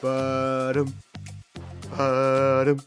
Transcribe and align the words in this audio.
Ba-dum, 0.00 0.94
ba-dum, 1.94 2.80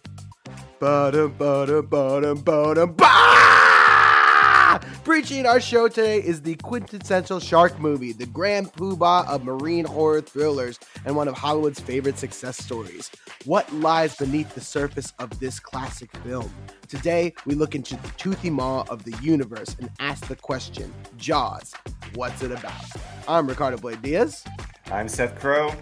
ba-dum, 0.80 1.86
ba-dum, 1.86 2.42
ba-dum, 2.42 2.94
ba! 2.94 3.06
Ah! 3.06 4.81
Preaching 5.04 5.46
our 5.46 5.60
show 5.60 5.88
today 5.88 6.18
is 6.18 6.41
the 6.41 6.55
quintessential 6.55 7.39
shark 7.39 7.79
movie, 7.79 8.13
the 8.13 8.26
grand 8.26 8.73
poobah 8.73 9.28
of 9.28 9.44
marine 9.44 9.86
horror 9.86 10.21
thrillers, 10.21 10.79
and 11.05 11.15
one 11.15 11.28
of 11.28 11.36
Hollywood's 11.36 11.79
favorite 11.79 12.18
success 12.18 12.57
stories. 12.57 13.12
What 13.45 13.71
lies 13.71 14.15
beneath 14.15 14.55
the 14.55 14.61
surface 14.61 15.13
of 15.19 15.39
this 15.39 15.59
classic 15.59 16.09
film? 16.23 16.52
Today, 16.88 17.36
we 17.45 17.54
look 17.54 17.75
into 17.75 17.95
the 17.95 18.07
toothy 18.18 18.50
maw 18.50 18.86
of 18.89 19.04
the 19.04 19.16
universe 19.21 19.75
and 19.80 19.91
ask 20.00 20.25
the 20.27 20.36
question 20.36 20.91
Jaws, 21.18 21.75
what's 22.16 22.41
it 22.41 22.52
about? 22.52 22.86
I'm 23.27 23.45
Ricardo 23.45 23.77
Blayde 23.77 24.02
Diaz. 24.02 24.43
I'm 24.91 25.07
Seth 25.07 25.39
Crowe. 25.39 25.75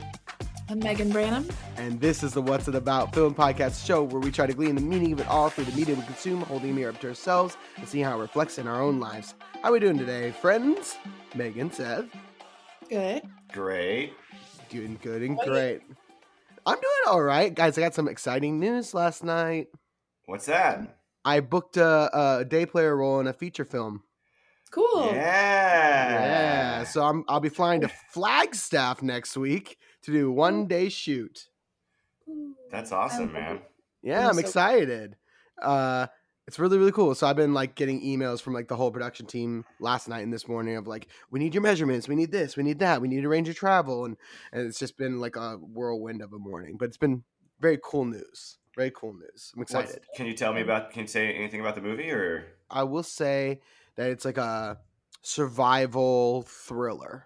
I'm 0.72 0.80
Meaghan 0.80 1.12
Branham. 1.12 1.50
And 1.76 2.00
this 2.00 2.24
is 2.24 2.32
the 2.32 2.42
What's 2.42 2.70
It 2.70 2.76
About 2.76 3.14
film 3.14 3.36
podcast 3.36 3.86
show 3.86 4.04
where 4.04 4.22
we 4.22 4.32
try 4.32 4.48
to 4.48 4.54
glean 4.54 4.76
the 4.76 4.80
meaning 4.80 5.12
of 5.12 5.20
it 5.20 5.28
all 5.28 5.50
through 5.50 5.66
the 5.66 5.76
media 5.76 5.96
we 5.96 6.02
consume, 6.04 6.40
holding 6.44 6.70
a 6.70 6.74
mirror 6.74 6.92
up 6.92 7.02
to 7.02 7.10
ourselves 7.10 7.58
and 7.76 7.86
see 7.86 8.00
how 8.00 8.18
it 8.18 8.22
reflects 8.22 8.58
in 8.58 8.70
our 8.70 8.82
own 8.82 8.98
lives. 8.98 9.36
How 9.62 9.68
are 9.68 9.72
we 9.74 9.82
doing 9.82 9.98
today, 9.98 10.32
friends? 10.32 10.96
Meaghan, 11.34 11.74
Seth. 11.74 12.06
Good. 12.90 13.24
Great. 13.52 14.14
Doing 14.70 14.98
good 15.02 15.22
and 15.24 15.38
great. 15.40 15.82
I'm 16.66 16.76
doing 16.76 17.04
all 17.08 17.22
right. 17.22 17.54
Guys, 17.54 17.78
I 17.78 17.82
got 17.82 17.94
some 17.94 18.08
exciting 18.08 18.58
news 18.58 18.94
last 18.94 19.26
night. 19.26 19.68
What's 20.26 20.46
that? 20.46 21.00
I 21.26 21.42
booked 21.42 21.76
a, 21.76 22.40
a 22.40 22.46
day 22.46 22.66
player 22.66 22.96
role 22.96 23.20
in 23.20 23.28
a 23.28 23.34
feature 23.34 23.66
film. 23.66 24.04
Cool. 24.72 25.08
Yeah. 25.08 26.14
Yeah. 26.14 26.84
So 26.86 27.04
I'm, 27.04 27.26
I'll 27.28 27.42
be 27.42 27.50
flying 27.50 27.82
to 27.82 27.90
Flagstaff 28.14 29.02
next 29.02 29.36
week 29.36 29.78
to 30.04 30.12
do 30.12 30.32
one 30.32 30.68
day 30.68 30.90
shoot. 30.90 31.48
That's 32.70 32.92
awesome, 32.92 33.32
man. 33.34 33.60
Yeah, 34.02 34.22
I'm 34.24 34.30
I'm 34.30 34.34
so- 34.36 34.40
excited. 34.42 35.16
Uh 35.62 36.08
it's 36.48 36.58
really 36.60 36.78
really 36.78 36.92
cool. 36.92 37.14
So 37.16 37.28
I've 37.28 37.36
been 37.36 37.54
like 37.54 37.76
getting 37.76 38.02
emails 38.02 38.42
from 38.42 38.54
like 38.54 38.68
the 38.68 38.76
whole 38.76 38.92
production 38.92 39.26
team 39.26 39.64
last 39.80 40.10
night 40.10 40.22
and 40.22 40.34
this 40.34 40.48
morning 40.48 40.76
of 40.76 40.88
like 40.88 41.08
we 41.30 41.40
need 41.40 41.54
your 41.54 41.62
measurements, 41.64 42.08
we 42.08 42.16
need 42.16 42.32
this, 42.32 42.58
we 42.58 42.64
need 42.64 42.80
that, 42.80 43.00
we 43.02 43.08
need 43.08 43.24
a 43.24 43.30
range 43.30 43.48
of 43.48 43.56
travel 43.56 44.06
and 44.06 44.18
and 44.52 44.66
it's 44.68 44.80
just 44.80 44.98
been 44.98 45.20
like 45.20 45.36
a 45.36 45.58
whirlwind 45.58 46.22
of 46.22 46.34
a 46.34 46.40
morning, 46.40 46.78
but 46.78 46.86
it's 46.86 46.98
been 46.98 47.24
very 47.60 47.78
cool 47.84 48.06
news. 48.06 48.58
Very 48.76 48.92
cool 48.96 49.14
news. 49.14 49.52
I'm 49.54 49.60
What's- 49.60 49.74
excited. 49.74 50.04
can 50.16 50.26
you 50.26 50.34
tell 50.34 50.54
me 50.54 50.62
about? 50.62 50.92
Can 50.92 51.02
you 51.02 51.08
say 51.08 51.34
anything 51.34 51.60
about 51.60 51.76
the 51.76 51.82
movie 51.82 52.10
or? 52.10 52.46
I 52.70 52.84
will 52.84 53.04
say 53.04 53.60
that 53.98 54.10
it's 54.10 54.24
like 54.26 54.38
a 54.38 54.80
survival 55.22 56.44
thriller. 56.48 57.26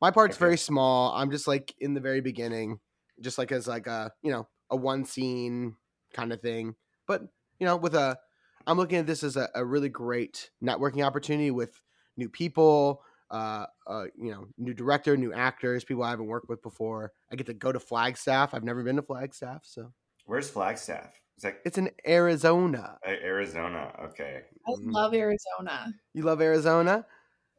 My 0.00 0.10
part's 0.10 0.36
Okay. 0.36 0.38
very 0.38 0.56
small. 0.58 1.12
I'm 1.12 1.30
just 1.30 1.46
like 1.48 1.74
in 1.78 1.94
the 1.94 2.00
very 2.00 2.20
beginning, 2.20 2.80
just 3.20 3.38
like 3.38 3.52
as 3.52 3.66
like 3.66 3.86
a 3.86 4.12
you 4.22 4.30
know 4.30 4.48
a 4.70 4.76
one 4.76 5.04
scene 5.04 5.76
kind 6.12 6.32
of 6.32 6.40
thing. 6.40 6.76
But 7.06 7.22
you 7.58 7.66
know, 7.66 7.76
with 7.76 7.94
a, 7.94 8.18
I'm 8.66 8.76
looking 8.76 8.98
at 8.98 9.06
this 9.06 9.22
as 9.24 9.36
a, 9.36 9.48
a 9.54 9.64
really 9.64 9.88
great 9.88 10.50
networking 10.62 11.04
opportunity 11.04 11.50
with 11.50 11.80
new 12.16 12.28
people, 12.28 13.02
uh, 13.30 13.66
uh, 13.86 14.04
you 14.16 14.30
know, 14.30 14.46
new 14.56 14.74
director, 14.74 15.16
new 15.16 15.32
actors, 15.32 15.84
people 15.84 16.02
I 16.04 16.10
haven't 16.10 16.26
worked 16.26 16.48
with 16.48 16.62
before. 16.62 17.12
I 17.32 17.36
get 17.36 17.46
to 17.46 17.54
go 17.54 17.72
to 17.72 17.80
Flagstaff. 17.80 18.54
I've 18.54 18.64
never 18.64 18.82
been 18.84 18.96
to 18.96 19.02
Flagstaff, 19.02 19.62
so 19.64 19.92
Where's 20.26 20.50
Flagstaff? 20.50 21.20
Is 21.36 21.42
that 21.42 21.60
it's 21.64 21.78
in 21.78 21.90
Arizona. 22.06 22.98
A- 23.04 23.24
Arizona? 23.24 23.94
Okay. 24.10 24.44
I 24.66 24.70
Mm. 24.70 24.92
love 24.92 25.14
Arizona. 25.14 25.92
You 26.14 26.22
love 26.22 26.40
Arizona? 26.40 27.06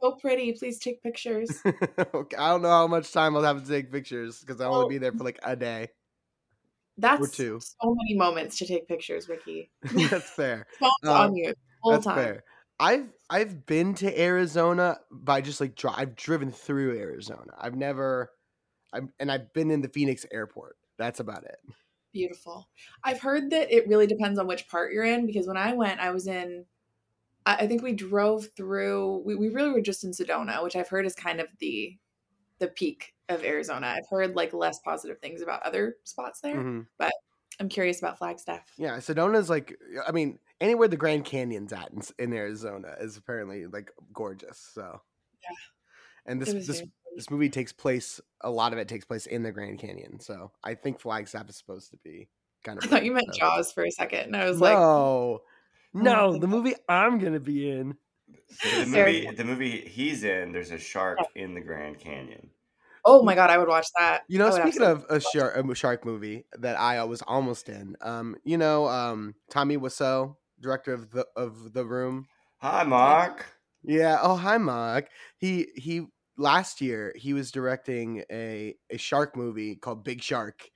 So 0.01 0.13
pretty. 0.13 0.53
Please 0.53 0.79
take 0.79 1.01
pictures. 1.03 1.49
okay, 1.65 2.37
I 2.37 2.49
don't 2.51 2.61
know 2.61 2.69
how 2.69 2.87
much 2.87 3.11
time 3.11 3.35
I'll 3.35 3.43
have 3.43 3.63
to 3.63 3.69
take 3.69 3.91
pictures 3.91 4.39
because 4.39 4.61
I'll 4.61 4.71
Well- 4.71 4.81
only 4.83 4.95
be 4.95 4.99
there 4.99 5.11
for 5.11 5.23
like 5.23 5.39
a 5.43 5.55
day. 5.55 5.89
That's 6.97 7.31
two. 7.31 7.59
so 7.61 7.95
many 7.95 8.17
moments 8.17 8.57
to 8.57 8.65
take 8.67 8.87
pictures, 8.87 9.29
Ricky. 9.29 9.71
That's 10.09 10.29
fair. 10.35 10.67
Uh, 10.81 11.13
on 11.13 11.35
you 11.35 11.53
That's 11.89 12.03
time. 12.03 12.15
fair. 12.15 12.43
I've 12.77 13.07
I've 13.29 13.65
been 13.65 13.93
to 13.95 14.21
Arizona 14.21 14.97
by 15.11 15.39
just 15.41 15.61
like 15.61 15.75
dri- 15.75 15.91
I've 15.95 16.15
driven 16.17 16.51
through 16.51 16.97
Arizona. 16.97 17.53
I've 17.57 17.75
never, 17.75 18.31
I'm 18.93 19.13
and 19.19 19.31
I've 19.31 19.53
been 19.53 19.71
in 19.71 19.81
the 19.81 19.87
Phoenix 19.89 20.25
airport. 20.31 20.75
That's 20.97 21.21
about 21.21 21.45
it. 21.45 21.55
Beautiful. 22.13 22.67
I've 23.03 23.21
heard 23.21 23.49
that 23.51 23.71
it 23.73 23.87
really 23.87 24.07
depends 24.07 24.37
on 24.39 24.47
which 24.47 24.67
part 24.67 24.91
you're 24.91 25.03
in 25.05 25.25
because 25.25 25.47
when 25.47 25.57
I 25.57 25.73
went, 25.73 25.99
I 26.01 26.09
was 26.11 26.27
in. 26.27 26.65
I 27.59 27.67
think 27.67 27.81
we 27.81 27.93
drove 27.93 28.47
through. 28.55 29.23
We, 29.25 29.35
we 29.35 29.49
really 29.49 29.71
were 29.71 29.81
just 29.81 30.03
in 30.03 30.11
Sedona, 30.11 30.61
which 30.63 30.75
I've 30.75 30.89
heard 30.89 31.05
is 31.05 31.15
kind 31.15 31.39
of 31.39 31.47
the 31.59 31.97
the 32.59 32.67
peak 32.67 33.13
of 33.29 33.43
Arizona. 33.43 33.87
I've 33.87 34.07
heard 34.09 34.35
like 34.35 34.53
less 34.53 34.79
positive 34.79 35.19
things 35.19 35.41
about 35.41 35.63
other 35.63 35.95
spots 36.03 36.41
there. 36.41 36.55
Mhm. 36.57 36.87
I'm 37.61 37.67
curious 37.69 37.99
about 37.99 38.17
Flagstaff. 38.17 38.71
Yeah, 38.77 38.97
Sedona's 38.97 39.49
like 39.49 39.77
I 40.07 40.11
mean 40.11 40.39
anywhere 40.61 40.87
the 40.87 40.97
Grand 40.97 41.25
Canyon's 41.25 41.73
at 41.73 41.91
in, 41.91 42.01
in 42.17 42.33
Arizona 42.33 42.95
is 43.01 43.17
apparently 43.17 43.65
like 43.67 43.91
gorgeous. 44.13 44.57
So 44.73 45.01
Yeah. 45.43 45.55
and 46.25 46.41
this 46.41 46.53
this 46.67 46.83
this 47.15 47.29
movie 47.29 47.49
takes 47.49 47.73
place 47.73 48.21
a 48.41 48.49
lot 48.49 48.71
of 48.71 48.79
it 48.79 48.87
takes 48.87 49.05
place 49.05 49.25
in 49.25 49.43
the 49.43 49.51
Grand 49.51 49.79
Canyon. 49.79 50.19
So 50.19 50.51
I 50.63 50.75
think 50.75 50.99
Flagstaff 50.99 51.49
is 51.49 51.57
supposed 51.57 51.91
to 51.91 51.97
be 51.97 52.29
kind 52.63 52.77
of. 52.77 52.85
I 52.85 52.87
thought 52.87 53.05
you 53.05 53.11
meant 53.11 53.33
Jaws 53.33 53.71
for 53.73 53.83
a 53.83 53.91
second, 53.91 54.19
and 54.27 54.37
I 54.37 54.49
was 54.49 54.61
like, 54.61 54.77
no, 54.77 55.41
no, 55.93 56.37
the 56.37 56.47
movie 56.47 56.75
I'm 56.87 57.19
gonna 57.19 57.39
be 57.39 57.69
in. 57.69 57.97
So 58.49 58.79
the 58.81 58.85
movie, 58.85 59.31
the 59.31 59.43
movie 59.43 59.81
he's 59.81 60.23
in, 60.23 60.51
there's 60.51 60.71
a 60.71 60.77
shark 60.77 61.19
in 61.35 61.53
the 61.53 61.61
Grand 61.61 61.99
Canyon. 61.99 62.49
"Oh 63.05 63.23
my 63.23 63.35
god, 63.35 63.49
I 63.49 63.57
would 63.57 63.67
watch 63.67 63.87
that." 63.97 64.23
You 64.27 64.39
know, 64.39 64.51
speaking 64.51 64.83
of 64.83 65.05
a 65.09 65.19
shark, 65.19 65.55
a 65.55 65.75
shark 65.75 66.05
movie 66.05 66.45
that 66.57 66.79
I 66.79 67.03
was 67.03 67.21
almost 67.21 67.69
in, 67.69 67.95
um, 68.01 68.35
you 68.43 68.57
know, 68.57 68.87
um, 68.87 69.35
Tommy 69.49 69.77
Wiseau, 69.77 70.35
director 70.59 70.93
of 70.93 71.11
the 71.11 71.27
of 71.35 71.73
the 71.73 71.85
Room. 71.85 72.27
Hi, 72.59 72.83
Mark. 72.83 73.45
Yeah. 73.83 74.19
Oh, 74.21 74.35
hi, 74.35 74.57
Mark. 74.57 75.09
He 75.37 75.67
he. 75.75 76.07
Last 76.37 76.79
year, 76.79 77.13
he 77.17 77.33
was 77.33 77.51
directing 77.51 78.23
a 78.31 78.75
a 78.89 78.97
shark 78.97 79.35
movie 79.35 79.75
called 79.75 80.05
Big 80.05 80.21
Shark, 80.23 80.69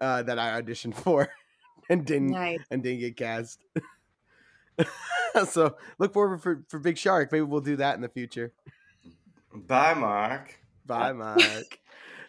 uh, 0.00 0.22
that 0.22 0.38
I 0.38 0.60
auditioned 0.60 0.94
for, 1.04 1.28
and 1.88 2.04
didn't 2.04 2.30
nice. 2.30 2.60
and 2.70 2.82
didn't 2.82 3.00
get 3.00 3.16
cast. 3.16 3.64
so 5.48 5.76
look 5.98 6.12
forward 6.12 6.42
for 6.42 6.64
for 6.68 6.78
Big 6.78 6.98
Shark. 6.98 7.32
Maybe 7.32 7.42
we'll 7.42 7.60
do 7.60 7.76
that 7.76 7.94
in 7.94 8.00
the 8.00 8.08
future. 8.08 8.52
Bye, 9.54 9.94
Mark. 9.94 10.58
Bye, 10.86 11.12
Mark. 11.12 11.78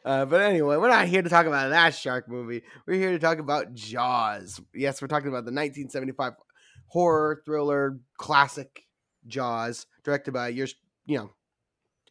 Uh, 0.04 0.26
but 0.26 0.42
anyway, 0.42 0.78
we're 0.78 0.90
not 0.90 1.08
here 1.08 1.22
to 1.22 1.30
talk 1.30 1.46
about 1.46 1.70
that 1.70 1.94
shark 1.94 2.28
movie. 2.28 2.64
We're 2.88 2.98
here 2.98 3.12
to 3.12 3.20
talk 3.20 3.38
about 3.38 3.74
Jaws. 3.74 4.60
Yes, 4.74 5.02
we're 5.02 5.08
talking 5.08 5.28
about 5.28 5.46
the 5.46 5.52
1975 5.52 6.34
horror 6.88 7.42
thriller 7.46 8.00
classic 8.18 8.88
Jaws, 9.28 9.86
directed 10.04 10.32
by 10.34 10.50
your, 10.50 10.68
you 11.06 11.18
know, 11.18 11.32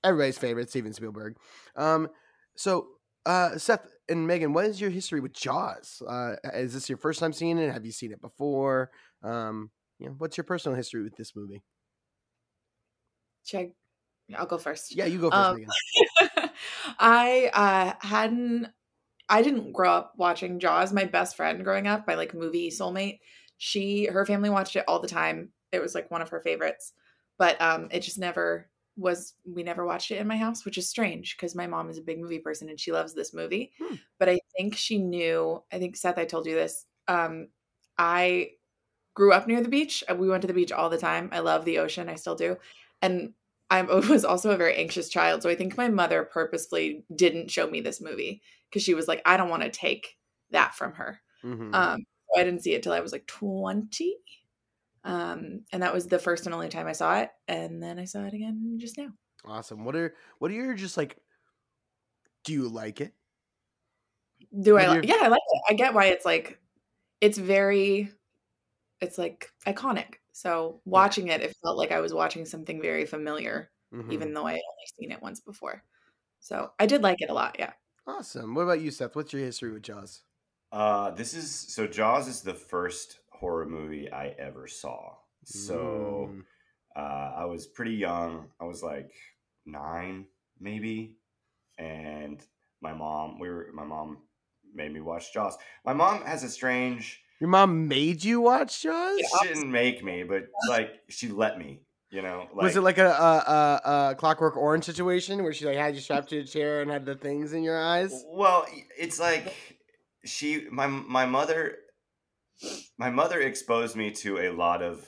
everybody's 0.05 0.39
favorite 0.39 0.71
Steven 0.71 0.93
Spielberg. 0.93 1.37
Um, 1.75 2.09
so 2.57 2.87
uh, 3.27 3.59
Seth 3.59 3.87
and 4.09 4.27
Megan, 4.27 4.53
what 4.53 4.67
is 4.67 4.81
your 4.81 4.91
history 4.91 5.21
with 5.21 5.33
Jaws? 5.33 6.03
Uh, 6.07 6.37
is 6.55 6.75
this 6.75 6.89
your 6.89 6.99
first 6.99 7.19
time 7.19 7.33
seeing 7.33 7.59
it? 7.59 7.73
Have 7.73 7.85
you 7.85 7.93
seen 7.93 8.13
it 8.13 8.21
before? 8.21 8.91
Um, 9.23 9.71
you 10.01 10.07
know, 10.07 10.15
what's 10.19 10.37
your 10.37 10.45
personal 10.45 10.75
history 10.75 11.03
with 11.03 11.15
this 11.17 11.37
movie? 11.37 11.63
Should 13.45 13.59
I, 13.61 13.73
I'll 14.37 14.47
go 14.47 14.59
first. 14.59 14.95
Yeah, 14.97 15.05
you 15.05 15.21
go 15.21 15.31
first, 15.31 15.67
Um. 16.23 16.51
I 16.99 17.51
uh, 17.53 18.07
hadn't. 18.07 18.69
I 19.29 19.43
didn't 19.43 19.73
grow 19.73 19.93
up 19.93 20.15
watching 20.17 20.59
Jaws. 20.59 20.93
My 20.93 21.05
best 21.05 21.37
friend 21.37 21.63
growing 21.63 21.87
up, 21.87 22.07
my 22.07 22.15
like 22.15 22.35
movie 22.35 22.71
soulmate, 22.71 23.21
she 23.59 24.07
her 24.07 24.25
family 24.27 24.51
watched 24.51 24.75
it 24.77 24.85
all 24.89 25.01
the 25.01 25.09
time. 25.09 25.51
It 25.71 25.81
was 25.81 25.95
like 25.95 26.11
one 26.11 26.23
of 26.23 26.31
her 26.31 26.41
favorites, 26.41 26.93
but 27.39 27.61
um, 27.61 27.89
it 27.91 28.01
just 28.01 28.19
never 28.19 28.71
was. 28.97 29.35
We 29.45 29.63
never 29.63 29.85
watched 29.85 30.11
it 30.11 30.19
in 30.19 30.27
my 30.27 30.37
house, 30.37 30.65
which 30.65 30.79
is 30.79 30.89
strange 30.89 31.37
because 31.37 31.55
my 31.55 31.67
mom 31.67 31.91
is 31.91 31.99
a 31.99 32.03
big 32.03 32.21
movie 32.21 32.39
person 32.39 32.69
and 32.69 32.81
she 32.81 32.93
loves 32.93 33.15
this 33.15 33.35
movie. 33.35 33.73
Hmm. 33.81 33.97
But 34.19 34.31
I 34.31 34.41
think 34.57 34.77
she 34.77 34.99
knew. 34.99 35.63
I 35.73 35.79
think 35.79 35.97
Seth, 35.97 36.19
I 36.19 36.25
told 36.25 36.47
you 36.47 36.55
this. 36.55 36.87
Um, 37.07 37.49
I 37.99 38.53
grew 39.15 39.33
up 39.33 39.47
near 39.47 39.61
the 39.63 39.69
beach. 39.69 40.05
Uh, 40.09 40.15
We 40.15 40.29
went 40.29 40.43
to 40.43 40.49
the 40.49 40.55
beach 40.55 40.73
all 40.73 40.91
the 40.91 40.99
time. 40.99 41.29
I 41.33 41.41
love 41.41 41.65
the 41.65 41.79
ocean. 41.79 42.09
I 42.09 42.15
still 42.17 42.35
do. 42.37 42.57
And 43.03 43.35
I 43.71 43.83
was 43.83 44.25
also 44.25 44.51
a 44.51 44.57
very 44.57 44.77
anxious 44.77 45.09
child. 45.09 45.43
So 45.43 45.49
I 45.51 45.55
think 45.55 45.77
my 45.77 45.89
mother 45.89 46.25
purposefully 46.25 47.05
didn't 47.15 47.51
show 47.51 47.69
me 47.69 47.81
this 47.81 48.01
movie 48.01 48.43
because 48.69 48.83
she 48.83 48.95
was 48.95 49.09
like, 49.09 49.23
I 49.25 49.37
don't 49.37 49.49
want 49.51 49.63
to 49.63 49.71
take 49.71 50.17
that 50.51 50.75
from 50.75 50.93
her. 50.95 51.21
Mhm. 51.45 51.75
Um, 51.75 52.01
so 52.35 52.41
I 52.41 52.45
didn't 52.45 52.63
see 52.63 52.75
it 52.75 52.83
till 52.83 52.93
I 52.93 53.01
was 53.01 53.13
like 53.13 53.27
20. 53.27 54.17
Um, 55.05 55.65
and 55.73 55.83
that 55.83 55.95
was 55.95 56.07
the 56.09 56.19
first 56.19 56.47
and 56.47 56.55
only 56.55 56.69
time 56.69 56.87
I 56.87 56.93
saw 56.93 57.21
it. 57.21 57.31
And 57.49 57.83
then 57.83 57.99
I 57.99 58.05
saw 58.05 58.25
it 58.25 58.35
again 58.35 58.77
just 58.79 58.99
now. 58.99 59.09
Awesome. 59.45 59.85
What 59.85 59.97
are 59.97 60.15
what 60.39 60.51
are 60.51 60.55
your 60.55 60.75
just 60.75 60.97
like? 60.97 61.19
Do 62.45 62.53
you 62.53 62.69
like 62.69 63.01
it? 63.01 63.15
Do 64.61 64.75
What 64.75 64.83
I 64.85 64.89
like? 64.89 65.05
Yeah, 65.07 65.19
I 65.21 65.29
like 65.29 65.43
it. 65.49 65.63
I 65.71 65.75
get 65.75 65.95
why 65.95 66.07
it's 66.07 66.25
like, 66.25 66.61
it's 67.21 67.39
very, 67.39 68.13
it's 69.01 69.19
like 69.19 69.51
iconic. 69.67 70.17
So 70.33 70.81
watching 70.85 71.29
it, 71.29 71.41
it 71.43 71.57
felt 71.63 71.77
like 71.79 71.93
I 71.93 72.01
was 72.01 72.15
watching 72.15 72.45
something 72.45 72.81
very 72.81 73.07
familiar, 73.07 73.71
Mhm. 73.93 74.13
even 74.13 74.35
though 74.35 74.47
I 74.47 74.53
had 74.53 74.63
only 74.71 74.87
seen 74.99 75.13
it 75.13 75.23
once 75.23 75.41
before. 75.41 75.85
So 76.41 76.73
I 76.79 76.87
did 76.87 77.03
like 77.03 77.21
it 77.21 77.31
a 77.31 77.35
lot. 77.35 77.57
Yeah. 77.59 77.73
Awesome. 78.07 78.55
What 78.55 78.63
about 78.63 78.81
you, 78.81 78.91
Seth? 78.91 79.15
What's 79.17 79.33
your 79.33 79.43
history 79.43 79.71
with 79.73 79.83
Jaws? 79.83 80.23
Uh, 80.73 81.11
this 81.11 81.35
is 81.35 81.51
so 81.55 81.87
Jaws 81.87 82.29
is 82.29 82.43
the 82.43 82.55
first 82.55 83.21
horror 83.31 83.67
movie 83.67 84.11
I 84.11 84.29
ever 84.39 84.67
saw. 84.69 85.17
So 85.45 86.29
Mm. 86.33 86.45
uh, 86.97 87.33
I 87.37 87.45
was 87.47 87.67
pretty 87.67 87.95
young. 87.95 88.51
I 88.61 88.65
was 88.65 88.83
like 88.83 89.13
nine, 89.67 90.27
maybe, 90.59 91.17
and 91.79 92.47
my 92.81 92.93
mom. 92.93 93.39
We 93.39 93.49
were. 93.49 93.71
My 93.73 93.85
mom 93.85 94.19
made 94.73 94.93
me 94.93 95.01
watch 95.01 95.33
Jaws. 95.33 95.57
My 95.85 95.93
mom 95.93 96.23
has 96.25 96.43
a 96.45 96.49
strange. 96.49 97.23
Your 97.41 97.49
mom 97.49 97.89
made 97.89 98.23
you 98.23 98.41
watch 98.41 98.83
Jaws? 98.83 99.19
She 99.19 99.49
didn't 99.49 99.71
make 99.71 100.05
me, 100.05 100.23
but 100.23 100.45
like 100.69 100.91
she 101.09 101.29
let 101.29 101.59
me. 101.59 101.81
You 102.13 102.23
know, 102.23 102.49
like, 102.53 102.65
was 102.65 102.77
it 102.77 102.81
like 102.81 102.99
a, 102.99 103.07
a, 103.07 103.81
a, 103.85 104.11
a 104.11 104.15
Clockwork 104.17 104.57
Orange 104.57 104.83
situation 104.83 105.45
where 105.45 105.53
she 105.53 105.65
like 105.65 105.77
had 105.77 105.95
you 105.95 106.01
strapped 106.01 106.31
to 106.31 106.39
a 106.39 106.45
chair 106.45 106.83
and 106.83 106.91
had 106.91 107.07
the 107.07 107.15
things 107.15 107.53
in 107.53 107.63
your 107.63 107.81
eyes? 107.81 108.25
Well, 108.27 108.67
it's 108.99 109.21
like 109.21 109.55
she 110.25 110.67
my 110.73 110.89
my 110.89 111.27
mother 111.27 111.77
my 112.99 113.11
mother 113.11 113.41
exposed 113.41 113.95
me 113.95 114.11
to 114.11 114.39
a 114.39 114.51
lot 114.51 114.83
of 114.83 115.07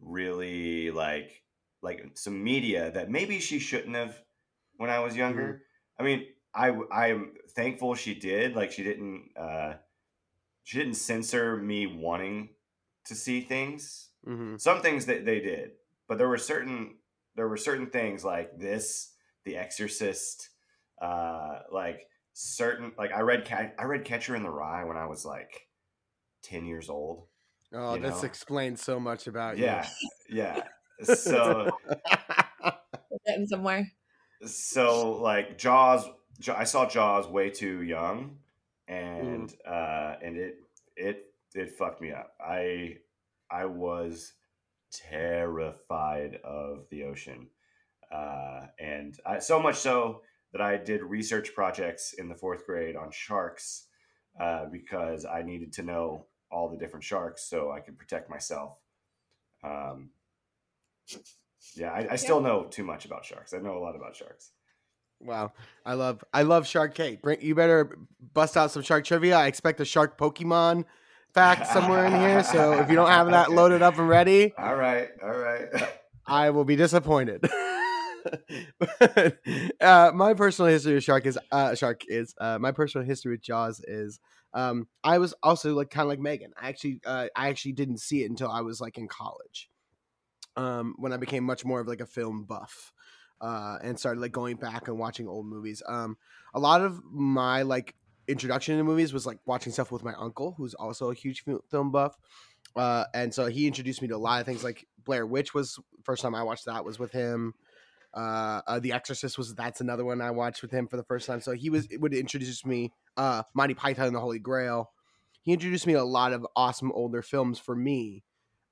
really 0.00 0.92
like 0.92 1.42
like 1.82 2.02
some 2.14 2.42
media 2.42 2.92
that 2.92 3.10
maybe 3.10 3.40
she 3.40 3.58
shouldn't 3.58 3.96
have 3.96 4.16
when 4.76 4.90
I 4.90 5.00
was 5.00 5.16
younger. 5.16 5.62
I 5.98 6.04
mean, 6.04 6.24
I 6.54 6.70
I'm 6.92 7.34
thankful 7.56 7.96
she 7.96 8.14
did. 8.14 8.54
Like 8.54 8.70
she 8.70 8.84
didn't 8.84 9.30
uh 9.36 9.74
she 10.68 10.76
didn't 10.76 10.96
censor 10.96 11.56
me 11.56 11.86
wanting 11.86 12.50
to 13.06 13.14
see 13.14 13.40
things. 13.40 14.10
Mm-hmm. 14.28 14.56
Some 14.58 14.82
things 14.82 15.06
that 15.06 15.24
they 15.24 15.40
did, 15.40 15.70
but 16.06 16.18
there 16.18 16.28
were 16.28 16.36
certain 16.36 16.96
there 17.36 17.48
were 17.48 17.56
certain 17.56 17.86
things 17.86 18.22
like 18.22 18.50
this, 18.58 19.14
The 19.46 19.56
Exorcist, 19.56 20.50
uh, 21.00 21.60
like 21.72 22.02
certain 22.34 22.92
like 22.98 23.12
I 23.12 23.20
read 23.20 23.48
I 23.78 23.84
read 23.84 24.04
Catcher 24.04 24.36
in 24.36 24.42
the 24.42 24.50
Rye 24.50 24.84
when 24.84 24.98
I 24.98 25.06
was 25.06 25.24
like 25.24 25.58
ten 26.42 26.66
years 26.66 26.90
old. 26.90 27.28
Oh, 27.72 27.94
You 27.94 28.02
this 28.02 28.20
know? 28.20 28.28
explains 28.28 28.82
so 28.82 29.00
much 29.00 29.26
about 29.26 29.56
you. 29.56 29.64
Yeah, 29.64 29.88
yeah. 30.28 30.62
So 31.04 31.64
you. 31.64 31.92
We're 33.10 33.18
getting 33.26 33.46
somewhere. 33.46 33.90
so 34.44 35.12
like 35.12 35.56
Jaws, 35.56 36.04
Ja- 36.42 36.56
I 36.58 36.64
saw 36.64 36.86
Jaws 36.86 37.26
way 37.26 37.48
too 37.48 37.80
young, 37.82 38.36
and 38.88 39.54
uh, 39.66 40.14
and 40.22 40.36
it 40.36 40.56
it 40.96 41.26
it 41.54 41.70
fucked 41.72 42.00
me 42.00 42.12
up. 42.12 42.32
I 42.40 42.96
I 43.50 43.66
was 43.66 44.32
terrified 44.90 46.38
of 46.44 46.86
the 46.90 47.04
ocean, 47.04 47.48
uh, 48.12 48.66
and 48.78 49.14
I, 49.26 49.38
so 49.38 49.60
much 49.60 49.76
so 49.76 50.22
that 50.52 50.62
I 50.62 50.76
did 50.78 51.02
research 51.02 51.54
projects 51.54 52.14
in 52.14 52.28
the 52.28 52.34
fourth 52.34 52.64
grade 52.66 52.96
on 52.96 53.10
sharks 53.10 53.86
uh, 54.40 54.64
because 54.72 55.24
I 55.24 55.42
needed 55.42 55.72
to 55.74 55.82
know 55.82 56.26
all 56.50 56.70
the 56.70 56.78
different 56.78 57.04
sharks 57.04 57.44
so 57.48 57.70
I 57.70 57.80
could 57.80 57.98
protect 57.98 58.30
myself. 58.30 58.78
Um, 59.62 60.10
yeah, 61.74 61.92
I, 61.92 62.12
I 62.12 62.16
still 62.16 62.40
know 62.40 62.64
too 62.64 62.84
much 62.84 63.04
about 63.04 63.24
sharks. 63.24 63.52
I 63.52 63.58
know 63.58 63.76
a 63.76 63.80
lot 63.80 63.96
about 63.96 64.16
sharks. 64.16 64.52
Wow, 65.20 65.52
I 65.84 65.94
love 65.94 66.22
I 66.32 66.42
love 66.42 66.66
Shark. 66.66 66.96
Bring 67.22 67.40
you 67.40 67.54
better 67.54 67.98
bust 68.34 68.56
out 68.56 68.70
some 68.70 68.82
shark 68.82 69.04
trivia. 69.04 69.36
I 69.36 69.46
expect 69.46 69.80
a 69.80 69.84
shark 69.84 70.16
Pokemon 70.16 70.84
fact 71.34 71.66
somewhere 71.66 72.06
in 72.06 72.12
here. 72.14 72.44
So 72.44 72.74
if 72.74 72.88
you 72.88 72.96
don't 72.96 73.08
have 73.08 73.30
that 73.30 73.50
loaded 73.50 73.82
up 73.82 73.98
and 73.98 74.08
ready, 74.08 74.54
All 74.58 74.76
right, 74.76 75.08
all 75.22 75.36
right. 75.36 75.66
I 76.26 76.50
will 76.50 76.64
be 76.64 76.76
disappointed. 76.76 77.44
uh, 79.80 80.12
my 80.14 80.34
personal 80.34 80.70
history 80.70 80.94
with 80.94 81.04
shark 81.04 81.26
is 81.26 81.38
uh, 81.50 81.74
shark 81.74 82.02
is 82.06 82.34
uh, 82.40 82.58
my 82.58 82.72
personal 82.72 83.06
history 83.06 83.32
with 83.32 83.42
Jaws 83.42 83.80
is 83.86 84.20
um, 84.54 84.86
I 85.04 85.18
was 85.18 85.34
also 85.42 85.74
like 85.74 85.90
kind 85.90 86.02
of 86.02 86.08
like 86.08 86.20
Meaghan. 86.20 86.50
I 86.60 86.68
actually 86.68 87.00
uh, 87.04 87.28
I 87.34 87.48
actually 87.48 87.72
didn't 87.72 87.98
see 87.98 88.22
it 88.22 88.30
until 88.30 88.50
I 88.50 88.60
was 88.60 88.80
like 88.80 88.98
in 88.98 89.08
college, 89.08 89.68
um, 90.56 90.94
when 90.98 91.12
I 91.12 91.16
became 91.16 91.44
much 91.44 91.64
more 91.64 91.80
of 91.80 91.88
like 91.88 92.00
a 92.00 92.06
film 92.06 92.44
buff. 92.44 92.92
Uh, 93.40 93.78
and 93.82 93.98
started 93.98 94.20
like 94.20 94.32
going 94.32 94.56
back 94.56 94.88
and 94.88 94.98
watching 94.98 95.28
old 95.28 95.46
movies. 95.46 95.82
Um, 95.86 96.16
a 96.54 96.58
lot 96.58 96.80
of 96.80 97.00
my 97.04 97.62
like 97.62 97.94
introduction 98.26 98.76
to 98.76 98.84
movies 98.84 99.12
was 99.12 99.26
like 99.26 99.38
watching 99.46 99.72
stuff 99.72 99.92
with 99.92 100.04
my 100.04 100.14
uncle, 100.14 100.54
who's 100.56 100.74
also 100.74 101.10
a 101.10 101.14
huge 101.14 101.44
film 101.70 101.90
buff. 101.90 102.16
Uh, 102.76 103.04
and 103.14 103.32
so 103.32 103.46
he 103.46 103.66
introduced 103.66 104.02
me 104.02 104.08
to 104.08 104.16
a 104.16 104.18
lot 104.18 104.40
of 104.40 104.46
things 104.46 104.62
like 104.62 104.86
Blair 105.04 105.26
Witch 105.26 105.54
was 105.54 105.78
first 106.04 106.22
time 106.22 106.34
I 106.34 106.42
watched 106.42 106.66
that 106.66 106.84
was 106.84 106.98
with 106.98 107.12
him. 107.12 107.54
Uh, 108.14 108.60
uh, 108.66 108.78
The 108.80 108.92
Exorcist 108.92 109.38
was 109.38 109.54
that's 109.54 109.80
another 109.80 110.04
one 110.04 110.20
I 110.20 110.30
watched 110.30 110.62
with 110.62 110.70
him 110.70 110.86
for 110.86 110.96
the 110.96 111.04
first 111.04 111.26
time. 111.26 111.40
So 111.40 111.52
he 111.52 111.70
was 111.70 111.88
would 111.92 112.14
introduce 112.14 112.64
me 112.64 112.92
uh 113.16 113.42
Monty 113.54 113.74
Python 113.74 114.06
and 114.06 114.16
the 114.16 114.20
Holy 114.20 114.38
Grail. 114.38 114.90
He 115.42 115.52
introduced 115.52 115.86
me 115.86 115.94
to 115.94 116.02
a 116.02 116.04
lot 116.04 116.32
of 116.32 116.46
awesome 116.56 116.92
older 116.92 117.22
films 117.22 117.58
for 117.58 117.74
me. 117.74 118.24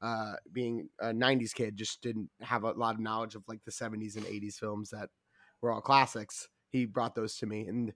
Uh, 0.02 0.34
being 0.52 0.88
a 1.00 1.12
90s 1.12 1.54
kid, 1.54 1.76
just 1.76 2.02
didn't 2.02 2.28
have 2.40 2.64
a 2.64 2.72
lot 2.72 2.94
of 2.94 3.00
knowledge 3.00 3.34
of 3.34 3.44
like 3.48 3.64
the 3.64 3.72
70s 3.72 4.16
and 4.16 4.26
80s 4.26 4.58
films 4.58 4.90
that 4.90 5.08
were 5.60 5.72
all 5.72 5.80
classics. 5.80 6.48
He 6.70 6.84
brought 6.84 7.14
those 7.14 7.36
to 7.38 7.46
me, 7.46 7.66
and 7.66 7.92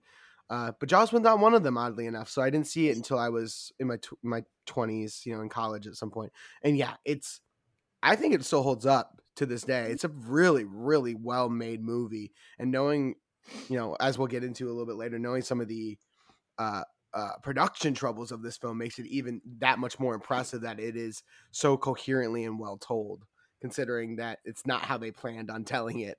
uh, 0.49 0.71
but 0.79 0.89
Jaws 0.89 1.13
was 1.13 1.21
not 1.21 1.39
one 1.39 1.53
of 1.53 1.63
them, 1.63 1.77
oddly 1.77 2.07
enough. 2.07 2.29
So 2.29 2.41
I 2.41 2.49
didn't 2.49 2.67
see 2.67 2.89
it 2.89 2.97
until 2.97 3.17
I 3.19 3.29
was 3.29 3.71
in 3.79 3.87
my 3.87 3.97
tw- 3.97 4.23
my 4.23 4.43
20s, 4.65 5.25
you 5.25 5.35
know, 5.35 5.41
in 5.41 5.49
college 5.49 5.87
at 5.87 5.95
some 5.95 6.11
point. 6.11 6.31
And 6.63 6.75
yeah, 6.77 6.95
it's 7.05 7.41
I 8.03 8.15
think 8.15 8.33
it 8.33 8.43
still 8.43 8.63
holds 8.63 8.85
up 8.85 9.21
to 9.37 9.45
this 9.45 9.63
day. 9.63 9.87
It's 9.91 10.03
a 10.03 10.09
really, 10.09 10.65
really 10.65 11.15
well 11.15 11.49
made 11.49 11.81
movie. 11.81 12.33
And 12.59 12.71
knowing, 12.71 13.15
you 13.69 13.77
know, 13.77 13.95
as 13.99 14.17
we'll 14.17 14.27
get 14.27 14.43
into 14.43 14.67
a 14.67 14.71
little 14.71 14.85
bit 14.85 14.95
later, 14.95 15.19
knowing 15.19 15.41
some 15.41 15.61
of 15.61 15.67
the 15.67 15.97
uh, 16.57 16.83
uh, 17.13 17.31
production 17.41 17.93
troubles 17.93 18.31
of 18.31 18.41
this 18.41 18.57
film 18.57 18.77
makes 18.77 18.99
it 18.99 19.05
even 19.07 19.41
that 19.59 19.79
much 19.79 19.99
more 19.99 20.15
impressive 20.15 20.61
that 20.61 20.79
it 20.79 20.95
is 20.95 21.23
so 21.51 21.77
coherently 21.77 22.45
and 22.45 22.59
well 22.59 22.77
told, 22.77 23.25
considering 23.59 24.15
that 24.17 24.39
it's 24.45 24.65
not 24.65 24.83
how 24.83 24.97
they 24.97 25.11
planned 25.11 25.51
on 25.51 25.63
telling 25.63 25.99
it 25.99 26.17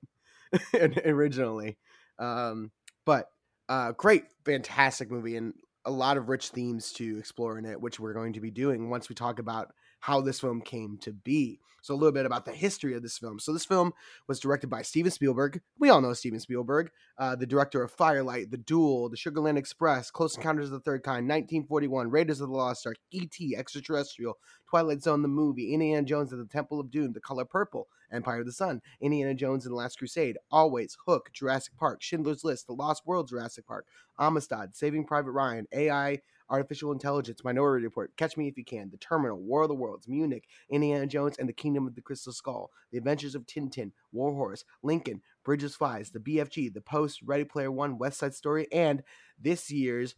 originally. 1.05 1.77
Um, 2.19 2.71
but 3.05 3.27
uh, 3.69 3.93
great, 3.93 4.25
fantastic 4.45 5.09
movie, 5.09 5.35
and 5.35 5.53
a 5.85 5.91
lot 5.91 6.17
of 6.17 6.29
rich 6.29 6.49
themes 6.49 6.93
to 6.93 7.17
explore 7.17 7.57
in 7.57 7.65
it, 7.65 7.81
which 7.81 7.99
we're 7.99 8.13
going 8.13 8.33
to 8.33 8.39
be 8.41 8.51
doing 8.51 8.89
once 8.89 9.09
we 9.09 9.15
talk 9.15 9.39
about 9.39 9.73
how 10.03 10.19
this 10.19 10.41
film 10.41 10.59
came 10.59 10.97
to 10.97 11.13
be. 11.13 11.61
So, 11.81 11.93
a 11.93 11.95
little 11.95 12.11
bit 12.11 12.25
about 12.25 12.43
the 12.43 12.51
history 12.51 12.93
of 12.93 13.01
this 13.01 13.17
film. 13.17 13.39
So, 13.39 13.53
this 13.53 13.65
film 13.65 13.93
was 14.27 14.39
directed 14.41 14.69
by 14.69 14.81
Steven 14.81 15.11
Spielberg. 15.11 15.61
We 15.79 15.89
all 15.89 16.01
know 16.01 16.11
Steven 16.13 16.41
Spielberg, 16.41 16.91
uh, 17.17 17.37
the 17.37 17.45
director 17.45 17.81
of 17.81 17.91
Firelight, 17.91 18.51
The 18.51 18.57
Duel, 18.57 19.07
The 19.07 19.15
Sugarland 19.15 19.57
Express, 19.57 20.11
Close 20.11 20.35
Encounters 20.35 20.65
of 20.65 20.71
the 20.71 20.79
Third 20.81 21.03
Kind, 21.03 21.29
1941, 21.29 22.09
Raiders 22.09 22.41
of 22.41 22.49
the 22.49 22.55
Lost 22.55 22.85
Ark, 22.85 22.97
E.T., 23.11 23.55
Extraterrestrial, 23.55 24.37
Twilight 24.69 25.03
Zone, 25.03 25.21
the 25.21 25.29
movie, 25.29 25.73
Indiana 25.73 26.05
Jones 26.05 26.33
and 26.33 26.41
the 26.41 26.51
Temple 26.51 26.81
of 26.81 26.91
Doom, 26.91 27.13
The 27.13 27.21
Color 27.21 27.45
Purple, 27.45 27.87
Empire 28.11 28.41
of 28.41 28.45
the 28.45 28.51
Sun, 28.51 28.81
Indiana 28.99 29.33
Jones 29.33 29.65
and 29.65 29.71
the 29.71 29.77
Last 29.77 29.97
Crusade, 29.99 30.37
Always, 30.51 30.97
Hook, 31.05 31.29
Jurassic 31.31 31.77
Park, 31.77 32.01
Schindler's 32.01 32.43
List, 32.43 32.67
The 32.67 32.73
Lost 32.73 33.03
World, 33.05 33.29
Jurassic 33.29 33.65
Park, 33.65 33.87
Amistad, 34.19 34.75
Saving 34.75 35.05
Private 35.05 35.31
Ryan, 35.31 35.67
AI, 35.71 36.19
Artificial 36.49 36.91
Intelligence, 36.91 37.43
Minority 37.43 37.85
Report, 37.85 38.15
Catch 38.17 38.37
Me 38.37 38.47
If 38.47 38.57
You 38.57 38.65
Can, 38.65 38.89
The 38.89 38.97
Terminal, 38.97 39.39
War 39.39 39.63
of 39.63 39.69
the 39.69 39.75
Worlds, 39.75 40.07
Munich, 40.07 40.47
Indiana 40.69 41.07
Jones 41.07 41.37
and 41.37 41.47
the 41.47 41.53
Kingdom 41.53 41.87
of 41.87 41.95
the 41.95 42.01
Crystal 42.01 42.33
Skull, 42.33 42.71
The 42.91 42.97
Adventures 42.97 43.35
of 43.35 43.45
Tintin, 43.45 43.91
Warhorse, 44.11 44.65
Lincoln, 44.81 45.21
Bridge 45.43 45.63
of 45.63 45.71
Spies, 45.71 46.11
The 46.11 46.19
BFG, 46.19 46.73
The 46.73 46.81
Post, 46.81 47.21
Ready 47.23 47.43
Player 47.43 47.71
One, 47.71 47.97
West 47.97 48.19
Side 48.19 48.35
Story, 48.35 48.67
and 48.71 49.03
this 49.39 49.71
year's 49.71 50.15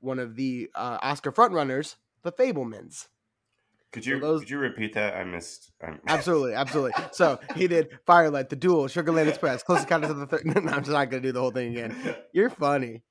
one 0.00 0.18
of 0.18 0.36
the 0.36 0.70
uh, 0.74 0.98
Oscar 1.02 1.32
frontrunners, 1.32 1.96
The 2.22 2.32
Fabelmans. 2.32 3.08
Could 3.94 4.04
you 4.04 4.18
those- 4.18 4.40
could 4.40 4.50
you 4.50 4.58
repeat 4.58 4.94
that? 4.94 5.14
I 5.16 5.22
missed. 5.22 5.70
I'm, 5.80 6.00
Absolutely, 6.08 6.54
absolutely. 6.54 6.92
So 7.12 7.38
he 7.54 7.68
did 7.68 7.90
Firelight, 8.06 8.48
The 8.50 8.56
Duel, 8.56 8.86
Sugarland 8.88 9.28
Express, 9.28 9.62
Close 9.62 9.82
Encounters 9.82 10.10
of 10.10 10.16
the 10.18 10.26
Third. 10.26 10.44
No, 10.46 10.54
I'm 10.72 10.80
just 10.80 10.90
not 10.90 11.10
going 11.10 11.22
to 11.22 11.28
do 11.28 11.32
the 11.32 11.40
whole 11.40 11.52
thing 11.52 11.70
again. 11.78 12.16
You're 12.32 12.50
funny. 12.50 13.02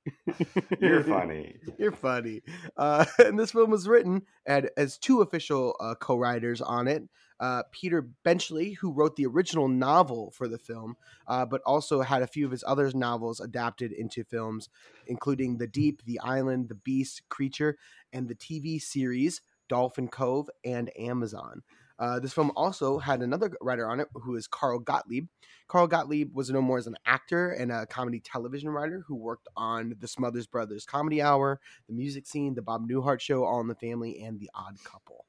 You're 0.78 1.02
funny. 1.16 1.56
You're 1.78 1.92
funny. 1.92 2.42
Uh, 2.76 3.06
and 3.18 3.38
this 3.38 3.52
film 3.52 3.70
was 3.70 3.88
written 3.88 4.22
and 4.44 4.68
as 4.76 4.98
two 4.98 5.22
official 5.22 5.74
uh, 5.80 5.94
co-writers 5.94 6.60
on 6.60 6.86
it. 6.86 7.04
Uh, 7.40 7.62
Peter 7.72 8.00
Benchley, 8.22 8.72
who 8.74 8.92
wrote 8.92 9.16
the 9.16 9.26
original 9.26 9.66
novel 9.68 10.30
for 10.36 10.46
the 10.46 10.58
film, 10.58 10.96
uh, 11.26 11.44
but 11.44 11.60
also 11.66 12.00
had 12.02 12.22
a 12.22 12.26
few 12.28 12.44
of 12.46 12.52
his 12.52 12.62
other 12.66 12.90
novels 12.94 13.40
adapted 13.40 13.90
into 13.90 14.22
films, 14.22 14.68
including 15.08 15.56
The 15.58 15.66
Deep, 15.66 16.04
The 16.04 16.20
Island, 16.20 16.68
The 16.68 16.76
Beast, 16.76 17.22
Creature, 17.30 17.76
and 18.12 18.28
the 18.28 18.36
TV 18.36 18.80
series 18.80 19.40
Dolphin 19.68 20.08
Cove 20.08 20.48
and 20.64 20.90
Amazon. 20.98 21.62
Uh, 21.98 22.18
this 22.18 22.32
film 22.32 22.50
also 22.56 22.98
had 22.98 23.22
another 23.22 23.52
writer 23.60 23.88
on 23.88 24.00
it 24.00 24.08
who 24.14 24.34
is 24.34 24.48
Carl 24.48 24.80
Gottlieb. 24.80 25.26
Carl 25.68 25.86
Gottlieb 25.86 26.34
was 26.34 26.50
known 26.50 26.64
more 26.64 26.78
as 26.78 26.88
an 26.88 26.96
actor 27.06 27.52
and 27.52 27.70
a 27.70 27.86
comedy 27.86 28.20
television 28.20 28.68
writer 28.68 29.04
who 29.06 29.14
worked 29.14 29.48
on 29.56 29.94
the 30.00 30.08
Smothers 30.08 30.46
Brothers 30.46 30.84
Comedy 30.84 31.22
Hour, 31.22 31.60
The 31.86 31.94
Music 31.94 32.26
Scene, 32.26 32.54
The 32.54 32.62
Bob 32.62 32.88
Newhart 32.88 33.20
Show, 33.20 33.44
All 33.44 33.60
in 33.60 33.68
the 33.68 33.76
Family, 33.76 34.22
and 34.22 34.40
The 34.40 34.50
Odd 34.54 34.76
Couple. 34.84 35.24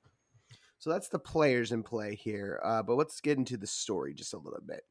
So 0.80 0.90
that's 0.90 1.08
the 1.08 1.20
players 1.20 1.72
in 1.72 1.84
play 1.84 2.16
here. 2.16 2.60
Uh, 2.64 2.84
but 2.84 2.96
let's 2.96 3.22
get 3.22 3.38
into 3.38 3.58
the 3.58 3.68
story 3.68 4.14
just 4.14 4.34
a 4.34 4.38
little 4.38 4.62
bit. 4.66 4.82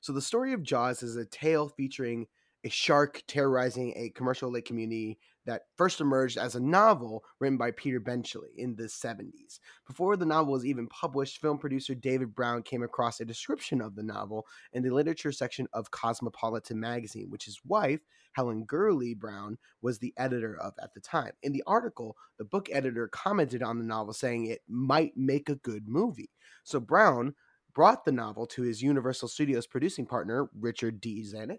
So 0.00 0.12
the 0.12 0.22
story 0.22 0.52
of 0.52 0.62
Jaws 0.62 1.02
is 1.02 1.16
a 1.16 1.26
tale 1.26 1.68
featuring 1.68 2.26
a 2.64 2.70
shark 2.70 3.22
terrorizing 3.28 3.92
a 3.96 4.10
commercial 4.10 4.50
lake 4.50 4.64
community 4.64 5.18
that 5.46 5.62
first 5.76 6.00
emerged 6.00 6.38
as 6.38 6.54
a 6.54 6.60
novel 6.60 7.24
written 7.40 7.58
by 7.58 7.70
Peter 7.72 8.00
Benchley 8.00 8.50
in 8.56 8.74
the 8.76 8.84
70s. 8.84 9.58
Before 9.86 10.16
the 10.16 10.26
novel 10.26 10.52
was 10.52 10.66
even 10.66 10.86
published, 10.88 11.40
film 11.40 11.58
producer 11.58 11.94
David 11.94 12.34
Brown 12.34 12.62
came 12.62 12.82
across 12.82 13.20
a 13.20 13.24
description 13.24 13.80
of 13.80 13.94
the 13.94 14.02
novel 14.02 14.46
in 14.72 14.82
the 14.82 14.90
literature 14.90 15.32
section 15.32 15.68
of 15.72 15.90
Cosmopolitan 15.90 16.80
magazine, 16.80 17.30
which 17.30 17.44
his 17.44 17.60
wife, 17.64 18.00
Helen 18.32 18.64
Gurley 18.64 19.14
Brown, 19.14 19.58
was 19.82 19.98
the 19.98 20.14
editor 20.16 20.56
of 20.60 20.74
at 20.82 20.94
the 20.94 21.00
time. 21.00 21.32
In 21.42 21.52
the 21.52 21.62
article, 21.66 22.16
the 22.38 22.44
book 22.44 22.68
editor 22.72 23.08
commented 23.08 23.62
on 23.62 23.78
the 23.78 23.84
novel 23.84 24.12
saying 24.12 24.46
it 24.46 24.62
might 24.68 25.16
make 25.16 25.48
a 25.48 25.56
good 25.56 25.88
movie. 25.88 26.30
So 26.64 26.80
Brown 26.80 27.34
brought 27.74 28.04
the 28.04 28.12
novel 28.12 28.46
to 28.46 28.62
his 28.62 28.82
Universal 28.82 29.28
Studios 29.28 29.66
producing 29.66 30.06
partner, 30.06 30.48
Richard 30.58 31.00
D. 31.00 31.22
Zanuck, 31.22 31.58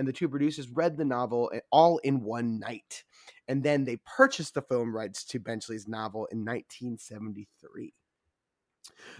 and 0.00 0.08
the 0.08 0.14
two 0.14 0.30
producers 0.30 0.70
read 0.70 0.96
the 0.96 1.04
novel 1.04 1.50
eh, 1.54 1.60
all 1.70 1.98
in 1.98 2.24
one 2.24 2.58
night. 2.58 3.04
And 3.48 3.62
then 3.62 3.84
they 3.84 3.98
purchased 3.98 4.54
the 4.54 4.62
film 4.62 4.96
rights 4.96 5.24
to 5.26 5.38
Benchley's 5.38 5.86
novel 5.86 6.26
in 6.32 6.38
1973. 6.38 7.92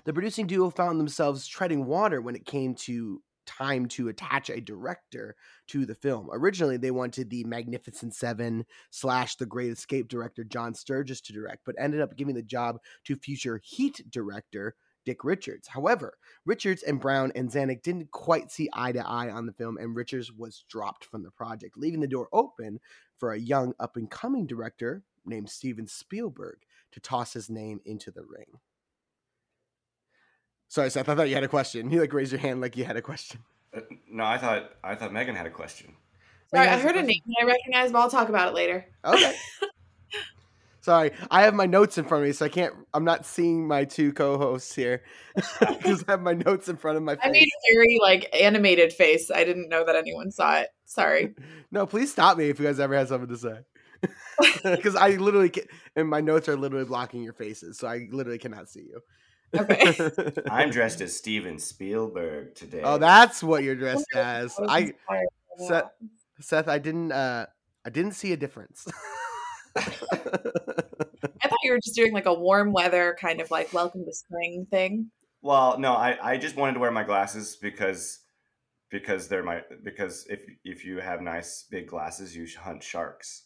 The 0.04 0.12
producing 0.14 0.46
duo 0.46 0.70
found 0.70 0.98
themselves 0.98 1.46
treading 1.46 1.84
water 1.84 2.22
when 2.22 2.34
it 2.34 2.46
came 2.46 2.74
to 2.76 3.22
time 3.44 3.88
to 3.88 4.08
attach 4.08 4.48
a 4.48 4.58
director 4.58 5.36
to 5.66 5.84
the 5.84 5.94
film. 5.94 6.30
Originally, 6.32 6.78
they 6.78 6.90
wanted 6.90 7.28
the 7.28 7.44
Magnificent 7.44 8.14
Seven 8.14 8.64
slash 8.90 9.36
The 9.36 9.44
Great 9.44 9.72
Escape 9.72 10.08
director 10.08 10.44
John 10.44 10.72
Sturges 10.72 11.20
to 11.22 11.34
direct, 11.34 11.66
but 11.66 11.74
ended 11.78 12.00
up 12.00 12.16
giving 12.16 12.34
the 12.34 12.42
job 12.42 12.78
to 13.04 13.16
future 13.16 13.60
Heat 13.62 14.00
director 14.08 14.76
Dick 15.04 15.24
Richards. 15.24 15.68
However, 15.68 16.14
Richards 16.44 16.82
and 16.82 17.00
Brown 17.00 17.32
and 17.34 17.50
Zanuck 17.50 17.82
didn't 17.82 18.10
quite 18.10 18.50
see 18.50 18.68
eye 18.72 18.92
to 18.92 19.06
eye 19.06 19.30
on 19.30 19.46
the 19.46 19.52
film, 19.52 19.78
and 19.78 19.96
Richards 19.96 20.32
was 20.32 20.64
dropped 20.68 21.04
from 21.04 21.22
the 21.22 21.30
project, 21.30 21.76
leaving 21.76 22.00
the 22.00 22.06
door 22.06 22.28
open 22.32 22.80
for 23.16 23.32
a 23.32 23.38
young 23.38 23.74
up 23.80 23.96
and 23.96 24.10
coming 24.10 24.46
director 24.46 25.02
named 25.24 25.50
Steven 25.50 25.86
Spielberg 25.86 26.58
to 26.92 27.00
toss 27.00 27.32
his 27.32 27.50
name 27.50 27.80
into 27.84 28.10
the 28.10 28.22
ring. 28.22 28.58
Sorry, 30.68 30.90
Seth. 30.90 31.08
I 31.08 31.14
thought 31.14 31.28
you 31.28 31.34
had 31.34 31.44
a 31.44 31.48
question. 31.48 31.90
You 31.90 32.00
like 32.00 32.12
raise 32.12 32.30
your 32.30 32.40
hand 32.40 32.60
like 32.60 32.76
you 32.76 32.84
had 32.84 32.96
a 32.96 33.02
question. 33.02 33.40
Uh, 33.76 33.80
no, 34.08 34.24
I 34.24 34.38
thought 34.38 34.70
I 34.84 34.94
thought 34.94 35.10
Meaghan 35.10 35.36
had 35.36 35.46
a 35.46 35.50
question. 35.50 35.94
Sorry, 36.54 36.66
I 36.66 36.78
heard 36.78 36.96
a 36.96 37.02
name 37.02 37.22
I 37.40 37.44
recognize, 37.44 37.92
but 37.92 38.00
I'll 38.00 38.10
talk 38.10 38.28
about 38.28 38.48
it 38.48 38.54
later. 38.54 38.86
Okay. 39.04 39.36
Sorry, 40.82 41.10
I 41.30 41.42
have 41.42 41.54
my 41.54 41.66
notes 41.66 41.98
in 41.98 42.04
front 42.04 42.22
of 42.22 42.28
me, 42.28 42.32
so 42.32 42.46
I 42.46 42.48
can't. 42.48 42.74
I'm 42.94 43.04
not 43.04 43.26
seeing 43.26 43.66
my 43.66 43.84
two 43.84 44.12
co-hosts 44.12 44.74
here 44.74 45.02
because 45.34 46.04
I 46.08 46.12
have 46.12 46.22
my 46.22 46.32
notes 46.32 46.68
in 46.68 46.76
front 46.76 46.96
of 46.96 47.02
my 47.02 47.16
face. 47.16 47.24
I 47.24 47.30
made 47.30 47.48
a 47.48 47.74
very 47.74 47.98
like 48.00 48.28
animated 48.34 48.92
face. 48.92 49.30
I 49.30 49.44
didn't 49.44 49.68
know 49.68 49.84
that 49.84 49.96
anyone 49.96 50.30
saw 50.30 50.60
it. 50.60 50.68
Sorry. 50.86 51.34
no, 51.70 51.86
please 51.86 52.10
stop 52.10 52.38
me 52.38 52.48
if 52.48 52.58
you 52.58 52.66
guys 52.66 52.80
ever 52.80 52.94
have 52.94 53.08
something 53.08 53.28
to 53.28 53.36
say. 53.36 53.58
Because 54.64 54.96
I 54.96 55.10
literally 55.10 55.50
can, 55.50 55.64
and 55.94 56.08
my 56.08 56.22
notes 56.22 56.48
are 56.48 56.56
literally 56.56 56.86
blocking 56.86 57.22
your 57.22 57.34
faces, 57.34 57.76
so 57.76 57.86
I 57.86 58.08
literally 58.10 58.38
cannot 58.38 58.70
see 58.70 58.88
you. 58.88 59.00
Okay. 59.54 60.10
I'm 60.50 60.70
dressed 60.70 61.02
as 61.02 61.14
Steven 61.14 61.58
Spielberg 61.58 62.54
today. 62.54 62.80
Oh, 62.82 62.96
that's 62.96 63.42
what 63.42 63.62
you're 63.62 63.74
dressed 63.74 64.06
as. 64.14 64.54
I 64.58 64.94
Seth, 65.58 65.90
Seth, 66.40 66.68
I 66.68 66.78
didn't. 66.78 67.12
uh 67.12 67.46
I 67.84 67.90
didn't 67.90 68.12
see 68.12 68.32
a 68.32 68.36
difference. 68.36 68.86
I 69.76 71.48
thought 71.48 71.58
you 71.62 71.72
were 71.72 71.80
just 71.82 71.94
doing 71.94 72.12
like 72.12 72.26
a 72.26 72.34
warm 72.34 72.72
weather 72.72 73.16
kind 73.20 73.40
of 73.40 73.50
like 73.50 73.72
welcome 73.72 74.04
to 74.04 74.12
spring 74.12 74.66
thing. 74.70 75.10
Well, 75.42 75.78
no, 75.78 75.94
I, 75.94 76.32
I 76.32 76.36
just 76.36 76.56
wanted 76.56 76.74
to 76.74 76.80
wear 76.80 76.90
my 76.90 77.04
glasses 77.04 77.56
because 77.60 78.20
because 78.90 79.28
they're 79.28 79.42
my 79.42 79.62
because 79.82 80.26
if 80.28 80.42
if 80.64 80.84
you 80.84 80.98
have 80.98 81.22
nice 81.22 81.66
big 81.70 81.86
glasses, 81.86 82.36
you 82.36 82.46
hunt 82.58 82.82
sharks. 82.82 83.44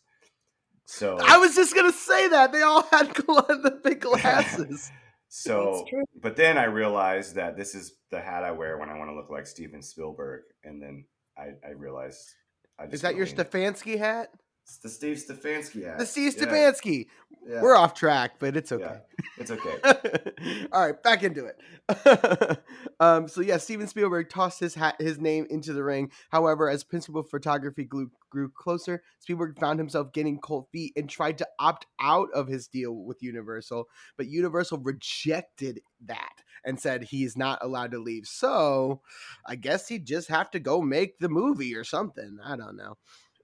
So 0.87 1.19
I 1.23 1.39
was 1.39 1.55
just 1.55 1.75
gonna 1.75 1.93
say 1.93 2.29
that 2.29 2.53
they 2.53 2.63
all 2.63 2.83
had 2.83 3.09
the 3.15 3.81
big 3.83 4.01
glasses. 4.01 4.91
so, 5.29 5.85
but 6.21 6.37
then 6.37 6.59
I 6.59 6.65
realized 6.65 7.37
that 7.37 7.57
this 7.57 7.75
is 7.75 7.97
the 8.11 8.21
hat 8.21 8.45
I 8.45 8.53
wear 8.53 8.79
when 8.79 8.89
I 8.89 8.99
want 8.99 9.11
to 9.11 9.15
look 9.15 9.31
like 9.31 9.47
Steven 9.47 9.83
Spielberg, 9.83 10.43
and 10.65 10.83
then 10.83 11.05
I 11.37 11.51
I 11.67 11.73
realized 11.73 12.35
I 12.79 12.85
is 12.85 13.03
that 13.03 13.17
your 13.17 13.27
Stefanski 13.27 13.99
hat? 13.99 14.31
It's 14.65 14.79
the 14.79 14.89
Steve 14.89 15.19
Stefanski. 15.19 15.99
The 15.99 16.07
Steve. 16.07 16.35
Stefanski. 16.35 17.07
Yeah. 17.47 17.61
We're 17.61 17.77
off 17.77 17.93
track, 17.93 18.37
but 18.39 18.57
it's 18.57 18.73
okay. 18.73 18.85
Yeah, 18.85 18.99
it's 19.37 19.51
okay. 19.51 20.67
All 20.73 20.87
right, 20.87 21.03
back 21.03 21.23
into 21.23 21.45
it. 21.45 22.59
um, 23.01 23.29
so 23.29 23.43
yeah, 23.43 23.59
Steven 23.59 23.87
Spielberg 23.87 24.31
tossed 24.31 24.61
his 24.61 24.75
hat, 24.75 24.97
his 24.99 25.21
name 25.21 25.47
into 25.51 25.75
the 25.75 25.85
ring. 25.85 26.11
However, 26.31 26.71
as 26.71 26.83
principal 26.83 27.23
photography 27.23 27.85
grew, 27.85 28.11
grew 28.31 28.49
closer, 28.49 29.03
Spielberg 29.19 29.59
found 29.61 29.79
himself 29.79 30.15
getting 30.15 30.39
cold 30.39 30.69
feet 30.73 30.95
and 30.97 31.11
tried 31.11 31.37
to 31.39 31.49
opt 31.59 31.85
out 32.01 32.29
of 32.35 32.49
his 32.49 32.67
deal 32.67 32.95
with 32.95 33.23
Universal, 33.23 33.89
but 34.17 34.27
Universal 34.27 34.79
rejected 34.79 35.81
that 36.07 36.41
and 36.65 36.81
said 36.81 37.05
he's 37.05 37.37
not 37.37 37.59
allowed 37.63 37.91
to 37.91 37.99
leave. 37.99 38.27
So, 38.27 39.03
I 39.47 39.57
guess 39.57 39.89
he'd 39.89 40.07
just 40.07 40.29
have 40.29 40.51
to 40.53 40.61
go 40.61 40.81
make 40.81 41.19
the 41.19 41.29
movie 41.29 41.77
or 41.77 41.85
something. 41.85 42.39
I 42.43 42.57
don't 42.57 42.77
know. 42.77 42.97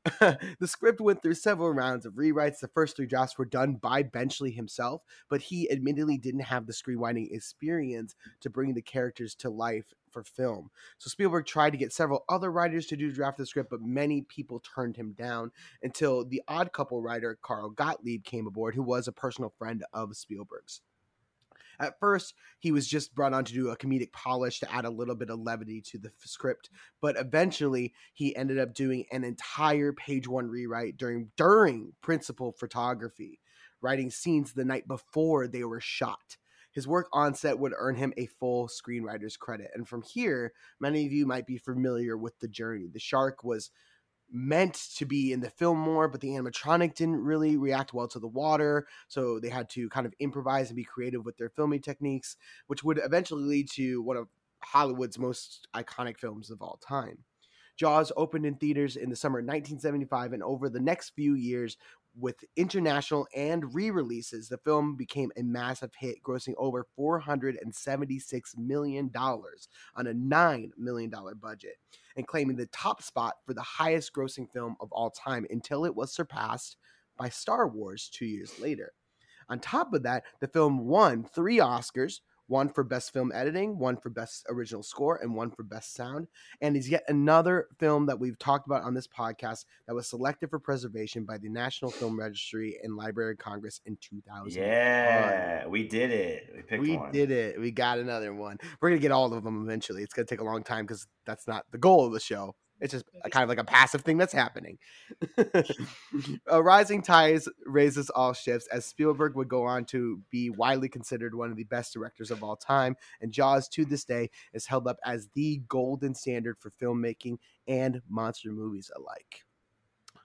the 0.20 0.66
script 0.66 1.00
went 1.00 1.22
through 1.22 1.34
several 1.34 1.70
rounds 1.72 2.06
of 2.06 2.14
rewrites. 2.14 2.60
The 2.60 2.68
first 2.68 2.96
three 2.96 3.06
drafts 3.06 3.36
were 3.36 3.44
done 3.44 3.74
by 3.74 4.02
Benchley 4.02 4.50
himself, 4.50 5.02
but 5.28 5.42
he 5.42 5.70
admittedly 5.70 6.16
didn't 6.16 6.40
have 6.40 6.66
the 6.66 6.72
screenwriting 6.72 7.30
experience 7.30 8.14
to 8.40 8.48
bring 8.48 8.72
the 8.72 8.80
characters 8.80 9.34
to 9.36 9.50
life 9.50 9.92
for 10.10 10.24
film. 10.24 10.70
So 10.98 11.10
Spielberg 11.10 11.44
tried 11.44 11.70
to 11.70 11.78
get 11.78 11.92
several 11.92 12.24
other 12.28 12.50
writers 12.50 12.86
to 12.86 12.96
do 12.96 13.12
draft 13.12 13.36
the 13.36 13.46
script, 13.46 13.70
but 13.70 13.82
many 13.82 14.22
people 14.22 14.60
turned 14.60 14.96
him 14.96 15.12
down 15.12 15.52
until 15.82 16.24
the 16.24 16.42
Odd 16.48 16.72
Couple 16.72 17.02
writer 17.02 17.38
Carl 17.42 17.70
Gottlieb 17.70 18.24
came 18.24 18.46
aboard, 18.46 18.74
who 18.74 18.82
was 18.82 19.06
a 19.06 19.12
personal 19.12 19.52
friend 19.58 19.84
of 19.92 20.16
Spielberg's. 20.16 20.80
At 21.80 21.98
first, 21.98 22.34
he 22.58 22.72
was 22.72 22.86
just 22.86 23.14
brought 23.14 23.32
on 23.32 23.44
to 23.46 23.54
do 23.54 23.70
a 23.70 23.76
comedic 23.76 24.12
polish 24.12 24.60
to 24.60 24.72
add 24.72 24.84
a 24.84 24.90
little 24.90 25.14
bit 25.14 25.30
of 25.30 25.40
levity 25.40 25.80
to 25.86 25.98
the 25.98 26.12
script, 26.18 26.68
but 27.00 27.18
eventually 27.18 27.94
he 28.12 28.36
ended 28.36 28.58
up 28.58 28.74
doing 28.74 29.06
an 29.10 29.24
entire 29.24 29.94
page 29.94 30.28
one 30.28 30.48
rewrite 30.48 30.98
during 30.98 31.30
during 31.36 31.94
principal 32.02 32.52
photography, 32.52 33.40
writing 33.80 34.10
scenes 34.10 34.52
the 34.52 34.64
night 34.64 34.86
before 34.86 35.48
they 35.48 35.64
were 35.64 35.80
shot. 35.80 36.36
His 36.72 36.86
work 36.86 37.08
on 37.12 37.34
set 37.34 37.58
would 37.58 37.72
earn 37.76 37.96
him 37.96 38.12
a 38.16 38.26
full 38.26 38.68
screenwriter's 38.68 39.36
credit. 39.36 39.70
And 39.74 39.88
from 39.88 40.02
here, 40.02 40.52
many 40.78 41.06
of 41.06 41.12
you 41.12 41.26
might 41.26 41.46
be 41.46 41.58
familiar 41.58 42.16
with 42.16 42.38
the 42.38 42.46
journey. 42.46 42.86
The 42.92 43.00
shark 43.00 43.42
was 43.42 43.70
meant 44.32 44.74
to 44.96 45.04
be 45.04 45.32
in 45.32 45.40
the 45.40 45.50
film 45.50 45.78
more, 45.78 46.08
but 46.08 46.20
the 46.20 46.30
animatronic 46.30 46.94
didn't 46.94 47.24
really 47.24 47.56
react 47.56 47.92
well 47.92 48.08
to 48.08 48.18
the 48.18 48.28
water. 48.28 48.86
So 49.08 49.40
they 49.40 49.48
had 49.48 49.68
to 49.70 49.88
kind 49.88 50.06
of 50.06 50.14
improvise 50.20 50.68
and 50.68 50.76
be 50.76 50.84
creative 50.84 51.24
with 51.24 51.36
their 51.36 51.50
filming 51.50 51.80
techniques, 51.80 52.36
which 52.66 52.84
would 52.84 53.00
eventually 53.02 53.44
lead 53.44 53.70
to 53.72 54.02
one 54.02 54.16
of 54.16 54.28
Hollywood's 54.60 55.18
most 55.18 55.66
iconic 55.74 56.18
films 56.18 56.50
of 56.50 56.62
all 56.62 56.78
time. 56.86 57.24
Jaws 57.76 58.12
opened 58.16 58.44
in 58.44 58.56
theaters 58.56 58.96
in 58.96 59.08
the 59.08 59.16
summer 59.16 59.38
of 59.38 59.46
1975, 59.46 60.34
and 60.34 60.42
over 60.42 60.68
the 60.68 60.80
next 60.80 61.10
few 61.10 61.34
years 61.34 61.78
with 62.18 62.44
international 62.56 63.26
and 63.34 63.74
re-releases, 63.74 64.48
the 64.48 64.58
film 64.58 64.96
became 64.96 65.30
a 65.36 65.42
massive 65.42 65.92
hit, 65.98 66.22
grossing 66.22 66.54
over 66.58 66.86
$476 66.98 68.58
million 68.58 69.10
on 69.14 70.06
a 70.06 70.12
$9 70.12 70.70
million 70.76 71.12
budget 71.40 71.76
and 72.16 72.26
claiming 72.26 72.56
the 72.56 72.66
top 72.66 73.02
spot 73.02 73.34
for 73.46 73.54
the 73.54 73.62
highest 73.62 74.12
grossing 74.14 74.50
film 74.50 74.76
of 74.80 74.90
all 74.92 75.10
time 75.10 75.46
until 75.50 75.84
it 75.84 75.94
was 75.94 76.12
surpassed 76.12 76.76
by 77.18 77.28
Star 77.28 77.68
Wars 77.68 78.10
two 78.12 78.26
years 78.26 78.58
later. 78.58 78.92
On 79.48 79.58
top 79.58 79.92
of 79.92 80.02
that, 80.04 80.24
the 80.40 80.48
film 80.48 80.86
won 80.86 81.24
three 81.24 81.58
Oscars, 81.58 82.20
one 82.50 82.68
for 82.68 82.82
best 82.82 83.12
film 83.12 83.30
editing, 83.32 83.78
one 83.78 83.96
for 83.96 84.10
best 84.10 84.44
original 84.48 84.82
score, 84.82 85.20
and 85.22 85.32
one 85.34 85.52
for 85.52 85.62
best 85.62 85.94
sound. 85.94 86.26
And 86.60 86.76
is 86.76 86.90
yet 86.90 87.04
another 87.06 87.68
film 87.78 88.06
that 88.06 88.18
we've 88.18 88.38
talked 88.38 88.66
about 88.66 88.82
on 88.82 88.92
this 88.92 89.06
podcast 89.06 89.66
that 89.86 89.94
was 89.94 90.08
selected 90.08 90.50
for 90.50 90.58
preservation 90.58 91.24
by 91.24 91.38
the 91.38 91.48
National 91.48 91.92
Film 91.92 92.18
Registry 92.18 92.76
and 92.82 92.96
Library 92.96 93.32
of 93.32 93.38
Congress 93.38 93.80
in 93.86 93.96
2000. 94.00 94.60
Yeah, 94.60 95.66
we 95.68 95.86
did 95.86 96.10
it. 96.10 96.66
We, 96.72 96.78
we 96.78 96.96
one. 96.96 97.06
We 97.06 97.12
did 97.12 97.30
it. 97.30 97.60
We 97.60 97.70
got 97.70 98.00
another 98.00 98.34
one. 98.34 98.58
We're 98.80 98.90
gonna 98.90 99.00
get 99.00 99.12
all 99.12 99.32
of 99.32 99.44
them 99.44 99.62
eventually. 99.62 100.02
It's 100.02 100.12
gonna 100.12 100.26
take 100.26 100.40
a 100.40 100.44
long 100.44 100.64
time 100.64 100.86
because 100.86 101.06
that's 101.24 101.46
not 101.46 101.66
the 101.70 101.78
goal 101.78 102.04
of 102.04 102.12
the 102.12 102.20
show. 102.20 102.56
It's 102.80 102.92
just 102.92 103.04
a, 103.24 103.30
kind 103.30 103.42
of 103.42 103.48
like 103.48 103.58
a 103.58 103.64
passive 103.64 104.02
thing 104.02 104.18
that's 104.18 104.32
happening. 104.32 104.78
a 106.46 106.62
rising 106.62 107.02
tides 107.02 107.48
raises 107.66 108.10
all 108.10 108.32
ships, 108.32 108.66
as 108.68 108.84
Spielberg 108.86 109.36
would 109.36 109.48
go 109.48 109.64
on 109.64 109.84
to 109.86 110.20
be 110.30 110.50
widely 110.50 110.88
considered 110.88 111.34
one 111.34 111.50
of 111.50 111.56
the 111.56 111.64
best 111.64 111.92
directors 111.92 112.30
of 112.30 112.42
all 112.42 112.56
time, 112.56 112.96
and 113.20 113.32
Jaws 113.32 113.68
to 113.70 113.84
this 113.84 114.04
day 114.04 114.30
is 114.52 114.66
held 114.66 114.86
up 114.86 114.98
as 115.04 115.28
the 115.34 115.62
golden 115.68 116.14
standard 116.14 116.56
for 116.58 116.70
filmmaking 116.70 117.38
and 117.68 118.02
monster 118.08 118.50
movies 118.50 118.90
alike. 118.96 119.44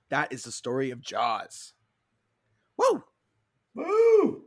That 0.10 0.32
is 0.32 0.44
the 0.44 0.52
story 0.52 0.92
of 0.92 1.02
Jaws. 1.02 1.74
Woo! 2.78 3.04
Woo! 3.74 4.44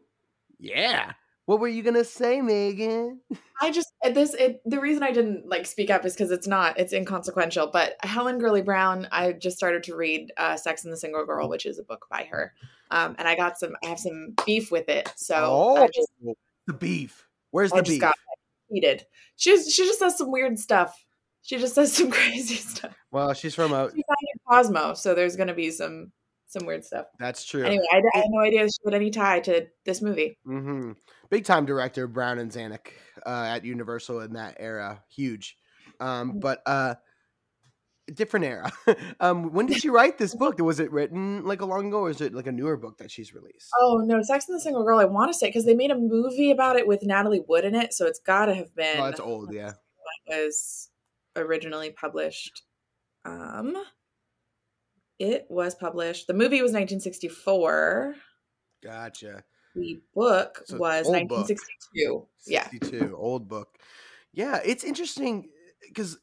Yeah. 0.58 1.12
What 1.48 1.60
were 1.60 1.68
you 1.68 1.82
gonna 1.82 2.04
say, 2.04 2.40
Meaghan? 2.40 3.20
I 3.62 3.70
just 3.70 3.88
uh, 4.04 4.10
this 4.10 4.34
it 4.34 4.60
the 4.66 4.78
reason 4.78 5.02
I 5.02 5.12
didn't 5.12 5.48
like 5.48 5.64
speak 5.64 5.88
up 5.88 6.04
is 6.04 6.12
because 6.12 6.30
it's 6.30 6.46
not 6.46 6.78
it's 6.78 6.92
inconsequential. 6.92 7.68
But 7.68 7.96
Helen 8.02 8.38
Gurley 8.38 8.60
Brown, 8.60 9.08
I 9.12 9.32
just 9.32 9.56
started 9.56 9.82
to 9.84 9.96
read 9.96 10.30
uh, 10.36 10.58
"Sex 10.58 10.84
and 10.84 10.92
the 10.92 10.96
Single 10.98 11.24
Girl," 11.24 11.48
which 11.48 11.64
is 11.64 11.78
a 11.78 11.82
book 11.82 12.04
by 12.10 12.24
her, 12.24 12.52
um, 12.90 13.16
and 13.18 13.26
I 13.26 13.34
got 13.34 13.58
some 13.58 13.72
I 13.82 13.86
have 13.86 13.98
some 13.98 14.34
beef 14.44 14.70
with 14.70 14.90
it. 14.90 15.10
So 15.16 15.36
oh, 15.38 15.84
I 15.84 15.86
just 15.86 16.10
the 16.66 16.74
beef. 16.74 17.26
Where's 17.50 17.72
I 17.72 17.76
the 17.76 17.82
just 17.82 17.94
beef? 17.94 18.00
got 18.02 18.14
heated. 18.68 19.06
She's 19.36 19.72
she 19.72 19.86
just 19.86 20.00
says 20.00 20.18
some 20.18 20.30
weird 20.30 20.58
stuff. 20.58 21.02
She 21.40 21.56
just 21.56 21.74
says 21.74 21.94
some 21.94 22.10
crazy 22.10 22.56
stuff. 22.56 22.94
Well, 23.10 23.32
she's 23.32 23.54
from 23.54 23.72
a. 23.72 23.88
She 23.88 24.04
founded 24.06 24.40
Cosmo, 24.46 24.92
so 24.92 25.14
there's 25.14 25.36
gonna 25.36 25.54
be 25.54 25.70
some 25.70 26.12
some 26.48 26.66
weird 26.66 26.84
stuff. 26.84 27.06
That's 27.18 27.44
true. 27.44 27.64
Anyway, 27.64 27.84
I, 27.92 27.98
I 28.14 28.18
had 28.18 28.26
no 28.30 28.40
idea 28.40 28.66
she 28.66 28.78
had 28.84 28.94
any 28.94 29.10
tie 29.10 29.40
to 29.40 29.66
this 29.84 30.02
movie. 30.02 30.36
hmm 30.44 30.92
Big 31.30 31.44
time 31.44 31.66
director 31.66 32.06
Brown 32.06 32.38
and 32.38 32.50
Zanuck 32.50 32.88
uh, 33.26 33.44
at 33.48 33.64
Universal 33.64 34.20
in 34.20 34.32
that 34.32 34.56
era, 34.58 35.02
huge. 35.10 35.58
Um, 36.00 36.38
but 36.40 36.62
uh, 36.64 36.94
different 38.14 38.46
era. 38.46 38.72
um, 39.20 39.52
when 39.52 39.66
did 39.66 39.78
she 39.80 39.90
write 39.90 40.18
this 40.18 40.34
book? 40.34 40.58
Was 40.58 40.80
it 40.80 40.90
written 40.90 41.44
like 41.44 41.60
a 41.60 41.66
long 41.66 41.88
ago, 41.88 42.00
or 42.00 42.10
is 42.10 42.20
it 42.20 42.34
like 42.34 42.46
a 42.46 42.52
newer 42.52 42.76
book 42.76 42.98
that 42.98 43.10
she's 43.10 43.34
released? 43.34 43.70
Oh 43.80 44.02
no, 44.04 44.22
Sex 44.22 44.48
and 44.48 44.56
the 44.56 44.60
Single 44.60 44.84
Girl. 44.84 44.98
I 44.98 45.04
want 45.04 45.32
to 45.32 45.38
say 45.38 45.48
because 45.48 45.66
they 45.66 45.74
made 45.74 45.90
a 45.90 45.98
movie 45.98 46.50
about 46.50 46.76
it 46.76 46.86
with 46.86 47.02
Natalie 47.02 47.44
Wood 47.46 47.64
in 47.64 47.74
it, 47.74 47.92
so 47.92 48.06
it's 48.06 48.20
got 48.20 48.46
to 48.46 48.54
have 48.54 48.74
been. 48.74 48.98
Oh, 48.98 49.06
it's 49.06 49.20
old, 49.20 49.52
yeah. 49.52 49.72
was 50.26 50.88
originally 51.36 51.90
published. 51.90 52.62
Um, 53.24 53.76
it 55.18 55.46
was 55.48 55.74
published. 55.74 56.26
The 56.26 56.34
movie 56.34 56.62
was 56.62 56.72
1964. 56.72 58.14
Gotcha. 58.82 59.44
The 59.74 60.00
book 60.14 60.62
So 60.66 60.78
was 60.78 61.06
old 61.06 61.28
book. 61.28 61.48
1962. 61.48 62.26
Yeah. 62.46 62.68
62, 62.70 63.16
old 63.16 63.48
book. 63.48 63.78
Yeah, 64.32 64.60
it's 64.64 64.84
interesting 64.84 65.48
because 65.86 66.18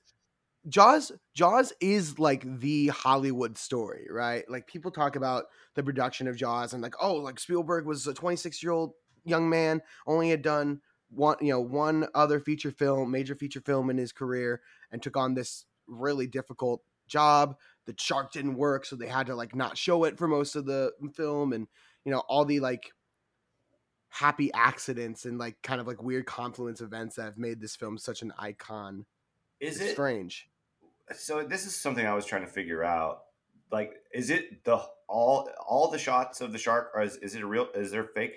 Jaws 0.68 1.12
Jaws 1.34 1.74
is 1.80 2.18
like 2.18 2.60
the 2.60 2.88
Hollywood 2.88 3.58
story, 3.58 4.08
right? 4.10 4.50
Like 4.50 4.68
people 4.68 4.92
talk 4.92 5.16
about 5.16 5.46
the 5.76 5.84
production 5.84 6.28
of 6.28 6.36
Jaws 6.36 6.74
and 6.74 6.82
like, 6.82 6.96
oh, 7.02 7.16
like 7.16 7.40
Spielberg 7.40 7.86
was 7.86 8.08
a 8.08 8.14
26 8.14 8.64
year 8.64 8.72
old 8.72 8.94
young 9.24 9.50
man, 9.50 9.82
only 10.08 10.30
had 10.30 10.42
done 10.42 10.82
one, 11.10 11.38
you 11.42 11.52
know, 11.52 11.62
one 11.62 12.08
other 12.16 12.40
feature 12.40 12.72
film, 12.72 13.12
major 13.12 13.36
feature 13.36 13.62
film 13.62 13.90
in 13.90 13.98
his 13.98 14.12
career, 14.12 14.62
and 14.92 15.02
took 15.02 15.18
on 15.18 15.34
this 15.34 15.66
really 15.88 16.28
difficult 16.28 16.82
job. 17.08 17.58
The 17.86 17.96
shark 17.98 18.32
didn't 18.32 18.56
work, 18.56 18.86
so 18.86 18.96
they 18.96 19.08
had 19.08 19.28
to 19.28 19.36
like 19.36 19.56
not 19.56 19.78
show 19.78 20.04
it 20.06 20.18
for 20.18 20.28
most 20.28 20.56
of 20.56 20.66
the 20.66 20.92
film, 21.14 21.54
and 21.54 21.68
you 22.04 22.12
know 22.12 22.20
all 22.28 22.46
the 22.46 22.60
like 22.60 22.92
happy 24.10 24.52
accidents 24.54 25.26
and 25.26 25.38
like 25.38 25.62
kind 25.62 25.82
of 25.82 25.88
like 25.88 26.02
weird 26.02 26.26
confluence 26.26 26.82
events 26.82 27.18
that 27.18 27.24
have 27.24 27.38
made 27.38 27.60
this 27.60 27.76
film 27.76 27.98
such 27.98 28.22
an 28.22 28.32
icon. 28.40 29.06
Is 29.60 29.76
It's 29.80 29.92
it 29.92 29.94
strange? 29.94 30.50
so? 31.14 31.44
This 31.44 31.66
is 31.66 31.76
something 31.76 32.06
I 32.06 32.14
was 32.14 32.26
trying 32.26 32.46
to 32.46 32.52
figure 32.52 32.84
out. 32.84 33.24
Like, 33.72 33.94
is 34.14 34.30
it 34.30 34.64
the 34.64 34.82
all 35.08 35.50
all 35.68 35.90
the 35.90 35.98
shots 36.00 36.42
of 36.42 36.52
the 36.52 36.58
shark, 36.58 36.92
or 36.96 37.02
is, 37.02 37.18
is 37.18 37.36
it 37.36 37.42
a 37.42 37.48
real? 37.48 37.68
Is 37.76 37.92
there 37.92 38.06
fake? 38.16 38.36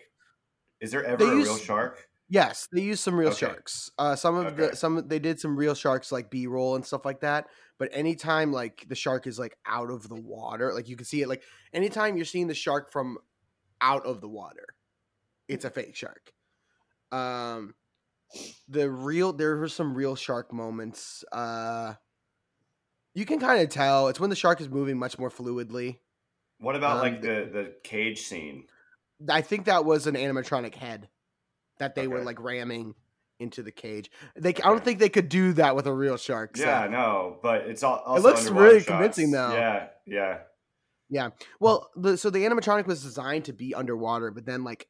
Is 0.81 0.90
there 0.90 1.05
ever 1.05 1.25
They 1.25 1.33
a 1.33 1.37
real 1.37 1.57
shark? 1.57 2.07
Yes, 2.30 2.68
they 2.70 2.82
used 2.82 3.02
some 3.02 3.18
real 3.18 3.30
Okay. 3.30 3.30
sharks. 3.30 3.90
Uh, 3.97 4.14
some 4.14 4.35
of 4.37 4.56
Okay. 4.56 4.56
the 4.56 4.76
some 4.76 5.08
they 5.08 5.18
did 5.18 5.40
some 5.40 5.56
real 5.56 5.75
sharks 5.75 6.12
like 6.12 6.30
B 6.30 6.47
roll 6.47 6.75
and 6.76 6.85
stuff 6.85 7.06
like 7.06 7.20
that. 7.20 7.49
But 7.78 7.88
anytime 7.92 8.52
like 8.52 8.85
the 8.87 8.94
shark 8.94 9.26
is 9.26 9.38
like 9.38 9.56
out 9.64 9.90
of 9.90 10.08
the 10.11 10.14
water, 10.14 10.75
like 10.75 10.88
you 10.88 10.97
can 10.97 11.06
see 11.06 11.23
it. 11.23 11.28
Like 11.28 11.42
anytime 11.73 12.16
you're 12.16 12.26
seeing 12.26 12.47
the 12.47 12.54
shark 12.54 12.92
from 12.92 13.16
out 13.80 14.06
of 14.06 14.20
the 14.20 14.28
water, 14.28 14.66
it's 15.49 15.64
a 15.64 15.70
fake 15.70 15.97
shark. 15.97 16.32
Um, 17.12 17.75
the 18.68 18.90
real 18.90 19.32
there 19.32 19.56
were 19.56 19.68
some 19.68 19.94
real 19.94 20.16
shark 20.16 20.52
moments. 20.52 21.25
Uh, 21.32 21.94
you 23.14 23.25
can 23.25 23.38
kind 23.40 23.61
of 23.62 23.68
tell 23.70 24.08
it's 24.08 24.20
when 24.20 24.30
the 24.30 24.37
shark 24.37 24.61
is 24.61 24.68
moving 24.68 24.99
much 24.99 25.18
more 25.18 25.30
fluidly. 25.30 26.00
What 26.58 26.76
about 26.76 27.00
Um, 27.00 27.00
like 27.00 27.20
the 27.20 27.49
the 27.52 27.76
cage 27.82 28.20
scene? 28.23 28.68
I 29.28 29.42
think 29.42 29.64
that 29.66 29.85
was 29.85 30.06
an 30.06 30.14
animatronic 30.14 30.75
head 30.75 31.08
that 31.78 31.94
they 31.94 32.06
were 32.08 32.23
like 32.23 32.40
ramming 32.40 32.95
into 33.41 33.62
the 33.62 33.71
cage. 33.71 34.10
They, 34.36 34.50
I 34.50 34.52
don't 34.69 34.84
think 34.84 34.99
they 34.99 35.08
could 35.08 35.28
do 35.28 35.52
that 35.54 35.76
with 35.76 35.86
a 35.86 35.93
real 35.93 36.17
shark. 36.17 36.56
so- 36.56 36.64
Yeah, 36.64 36.88
no, 36.88 37.38
but 37.43 37.62
it's 37.69 37.82
all. 37.82 37.99
Also 38.04 38.21
It 38.28 38.30
looks 38.30 38.49
really 38.50 38.78
shots. 38.80 38.86
convincing, 38.86 39.30
though. 39.30 39.52
Yeah, 39.52 39.88
yeah. 40.06 40.38
Yeah. 41.10 41.30
Well, 41.60 41.88
the, 41.97 42.19
so 42.19 42.30
the 42.30 42.45
animatronic 42.45 42.86
was 42.86 43.02
designed 43.02 43.45
to 43.47 43.52
be 43.52 43.75
underwater, 43.75 44.30
but 44.30 44.45
then 44.45 44.64
like 44.64 44.88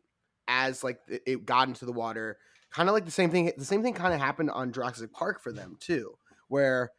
as 0.48 0.83
like 0.83 0.98
it- 1.09 1.22
it 1.27 1.46
got 1.46 1.68
into 1.68 1.85
the 1.85 1.92
water, 1.92 2.38
kind 2.70 2.88
of 2.88 2.94
like 2.94 3.05
the 3.05 3.11
same 3.11 3.31
thing. 3.31 3.53
The 3.57 3.64
same 3.64 3.83
thing 3.83 3.94
kind 3.94 4.14
of 4.14 4.20
happened 4.20 4.51
on 4.51 4.72
Jurassic 4.72 5.12
Park 5.12 5.40
for 5.40 5.53
them 5.53 5.77
too, 5.79 6.16
where 6.48 6.90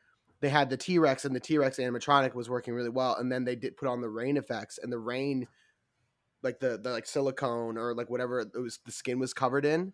they 0.42 0.50
had 0.50 0.70
the 0.70 0.78
T 0.78 1.00
Rex 1.00 1.26
and 1.26 1.36
the 1.36 1.40
T 1.40 1.58
Rex 1.58 1.78
animatronic 1.78 2.34
was 2.36 2.48
working 2.50 2.74
really 2.76 2.90
well, 2.90 3.16
and 3.16 3.30
then 3.32 3.44
they 3.44 3.56
did 3.56 3.76
put 3.76 3.88
on 3.90 4.00
the 4.02 4.10
rain 4.10 4.38
effects, 4.38 4.78
and 4.82 4.92
the 4.94 5.00
rain, 5.00 5.48
like 6.44 6.60
the 6.60 6.78
the 6.78 6.92
like 6.92 7.06
silicone 7.06 7.78
or 7.78 7.94
like 7.94 8.10
whatever 8.10 8.40
it 8.40 8.50
was, 8.56 8.80
the 8.86 8.92
skin 8.92 9.20
was 9.20 9.34
covered 9.34 9.66
in, 9.66 9.94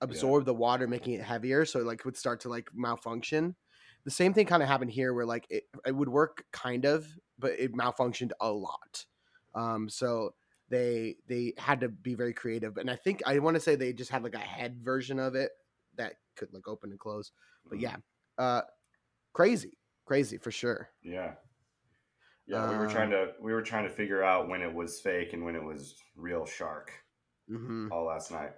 absorbed 0.00 0.46
the 0.46 0.54
water, 0.54 0.86
making 0.86 1.14
it 1.14 1.22
heavier, 1.22 1.64
so 1.64 1.80
it 1.80 1.86
like 1.86 2.04
would 2.04 2.16
start 2.16 2.40
to 2.40 2.48
like 2.48 2.68
malfunction. 2.74 3.56
The 4.04 4.10
same 4.10 4.34
thing 4.34 4.46
kind 4.46 4.62
of 4.62 4.68
happened 4.68 4.90
here, 4.90 5.14
where 5.14 5.26
like 5.26 5.46
it, 5.48 5.64
it 5.86 5.94
would 5.94 6.08
work 6.08 6.44
kind 6.52 6.84
of, 6.84 7.06
but 7.38 7.52
it 7.52 7.74
malfunctioned 7.74 8.32
a 8.40 8.50
lot. 8.50 9.04
Um, 9.54 9.88
so 9.88 10.34
they 10.68 11.16
they 11.28 11.54
had 11.58 11.80
to 11.80 11.88
be 11.88 12.14
very 12.14 12.32
creative, 12.32 12.78
and 12.78 12.90
I 12.90 12.96
think 12.96 13.22
I 13.26 13.38
want 13.38 13.54
to 13.54 13.60
say 13.60 13.76
they 13.76 13.92
just 13.92 14.10
had 14.10 14.24
like 14.24 14.34
a 14.34 14.38
head 14.38 14.80
version 14.82 15.18
of 15.18 15.34
it 15.34 15.52
that 15.96 16.14
could 16.36 16.52
like 16.52 16.66
open 16.66 16.90
and 16.90 16.98
close. 16.98 17.32
But 17.68 17.78
yeah, 17.80 17.96
uh, 18.38 18.62
crazy, 19.32 19.78
crazy 20.04 20.38
for 20.38 20.50
sure. 20.50 20.88
Yeah. 21.02 21.34
Yeah, 22.46 22.64
we 22.64 22.76
were 22.76 22.86
trying 22.86 23.10
Um, 23.10 23.12
to 23.12 23.34
we 23.40 23.52
were 23.52 23.62
trying 23.62 23.84
to 23.88 23.94
figure 23.94 24.22
out 24.22 24.48
when 24.48 24.62
it 24.62 24.72
was 24.74 25.00
fake 25.00 25.32
and 25.32 25.44
when 25.44 25.56
it 25.56 25.62
was 25.62 25.96
real 26.16 26.44
shark 26.44 26.92
hmm 27.48 27.90
all 27.90 28.04
last 28.06 28.30
night. 28.30 28.52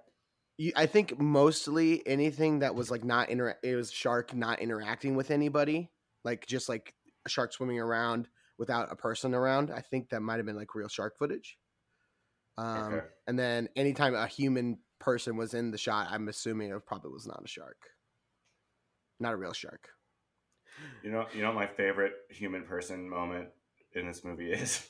You, 0.56 0.72
I 0.76 0.86
think 0.86 1.18
mostly 1.18 2.06
anything 2.06 2.60
that 2.60 2.74
was 2.76 2.90
like 2.90 3.02
not 3.02 3.28
inter 3.28 3.58
it 3.62 3.74
was 3.74 3.90
shark 3.90 4.34
not 4.34 4.60
interacting 4.60 5.16
with 5.16 5.30
anybody, 5.32 5.90
like 6.22 6.46
just 6.46 6.68
like 6.68 6.94
a 7.26 7.28
shark 7.28 7.52
swimming 7.52 7.80
around 7.80 8.28
without 8.56 8.92
a 8.92 8.96
person 8.96 9.34
around. 9.34 9.70
I 9.72 9.80
think 9.80 10.10
that 10.10 10.20
might 10.20 10.36
have 10.36 10.46
been 10.46 10.56
like 10.56 10.74
real 10.74 10.88
shark 10.88 11.18
footage. 11.18 11.58
Um, 12.56 13.00
Okay. 13.00 13.08
And 13.26 13.38
then 13.38 13.68
anytime 13.74 14.14
a 14.14 14.26
human 14.26 14.80
person 14.98 15.36
was 15.36 15.54
in 15.54 15.70
the 15.70 15.78
shot, 15.78 16.08
I'm 16.10 16.28
assuming 16.28 16.70
it 16.70 16.86
probably 16.86 17.10
was 17.10 17.26
not 17.26 17.42
a 17.44 17.48
shark, 17.48 17.90
not 19.20 19.34
a 19.34 19.36
real 19.36 19.52
shark. 19.52 19.90
You 21.02 21.10
know, 21.12 21.28
you 21.32 21.42
know 21.42 21.52
my 21.52 21.66
favorite 21.66 22.14
human 22.30 22.64
person 22.64 23.08
moment 23.08 23.50
in 23.94 24.06
this 24.06 24.24
movie 24.24 24.52
is 24.52 24.88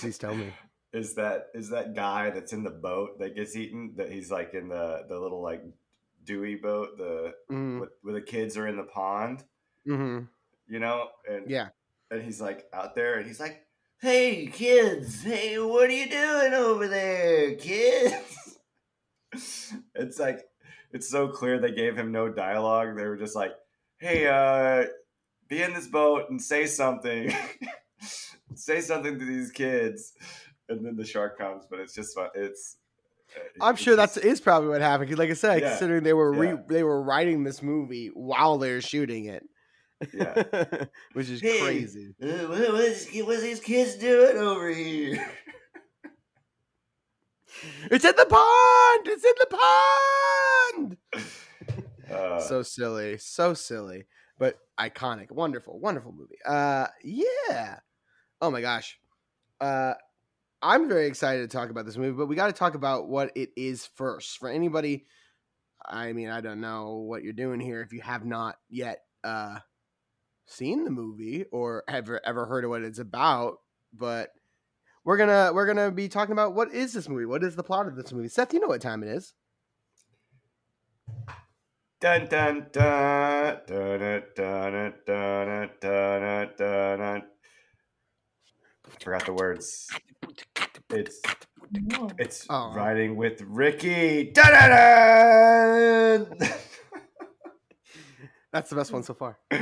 Please 0.00 0.18
tell 0.18 0.34
me. 0.34 0.52
is 0.92 1.14
that 1.14 1.48
is 1.54 1.70
that 1.70 1.94
guy 1.94 2.30
that's 2.30 2.52
in 2.52 2.62
the 2.62 2.70
boat 2.70 3.18
that 3.18 3.34
gets 3.34 3.56
eaten 3.56 3.94
that 3.96 4.10
he's 4.10 4.30
like 4.30 4.54
in 4.54 4.68
the 4.68 5.04
the 5.08 5.18
little 5.18 5.42
like 5.42 5.62
Dewey 6.24 6.54
boat 6.56 6.96
the 6.96 7.34
Mm, 7.50 7.80
with, 7.80 7.90
where 8.02 8.14
the 8.14 8.22
kids 8.22 8.56
are 8.56 8.66
in 8.66 8.76
the 8.76 8.84
pond, 8.84 9.44
hmm 9.84 10.20
you 10.66 10.78
know, 10.78 11.08
and 11.28 11.50
Yeah. 11.50 11.68
and 12.10 12.22
he's 12.22 12.40
like 12.40 12.66
out 12.72 12.94
there 12.94 13.18
and 13.18 13.26
he's 13.26 13.40
like, 13.40 13.66
"Hey 14.00 14.46
kids, 14.46 15.22
hey, 15.22 15.58
what 15.58 15.90
are 15.90 15.92
you 15.92 16.08
doing 16.08 16.54
over 16.54 16.88
there, 16.88 17.54
kids?" 17.56 18.58
it's 19.94 20.18
like 20.18 20.40
it's 20.92 21.08
so 21.08 21.28
clear 21.28 21.58
they 21.58 21.72
gave 21.72 21.96
him 21.96 22.12
no 22.12 22.28
dialogue. 22.28 22.96
They 22.96 23.04
were 23.06 23.16
just 23.16 23.36
like, 23.36 23.52
"Hey, 23.98 24.26
uh, 24.26 24.86
be 25.48 25.62
in 25.62 25.72
this 25.74 25.86
boat 25.86 26.30
and 26.30 26.40
say 26.40 26.66
something. 26.66 27.32
say 28.54 28.80
something 28.80 29.18
to 29.18 29.24
these 29.24 29.50
kids." 29.50 30.12
And 30.68 30.84
then 30.84 30.96
the 30.96 31.04
shark 31.04 31.36
comes, 31.38 31.64
but 31.70 31.78
it's 31.80 31.94
just 31.94 32.14
fun. 32.14 32.28
It's 32.34 32.76
uh, 33.36 33.64
I'm 33.64 33.76
sure 33.76 33.96
that's 33.96 34.16
is 34.16 34.40
probably 34.40 34.70
what 34.70 34.80
happened. 34.80 35.10
Cause 35.10 35.18
like 35.18 35.30
I 35.30 35.34
said, 35.34 35.60
Yeah. 35.60 35.70
considering 35.70 36.02
they 36.04 36.12
were 36.14 36.32
re- 36.32 36.48
Yeah. 36.48 36.56
they 36.68 36.82
were 36.82 37.02
writing 37.02 37.44
this 37.44 37.62
movie 37.62 38.08
while 38.14 38.56
they're 38.58 38.80
shooting 38.80 39.26
it, 39.26 39.44
Yeah. 40.12 40.84
which 41.12 41.28
is 41.28 41.40
Hey. 41.40 41.60
crazy. 41.60 42.14
Uh, 42.22 42.26
what, 42.48 42.72
what's, 42.72 43.06
what's 43.22 43.42
these 43.42 43.60
kids 43.60 43.96
doing 43.96 44.38
over 44.38 44.70
here? 44.70 45.26
It's 47.90 48.04
in 48.04 48.14
the 48.16 48.26
pond. 48.26 49.06
It's 49.06 49.24
in 49.24 49.32
the 49.38 50.96
pond. 51.16 51.30
Uh, 52.10 52.40
so 52.40 52.62
silly, 52.62 53.16
so 53.18 53.54
silly, 53.54 54.04
but 54.38 54.58
iconic, 54.78 55.30
wonderful, 55.30 55.78
wonderful 55.78 56.12
movie. 56.12 56.38
Uh, 56.44 56.86
yeah. 57.02 57.78
Oh 58.40 58.50
my 58.50 58.60
gosh. 58.60 58.98
Uh, 59.60 59.94
I'm 60.60 60.88
very 60.88 61.06
excited 61.06 61.48
to 61.48 61.56
talk 61.56 61.70
about 61.70 61.84
this 61.86 61.96
movie, 61.96 62.16
but 62.16 62.26
we 62.26 62.36
got 62.36 62.46
to 62.46 62.52
talk 62.52 62.74
about 62.74 63.08
what 63.08 63.32
it 63.34 63.50
is 63.56 63.86
first. 63.96 64.38
For 64.38 64.48
anybody, 64.48 65.04
I 65.84 66.12
mean, 66.12 66.30
I 66.30 66.40
don't 66.40 66.60
know 66.60 67.04
what 67.06 67.22
you're 67.22 67.32
doing 67.32 67.60
here 67.60 67.82
if 67.82 67.92
you 67.92 68.00
have 68.00 68.24
not 68.24 68.56
yet 68.70 69.00
uh, 69.22 69.58
seen 70.46 70.84
the 70.84 70.90
movie 70.90 71.44
or 71.52 71.84
ever 71.88 72.20
ever 72.24 72.46
heard 72.46 72.64
of 72.64 72.70
what 72.70 72.82
it's 72.82 72.98
about, 72.98 73.58
but 73.92 74.30
we're 75.04 75.18
gonna 75.18 75.52
we're 75.52 75.66
gonna 75.66 75.90
be 75.90 76.08
talking 76.08 76.32
about 76.32 76.54
what 76.54 76.72
is 76.72 76.94
this 76.94 77.08
movie? 77.08 77.26
What 77.26 77.44
is 77.44 77.56
the 77.56 77.62
plot 77.62 77.86
of 77.86 77.96
this 77.96 78.12
movie? 78.12 78.28
Seth, 78.28 78.54
you 78.54 78.60
know 78.60 78.68
what 78.68 78.80
time 78.80 79.02
it 79.02 79.08
is. 79.08 79.34
Dun 82.00 82.26
dun 82.28 82.66
dun 82.72 83.60
dun 83.66 83.98
dun 84.00 84.22
dun 84.36 84.92
dun 85.06 85.06
dun 85.06 85.70
dun 85.80 86.48
dun 86.58 86.98
dun. 86.98 87.22
Forgot 89.00 89.24
the 89.26 89.32
words. 89.32 89.88
It's 90.90 91.20
it's 92.18 92.46
Oh. 92.50 92.72
riding 92.74 93.16
with 93.16 93.40
Ricky. 93.42 94.30
Dun 94.32 94.50
dun 94.52 94.70
dun. 94.70 96.50
That's 98.52 98.70
the 98.70 98.76
best 98.76 98.92
one 98.92 99.02
so 99.02 99.14
far. 99.14 99.38
All 99.52 99.58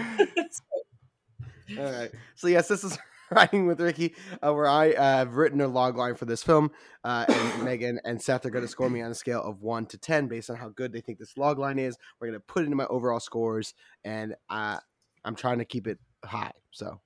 right. 1.79 2.11
So 2.35 2.49
yes, 2.49 2.69
this 2.69 2.85
is 2.85 2.99
riding 3.35 3.67
with 3.67 3.81
Ricky, 3.81 4.15
uh, 4.43 4.53
where 4.53 4.67
I 4.67 4.93
uh, 4.93 5.19
have 5.19 5.35
written 5.37 5.61
a 5.61 5.69
log 5.69 5.97
line 5.97 6.15
for 6.15 6.25
this 6.25 6.43
film, 6.43 6.71
uh, 7.05 7.25
and 7.29 7.37
Meaghan 7.67 7.99
and 8.05 8.21
Seth 8.21 8.47
are 8.47 8.51
going 8.51 8.65
to 8.65 8.69
score 8.69 8.91
me 8.91 9.03
on 9.03 9.11
a 9.11 9.15
scale 9.15 9.43
of 9.43 9.63
one 9.63 9.87
to 9.87 9.99
ten 9.99 10.29
based 10.29 10.51
on 10.51 10.57
how 10.57 10.69
good 10.69 10.93
they 10.93 11.01
think 11.01 11.19
this 11.19 11.37
log 11.37 11.59
line 11.59 11.79
is. 11.79 11.97
We're 12.21 12.29
going 12.29 12.41
to 12.41 12.45
put 12.47 12.63
it 12.63 12.67
in 12.67 12.77
my 12.77 12.87
overall 12.87 13.21
scores, 13.21 13.75
and 14.05 14.35
uh, 14.49 14.79
I'm 15.25 15.35
trying 15.35 15.59
to 15.59 15.65
keep 15.65 15.87
it 15.87 15.99
high. 16.25 16.53
So, 16.71 17.01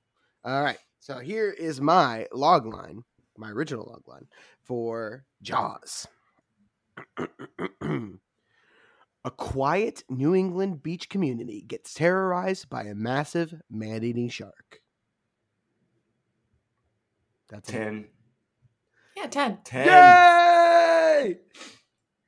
all 0.45 0.63
right. 0.63 0.79
So 1.01 1.19
here 1.19 1.51
is 1.51 1.81
my 1.81 2.27
log 2.33 2.67
line, 2.67 3.05
my 3.37 3.51
original 3.51 3.87
log 3.87 4.09
line 4.09 4.27
for 4.65 5.25
Jaws. 5.43 6.09
A 9.27 9.31
quiet 9.31 10.05
New 10.09 10.37
England 10.37 10.85
beach 10.85 11.09
community 11.09 11.61
gets 11.61 11.93
terrorized 11.95 12.69
by 12.69 12.85
a 12.85 12.95
massive 12.95 13.55
man 13.69 14.05
eating 14.05 14.29
shark. 14.29 14.81
That's 17.49 17.69
it. 17.69 17.73
Ten. 17.73 18.09
Yeah, 19.17 19.27
10. 19.27 19.59
Ten. 19.65 19.87
Yay! 19.87 21.39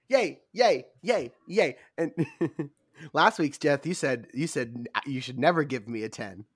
Yay, 0.09 0.41
yay, 0.55 0.85
yay, 1.03 1.33
yay. 1.47 1.77
And 1.99 2.13
last 3.13 3.39
week's 3.39 3.59
Jeff, 3.59 3.85
you 3.85 3.93
said 3.93 4.27
you 4.33 4.47
said 4.47 4.87
uh, 4.95 5.01
you 5.05 5.21
should 5.21 5.39
never 5.39 5.65
give 5.65 5.87
me 5.87 6.03
a 6.05 6.09
10. 6.09 6.47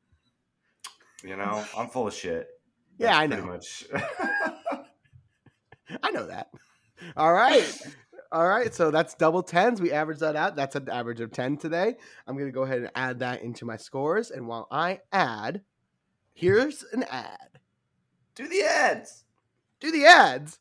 You 1.22 1.36
know, 1.36 1.62
I'm 1.76 1.88
full 1.88 2.08
of 2.08 2.14
shit. 2.14 2.48
Yeah, 2.98 3.18
I 3.18 3.26
pretty 3.26 3.42
know. 3.42 3.48
much. 3.48 3.84
I 6.02 6.10
know 6.12 6.26
that. 6.26 6.48
All 7.16 7.32
right. 7.32 7.82
All 8.30 8.48
right. 8.48 8.74
So 8.74 8.90
that's 8.90 9.14
double 9.14 9.42
tens. 9.42 9.80
We 9.80 9.92
average 9.92 10.20
that 10.20 10.36
out. 10.36 10.56
That's 10.56 10.74
an 10.74 10.88
average 10.88 11.20
of 11.20 11.32
10 11.32 11.58
today. 11.58 11.96
I'm 12.26 12.36
going 12.36 12.48
to 12.48 12.52
go 12.52 12.62
ahead 12.62 12.78
and 12.78 12.90
add 12.94 13.18
that 13.20 13.42
into 13.42 13.64
my 13.64 13.76
scores. 13.76 14.30
And 14.30 14.46
while 14.46 14.66
I 14.70 15.00
add, 15.12 15.62
here's 16.32 16.84
an 16.92 17.04
ad. 17.04 17.51
Do 18.34 18.48
the 18.48 18.62
ads. 18.62 19.24
Do 19.80 19.92
the 19.92 20.06
ads. 20.06 20.58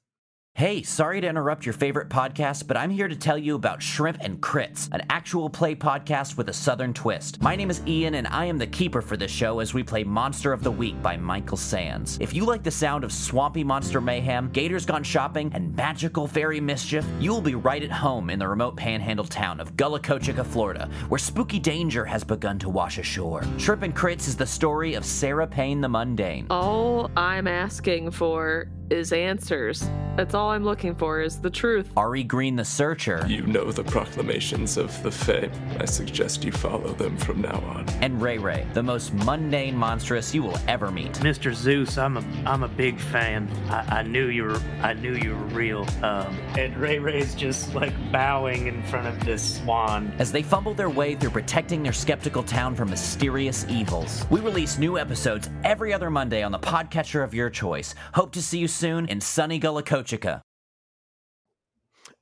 Hey, 0.53 0.83
sorry 0.83 1.21
to 1.21 1.27
interrupt 1.27 1.65
your 1.65 1.73
favorite 1.73 2.09
podcast, 2.09 2.67
but 2.67 2.77
I'm 2.77 2.91
here 2.91 3.07
to 3.07 3.15
tell 3.15 3.37
you 3.37 3.55
about 3.55 3.81
Shrimp 3.81 4.17
and 4.21 4.39
Crits, 4.41 4.89
an 4.91 5.01
actual 5.09 5.49
play 5.49 5.73
podcast 5.73 6.37
with 6.37 6.49
a 6.49 6.53
southern 6.53 6.93
twist. 6.93 7.41
My 7.41 7.55
name 7.55 7.71
is 7.71 7.81
Ian, 7.87 8.13
and 8.13 8.27
I 8.27 8.45
am 8.45 8.59
the 8.59 8.67
keeper 8.67 9.01
for 9.01 9.17
this 9.17 9.31
show 9.31 9.59
as 9.59 9.73
we 9.73 9.81
play 9.81 10.03
Monster 10.03 10.53
of 10.53 10.61
the 10.61 10.69
Week 10.69 11.01
by 11.01 11.17
Michael 11.17 11.57
Sands. 11.57 12.19
If 12.21 12.35
you 12.35 12.45
like 12.45 12.61
the 12.61 12.69
sound 12.69 13.03
of 13.03 13.11
swampy 13.11 13.63
monster 13.63 14.01
mayhem, 14.01 14.51
gators 14.51 14.85
gone 14.85 15.03
shopping, 15.03 15.51
and 15.55 15.75
magical 15.75 16.27
fairy 16.27 16.59
mischief, 16.59 17.07
you 17.19 17.31
will 17.31 17.41
be 17.41 17.55
right 17.55 17.81
at 17.81 17.91
home 17.91 18.29
in 18.29 18.37
the 18.37 18.47
remote 18.47 18.75
panhandle 18.75 19.25
town 19.25 19.59
of 19.59 19.75
Gullah 19.77 20.01
Kochika, 20.01 20.45
Florida, 20.45 20.87
where 21.09 21.17
spooky 21.17 21.57
danger 21.57 22.05
has 22.05 22.23
begun 22.23 22.59
to 22.59 22.69
wash 22.69 22.99
ashore. 22.99 23.43
Shrimp 23.57 23.81
and 23.81 23.95
Crits 23.95 24.27
is 24.27 24.35
the 24.35 24.45
story 24.45 24.93
of 24.93 25.05
Sarah 25.05 25.47
Payne 25.47 25.81
the 25.81 25.89
Mundane. 25.89 26.45
All 26.51 27.09
I'm 27.17 27.47
asking 27.47 28.11
for 28.11 28.69
is 28.91 29.13
answers. 29.13 29.87
That's 30.17 30.33
all 30.33 30.49
I'm 30.49 30.65
looking 30.65 30.93
for 30.93 31.21
is 31.21 31.39
the 31.39 31.49
truth. 31.49 31.89
Ari 31.95 32.23
Green 32.25 32.57
the 32.57 32.65
Searcher, 32.65 33.25
You 33.29 33.43
know 33.43 33.71
the 33.71 33.83
proclamations 33.85 34.75
of 34.75 35.01
the 35.03 35.11
Fae. 35.11 35.49
I 35.79 35.85
suggest 35.85 36.43
you 36.43 36.51
follow 36.51 36.91
them 36.93 37.15
from 37.17 37.41
now 37.41 37.63
on. 37.67 37.87
and 38.01 38.21
Ray 38.21 38.37
Ray, 38.37 38.67
the 38.73 38.83
most 38.83 39.13
mundane 39.13 39.75
monstrous 39.75 40.35
you 40.35 40.43
will 40.43 40.57
ever 40.67 40.91
meet. 40.91 41.13
Mr. 41.13 41.53
Zeus, 41.53 41.97
I'm 41.97 42.17
a 42.17 42.23
I'm 42.45 42.63
a 42.63 42.67
big 42.67 42.99
fan. 42.99 43.49
I, 43.69 43.99
I 43.99 44.03
knew 44.03 44.27
you 44.27 44.43
were 44.43 44.59
I 44.81 44.93
knew 44.93 45.13
you 45.15 45.31
were 45.31 45.45
real. 45.55 45.87
Um, 46.03 46.37
and 46.57 46.75
Ray 46.77 46.99
Ray's 46.99 47.33
just 47.33 47.73
like 47.73 47.93
bowing 48.11 48.67
in 48.67 48.83
front 48.83 49.07
of 49.07 49.25
this 49.25 49.57
swan. 49.59 50.13
as 50.19 50.31
they 50.33 50.43
fumble 50.43 50.73
their 50.73 50.89
way 50.89 51.15
through 51.15 51.29
protecting 51.29 51.81
their 51.83 51.93
skeptical 51.93 52.43
town 52.43 52.75
from 52.75 52.89
mysterious 52.89 53.65
evils. 53.69 54.25
We 54.29 54.41
release 54.41 54.77
new 54.77 54.97
episodes 54.97 55.49
every 55.63 55.93
other 55.93 56.09
Monday 56.09 56.43
on 56.43 56.51
the 56.51 56.59
podcatcher 56.59 57.23
of 57.23 57.33
your 57.33 57.49
choice. 57.49 57.95
Hope 58.13 58.33
to 58.33 58.41
see 58.41 58.59
you 58.59 58.67
soon 58.67 58.80
in 58.83 59.21
sunny 59.21 59.59
Gullah. 59.59 59.83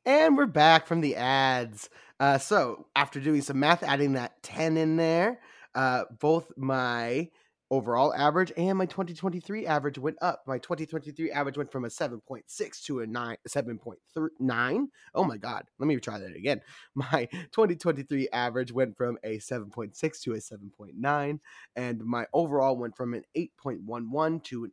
And 0.05 0.37
we're 0.37 0.45
back 0.45 0.87
from 0.87 1.01
the 1.01 1.15
ads. 1.15 1.89
Uh, 2.19 2.37
so 2.37 2.87
after 2.95 3.19
doing 3.19 3.41
some 3.41 3.59
math, 3.59 3.83
adding 3.83 4.13
that 4.13 4.41
10 4.43 4.77
in 4.77 4.97
there, 4.97 5.39
uh, 5.75 6.05
both 6.19 6.51
my 6.57 7.29
overall 7.71 8.13
average 8.13 8.51
and 8.57 8.77
my 8.77 8.85
2023 8.85 9.65
average 9.65 9.97
went 9.97 10.17
up. 10.21 10.43
My 10.47 10.57
2023 10.57 11.31
average 11.31 11.57
went 11.57 11.71
from 11.71 11.85
a 11.85 11.89
7.6 11.89 12.83
to 12.85 13.01
a 13.01 13.07
9 13.07 13.37
7.9. 13.47 14.85
Oh 15.13 15.23
my 15.23 15.37
god. 15.37 15.65
Let 15.77 15.87
me 15.87 15.97
try 15.97 16.17
that 16.19 16.35
again. 16.35 16.61
My 16.95 17.27
2023 17.51 18.29
average 18.29 18.71
went 18.71 18.97
from 18.97 19.17
a 19.23 19.37
7.6 19.37 20.21
to 20.21 20.33
a 20.33 20.37
7.9 20.37 21.39
and 21.75 22.05
my 22.05 22.25
overall 22.33 22.75
went 22.75 22.97
from 22.97 23.13
an 23.13 23.23
8.11 23.37 24.43
to 24.45 24.65
an 24.65 24.71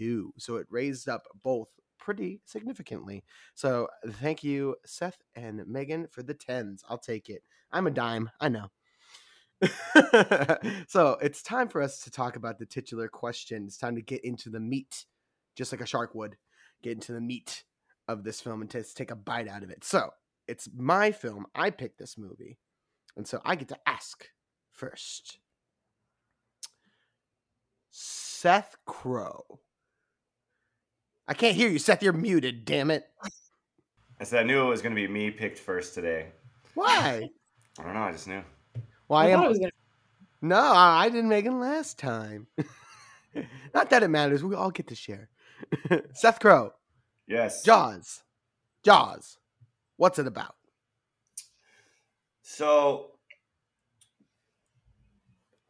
8.2. 0.00 0.30
So 0.38 0.56
it 0.56 0.66
raised 0.70 1.08
up 1.08 1.22
both 1.42 1.68
pretty 1.98 2.40
significantly. 2.46 3.24
So 3.54 3.88
thank 4.06 4.42
you, 4.42 4.76
Seth 4.84 5.18
and 5.34 5.60
Meaghan, 5.60 6.10
for 6.10 6.22
the 6.22 6.34
tens. 6.34 6.82
I'll 6.88 6.98
take 6.98 7.28
it. 7.28 7.42
I'm 7.72 7.86
a 7.86 7.90
dime. 7.90 8.30
I 8.40 8.48
know. 8.48 8.68
so 10.88 11.18
it's 11.20 11.42
time 11.42 11.68
for 11.68 11.82
us 11.82 12.00
to 12.00 12.10
talk 12.10 12.36
about 12.36 12.58
the 12.58 12.66
titular 12.66 13.08
question. 13.08 13.64
It's 13.66 13.76
time 13.76 13.96
to 13.96 14.02
get 14.02 14.24
into 14.24 14.50
the 14.50 14.60
meat, 14.60 15.04
just 15.56 15.72
like 15.72 15.80
a 15.80 15.86
shark 15.86 16.14
would, 16.14 16.36
get 16.82 16.92
into 16.92 17.12
the 17.12 17.20
meat 17.20 17.64
of 18.06 18.24
this 18.24 18.40
film 18.40 18.62
and 18.62 18.70
just 18.70 18.96
take 18.96 19.10
a 19.10 19.16
bite 19.16 19.48
out 19.48 19.62
of 19.62 19.70
it. 19.70 19.84
So 19.84 20.10
it's 20.46 20.68
my 20.74 21.12
film. 21.12 21.46
I 21.54 21.70
picked 21.70 21.98
this 21.98 22.16
movie. 22.16 22.58
And 23.16 23.26
so 23.26 23.40
I 23.44 23.56
get 23.56 23.68
to 23.68 23.78
ask 23.86 24.28
first. 24.72 25.38
Seth 27.90 28.76
Crowe. 28.86 29.58
I 31.28 31.34
can't 31.34 31.54
hear 31.54 31.68
you, 31.68 31.78
Seth. 31.78 32.02
You're 32.02 32.14
muted, 32.14 32.64
damn 32.64 32.90
it. 32.90 33.04
I 34.18 34.24
said 34.24 34.40
I 34.40 34.42
knew 34.44 34.66
it 34.66 34.68
was 34.70 34.80
going 34.82 34.94
to 34.94 35.00
be 35.00 35.06
me 35.06 35.30
picked 35.30 35.58
first 35.58 35.94
today. 35.94 36.28
Why? 36.74 37.28
I 37.78 37.82
don't 37.82 37.94
know. 37.94 38.00
I 38.00 38.12
just 38.12 38.26
knew. 38.26 38.42
Well, 39.08 39.20
I 39.20 39.26
I 39.26 39.28
am. 39.28 39.40
gonna 39.42 39.70
No, 40.40 40.56
I 40.56 41.04
I 41.04 41.08
didn't 41.10 41.30
Meaghan 41.30 41.60
last 41.60 41.98
time. 41.98 42.46
Not 43.74 43.90
that 43.90 44.02
it 44.02 44.08
matters. 44.08 44.42
We 44.42 44.56
all 44.56 44.70
get 44.70 44.88
to 44.88 44.94
share. 44.94 45.28
Seth 46.14 46.40
Crowe, 46.40 46.72
Yes. 47.26 47.62
Jaws, 47.62 48.22
Jaws. 48.84 49.36
What's 49.96 50.18
it 50.18 50.26
about? 50.26 50.54
So 52.42 53.12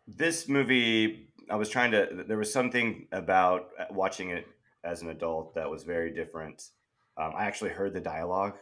this 0.06 0.48
movie, 0.48 1.30
I 1.50 1.56
was 1.56 1.68
trying 1.68 1.90
to. 1.92 2.24
There 2.26 2.38
was 2.38 2.52
something 2.52 3.08
about 3.12 3.70
uh, 3.78 3.86
watching 3.90 4.30
it 4.30 4.46
as 4.88 5.02
an 5.02 5.10
adult 5.10 5.54
that 5.54 5.70
was 5.70 5.84
very 5.84 6.12
different. 6.12 6.62
Um, 7.16 7.32
I 7.36 7.44
actually 7.44 7.70
heard 7.70 7.92
the 7.94 8.00
dialogue. 8.00 8.56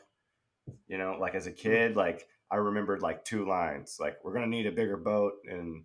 You 0.89 0.99
know, 0.99 1.17
like 1.21 1.35
as 1.35 1.47
a 1.47 1.53
kid, 1.53 1.95
like 1.97 2.27
I 2.51 2.57
remembered 2.57 3.01
like 3.03 3.25
two 3.25 3.47
lines, 3.47 3.99
like 4.01 4.17
"We're 4.25 4.33
gonna 4.35 4.47
need 4.49 4.67
a 4.67 4.73
bigger 4.73 4.97
boat" 4.97 5.35
and 5.49 5.85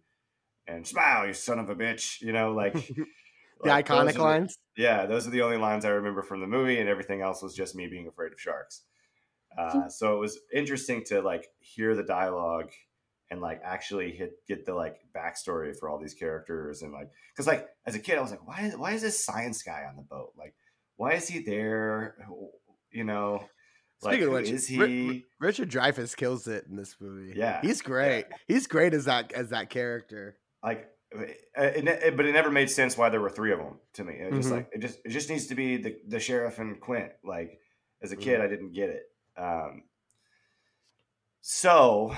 and 0.67 0.87
"Smile, 0.87 1.27
you 1.27 1.33
son 1.33 1.59
of 1.59 1.69
a 1.69 1.75
bitch." 1.75 2.21
You 2.21 2.33
know, 2.33 2.53
like 2.53 2.73
The 3.63 3.69
like, 3.69 3.85
iconic 3.85 4.13
the- 4.13 4.23
lines. 4.23 4.57
yeah, 4.75 5.05
those 5.05 5.27
are 5.27 5.29
the 5.29 5.43
only 5.43 5.57
lines 5.57 5.85
I 5.85 5.89
remember 5.89 6.23
from 6.23 6.41
the 6.41 6.47
movie, 6.47 6.79
and 6.79 6.89
everything 6.89 7.21
else 7.21 7.43
was 7.43 7.53
just 7.53 7.75
me 7.75 7.85
being 7.87 8.07
afraid 8.07 8.31
of 8.33 8.39
sharks. 8.39 8.81
Uh, 9.55 9.87
so 9.89 10.15
it 10.15 10.19
was 10.19 10.39
interesting 10.51 11.03
to 11.05 11.21
like 11.21 11.45
hear 11.59 11.93
the 11.93 12.01
dialogue 12.03 12.71
and 13.31 13.41
like 13.41 13.61
actually 13.63 14.11
hit 14.11 14.33
get 14.47 14.65
the 14.67 14.73
like 14.75 14.97
backstory 15.15 15.73
for 15.79 15.89
all 15.89 15.97
these 15.97 16.13
characters 16.13 16.83
and 16.83 16.91
like 16.93 17.09
because 17.33 17.47
like 17.47 17.67
as 17.87 17.95
a 17.95 17.99
kid 17.99 18.17
I 18.19 18.21
was 18.21 18.29
like 18.29 18.45
why 18.47 18.61
is 18.61 18.77
why 18.77 18.91
is 18.91 19.01
this 19.01 19.25
science 19.25 19.63
guy 19.63 19.85
on 19.89 19.95
the 19.95 20.03
boat 20.03 20.33
like 20.37 20.53
why 20.97 21.13
is 21.13 21.27
he 21.27 21.39
there 21.39 22.15
you 22.91 23.03
know 23.05 23.43
like 24.03 24.13
Speaking 24.15 24.27
of 24.27 24.33
which, 24.33 24.49
is 24.49 24.67
he 24.67 24.79
Ri- 24.79 25.25
Richard 25.39 25.69
Dreyfuss 25.71 26.15
kills 26.17 26.47
it 26.47 26.65
in 26.67 26.75
this 26.75 26.95
movie. 26.99 27.33
Yeah, 27.37 27.61
he's 27.61 27.83
great. 27.83 28.25
He's 28.47 28.65
great 28.65 28.95
as 28.95 29.05
that 29.05 29.31
as 29.31 29.49
that 29.49 29.69
character. 29.69 30.37
like 30.63 30.89
uh, 31.15 31.21
it, 31.61 31.87
it- 31.87 32.17
but 32.17 32.25
it 32.25 32.31
never 32.33 32.49
made 32.49 32.69
sense 32.69 32.97
why 32.97 33.09
there 33.09 33.21
were 33.21 33.29
three 33.29 33.51
of 33.53 33.59
them 33.59 33.77
to 33.93 34.03
me 34.03 34.13
it 34.15 34.33
just 34.33 34.49
Mhm. 34.49 34.53
like 34.53 34.69
it 34.73 34.79
just 34.79 34.99
it 35.05 35.09
just 35.09 35.29
needs 35.29 35.47
to 35.47 35.55
be 35.55 35.77
the 35.77 35.95
the 36.07 36.19
sheriff 36.19 36.57
and 36.59 36.79
quint 36.81 37.11
like 37.23 37.59
as 38.01 38.11
a 38.11 38.15
kid 38.15 38.35
Mm-hmm. 38.39 38.43
i 38.43 38.47
didn't 38.47 38.71
get 38.73 38.89
it 38.89 39.03
um 39.37 39.83
so 41.41 42.15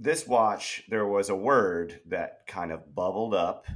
this 0.00 0.26
watch 0.26 0.84
there 0.88 1.06
was 1.06 1.28
a 1.28 1.36
word 1.36 2.00
that 2.06 2.46
kind 2.46 2.72
of 2.72 2.94
bubbled 2.94 3.34
up 3.34 3.66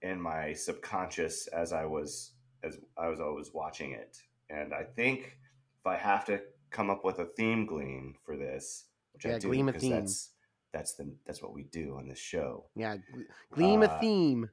in 0.00 0.20
my 0.20 0.52
subconscious 0.52 1.46
as 1.48 1.72
i 1.72 1.84
was 1.84 2.32
as 2.64 2.78
I 2.96 3.08
was 3.08 3.20
always 3.20 3.52
watching 3.52 3.92
it. 3.92 4.18
And 4.50 4.72
I 4.74 4.84
think 4.84 5.38
if 5.80 5.86
I 5.86 5.96
have 5.96 6.24
to 6.26 6.40
come 6.70 6.90
up 6.90 7.04
with 7.04 7.18
a 7.18 7.24
theme 7.24 7.66
gleam 7.66 8.14
for 8.24 8.36
this, 8.36 8.84
which 9.12 9.24
Yeah, 9.24 9.36
I 9.36 9.38
do, 9.38 9.48
gleam 9.48 9.68
a 9.68 9.72
because 9.72 9.82
theme. 9.82 9.92
that's 9.94 10.30
that's 10.72 10.94
the 10.94 11.12
that's 11.26 11.42
what 11.42 11.52
we 11.54 11.64
do 11.64 11.96
on 11.98 12.08
this 12.08 12.18
show. 12.18 12.66
Yeah, 12.74 12.96
gl- 12.96 13.26
gleam 13.52 13.82
a 13.82 13.88
Uh, 13.88 13.98
theme. 14.00 14.50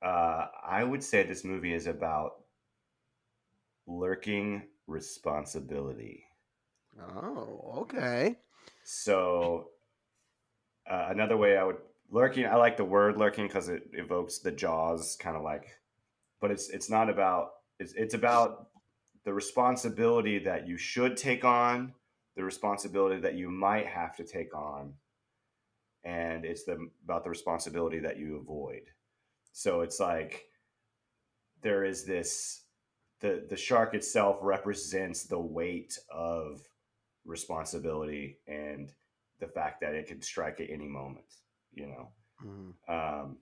Uh, 0.00 0.46
I 0.64 0.84
would 0.84 1.02
say 1.02 1.24
this 1.24 1.44
movie 1.44 1.74
is 1.74 1.86
about 1.86 2.44
lurking 3.86 4.62
responsibility. 4.86 6.24
Oh, 7.00 7.74
okay. 7.82 8.36
So 8.84 9.70
uh, 10.88 11.06
another 11.10 11.36
way 11.36 11.56
I 11.56 11.64
would 11.64 11.76
lurking. 12.10 12.46
I 12.46 12.56
like 12.56 12.76
the 12.76 12.84
word 12.84 13.16
lurking 13.16 13.46
because 13.46 13.68
it 13.68 13.90
evokes 13.92 14.38
the 14.38 14.52
jaws, 14.52 15.16
kind 15.20 15.36
of 15.36 15.42
like. 15.42 15.66
But 16.40 16.50
it's 16.50 16.68
it's 16.70 16.90
not 16.90 17.10
about 17.10 17.50
it's 17.78 17.92
it's 17.94 18.14
about 18.14 18.68
the 19.24 19.32
responsibility 19.32 20.38
that 20.40 20.66
you 20.66 20.76
should 20.76 21.16
take 21.16 21.44
on, 21.44 21.94
the 22.36 22.44
responsibility 22.44 23.20
that 23.20 23.34
you 23.34 23.50
might 23.50 23.86
have 23.86 24.16
to 24.16 24.24
take 24.24 24.54
on, 24.54 24.94
and 26.04 26.44
it's 26.44 26.64
the 26.64 26.88
about 27.04 27.24
the 27.24 27.30
responsibility 27.30 27.98
that 28.00 28.18
you 28.18 28.36
avoid. 28.36 28.82
So 29.52 29.80
it's 29.80 30.00
like 30.00 30.44
there 31.62 31.84
is 31.84 32.04
this 32.04 32.62
the 33.20 33.44
the 33.48 33.56
shark 33.56 33.94
itself 33.94 34.38
represents 34.42 35.24
the 35.24 35.40
weight 35.40 35.98
of 36.10 36.62
responsibility 37.24 38.38
and 38.46 38.92
the 39.40 39.48
fact 39.48 39.80
that 39.80 39.94
it 39.94 40.06
can 40.06 40.20
strike 40.20 40.60
at 40.60 40.70
any 40.70 40.88
moment 40.88 41.26
you 41.72 41.86
know? 41.86 42.08
Mhm. 42.44 42.72
um 42.88 43.38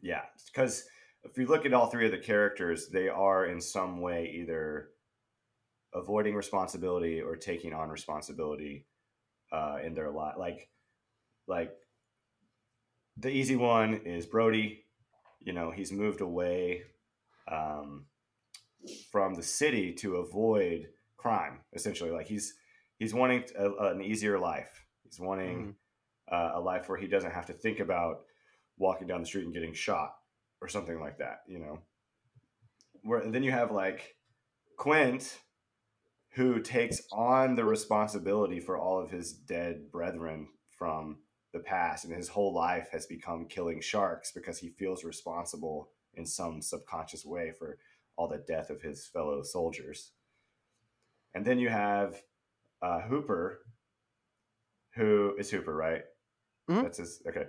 yeah 0.00 0.22
because 0.46 0.88
if 1.24 1.36
you 1.36 1.46
look 1.46 1.66
at 1.66 1.72
all 1.72 1.86
three 1.86 2.06
of 2.06 2.12
the 2.12 2.18
characters 2.18 2.88
they 2.88 3.08
are 3.08 3.46
in 3.46 3.60
some 3.60 4.00
way 4.00 4.30
either 4.34 4.90
avoiding 5.94 6.34
responsibility 6.34 7.20
or 7.20 7.36
taking 7.36 7.72
on 7.72 7.88
responsibility 7.88 8.86
uh 9.52 9.78
in 9.82 9.94
their 9.94 10.10
life 10.10 10.36
like 10.38 10.70
like 11.46 11.72
the 13.16 13.30
easy 13.30 13.56
one 13.56 13.94
is 13.94 14.26
brody. 14.26 14.84
You 15.40 15.52
know 15.52 15.70
he's 15.70 15.92
moved 15.92 16.20
away 16.20 16.82
um 17.50 18.06
from 19.10 19.34
the 19.34 19.42
city 19.42 19.92
to 19.94 20.16
avoid 20.16 20.88
crime 21.16 21.60
essentially. 21.72 22.10
Like 22.10 22.26
he's 22.26 22.54
he's 22.98 23.14
wanting 23.14 23.44
a, 23.58 23.70
an 23.86 24.02
easier 24.02 24.38
life. 24.38 24.84
He's 25.04 25.20
wanting 25.20 25.74
uh, 26.30 26.52
a 26.54 26.60
life 26.60 26.88
where 26.88 26.98
he 26.98 27.06
doesn't 27.06 27.32
have 27.32 27.46
to 27.46 27.52
think 27.52 27.80
about 27.80 28.22
walking 28.78 29.06
down 29.06 29.20
the 29.20 29.26
street 29.26 29.44
and 29.44 29.54
getting 29.54 29.72
shot 29.72 30.16
or 30.60 30.68
something 30.68 31.00
like 31.00 31.18
that 31.18 31.40
you 31.46 31.58
know? 31.58 31.78
Where 33.02 33.20
and 33.20 33.34
then 33.34 33.42
you 33.42 33.52
have 33.52 33.70
like 33.70 34.16
quint 34.76 35.38
who 36.30 36.60
takes 36.60 37.00
on 37.12 37.54
the 37.54 37.64
responsibility 37.64 38.60
for 38.60 38.76
all 38.76 39.00
of 39.00 39.10
his 39.10 39.32
dead 39.32 39.90
brethren 39.90 40.48
from 40.70 41.18
the 41.52 41.60
past 41.60 42.04
and 42.04 42.14
his 42.14 42.28
whole 42.28 42.52
life 42.52 42.88
has 42.92 43.06
become 43.06 43.46
killing 43.46 43.80
sharks 43.80 44.32
because 44.32 44.58
he 44.58 44.68
feels 44.68 45.04
responsible 45.04 45.88
in 46.14 46.26
some 46.26 46.60
subconscious 46.60 47.24
way 47.24 47.52
for 47.58 47.78
all 48.16 48.28
the 48.28 48.44
death 48.46 48.68
of 48.68 48.82
his 48.82 49.06
fellow 49.06 49.42
soldiers. 49.42 50.12
And 51.34 51.44
then 51.44 51.58
you 51.58 51.68
have 51.68 52.22
uh, 52.82 53.00
Hooper, 53.02 53.60
who 54.94 55.34
is 55.38 55.50
Hooper, 55.50 55.74
right? 55.74 56.02
Mhm. 56.68 56.82
That's 56.82 56.98
his. 56.98 57.22
Okay. 57.26 57.46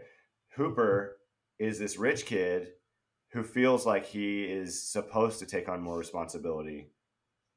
Hooper 0.55 1.17
is 1.59 1.79
this 1.79 1.97
rich 1.97 2.25
kid 2.25 2.73
who 3.31 3.43
feels 3.43 3.85
like 3.85 4.05
he 4.05 4.43
is 4.43 4.81
supposed 4.81 5.39
to 5.39 5.45
take 5.45 5.69
on 5.69 5.81
more 5.81 5.97
responsibility, 5.97 6.91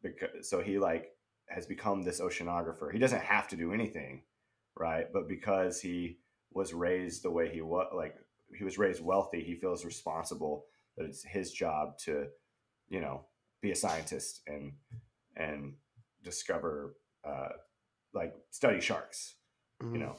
because 0.03 0.49
so 0.49 0.61
he 0.61 0.79
like 0.79 1.17
has 1.49 1.67
become 1.67 2.03
this 2.03 2.21
oceanographer. 2.21 2.93
He 2.93 2.99
doesn't 2.99 3.23
have 3.23 3.49
to 3.49 3.57
do 3.57 3.73
anything, 3.73 4.23
right? 4.77 5.07
But 5.13 5.29
because 5.29 5.81
he 5.81 6.19
was 6.53 6.73
raised 6.75 7.23
the 7.23 7.31
way 7.31 7.49
he 7.53 7.61
was, 7.63 7.89
like 7.95 8.17
he 8.57 8.65
was 8.65 8.79
raised 8.79 9.03
wealthy, 9.03 9.43
he 9.43 9.55
feels 9.55 9.85
responsible 9.85 10.67
that 10.97 11.07
it's 11.07 11.25
his 11.25 11.53
job 11.53 11.97
to, 11.99 12.29
you 12.89 13.01
know, 13.01 13.27
be 13.61 13.71
a 13.73 13.77
scientist 13.77 14.43
and 14.47 14.73
and 15.37 15.75
discover 16.23 16.97
uh, 17.25 17.51
like 18.13 18.35
study 18.51 18.81
sharks 18.81 19.35
Mhm. 19.83 19.93
you 19.95 19.99
know 20.01 20.17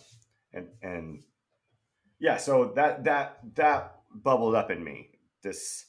and 0.53 0.67
and 0.81 1.23
yeah 2.19 2.37
so 2.37 2.71
that 2.75 3.03
that 3.03 3.39
that 3.55 4.01
bubbled 4.13 4.55
up 4.55 4.71
in 4.71 4.83
me 4.83 5.09
this 5.41 5.85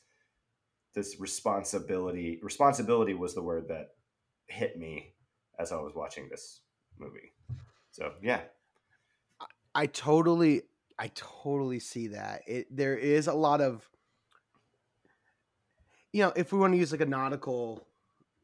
this 0.94 1.18
responsibility 1.20 2.38
responsibility 2.42 3.14
was 3.14 3.35
the 3.35 3.42
word 3.42 3.68
that 3.68 3.94
hit 4.46 4.79
me 4.79 5.14
as 5.59 5.72
i 5.72 5.77
was 5.77 5.94
watching 5.94 6.29
this 6.29 6.61
movie 6.98 7.33
so 7.90 8.12
yeah 8.22 8.40
I 9.75 9.87
totally 9.87 10.62
I 10.98 11.11
totally 11.14 11.81
see 11.81 12.09
that. 12.09 12.42
It 12.46 12.66
there 12.75 12.96
is 12.96 13.27
a 13.27 13.33
lot 13.33 13.61
of 13.61 13.88
you 16.12 16.22
know, 16.22 16.33
if 16.37 16.53
we 16.53 16.59
want 16.59 16.75
to 16.75 16.79
use 16.79 16.92
like 16.92 17.01
a 17.01 17.07
nautical 17.07 17.87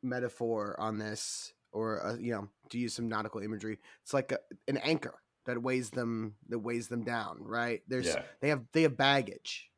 metaphor 0.03 0.75
on 0.79 0.99
this 0.99 1.53
or 1.71 1.99
a, 1.99 2.19
you 2.19 2.33
know, 2.33 2.49
to 2.71 2.79
use 2.79 2.95
some 2.95 3.09
nautical 3.09 3.41
imagery, 3.41 3.79
it's 4.03 4.15
like 4.15 4.33
a, 4.33 4.39
an 4.67 4.79
anchor 4.79 5.15
that 5.49 5.63
weighs 5.63 5.91
them 5.91 6.35
that 6.51 6.59
weighs 6.59 6.89
them 6.89 7.05
down, 7.05 7.39
right? 7.41 7.83
There's 7.89 8.07
yeah. 8.07 8.23
they 8.41 8.51
have 8.51 8.65
they 8.73 8.83
have 8.83 8.97
baggage 8.97 9.71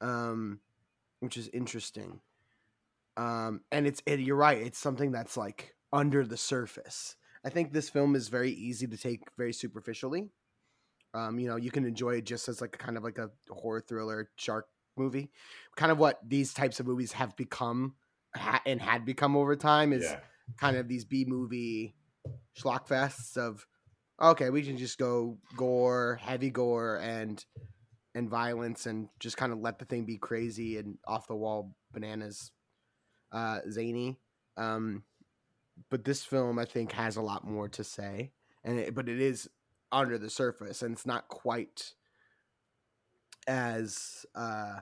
um 0.00 0.58
which 1.20 1.36
is 1.36 1.48
interesting. 1.48 2.20
Um 3.16 3.60
and 3.70 3.86
it's 3.86 4.02
it, 4.06 4.18
you're 4.20 4.36
right 4.36 4.58
it's 4.58 4.78
something 4.78 5.12
that's 5.12 5.36
like 5.36 5.74
under 5.92 6.26
the 6.26 6.36
surface. 6.36 7.16
I 7.44 7.50
think 7.50 7.72
this 7.72 7.88
film 7.88 8.16
is 8.16 8.28
very 8.28 8.50
easy 8.50 8.86
to 8.88 8.96
take 8.96 9.20
very 9.38 9.52
superficially. 9.52 10.30
Um 11.14 11.38
you 11.38 11.48
know 11.48 11.56
you 11.56 11.70
can 11.70 11.84
enjoy 11.84 12.16
it 12.16 12.26
just 12.26 12.48
as 12.48 12.60
like 12.60 12.74
a 12.74 12.78
kind 12.78 12.96
of 12.96 13.04
like 13.04 13.18
a 13.18 13.30
horror 13.48 13.80
thriller 13.80 14.30
shark 14.34 14.66
movie. 14.96 15.30
Kind 15.76 15.92
of 15.92 15.98
what 15.98 16.18
these 16.26 16.52
types 16.52 16.80
of 16.80 16.86
movies 16.86 17.12
have 17.12 17.36
become 17.36 17.94
ha- 18.36 18.62
and 18.66 18.80
had 18.80 19.04
become 19.04 19.36
over 19.36 19.54
time 19.56 19.92
is 19.92 20.02
yeah. 20.02 20.18
kind 20.58 20.76
of 20.76 20.88
these 20.88 21.04
B 21.04 21.24
movie 21.24 21.94
schlock 22.58 22.88
fests 22.88 23.36
of 23.36 23.66
okay, 24.20 24.50
we 24.50 24.62
can 24.62 24.76
just 24.76 24.98
go 24.98 25.38
gore, 25.56 26.18
heavy 26.22 26.50
gore 26.50 26.96
and 26.96 27.44
and 28.14 28.30
violence 28.30 28.86
and 28.86 29.08
just 29.18 29.36
kind 29.36 29.52
of 29.52 29.58
let 29.58 29.78
the 29.78 29.84
thing 29.84 30.04
be 30.04 30.16
crazy 30.16 30.78
and 30.78 30.98
off 31.06 31.26
the 31.26 31.34
wall 31.34 31.74
bananas 31.92 32.52
uh 33.32 33.58
zany. 33.70 34.18
Um 34.56 35.02
but 35.90 36.04
this 36.04 36.24
film 36.24 36.58
I 36.58 36.64
think 36.64 36.92
has 36.92 37.16
a 37.16 37.22
lot 37.22 37.44
more 37.44 37.68
to 37.70 37.82
say 37.82 38.32
and 38.62 38.78
it, 38.78 38.94
but 38.94 39.08
it 39.08 39.20
is 39.20 39.48
under 39.90 40.16
the 40.16 40.30
surface 40.30 40.82
and 40.82 40.92
it's 40.92 41.06
not 41.06 41.28
quite 41.28 41.94
as 43.48 44.24
uh 44.34 44.78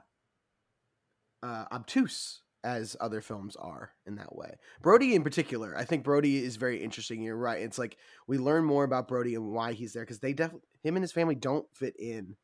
uh 1.42 1.64
obtuse 1.72 2.41
as 2.64 2.96
other 3.00 3.20
films 3.20 3.56
are 3.56 3.92
in 4.06 4.16
that 4.16 4.34
way. 4.34 4.54
Brody 4.80 5.14
in 5.14 5.22
particular, 5.22 5.76
I 5.76 5.84
think 5.84 6.04
Brody 6.04 6.42
is 6.42 6.56
very 6.56 6.82
interesting. 6.82 7.22
You're 7.22 7.36
right. 7.36 7.62
It's 7.62 7.78
like 7.78 7.96
we 8.26 8.38
learn 8.38 8.64
more 8.64 8.84
about 8.84 9.08
Brody 9.08 9.34
and 9.34 9.52
why 9.52 9.72
he's 9.72 9.92
there 9.92 10.02
because 10.02 10.20
they 10.20 10.32
definitely 10.32 10.68
him 10.82 10.96
and 10.96 11.02
his 11.02 11.12
family 11.12 11.34
don't 11.34 11.66
fit 11.74 11.94
in 11.98 12.36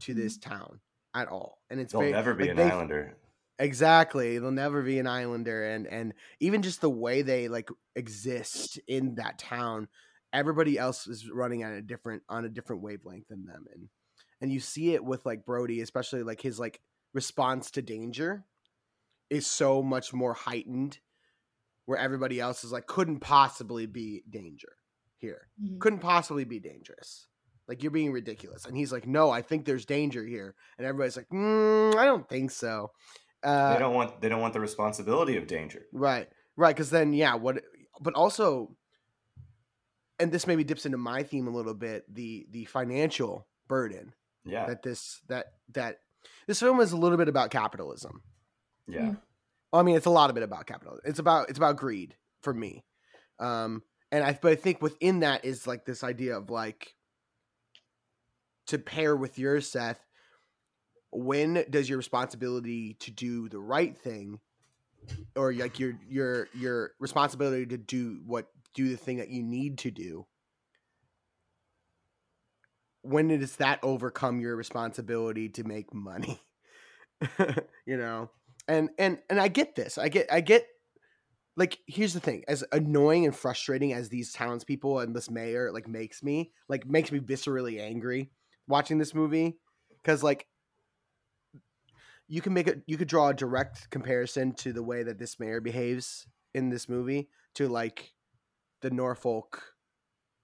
to 0.00 0.14
this 0.14 0.38
mm-hmm. 0.38 0.50
town 0.50 0.80
at 1.14 1.28
all, 1.28 1.58
and 1.70 1.80
it's 1.80 1.92
they'll 1.92 2.02
very, 2.02 2.12
never 2.12 2.34
be 2.34 2.44
like, 2.44 2.50
an 2.50 2.56
they- 2.56 2.70
islander 2.70 3.16
Exactly, 3.60 4.38
they'll 4.38 4.52
never 4.52 4.82
be 4.82 5.00
an 5.00 5.08
islander, 5.08 5.64
and 5.64 5.86
and 5.88 6.14
even 6.38 6.62
just 6.62 6.80
the 6.80 6.88
way 6.88 7.22
they 7.22 7.48
like 7.48 7.68
exist 7.96 8.78
in 8.86 9.16
that 9.16 9.36
town, 9.36 9.88
everybody 10.32 10.78
else 10.78 11.08
is 11.08 11.28
running 11.28 11.64
at 11.64 11.72
a 11.72 11.82
different 11.82 12.22
on 12.28 12.44
a 12.44 12.48
different 12.48 12.82
wavelength 12.82 13.26
than 13.26 13.46
them, 13.46 13.64
and 13.74 13.88
and 14.40 14.52
you 14.52 14.60
see 14.60 14.94
it 14.94 15.04
with 15.04 15.26
like 15.26 15.44
Brody, 15.44 15.80
especially 15.80 16.22
like 16.22 16.40
his 16.40 16.60
like 16.60 16.80
response 17.14 17.72
to 17.72 17.82
danger 17.82 18.44
is 19.30 19.46
so 19.46 19.82
much 19.82 20.12
more 20.12 20.34
heightened, 20.34 20.98
where 21.86 21.98
everybody 21.98 22.40
else 22.40 22.64
is 22.64 22.72
like 22.72 22.86
couldn't 22.86 23.20
possibly 23.20 23.86
be 23.86 24.22
danger 24.28 24.76
here, 25.18 25.48
Mhm. 25.62 25.80
couldn't 25.80 25.98
possibly 26.00 26.44
be 26.44 26.60
dangerous. 26.60 27.26
Like 27.66 27.82
you're 27.82 27.92
being 27.92 28.12
ridiculous, 28.12 28.64
and 28.64 28.76
he's 28.76 28.92
like, 28.92 29.06
"No, 29.06 29.30
I 29.30 29.42
think 29.42 29.64
there's 29.66 29.84
danger 29.84 30.24
here," 30.24 30.54
and 30.78 30.86
everybody's 30.86 31.16
like, 31.16 31.28
mm, 31.28 31.94
"I 31.96 32.04
don't 32.06 32.28
think 32.28 32.50
so." 32.50 32.92
Uh, 33.42 33.72
they 33.74 33.78
don't 33.78 33.94
want 33.94 34.20
they 34.20 34.28
don't 34.28 34.40
want 34.40 34.52
the 34.54 34.60
responsibility 34.60 35.36
of 35.36 35.46
danger 35.46 35.86
Right, 35.92 36.28
right. 36.56 36.74
Because 36.74 36.90
then, 36.90 37.12
yeah, 37.12 37.34
what? 37.34 37.62
But 38.00 38.14
also, 38.14 38.76
and 40.18 40.32
this 40.32 40.46
maybe 40.46 40.64
dips 40.64 40.86
into 40.86 40.98
my 40.98 41.22
theme 41.22 41.46
a 41.46 41.50
little 41.50 41.74
bit 41.74 42.04
the 42.12 42.46
the 42.50 42.64
financial 42.64 43.46
burden 43.68 44.12
yeah 44.44 44.66
that 44.66 44.82
this 44.82 45.20
that 45.28 45.46
that 45.70 46.00
this 46.46 46.58
film 46.60 46.80
is 46.80 46.92
a 46.92 46.96
little 46.96 47.18
bit 47.18 47.28
about 47.28 47.50
capitalism. 47.50 48.22
Yeah 48.88 49.14
I 49.72 49.82
mean, 49.82 49.96
it's 49.96 50.06
a 50.06 50.10
lot 50.10 50.30
of 50.30 50.36
it 50.36 50.42
about 50.42 50.66
capitalism. 50.66 51.02
It's 51.04 51.18
about 51.18 51.50
it's 51.50 51.58
about 51.58 51.76
greed 51.76 52.16
for 52.40 52.54
me, 52.54 52.84
um, 53.38 53.82
and 54.10 54.24
I 54.24 54.38
but 54.40 54.52
I 54.52 54.54
think 54.54 54.80
within 54.80 55.20
that 55.20 55.44
is 55.44 55.66
like 55.66 55.84
this 55.84 56.02
idea 56.02 56.38
of 56.38 56.50
like 56.50 56.94
to 58.68 58.78
pair 58.78 59.14
with 59.14 59.38
yours, 59.38 59.68
Seth. 59.70 60.00
When 61.10 61.64
does 61.70 61.88
your 61.88 61.98
responsibility 61.98 62.94
to 63.00 63.10
do 63.10 63.48
the 63.48 63.58
right 63.60 63.96
thing 63.96 64.40
or 65.36 65.52
like 65.52 65.78
your 65.78 65.98
your 66.08 66.48
your 66.54 66.92
responsibility 66.98 67.66
to 67.66 67.78
do 67.78 68.20
what 68.26 68.48
do 68.74 68.88
the 68.88 68.96
thing 68.96 69.18
that 69.18 69.30
you 69.30 69.42
need 69.42 69.78
to 69.78 69.90
do 69.90 70.26
when 73.02 73.28
does 73.28 73.56
that 73.56 73.78
overcome 73.82 74.40
your 74.40 74.54
responsibility 74.54 75.48
to 75.48 75.64
make 75.64 75.94
money 75.94 76.40
you 77.86 77.96
know 77.96 78.28
and 78.68 78.90
and 78.98 79.18
and 79.28 79.40
i 79.40 79.48
get 79.48 79.74
this 79.74 79.98
i 79.98 80.08
get 80.08 80.30
i 80.32 80.40
get 80.40 80.66
like 81.56 81.78
here's 81.86 82.14
the 82.14 82.20
thing 82.20 82.44
as 82.46 82.62
annoying 82.70 83.24
and 83.24 83.34
frustrating 83.34 83.92
as 83.92 84.08
these 84.08 84.32
townspeople 84.32 85.00
and 85.00 85.16
this 85.16 85.30
mayor 85.30 85.72
like 85.72 85.88
makes 85.88 86.22
me 86.22 86.52
like 86.68 86.86
makes 86.86 87.10
me 87.10 87.18
viscerally 87.18 87.80
angry 87.80 88.30
watching 88.68 88.98
this 88.98 89.14
movie 89.14 89.58
because 90.02 90.22
like 90.22 90.46
you 92.28 92.40
can 92.40 92.52
make 92.52 92.68
it 92.68 92.82
you 92.86 92.96
could 92.96 93.08
draw 93.08 93.28
a 93.28 93.34
direct 93.34 93.90
comparison 93.90 94.52
to 94.52 94.72
the 94.72 94.82
way 94.82 95.02
that 95.02 95.18
this 95.18 95.40
mayor 95.40 95.60
behaves 95.60 96.26
in 96.54 96.68
this 96.70 96.88
movie 96.88 97.28
to 97.54 97.68
like 97.68 98.12
the 98.82 98.90
norfolk 98.90 99.62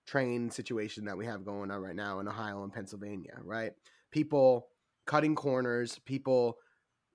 train 0.07 0.51
situation 0.51 1.05
that 1.05 1.17
we 1.17 1.27
have 1.27 1.45
going 1.45 1.71
on 1.71 1.81
right 1.81 1.97
now 1.97 2.19
in 2.19 2.29
ohio 2.29 2.65
and 2.65 2.73
pennsylvania 2.73 3.35
right? 3.43 3.73
People 4.11 4.69
cutting 5.07 5.35
corners 5.35 5.99
people 6.05 6.57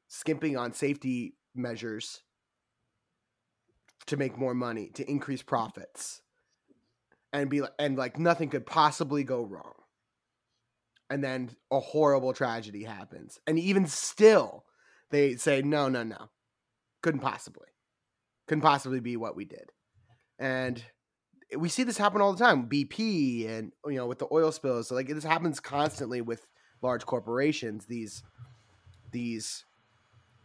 skimping 0.10 0.58
on 0.58 0.74
safety 0.74 1.36
measures 1.56 2.22
to 4.08 4.18
make 4.18 4.38
more 4.38 4.56
money 4.56 4.90
to 4.96 5.10
increase 5.10 5.44
profits 5.44 6.22
and 7.32 7.50
be 7.50 7.62
and 7.78 7.98
like 7.98 8.18
nothing 8.18 8.50
could 8.50 8.66
possibly 8.66 9.24
go 9.24 9.44
wrong. 9.44 9.74
And 11.12 11.24
then 11.24 11.56
a 11.72 11.80
horrible 11.80 12.34
tragedy 12.34 12.84
happens. 12.84 13.40
And 13.48 13.58
even 13.58 13.86
still 13.86 14.66
they 15.12 15.36
say 15.36 15.62
no 15.62 15.90
no 15.90 16.04
no. 16.04 16.30
Couldn't 17.02 17.22
possibly. 17.22 17.68
Couldn't 18.48 18.64
possibly 18.64 19.00
be 19.00 19.16
what 19.16 19.36
we 19.36 19.46
did. 19.46 19.72
And 20.40 20.84
we 21.58 21.70
see 21.70 21.84
this 21.84 21.98
happen 21.98 22.22
all 22.22 22.34
the 22.34 22.44
time. 22.44 22.68
Bp 22.68 23.48
and 23.48 23.72
you 23.86 23.96
know 23.98 24.08
with 24.08 24.20
the 24.20 24.28
oil 24.32 24.52
spills 24.52 24.88
so 24.88 24.96
like 24.96 25.08
this 25.08 25.24
happens 25.24 25.60
constantly 25.60 26.22
with 26.22 26.48
large 26.82 27.06
corporations 27.06 27.86
these 27.86 28.24
these 29.12 29.66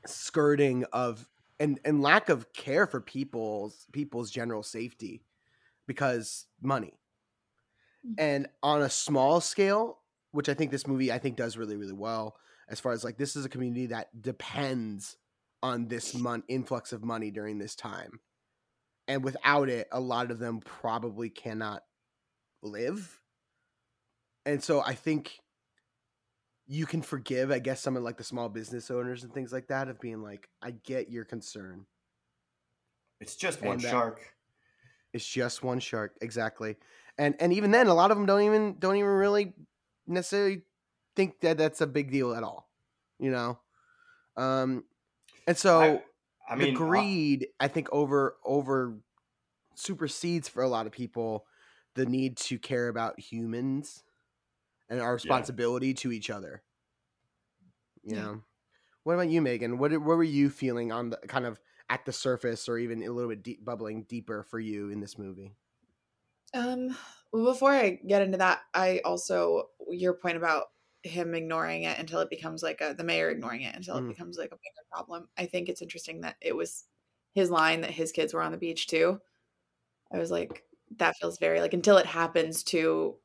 skirting 0.07 0.85
of 0.93 1.29
and 1.61 1.81
and 1.85 2.03
lack 2.03 2.29
of 2.29 2.53
care 2.53 2.87
for 2.87 3.01
people's 3.01 3.87
people's 3.93 4.31
general 4.31 4.63
safety 4.63 5.25
because 5.87 6.47
money. 6.63 6.95
Mm. 8.07 8.15
And 8.19 8.49
on 8.63 8.83
a 8.83 8.91
small 8.91 9.41
scale 9.41 9.99
which 10.35 10.49
i 10.49 10.55
think 10.55 10.73
this 10.73 10.87
movie 10.87 11.13
i 11.13 11.19
think 11.19 11.37
does 11.37 11.57
really 11.57 11.77
really 11.77 11.93
well 11.93 12.37
as 12.69 12.81
far 12.81 12.93
as 12.93 13.05
like 13.05 13.17
this 13.17 13.37
is 13.37 13.45
a 13.45 13.49
community 13.49 13.87
that 13.87 14.09
depends 14.21 15.17
on 15.63 15.87
this 15.87 16.15
mon- 16.15 16.43
influx 16.49 16.93
of 16.93 17.05
money 17.05 17.31
during 17.31 17.59
this 17.59 17.75
time. 17.75 18.21
And 19.07 19.23
without 19.23 19.69
it 19.69 19.89
a 19.93 20.01
lot 20.01 20.31
of 20.31 20.39
them 20.39 20.61
probably 20.61 21.31
cannot 21.31 21.83
live. 22.63 23.21
And 24.45 24.63
so 24.63 24.83
i 24.83 24.95
think 24.95 25.39
you 26.67 26.87
can 26.87 27.03
forgive 27.03 27.51
i 27.51 27.59
guess 27.59 27.81
some 27.81 27.97
of 27.97 28.03
like 28.03 28.17
the 28.17 28.25
small 28.25 28.49
business 28.49 28.91
owners 28.91 29.23
and 29.23 29.33
things 29.33 29.53
like 29.53 29.69
that 29.69 29.89
of 29.89 30.01
being 30.01 30.23
like 30.23 30.49
i 30.63 30.71
get 30.71 31.11
your 31.11 31.25
concern. 31.25 31.87
It's 33.21 33.37
just 33.37 33.63
one 33.63 33.79
shark. 33.79 34.21
it's 35.13 35.27
just 35.27 35.63
one 35.63 35.81
shark 35.81 36.15
exactly. 36.21 36.77
And 37.17 37.37
and 37.39 37.53
even 37.53 37.71
then 37.71 37.87
a 37.87 37.95
lot 37.95 38.11
of 38.11 38.17
them 38.17 38.27
don't 38.27 38.43
even 38.43 38.77
don't 38.79 38.97
even 38.97 39.09
really 39.09 39.55
necessarily 40.07 40.63
think 41.17 41.41
that 41.41 41.57
that's 41.57 41.81
a 41.81 41.87
big 41.87 42.11
deal 42.11 42.35
at 42.35 42.43
all 42.43 42.69
you 43.19 43.31
know? 43.31 43.59
Um 44.37 44.85
and 45.47 45.57
so 45.57 45.81
I, 46.49 46.53
I 46.53 46.57
mean, 46.57 46.75
the 46.75 46.79
greed 46.79 47.49
i 47.61 47.69
think 47.69 47.89
over 47.93 48.37
over 48.45 48.99
supersedes 49.77 50.49
for 50.49 50.63
a 50.63 50.69
lot 50.69 50.87
of 50.87 50.93
people 50.93 51.47
the 51.95 52.07
need 52.07 52.37
to 52.37 52.59
care 52.59 52.89
about 52.89 53.19
humans 53.19 54.03
and 54.89 55.01
our 55.01 55.15
responsibility 55.15 55.95
to 55.95 56.13
each 56.13 56.31
other 56.31 56.65
you 58.03 58.15
Yeah. 58.15 58.23
know 58.23 58.43
what 59.05 59.15
about 59.15 59.29
you 59.31 59.41
Meaghan 59.43 59.79
what, 59.79 59.93
what 59.93 60.03
were 60.19 60.25
you 60.25 60.51
feeling 60.51 60.93
on 60.93 61.11
the 61.11 61.19
kind 61.29 61.47
of 61.47 61.61
at 61.91 62.05
the 62.07 62.13
surface 62.13 62.69
or 62.69 62.79
even 62.79 63.03
a 63.03 63.11
little 63.11 63.31
bit 63.31 63.43
deep, 63.43 63.65
bubbling 63.65 64.05
deeper 64.05 64.43
for 64.43 64.61
you 64.61 64.91
in 64.91 65.01
this 65.01 65.19
movie 65.19 65.57
Um, 66.53 66.97
well, 67.33 67.45
before 67.53 67.73
I 67.73 67.91
get 68.07 68.23
into 68.23 68.39
that, 68.39 68.63
I 68.75 69.01
also 69.05 69.71
your 69.89 70.15
point 70.15 70.37
about 70.37 70.67
him 71.03 71.35
ignoring 71.35 71.83
it 71.83 71.99
until 71.99 72.21
it 72.21 72.31
becomes 72.31 72.63
like 72.63 72.81
a 72.81 72.95
the 72.95 73.05
mayor 73.05 73.29
ignoring 73.31 73.63
it 73.63 73.75
until 73.75 73.97
Mhm. 73.97 73.99
it 73.99 74.07
becomes 74.09 74.39
like 74.39 74.53
a 74.53 74.57
bigger 74.57 74.87
problem. 74.91 75.29
I 75.37 75.47
think 75.47 75.69
it's 75.69 75.83
interesting 75.83 76.21
that 76.23 76.37
it 76.41 76.57
was 76.57 76.87
his 77.35 77.51
line 77.51 77.81
that 77.83 77.91
his 77.91 78.13
kids 78.13 78.33
were 78.33 78.43
on 78.43 78.53
the 78.53 78.59
beach 78.59 78.87
too. 78.87 79.21
I 80.13 80.19
was 80.19 80.31
like, 80.31 80.65
that 80.99 81.17
feels 81.21 81.39
very 81.39 81.61
like 81.61 81.75
until 81.75 81.99
it 81.99 82.07
happens 82.07 82.65
to 82.67 83.19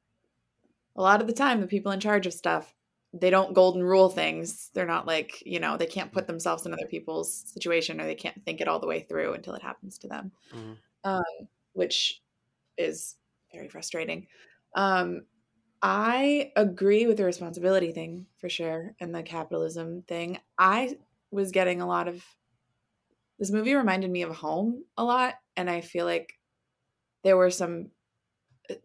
a 0.96 1.02
lot 1.02 1.22
of 1.22 1.28
the 1.28 1.34
time 1.34 1.62
the 1.62 1.68
people 1.68 1.92
in 1.92 2.00
charge 2.00 2.26
of 2.28 2.34
stuff 2.34 2.76
they 3.14 3.32
don't 3.32 3.56
golden 3.56 3.84
rule 3.84 4.10
things. 4.10 4.70
They're 4.76 4.86
not 4.86 5.08
like 5.08 5.42
you 5.46 5.60
know 5.60 5.78
they 5.78 5.88
can't 5.88 6.12
put 6.14 6.28
themselves 6.28 6.66
in 6.68 6.74
other 6.74 6.88
people's 6.88 7.34
situation 7.52 8.00
or 8.00 8.06
they 8.06 8.16
can't 8.16 8.44
think 8.46 8.62
it 8.62 8.68
all 8.68 8.80
the 8.80 8.88
way 8.88 9.02
through 9.02 9.34
until 9.34 9.56
it 9.56 9.64
happens 9.64 9.98
to 10.00 10.08
them 10.08 10.32
Mhm. 10.52 10.80
um, 11.04 11.24
which 11.74 12.22
is 12.78 13.18
very 13.54 13.70
frustrating. 13.70 14.28
Um, 14.76 15.28
i 15.84 16.52
agree 16.58 17.08
with 17.08 17.18
the 17.18 17.26
responsibility 17.26 17.92
thing 17.94 18.28
for 18.38 18.50
sure 18.50 18.96
and 19.00 19.16
the 19.16 19.24
capitalism 19.24 20.04
thing. 20.04 20.40
I 20.58 21.00
was 21.32 21.52
getting 21.52 21.82
a 21.82 21.88
lot 21.88 22.08
of 22.08 22.26
this 23.38 23.52
movie 23.52 23.74
reminded 23.74 24.12
me 24.12 24.22
of 24.22 24.36
home 24.36 24.86
a 24.98 25.04
lot 25.04 25.36
and 25.56 25.70
i 25.70 25.82
feel 25.82 26.06
like 26.06 26.34
there 27.24 27.38
were 27.38 27.52
some 27.52 27.92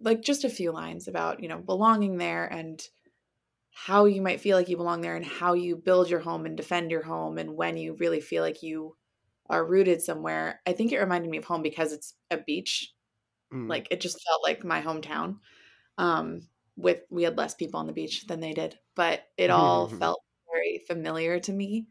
like 0.00 0.22
just 0.22 0.44
a 0.44 0.50
few 0.50 0.72
lines 0.72 1.08
about 1.08 1.42
you 1.42 1.48
know 1.48 1.58
belonging 1.58 2.16
there 2.16 2.46
and 2.46 2.82
how 3.72 4.04
you 4.04 4.22
might 4.22 4.40
feel 4.40 4.56
like 4.56 4.68
you 4.68 4.76
belong 4.76 5.00
there 5.00 5.16
and 5.16 5.24
how 5.24 5.54
you 5.54 5.76
build 5.76 6.08
your 6.08 6.20
home 6.20 6.46
and 6.46 6.56
defend 6.56 6.90
your 6.90 7.02
home 7.02 7.38
and 7.38 7.56
when 7.56 7.76
you 7.76 7.96
really 7.98 8.20
feel 8.20 8.42
like 8.42 8.62
you 8.62 8.96
are 9.50 9.66
rooted 9.66 10.00
somewhere. 10.00 10.60
I 10.66 10.72
think 10.72 10.92
it 10.92 10.98
reminded 10.98 11.30
me 11.30 11.38
of 11.38 11.44
home 11.44 11.62
because 11.62 11.92
it's 11.92 12.14
a 12.30 12.38
beach. 12.38 12.92
Mm. 13.52 13.68
like 13.68 13.86
it 13.90 14.00
just 14.00 14.18
felt 14.26 14.42
like 14.42 14.64
my 14.64 14.80
hometown 14.80 15.36
um 15.98 16.48
with 16.76 17.02
we 17.10 17.22
had 17.24 17.36
less 17.36 17.54
people 17.54 17.78
on 17.78 17.86
the 17.86 17.92
beach 17.92 18.26
than 18.26 18.40
they 18.40 18.52
did 18.52 18.78
but 18.96 19.22
it 19.36 19.50
all 19.50 19.86
felt 20.00 20.22
very 20.50 20.82
familiar 20.88 21.38
to 21.40 21.52
me. 21.52 21.86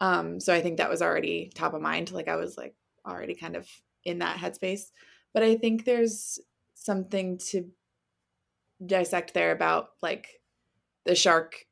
Um 0.00 0.40
so 0.40 0.52
i 0.52 0.60
think 0.60 0.76
that 0.78 0.90
was 0.90 1.00
already 1.00 1.52
top 1.54 1.74
of 1.74 1.80
mind. 1.80 2.10
Like 2.10 2.28
i 2.28 2.36
was 2.36 2.58
like 2.58 2.74
already 3.06 3.34
kind 3.34 3.56
of 3.56 3.68
in 4.04 4.18
that 4.18 4.36
headspace. 4.36 4.90
But 5.32 5.44
i 5.44 5.56
think 5.56 5.84
there's 5.84 6.40
something 6.80 7.36
to 7.36 7.70
dissect 8.84 9.34
there 9.34 9.52
about 9.52 9.90
like 10.02 10.26
the 11.04 11.14
shark 11.14 11.66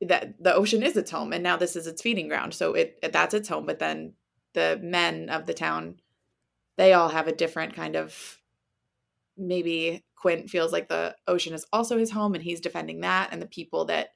that 0.00 0.42
the 0.42 0.54
ocean 0.54 0.82
is 0.82 0.96
its 0.96 1.10
home 1.10 1.32
and 1.32 1.42
now 1.42 1.56
this 1.56 1.76
is 1.76 1.86
its 1.86 2.02
feeding 2.02 2.28
ground. 2.28 2.54
So 2.54 2.72
it 2.72 2.98
that's 3.12 3.34
its 3.34 3.48
home 3.48 3.66
but 3.66 3.78
then 3.78 4.14
the 4.54 4.80
men 4.82 5.28
of 5.28 5.46
the 5.46 5.54
town 5.54 5.96
they 6.76 6.94
all 6.94 7.10
have 7.10 7.28
a 7.28 7.34
different 7.34 7.74
kind 7.74 7.96
of 7.96 8.38
maybe 9.36 10.02
quint 10.16 10.48
feels 10.48 10.72
like 10.72 10.88
the 10.88 11.14
ocean 11.28 11.52
is 11.52 11.66
also 11.72 11.98
his 11.98 12.10
home 12.10 12.34
and 12.34 12.42
he's 12.42 12.60
defending 12.60 13.02
that 13.02 13.28
and 13.30 13.42
the 13.42 13.46
people 13.46 13.84
that 13.84 14.14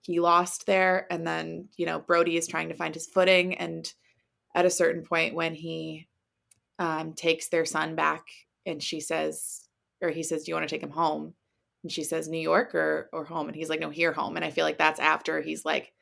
he 0.00 0.18
lost 0.18 0.66
there. 0.66 1.06
And 1.10 1.26
then 1.26 1.68
you 1.76 1.84
know 1.84 2.00
brody 2.00 2.38
is 2.38 2.46
trying 2.46 2.70
to 2.70 2.74
find 2.74 2.94
his 2.94 3.06
footing 3.06 3.54
and 3.54 3.92
at 4.54 4.64
a 4.64 4.70
certain 4.70 5.02
point 5.02 5.34
when 5.34 5.54
he 5.54 6.08
um, 6.78 7.12
takes 7.12 7.48
their 7.48 7.66
son 7.66 7.94
back 7.94 8.24
and 8.66 8.82
she 8.82 9.00
says 9.00 9.68
or 10.00 10.10
he 10.10 10.22
says 10.22 10.44
do 10.44 10.50
you 10.50 10.54
want 10.54 10.68
to 10.68 10.74
take 10.74 10.82
him 10.82 10.90
home 10.90 11.34
and 11.82 11.90
she 11.92 12.04
says 12.04 12.28
new 12.28 12.38
york 12.40 12.74
or 12.74 13.08
or 13.12 13.24
home 13.24 13.46
and 13.48 13.56
he's 13.56 13.68
like 13.68 13.80
no 13.80 13.90
here 13.90 14.12
home 14.12 14.36
and 14.36 14.44
i 14.44 14.50
feel 14.50 14.64
like 14.64 14.78
that's 14.78 15.00
after 15.00 15.40
he's 15.40 15.64
like 15.64 15.92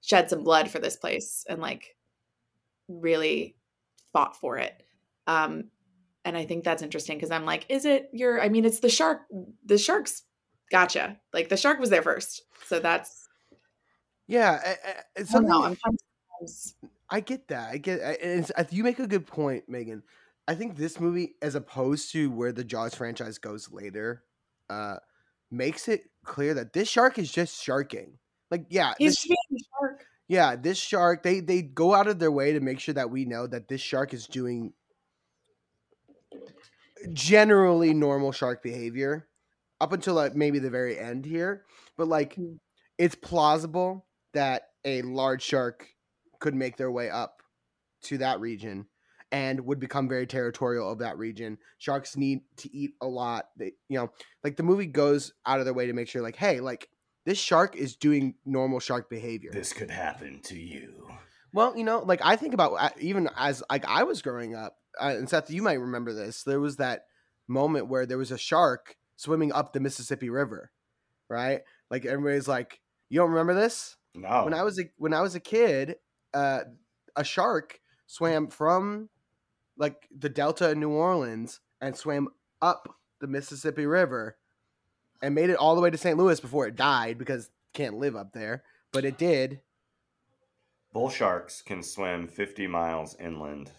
shed 0.00 0.28
some 0.30 0.42
blood 0.44 0.68
for 0.70 0.78
this 0.78 0.96
place 0.96 1.44
and 1.48 1.60
like 1.60 1.96
really 2.88 3.56
fought 4.12 4.36
for 4.36 4.58
it 4.58 4.82
um 5.26 5.64
and 6.24 6.36
i 6.36 6.44
think 6.44 6.64
that's 6.64 6.82
interesting 6.82 7.16
because 7.16 7.30
i'm 7.30 7.44
like 7.44 7.66
is 7.68 7.84
it 7.84 8.08
your 8.12 8.40
i 8.40 8.48
mean 8.48 8.64
it's 8.64 8.80
the 8.80 8.88
shark 8.88 9.22
the 9.64 9.78
sharks 9.78 10.22
gotcha 10.70 11.18
like 11.32 11.48
the 11.48 11.56
shark 11.56 11.78
was 11.80 11.90
there 11.90 12.02
first 12.02 12.42
so 12.66 12.78
that's 12.80 13.28
yeah 14.26 14.60
I- 14.64 14.68
I- 14.68 14.94
I 15.00 15.02
don't 15.18 15.26
something 15.26 15.48
know, 15.50 15.62
I'm 15.62 15.76
sometimes 15.76 16.74
I 17.08 17.20
get 17.20 17.46
that. 17.48 17.70
I 17.70 17.78
get. 17.78 18.00
I- 18.02 18.18
It's, 18.20 18.50
you 18.72 18.82
make 18.82 18.98
a 18.98 19.06
good 19.06 19.28
point, 19.28 19.70
Meaghan. 19.70 20.02
I 20.48 20.54
think 20.54 20.76
this 20.76 21.00
movie, 21.00 21.34
as 21.42 21.54
opposed 21.54 22.12
to 22.12 22.30
where 22.30 22.52
the 22.52 22.64
Jaws 22.64 22.94
franchise 22.94 23.38
goes 23.38 23.70
later, 23.72 24.24
uh, 24.70 24.96
makes 25.50 25.88
it 25.88 26.10
clear 26.24 26.54
that 26.54 26.72
this 26.72 26.88
shark 26.88 27.18
is 27.18 27.30
just 27.30 27.62
sharking. 27.62 28.18
Like, 28.50 28.66
yeah, 28.70 28.94
he's 28.98 29.14
this, 29.14 29.24
being 29.24 29.60
shark 29.80 30.06
yeah, 30.28 30.56
this 30.56 30.78
shark. 30.78 31.22
They 31.22 31.40
they 31.40 31.62
go 31.62 31.94
out 31.94 32.08
of 32.08 32.18
their 32.18 32.32
way 32.32 32.52
to 32.52 32.60
make 32.60 32.80
sure 32.80 32.94
that 32.94 33.10
we 33.10 33.24
know 33.24 33.46
that 33.46 33.68
this 33.68 33.80
shark 33.80 34.12
is 34.14 34.26
doing 34.26 34.72
generally 37.12 37.92
normal 37.94 38.32
shark 38.32 38.62
behavior 38.62 39.28
up 39.80 39.92
until 39.92 40.14
like 40.14 40.34
maybe 40.34 40.58
the 40.58 40.70
very 40.70 40.98
end 40.98 41.24
here. 41.24 41.64
But 41.96 42.08
like, 42.08 42.36
Mm. 42.36 42.58
it's 42.98 43.14
plausible 43.14 44.06
that 44.32 44.70
a 44.84 45.02
large 45.02 45.42
shark 45.42 45.88
could 46.40 46.54
make 46.54 46.76
their 46.76 46.90
way 46.90 47.10
up 47.10 47.42
to 48.02 48.18
that 48.18 48.40
region 48.40 48.86
and 49.32 49.60
would 49.66 49.80
become 49.80 50.08
very 50.08 50.26
territorial 50.26 50.90
of 50.90 50.98
that 50.98 51.18
region. 51.18 51.58
Sharks 51.78 52.16
need 52.16 52.40
to 52.58 52.74
eat 52.74 52.92
a 53.00 53.06
lot. 53.06 53.46
They, 53.56 53.72
you 53.88 53.98
know, 53.98 54.10
like 54.44 54.56
the 54.56 54.62
movie 54.62 54.86
goes 54.86 55.32
out 55.44 55.58
of 55.58 55.64
their 55.64 55.74
way 55.74 55.86
to 55.86 55.92
make 55.92 56.08
sure, 56.08 56.22
like, 56.22 56.36
hey, 56.36 56.60
like 56.60 56.88
this 57.24 57.38
shark 57.38 57.76
is 57.76 57.96
doing 57.96 58.34
normal 58.44 58.80
shark 58.80 59.10
behavior. 59.10 59.50
This 59.52 59.72
could 59.72 59.90
happen 59.90 60.40
to 60.44 60.58
you. 60.58 61.08
Well, 61.52 61.76
you 61.76 61.84
know, 61.84 62.00
like 62.00 62.20
I 62.22 62.36
think 62.36 62.54
about 62.54 62.74
uh, 62.74 62.90
even 63.00 63.28
as 63.36 63.62
like 63.70 63.84
I 63.86 64.04
was 64.04 64.22
growing 64.22 64.54
up, 64.54 64.76
uh, 65.00 65.14
and 65.16 65.28
Seth, 65.28 65.50
you 65.50 65.62
might 65.62 65.80
remember 65.80 66.12
this. 66.12 66.42
There 66.42 66.60
was 66.60 66.76
that 66.76 67.06
moment 67.48 67.88
where 67.88 68.06
there 68.06 68.18
was 68.18 68.30
a 68.30 68.38
shark 68.38 68.96
swimming 69.16 69.52
up 69.52 69.72
the 69.72 69.80
Mississippi 69.80 70.30
River, 70.30 70.70
right? 71.28 71.62
Like 71.90 72.04
everybody's 72.04 72.48
like, 72.48 72.80
"You 73.08 73.20
don't 73.20 73.30
remember 73.30 73.54
this?" 73.54 73.96
No. 74.14 74.44
When 74.44 74.54
I 74.54 74.62
was 74.62 74.78
a 74.78 74.84
when 74.96 75.14
I 75.14 75.20
was 75.20 75.34
a 75.34 75.40
kid, 75.40 75.96
uh, 76.34 76.60
a 77.16 77.24
shark 77.24 77.80
swam 78.06 78.48
from 78.48 79.08
like 79.78 80.08
the 80.16 80.28
Delta 80.28 80.70
in 80.70 80.80
New 80.80 80.90
Orleans 80.90 81.60
and 81.80 81.96
swam 81.96 82.28
up 82.62 82.88
the 83.20 83.26
Mississippi 83.26 83.86
River 83.86 84.36
and 85.22 85.34
made 85.34 85.50
it 85.50 85.56
all 85.56 85.74
the 85.74 85.80
way 85.80 85.90
to 85.90 85.98
St. 85.98 86.16
Louis 86.18 86.40
before 86.40 86.66
it 86.66 86.76
died 86.76 87.18
because 87.18 87.46
it 87.46 87.52
can't 87.74 87.98
live 87.98 88.16
up 88.16 88.32
there, 88.32 88.62
but 88.92 89.04
it 89.04 89.18
did. 89.18 89.60
Bull 90.92 91.10
sharks 91.10 91.62
can 91.62 91.82
swim 91.82 92.26
50 92.28 92.66
miles 92.66 93.16
inland. 93.20 93.70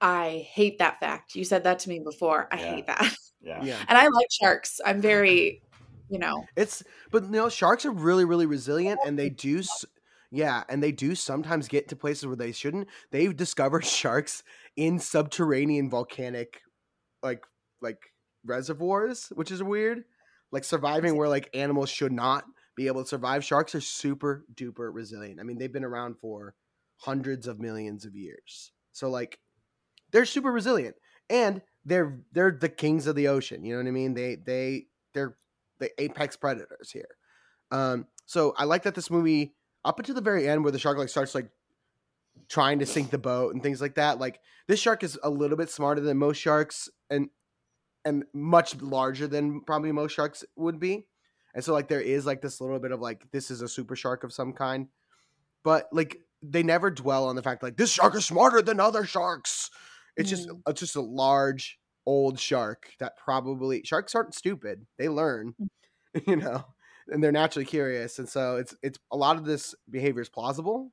I 0.00 0.46
hate 0.50 0.78
that 0.78 0.98
fact. 0.98 1.34
You 1.34 1.44
said 1.44 1.64
that 1.64 1.78
to 1.80 1.88
me 1.88 1.98
before. 2.00 2.48
I 2.50 2.58
Yeah. 2.60 2.74
hate 2.74 2.86
that. 2.86 3.14
Yeah. 3.42 3.64
Yeah. 3.64 3.78
And 3.88 3.96
I 3.96 4.02
like 4.06 4.26
sharks. 4.30 4.82
I'm 4.84 5.00
very, 5.00 5.62
you 6.10 6.18
know, 6.18 6.44
It's 6.56 6.82
but 7.10 7.22
you 7.24 7.30
know 7.30 7.48
sharks 7.48 7.86
are 7.86 7.90
really 7.90 8.26
really 8.26 8.44
resilient 8.44 9.00
and 9.06 9.18
they 9.18 9.30
do 9.30 9.60
s- 9.60 9.86
yeah, 10.30 10.62
and 10.68 10.82
they 10.82 10.92
do 10.92 11.14
sometimes 11.14 11.66
get 11.66 11.88
to 11.88 11.96
places 11.96 12.26
where 12.26 12.36
they 12.36 12.52
shouldn't. 12.52 12.88
They've 13.10 13.36
discovered 13.36 13.84
sharks 13.84 14.42
in 14.76 14.98
subterranean 14.98 15.90
volcanic 15.90 16.60
like 17.22 17.44
like 17.82 17.98
reservoirs, 18.44 19.32
which 19.34 19.50
is 19.50 19.62
weird. 19.62 20.04
Like 20.52 20.64
surviving 20.64 21.16
where 21.16 21.28
like 21.28 21.50
animals 21.54 21.90
should 21.90 22.12
not 22.12 22.44
be 22.76 22.86
able 22.86 23.02
to 23.02 23.08
survive. 23.08 23.44
Sharks 23.44 23.74
are 23.74 23.80
super 23.80 24.44
duper 24.54 24.92
resilient. 24.92 25.40
I 25.40 25.42
mean, 25.42 25.58
they've 25.58 25.72
been 25.72 25.84
around 25.84 26.16
for 26.20 26.54
hundreds 26.98 27.46
of 27.46 27.60
millions 27.60 28.04
of 28.04 28.14
years. 28.14 28.72
So 28.92 29.08
like 29.08 29.38
they're 30.12 30.24
super 30.24 30.52
resilient 30.52 30.96
and 31.28 31.62
they're 31.84 32.20
they're 32.32 32.56
the 32.58 32.68
kings 32.68 33.06
of 33.06 33.16
the 33.16 33.28
ocean, 33.28 33.64
you 33.64 33.72
know 33.72 33.82
what 33.82 33.88
I 33.88 33.92
mean? 33.92 34.14
They 34.14 34.36
they 34.36 34.86
they're 35.14 35.36
the 35.78 35.90
apex 36.00 36.36
predators 36.36 36.90
here. 36.90 37.08
Um, 37.70 38.06
so 38.26 38.54
I 38.56 38.64
like 38.64 38.82
that 38.82 38.94
this 38.94 39.10
movie 39.10 39.54
up 39.84 39.98
until 39.98 40.14
the 40.14 40.20
very 40.20 40.48
end 40.48 40.62
where 40.62 40.72
the 40.72 40.78
shark 40.78 40.98
like 40.98 41.08
starts 41.08 41.34
like 41.34 41.50
trying 42.48 42.78
to 42.80 42.86
sink 42.86 43.10
the 43.10 43.18
boat 43.18 43.54
and 43.54 43.62
things 43.62 43.80
like 43.80 43.94
that. 43.94 44.18
Like 44.18 44.40
this 44.68 44.80
shark 44.80 45.02
is 45.02 45.18
a 45.22 45.30
little 45.30 45.56
bit 45.56 45.70
smarter 45.70 46.00
than 46.00 46.16
most 46.18 46.38
sharks 46.38 46.88
and 47.08 47.28
and 48.04 48.24
much 48.32 48.80
larger 48.80 49.26
than 49.26 49.60
probably 49.62 49.92
most 49.92 50.12
sharks 50.14 50.44
would 50.56 50.80
be. 50.80 51.06
And 51.54 51.64
so 51.64 51.72
like 51.72 51.88
there 51.88 52.00
is 52.00 52.26
like 52.26 52.40
this 52.40 52.60
little 52.60 52.78
bit 52.78 52.92
of 52.92 53.00
like 53.00 53.24
this 53.32 53.50
is 53.50 53.62
a 53.62 53.68
super 53.68 53.96
shark 53.96 54.24
of 54.24 54.32
some 54.32 54.52
kind. 54.52 54.88
But 55.64 55.88
like 55.92 56.18
they 56.42 56.62
never 56.62 56.90
dwell 56.90 57.26
on 57.28 57.36
the 57.36 57.42
fact 57.42 57.62
like 57.62 57.76
this 57.76 57.92
shark 57.92 58.14
is 58.14 58.26
smarter 58.26 58.62
than 58.62 58.80
other 58.80 59.04
sharks. 59.04 59.70
It's 60.16 60.30
just 60.30 60.48
Mm. 60.48 60.62
it's 60.68 60.80
just 60.80 60.96
a 60.96 61.00
large 61.02 61.78
old 62.06 62.38
shark 62.40 62.90
that 62.98 63.16
probably 63.16 63.82
sharks 63.84 64.14
aren't 64.14 64.34
stupid. 64.34 64.86
They 64.98 65.08
learn, 65.08 65.54
you 66.26 66.36
know, 66.36 66.64
and 67.10 67.22
they're 67.22 67.32
naturally 67.32 67.66
curious. 67.66 68.18
And 68.18 68.28
so 68.28 68.56
it's 68.56 68.74
it's 68.82 68.98
a 69.10 69.16
lot 69.16 69.36
of 69.36 69.44
this 69.44 69.74
behavior 69.90 70.22
is 70.22 70.28
plausible. 70.28 70.92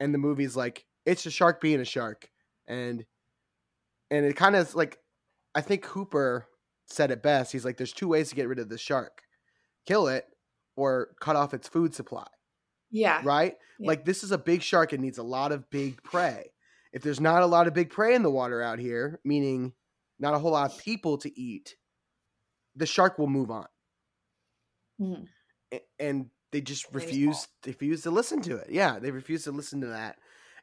And 0.00 0.14
the 0.14 0.18
movie's 0.18 0.56
like 0.56 0.86
it's 1.06 1.26
a 1.26 1.30
shark 1.30 1.60
being 1.60 1.80
a 1.80 1.84
shark. 1.84 2.30
And 2.66 3.04
and 4.10 4.24
it 4.26 4.36
kind 4.36 4.56
of 4.56 4.74
like 4.74 4.98
I 5.54 5.60
think 5.60 5.84
Hooper 5.86 6.46
said 6.86 7.10
it 7.10 7.22
best. 7.22 7.52
He's 7.52 7.64
like, 7.64 7.76
there's 7.76 7.92
two 7.92 8.08
ways 8.08 8.28
to 8.30 8.34
get 8.36 8.48
rid 8.48 8.58
of 8.58 8.68
the 8.68 8.78
shark. 8.78 9.22
Kill 9.86 10.08
it 10.08 10.24
or 10.76 11.10
cut 11.20 11.36
off 11.36 11.54
its 11.54 11.68
food 11.68 11.94
supply. 11.94 12.26
yeah. 12.90 13.20
Right? 13.24 13.54
Yeah. 13.78 13.88
Like 13.88 14.04
this 14.04 14.24
is 14.24 14.32
a 14.32 14.38
big 14.38 14.62
shark. 14.62 14.92
It 14.92 15.00
needs 15.00 15.18
a 15.18 15.22
lot 15.22 15.52
of 15.52 15.68
big 15.70 16.02
prey. 16.02 16.50
If 16.92 17.02
there's 17.02 17.20
not 17.20 17.42
a 17.42 17.46
lot 17.46 17.66
of 17.66 17.74
big 17.74 17.90
prey 17.90 18.14
in 18.14 18.22
the 18.22 18.30
water 18.30 18.62
out 18.62 18.78
here, 18.78 19.20
meaning 19.24 19.72
not 20.20 20.34
a 20.34 20.38
whole 20.38 20.52
lot 20.52 20.70
of 20.70 20.78
people 20.78 21.18
to 21.18 21.40
eat, 21.40 21.74
the 22.76 22.86
shark 22.86 23.18
will 23.18 23.26
move 23.26 23.50
on. 23.50 23.66
Mhm. 24.98 25.28
And 25.98 26.30
they 26.52 26.60
just 26.60 26.92
refuse 26.92 27.48
refuse 27.66 28.02
to 28.02 28.10
listen 28.10 28.40
to 28.42 28.56
it. 28.56 28.70
Yeah, 28.70 28.98
they 28.98 29.10
refuse 29.10 29.44
to 29.44 29.52
listen 29.52 29.80
to 29.80 29.88
that. 29.88 30.18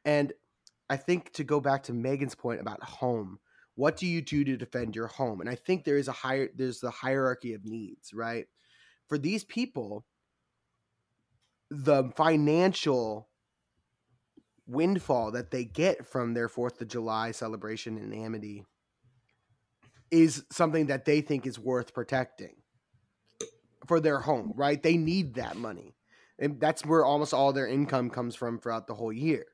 And 0.05 0.34
I 0.89 0.97
think 0.97 1.34
to 1.34 1.43
go 1.43 1.59
back 1.59 1.84
to 1.84 1.93
Meaghan's 1.93 2.36
point 2.36 2.61
about 2.61 2.84
home, 2.84 3.39
what 3.75 3.97
do 3.97 4.07
you 4.07 4.21
do 4.21 4.43
to 4.43 4.57
defend 4.57 4.95
your 4.95 5.07
home? 5.07 5.41
And 5.41 5.49
I 5.49 5.55
think 5.55 5.84
there 5.84 5.97
is 5.97 6.07
a 6.07 6.13
higher 6.13 6.49
there's 6.55 6.79
the 6.79 6.91
hierarchy 6.91 7.53
of 7.53 7.65
needs, 7.65 8.13
right? 8.13 8.47
For 9.07 9.17
these 9.17 9.43
people, 9.43 10.05
the 11.69 12.11
financial 12.15 13.29
windfall 14.67 15.32
that 15.32 15.51
they 15.51 15.65
get 15.65 16.05
from 16.05 16.34
their 16.34 16.47
4th 16.47 16.82
of 16.82 16.88
July 16.88 17.32
celebration 17.32 17.97
in 17.97 18.13
Amity 18.13 18.65
is 20.11 20.45
something 20.51 20.88
that 20.88 21.05
they 21.05 21.21
think 21.21 21.45
is 21.45 21.57
worth 21.57 21.93
protecting 21.93 22.61
for 23.88 23.99
their 23.99 24.19
home, 24.19 24.53
right? 24.55 24.82
They 24.82 24.97
need 24.97 25.36
that 25.36 25.55
money. 25.57 25.95
And 26.39 26.59
that's 26.59 26.86
where 26.86 27.05
almost 27.05 27.34
all 27.34 27.53
their 27.53 27.67
income 27.67 28.09
comes 28.09 28.36
from 28.36 28.59
throughout 28.59 28.88
the 28.88 28.95
whole 28.95 29.13
year. 29.13 29.45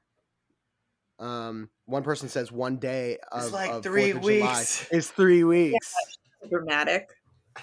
Um, 1.19 1.69
one 1.85 2.03
person 2.03 2.29
says 2.29 2.51
one 2.51 2.77
day 2.77 3.17
of, 3.31 3.43
It's 3.43 3.51
like 3.51 3.71
of 3.71 3.83
three 3.83 4.11
4th 4.11 4.15
of 4.15 4.21
July 4.21 4.57
weeks. 4.59 4.87
is 4.91 5.11
three 5.11 5.43
weeks. 5.43 5.93
Dramatic. 6.49 7.09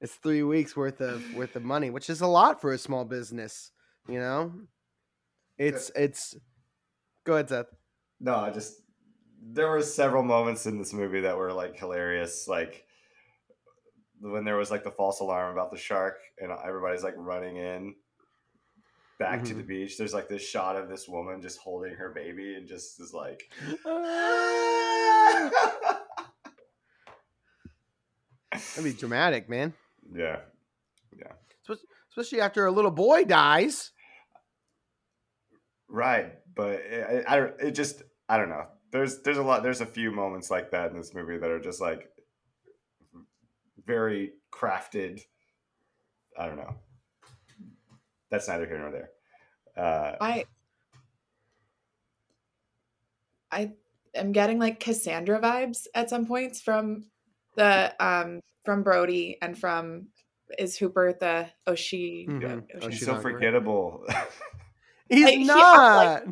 It's 0.00 0.16
three 0.16 0.42
weeks 0.42 0.74
worth 0.74 1.00
of 1.00 1.22
worth 1.36 1.54
of 1.54 1.62
money, 1.62 1.88
which 1.88 2.10
is 2.10 2.22
a 2.22 2.26
lot 2.26 2.60
for 2.60 2.72
a 2.72 2.78
small 2.78 3.04
business. 3.04 3.70
You 4.08 4.18
know, 4.18 4.52
it's 5.58 5.92
it's. 5.94 6.34
Go 7.22 7.34
ahead, 7.34 7.48
Seth. 7.48 7.66
No, 8.18 8.34
I 8.34 8.50
just 8.50 8.80
there 9.40 9.68
were 9.68 9.80
several 9.80 10.24
moments 10.24 10.66
in 10.66 10.76
this 10.76 10.92
movie 10.92 11.20
that 11.20 11.36
were 11.36 11.52
like 11.52 11.78
hilarious, 11.78 12.48
like 12.48 12.84
when 14.22 14.44
there 14.44 14.56
was 14.56 14.70
like 14.70 14.84
the 14.84 14.90
false 14.90 15.20
alarm 15.20 15.52
about 15.52 15.70
the 15.70 15.76
shark 15.76 16.16
and 16.38 16.50
everybody's 16.64 17.02
like 17.02 17.14
running 17.16 17.56
in 17.56 17.94
back 19.18 19.42
to 19.44 19.52
Mhm. 19.52 19.56
the 19.58 19.62
beach. 19.64 19.98
There's 19.98 20.14
like 20.14 20.28
this 20.28 20.42
shot 20.48 20.76
of 20.76 20.88
this 20.88 21.06
woman 21.08 21.42
just 21.42 21.58
holding 21.58 21.94
her 21.94 22.10
baby 22.10 22.54
and 22.54 22.66
just 22.66 23.00
is 23.00 23.12
like 23.12 23.50
That'd 28.52 28.84
be 28.84 28.92
dramatic, 28.92 29.48
man. 29.48 29.74
Yeah. 30.14 30.40
Yeah 31.18 31.32
especially 32.14 32.42
after 32.42 32.66
a 32.66 32.70
little 32.70 32.90
boy 32.90 33.24
dies. 33.24 33.90
Right, 35.88 36.34
but 36.54 36.72
it, 36.72 37.24
I, 37.26 37.32
I 37.34 37.36
don't. 37.38 37.54
It 37.58 37.70
just 37.70 38.02
I 38.28 38.36
don't 38.36 38.50
know. 38.50 38.66
There's 38.90 39.22
there's 39.22 39.38
a 39.38 39.42
lot. 39.42 39.62
There's 39.62 39.80
a 39.80 39.86
few 39.86 40.10
moments 40.10 40.50
like 40.50 40.72
that 40.72 40.90
in 40.90 40.96
this 40.98 41.14
movie 41.14 41.38
that 41.38 41.50
are 41.50 41.58
just 41.58 41.80
like 41.80 42.10
very 43.86 44.32
crafted. 44.52 45.20
I 46.38 46.46
don't 46.46 46.56
know. 46.56 46.74
That's 48.30 48.48
neither 48.48 48.66
here 48.66 48.78
nor 48.78 48.90
there. 48.90 49.10
Uh, 49.76 50.16
I 50.20 50.44
I 53.50 53.72
am 54.14 54.32
getting 54.32 54.58
like 54.58 54.80
Cassandra 54.80 55.40
vibes 55.40 55.86
at 55.94 56.10
some 56.10 56.26
points 56.26 56.60
from 56.60 57.04
the 57.56 57.94
um 58.04 58.40
from 58.64 58.82
Brody 58.82 59.36
and 59.42 59.58
from 59.58 60.08
is 60.58 60.76
Hooper 60.76 61.14
the 61.18 61.48
Oshi. 61.66 62.26
Yeah. 62.40 62.60
Oh, 62.82 62.88
he's 62.88 62.98
she's 62.98 63.06
so 63.06 63.18
forgettable. 63.18 64.04
He's 65.08 65.24
Like, 65.24 65.38
he- 65.38 65.44
not. 65.44 66.22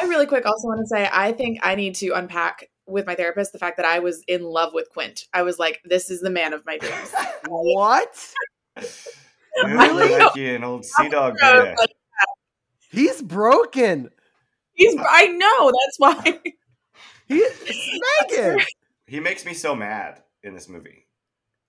I 0.00 0.04
really 0.06 0.26
quick 0.26 0.46
also 0.46 0.68
want 0.68 0.80
to 0.80 0.86
say 0.86 1.08
I 1.12 1.32
think 1.32 1.58
I 1.62 1.74
need 1.74 1.94
to 1.96 2.10
unpack 2.12 2.68
with 2.86 3.06
my 3.06 3.14
therapist 3.14 3.52
the 3.52 3.58
fact 3.58 3.76
that 3.76 3.86
I 3.86 3.98
was 3.98 4.22
in 4.28 4.42
love 4.42 4.72
with 4.72 4.88
Quint. 4.90 5.24
I 5.32 5.42
was 5.42 5.58
like, 5.58 5.80
this 5.84 6.10
is 6.10 6.20
the 6.20 6.30
man 6.30 6.52
of 6.52 6.64
my 6.64 6.78
dreams. 6.78 7.12
what? 7.48 8.34
really? 9.64 10.18
Like 10.18 10.36
you 10.36 10.54
an 10.54 10.64
old 10.64 10.84
sea 10.84 11.08
dog 11.08 11.36
I 11.42 11.74
like, 11.78 11.90
He's 12.90 13.20
broken. 13.22 14.10
He's 14.72 14.94
I 14.98 15.26
know, 15.28 15.72
that's 15.72 15.98
why. 15.98 16.40
He 17.28 17.44
Meaghan. 18.22 18.62
He 19.08 19.18
makes 19.18 19.44
me 19.44 19.52
so 19.52 19.74
mad 19.74 20.22
in 20.44 20.54
this 20.54 20.68
movie 20.68 21.08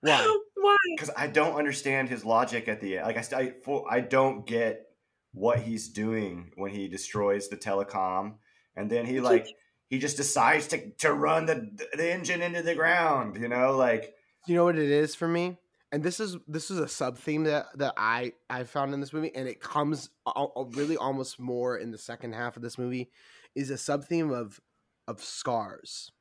Why? 0.01 0.39
why? 0.53 0.75
because 0.95 1.09
I 1.17 1.25
don't 1.25 1.55
understand 1.55 2.09
his 2.09 2.23
logic 2.23 2.67
at 2.67 2.79
the 2.79 2.99
end. 2.99 3.07
Like 3.07 3.33
I, 3.33 3.53
I, 3.65 3.79
I 3.89 3.99
don't 4.01 4.45
get 4.45 4.85
what 5.33 5.57
he's 5.57 5.89
doing 5.89 6.51
when 6.57 6.69
he 6.69 6.87
destroys 6.87 7.47
the 7.47 7.57
telecom, 7.57 8.35
and 8.75 8.87
then 8.87 9.07
he 9.07 9.19
like 9.19 9.47
he 9.89 9.99
just 9.99 10.17
decides 10.17 10.67
to 10.67 10.91
to 10.99 11.13
run 11.13 11.45
the 11.45 11.69
the 11.95 12.11
engine 12.11 12.41
into 12.41 12.61
the 12.61 12.75
ground. 12.75 13.37
You 13.37 13.47
know, 13.47 13.75
like 13.75 14.13
You 14.45 14.55
know 14.55 14.65
what 14.65 14.77
it 14.77 14.89
is 14.89 15.15
for 15.15 15.27
me? 15.27 15.57
And 15.91 16.03
this 16.03 16.19
is 16.19 16.35
this 16.47 16.69
is 16.69 16.79
a 16.79 16.87
sub 16.87 17.17
theme 17.17 17.45
that 17.45 17.67
that 17.77 17.93
I 17.97 18.33
I 18.49 18.63
found 18.63 18.93
in 18.93 18.99
this 18.99 19.13
movie, 19.13 19.33
and 19.33 19.47
it 19.47 19.61
comes 19.61 20.09
al- 20.27 20.51
al- 20.55 20.69
really 20.73 20.97
almost 20.97 21.39
more 21.39 21.77
in 21.77 21.91
the 21.91 21.97
second 21.97 22.33
half 22.33 22.57
of 22.57 22.61
this 22.61 22.77
movie. 22.77 23.09
is 23.55 23.69
a 23.69 23.77
sub 23.77 24.05
theme 24.05 24.31
of 24.31 24.59
of 25.07 25.23
scars. 25.23 26.11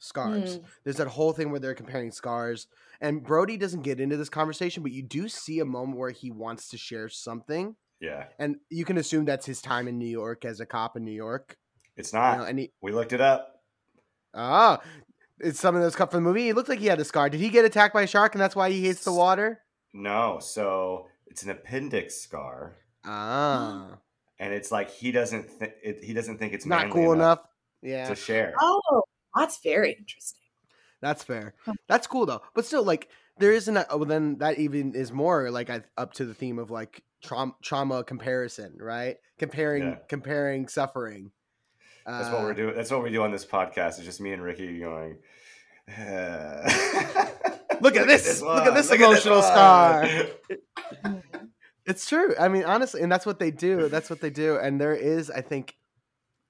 Scars. 0.00 0.56
Hmm. 0.56 0.62
There's 0.84 0.96
that 0.98 1.08
whole 1.08 1.32
thing 1.32 1.50
where 1.50 1.58
they're 1.58 1.74
comparing 1.74 2.12
scars, 2.12 2.68
and 3.00 3.22
Brody 3.24 3.56
doesn't 3.56 3.82
get 3.82 3.98
into 4.00 4.16
this 4.16 4.28
conversation, 4.28 4.82
but 4.84 4.92
you 4.92 5.02
do 5.02 5.28
see 5.28 5.58
a 5.58 5.64
moment 5.64 5.98
where 5.98 6.10
he 6.10 6.30
wants 6.30 6.68
to 6.68 6.78
share 6.78 7.08
something, 7.08 7.74
Yeah, 8.00 8.26
and 8.38 8.56
you 8.70 8.84
can 8.84 8.96
assume 8.98 9.24
that's 9.24 9.46
his 9.46 9.60
time 9.60 9.88
in 9.88 9.98
New 9.98 10.06
York 10.06 10.44
as 10.44 10.60
a 10.60 10.66
cop 10.66 10.96
in 10.96 11.04
New 11.04 11.10
York. 11.12 11.56
It's 11.98 12.12
You 12.12 12.18
not. 12.18 12.38
know, 12.38 12.44
and 12.44 12.58
he, 12.58 12.72
we 12.80 12.92
looked 12.92 13.12
it 13.12 13.20
up. 13.20 13.60
ah, 14.34 14.80
it's 15.40 15.60
something 15.60 15.80
that's 15.82 15.94
cut 15.96 16.10
from 16.10 16.24
the 16.24 16.28
movie. 16.28 16.48
It 16.48 16.56
looked 16.56 16.68
like 16.68 16.78
he 16.80 16.86
had 16.86 16.98
a 17.00 17.04
scar. 17.04 17.28
Did 17.30 17.40
he 17.40 17.48
get 17.48 17.64
attacked 17.64 17.94
by 17.94 18.02
a 18.02 18.06
shark, 18.06 18.34
and 18.34 18.40
that's 18.42 18.56
why 18.56 18.70
he 18.70 18.84
hates 18.86 19.04
the 19.04 19.12
water? 19.12 19.60
No, 19.94 20.38
so 20.40 21.06
it's 21.26 21.42
an 21.42 21.50
appendix 21.50 22.16
scar, 22.16 22.76
Ah, 23.04 23.98
and 24.38 24.52
it's 24.52 24.70
like 24.72 24.90
he 24.90 25.12
doesn't 25.12 25.58
th- 25.58 25.74
it, 25.82 26.02
he 26.04 26.12
doesn't 26.12 26.38
think 26.38 26.52
it's 26.52 26.64
it's 26.64 26.68
not 26.68 26.86
manly 26.88 26.92
cool 26.92 27.12
enough. 27.12 27.40
Yeah, 27.82 28.08
to 28.08 28.14
share. 28.16 28.54
Oh, 28.60 29.02
that's 29.36 29.60
very 29.62 29.92
interesting. 29.92 30.40
That's 31.00 31.22
fair. 31.22 31.54
That's 31.88 32.06
cool 32.08 32.26
though. 32.26 32.42
But 32.54 32.64
still, 32.66 32.82
like 32.82 33.08
there 33.38 33.52
isn't. 33.52 33.76
A, 33.76 33.86
well, 33.90 34.04
then 34.04 34.38
that 34.38 34.58
even 34.58 34.94
is 34.94 35.12
more 35.12 35.50
like 35.50 35.70
I, 35.70 35.82
up 35.96 36.12
to 36.14 36.24
the 36.24 36.34
theme 36.34 36.58
of 36.58 36.70
like 36.72 37.02
trauma, 37.22 37.52
trauma 37.62 38.02
comparison, 38.02 38.76
right? 38.80 39.16
Comparing, 39.38 39.82
Yeah. 39.84 39.96
comparing 40.08 40.66
suffering. 40.66 41.30
That's 42.08 42.30
what 42.32 42.42
we're 42.42 42.54
doing. 42.54 42.74
That's 42.74 42.90
what 42.90 43.02
we 43.02 43.10
do 43.10 43.22
on 43.22 43.30
this 43.32 43.44
podcast. 43.44 43.98
It's 43.98 44.04
just 44.04 44.20
me 44.20 44.32
and 44.32 44.42
Ricky 44.42 44.78
going. 44.78 45.18
Look 47.80 47.96
at 47.96 48.06
this- 48.06 48.40
look 48.42 48.66
at 48.66 48.74
this 48.74 48.90
emotional 48.90 49.42
scar. 49.42 50.08
It's 51.86 52.06
true. 52.06 52.34
I 52.38 52.48
mean, 52.48 52.64
honestly, 52.64 53.00
and 53.00 53.10
that's 53.10 53.24
what 53.24 53.38
they 53.38 53.50
do. 53.50 53.88
That's 53.88 54.10
what 54.10 54.20
they 54.20 54.28
do. 54.28 54.58
And 54.58 54.78
there 54.78 54.94
is, 54.94 55.30
I 55.30 55.40
think, 55.40 55.74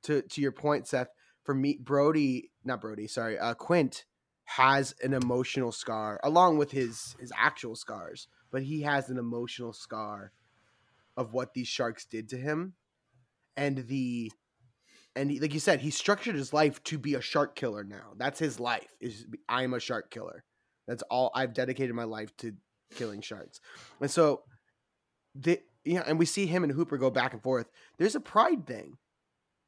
to 0.02 0.22
to 0.22 0.40
your 0.40 0.50
point, 0.50 0.88
Seth. 0.88 1.11
For 1.44 1.54
me, 1.54 1.78
Brody, 1.80 2.50
not 2.64 2.80
Brody, 2.80 3.06
sorry, 3.06 3.38
uh, 3.38 3.54
Quint 3.54 4.04
has 4.46 4.96
an 5.00 5.14
emotional 5.14 5.70
scar 5.70 6.18
along 6.24 6.59
with 6.59 6.72
his 6.72 7.14
his 7.20 7.30
actual 7.38 7.76
scars, 7.76 8.26
but 8.50 8.64
he 8.64 8.82
has 8.82 9.11
an 9.11 9.16
emotional 9.18 9.72
scar 9.72 10.32
of 11.16 11.32
what 11.32 11.54
these 11.54 11.68
sharks 11.68 12.04
did 12.04 12.28
to 12.30 12.36
him, 12.36 12.72
and 13.56 13.86
the 13.86 14.32
and 15.19 15.31
he, 15.31 15.41
like 15.41 15.53
you 15.53 15.61
said, 15.61 15.81
he 15.81 15.91
structured 15.91 16.37
his 16.37 16.53
life 16.53 16.83
to 16.85 16.99
be 16.99 17.14
a 17.14 17.21
shark 17.21 17.57
killer. 17.57 17.85
Now 17.85 18.14
that's 18.16 18.39
his 18.39 18.61
life. 18.61 18.95
Is 19.01 19.27
I'm 19.49 19.75
a 19.75 19.81
shark 19.81 20.11
killer. 20.11 20.45
That's 20.87 21.03
all 21.11 21.31
I've 21.35 21.53
dedicated 21.53 21.95
my 21.95 22.05
life 22.05 22.35
to 22.39 22.55
killing 22.95 23.21
sharks, 23.21 23.61
and 24.01 24.11
so 24.11 24.43
the 25.35 25.61
yeah, 25.85 26.05
and 26.07 26.19
we 26.19 26.27
see 26.27 26.47
him 26.47 26.62
and 26.62 26.73
Hooper 26.73 26.99
go 26.99 27.11
back 27.11 27.33
and 27.33 27.43
forth. 27.43 27.66
There's 27.99 28.14
a 28.14 28.21
pride 28.21 28.66
thing. 28.66 28.99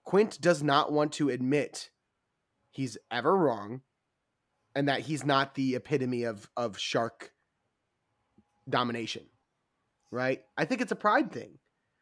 Quint 0.04 0.40
does 0.40 0.62
not 0.62 0.92
want 0.92 1.12
to 1.12 1.28
admit 1.28 1.90
he's 2.70 2.96
ever 3.10 3.36
wrong, 3.36 3.82
and 4.74 4.88
that 4.88 5.00
he's 5.00 5.24
not 5.24 5.54
the 5.54 5.74
epitome 5.74 6.22
of 6.22 6.48
of 6.56 6.78
shark 6.78 7.32
domination. 8.68 9.24
Right? 10.12 10.42
I 10.56 10.64
think 10.64 10.80
it's 10.80 10.92
a 10.92 10.96
pride 10.96 11.32
thing. 11.32 11.58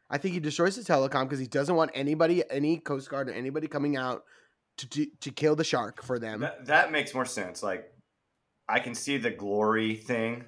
I 0.09 0.17
think 0.17 0.33
he 0.33 0.39
destroys 0.39 0.75
the 0.75 0.81
telecom 0.81 1.23
because 1.25 1.39
he 1.39 1.47
doesn't 1.47 1.75
want 1.75 1.91
anybody, 1.93 2.43
any 2.49 2.77
Coast 2.79 3.09
Guard 3.09 3.29
or 3.29 3.33
anybody 3.33 3.67
coming 3.67 3.95
out 3.95 4.23
to 4.77 4.89
to, 4.89 5.07
to 5.21 5.31
kill 5.31 5.55
the 5.55 5.63
shark 5.63 6.01
for 6.03 6.17
them. 6.19 6.41
that, 6.41 6.65
that 6.65 6.91
makes 6.91 7.13
more 7.13 7.25
sense. 7.25 7.61
Like, 7.61 7.85
I 8.67 8.79
can 8.79 8.95
see 8.95 9.17
the 9.17 9.31
glory 9.31 9.95
thing. 9.95 10.45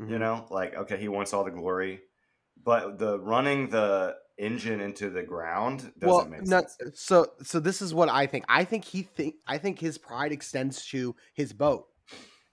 Mhm. 0.00 0.10
You 0.10 0.18
know, 0.18 0.46
like 0.50 0.74
okay, 0.74 0.96
he 0.96 1.08
wants 1.08 1.32
all 1.34 1.44
the 1.44 1.50
glory, 1.50 2.00
but 2.64 2.98
the 2.98 3.18
running 3.20 3.68
the 3.68 4.16
engine 4.38 4.80
into 4.80 5.10
the 5.10 5.22
ground 5.22 5.92
doesn't 5.98 6.30
make 6.30 6.42
no, 6.46 6.60
sense. 6.60 6.78
so 6.94 7.26
so 7.42 7.60
this 7.60 7.82
is 7.82 7.92
what 7.92 8.08
I 8.08 8.26
think. 8.26 8.44
I 8.48 8.64
think 8.64 8.84
he 8.84 9.02
think 9.02 9.34
I 9.46 9.58
think 9.58 9.78
his 9.78 9.98
pride 9.98 10.32
extends 10.32 10.84
to 10.86 11.14
his 11.34 11.52
boat, 11.52 11.86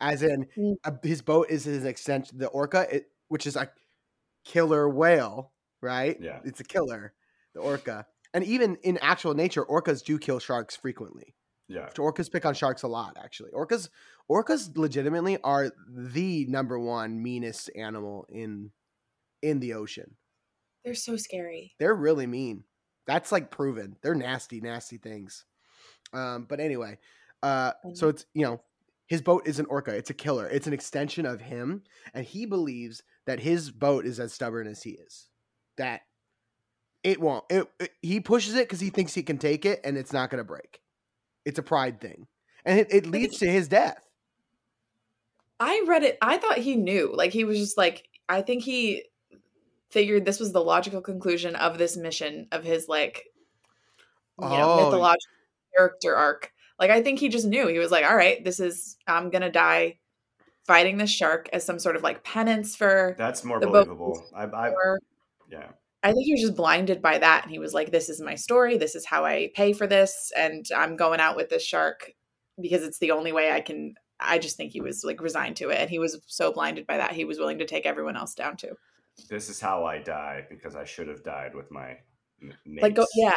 as 0.02 0.22
in 0.22 0.46
Mm. 0.58 0.76
uh, 0.84 0.92
his 1.02 1.22
boat 1.22 1.48
is 1.50 1.64
his 1.64 1.86
extension. 1.86 2.38
The 2.38 2.48
orca, 2.48 2.88
it, 2.94 3.06
which 3.30 3.48
is 3.48 3.56
a 3.56 3.72
killer 4.44 4.90
whale, 4.90 5.54
right? 5.82 6.18
Yeah. 6.20 6.40
it's 6.44 6.60
a 6.60 6.64
killer. 6.64 7.14
The 7.54 7.62
orca, 7.62 8.06
and 8.34 8.44
even 8.44 8.78
in 8.84 8.98
actual 9.00 9.34
nature, 9.34 9.66
orcas 9.66 10.04
do 10.04 10.20
kill 10.20 10.40
sharks 10.40 10.76
frequently. 10.76 11.36
Yeah, 11.68 11.88
Orcas 11.98 12.32
pick 12.32 12.46
on 12.46 12.56
sharks 12.56 12.82
a 12.82 12.88
lot, 12.88 13.16
actually. 13.24 13.52
Orcas, 13.52 13.90
orcas, 14.30 14.76
legitimately 14.76 15.38
are 15.44 15.72
the 15.88 16.46
number 16.48 16.80
one 16.80 17.22
meanest 17.22 17.70
animal 17.76 18.26
in 18.28 18.72
in 19.44 19.60
the 19.60 19.74
ocean. 19.76 20.16
They're 20.84 20.96
so 20.96 21.16
scary. 21.16 21.74
They're 21.80 21.94
really 21.94 22.26
mean. 22.26 22.64
That's 23.06 23.32
like 23.32 23.52
proven. 23.52 23.98
They're 24.02 24.16
nasty, 24.16 24.62
nasty 24.62 24.98
things. 24.98 25.46
Um, 26.12 26.48
but 26.50 26.60
anyway, 26.60 26.98
uh, 27.44 27.74
so 27.94 28.10
it's 28.10 28.26
you 28.34 28.46
know, 28.46 28.62
his 29.06 29.22
boat 29.22 29.48
is 29.48 29.60
an 29.60 29.68
orca. 29.68 29.96
It's 29.96 30.10
a 30.10 30.16
killer. 30.16 30.48
It's 30.48 30.68
an 30.68 30.74
extension 30.74 31.28
of 31.28 31.42
him, 31.42 31.84
and 32.16 32.26
he 32.26 32.48
believes 32.48 33.04
that 33.28 33.40
his 33.40 33.70
boat 33.70 34.08
is 34.08 34.20
as 34.20 34.34
stubborn 34.34 34.66
as 34.66 34.82
he 34.82 34.92
is. 34.92 35.29
That 35.80 36.02
it 37.04 37.20
won't. 37.20 37.44
It, 37.50 37.68
it- 37.80 37.92
he 38.02 38.20
pushes 38.20 38.54
it 38.56 38.68
because 38.68 38.80
he 38.80 38.90
thinks 38.92 39.14
he 39.16 39.24
can 39.24 39.38
take 39.40 39.66
it, 39.66 39.82
and 39.84 39.98
it's 39.98 40.14
not 40.14 40.30
going 40.30 40.38
to 40.40 40.44
break. 40.44 40.80
It's 41.46 41.58
a 41.58 41.64
pride 41.64 42.00
thing, 42.00 42.28
and 42.66 42.80
it, 42.80 42.88
it 42.94 43.06
leads 43.08 43.40
to 43.40 43.50
his 43.50 43.68
death. 43.68 44.06
I 45.60 45.84
read 45.88 46.04
it. 46.04 46.18
I 46.22 46.38
thought 46.38 46.58
he 46.58 46.76
knew. 46.76 47.12
Like 47.14 47.32
he 47.34 47.44
was 47.44 47.58
just 47.58 47.78
like. 47.78 48.06
I 48.28 48.44
think 48.44 48.62
he 48.64 49.06
figured 49.90 50.24
this 50.24 50.40
was 50.40 50.52
the 50.54 50.62
logical 50.64 51.02
conclusion 51.02 51.56
of 51.56 51.80
this 51.80 51.98
mission 51.98 52.48
of 52.52 52.64
his 52.64 52.88
like, 52.88 53.24
you 54.40 54.48
know, 54.48 54.72
Oh. 54.74 54.86
mythological 54.86 55.34
character 55.76 56.16
arc. 56.16 56.52
Like 56.80 56.92
I 56.92 57.02
think 57.02 57.20
he 57.20 57.28
just 57.30 57.48
knew. 57.48 57.68
He 57.68 57.80
was 57.80 57.90
like, 57.92 58.06
"All 58.06 58.16
right, 58.16 58.44
this 58.44 58.60
is. 58.60 58.98
I'm 59.08 59.30
gonna 59.32 59.52
die 59.52 59.98
fighting 60.68 60.98
this 60.98 61.10
shark 61.10 61.50
as 61.52 61.66
some 61.66 61.80
sort 61.80 61.96
of 61.96 62.04
like 62.04 62.24
penance 62.24 62.76
for." 62.76 63.16
that's 63.18 63.44
more 63.44 63.60
The 63.60 63.66
boat 63.68 63.88
believable. 63.88 64.24
I, 64.36 64.44
I, 64.44 64.70
for 64.72 65.00
yeah, 65.50 65.70
I 66.04 66.14
think 66.14 66.26
he 66.26 66.34
was 66.34 66.42
just 66.42 66.56
blinded 66.56 67.02
by 67.02 67.18
that. 67.18 67.44
And 67.44 67.52
he 67.52 67.60
was 67.60 67.74
like, 67.74 67.92
this 67.92 68.10
is 68.10 68.22
my 68.22 68.36
story. 68.36 68.78
This 68.78 68.96
is 68.96 69.06
how 69.06 69.26
I 69.26 69.52
pay 69.54 69.74
for 69.74 69.88
this. 69.88 70.32
And 70.36 70.66
I'm 70.76 70.96
going 70.96 71.20
out 71.20 71.36
with 71.36 71.50
this 71.50 71.66
shark 71.66 72.12
because 72.62 72.84
it's 72.84 73.00
the 73.00 73.12
only 73.12 73.32
way 73.32 73.52
I 73.52 73.62
can. 73.62 73.96
I 74.20 74.38
just 74.38 74.58
think 74.58 74.72
he 74.72 74.82
was 74.82 75.04
like 75.04 75.22
resigned 75.22 75.58
to 75.58 75.70
it. 75.70 75.80
And 75.80 75.90
he 75.90 76.00
was 76.00 76.20
so 76.28 76.52
blinded 76.52 76.88
by 76.88 76.98
that. 76.98 77.14
He 77.14 77.26
was 77.26 77.38
willing 77.38 77.60
to 77.60 77.66
take 77.66 77.86
everyone 77.86 78.18
else 78.18 78.34
down 78.34 78.58
too. 78.58 78.76
this 79.30 79.50
is 79.50 79.60
how 79.60 79.86
I 79.86 80.00
die 80.00 80.46
because 80.50 80.76
I 80.76 80.86
should 80.86 81.08
have 81.08 81.24
died 81.24 81.54
with 81.56 81.72
my 81.72 81.98
mates. 82.66 82.82
Like, 82.82 82.96
go, 82.96 83.06
yeah. 83.16 83.36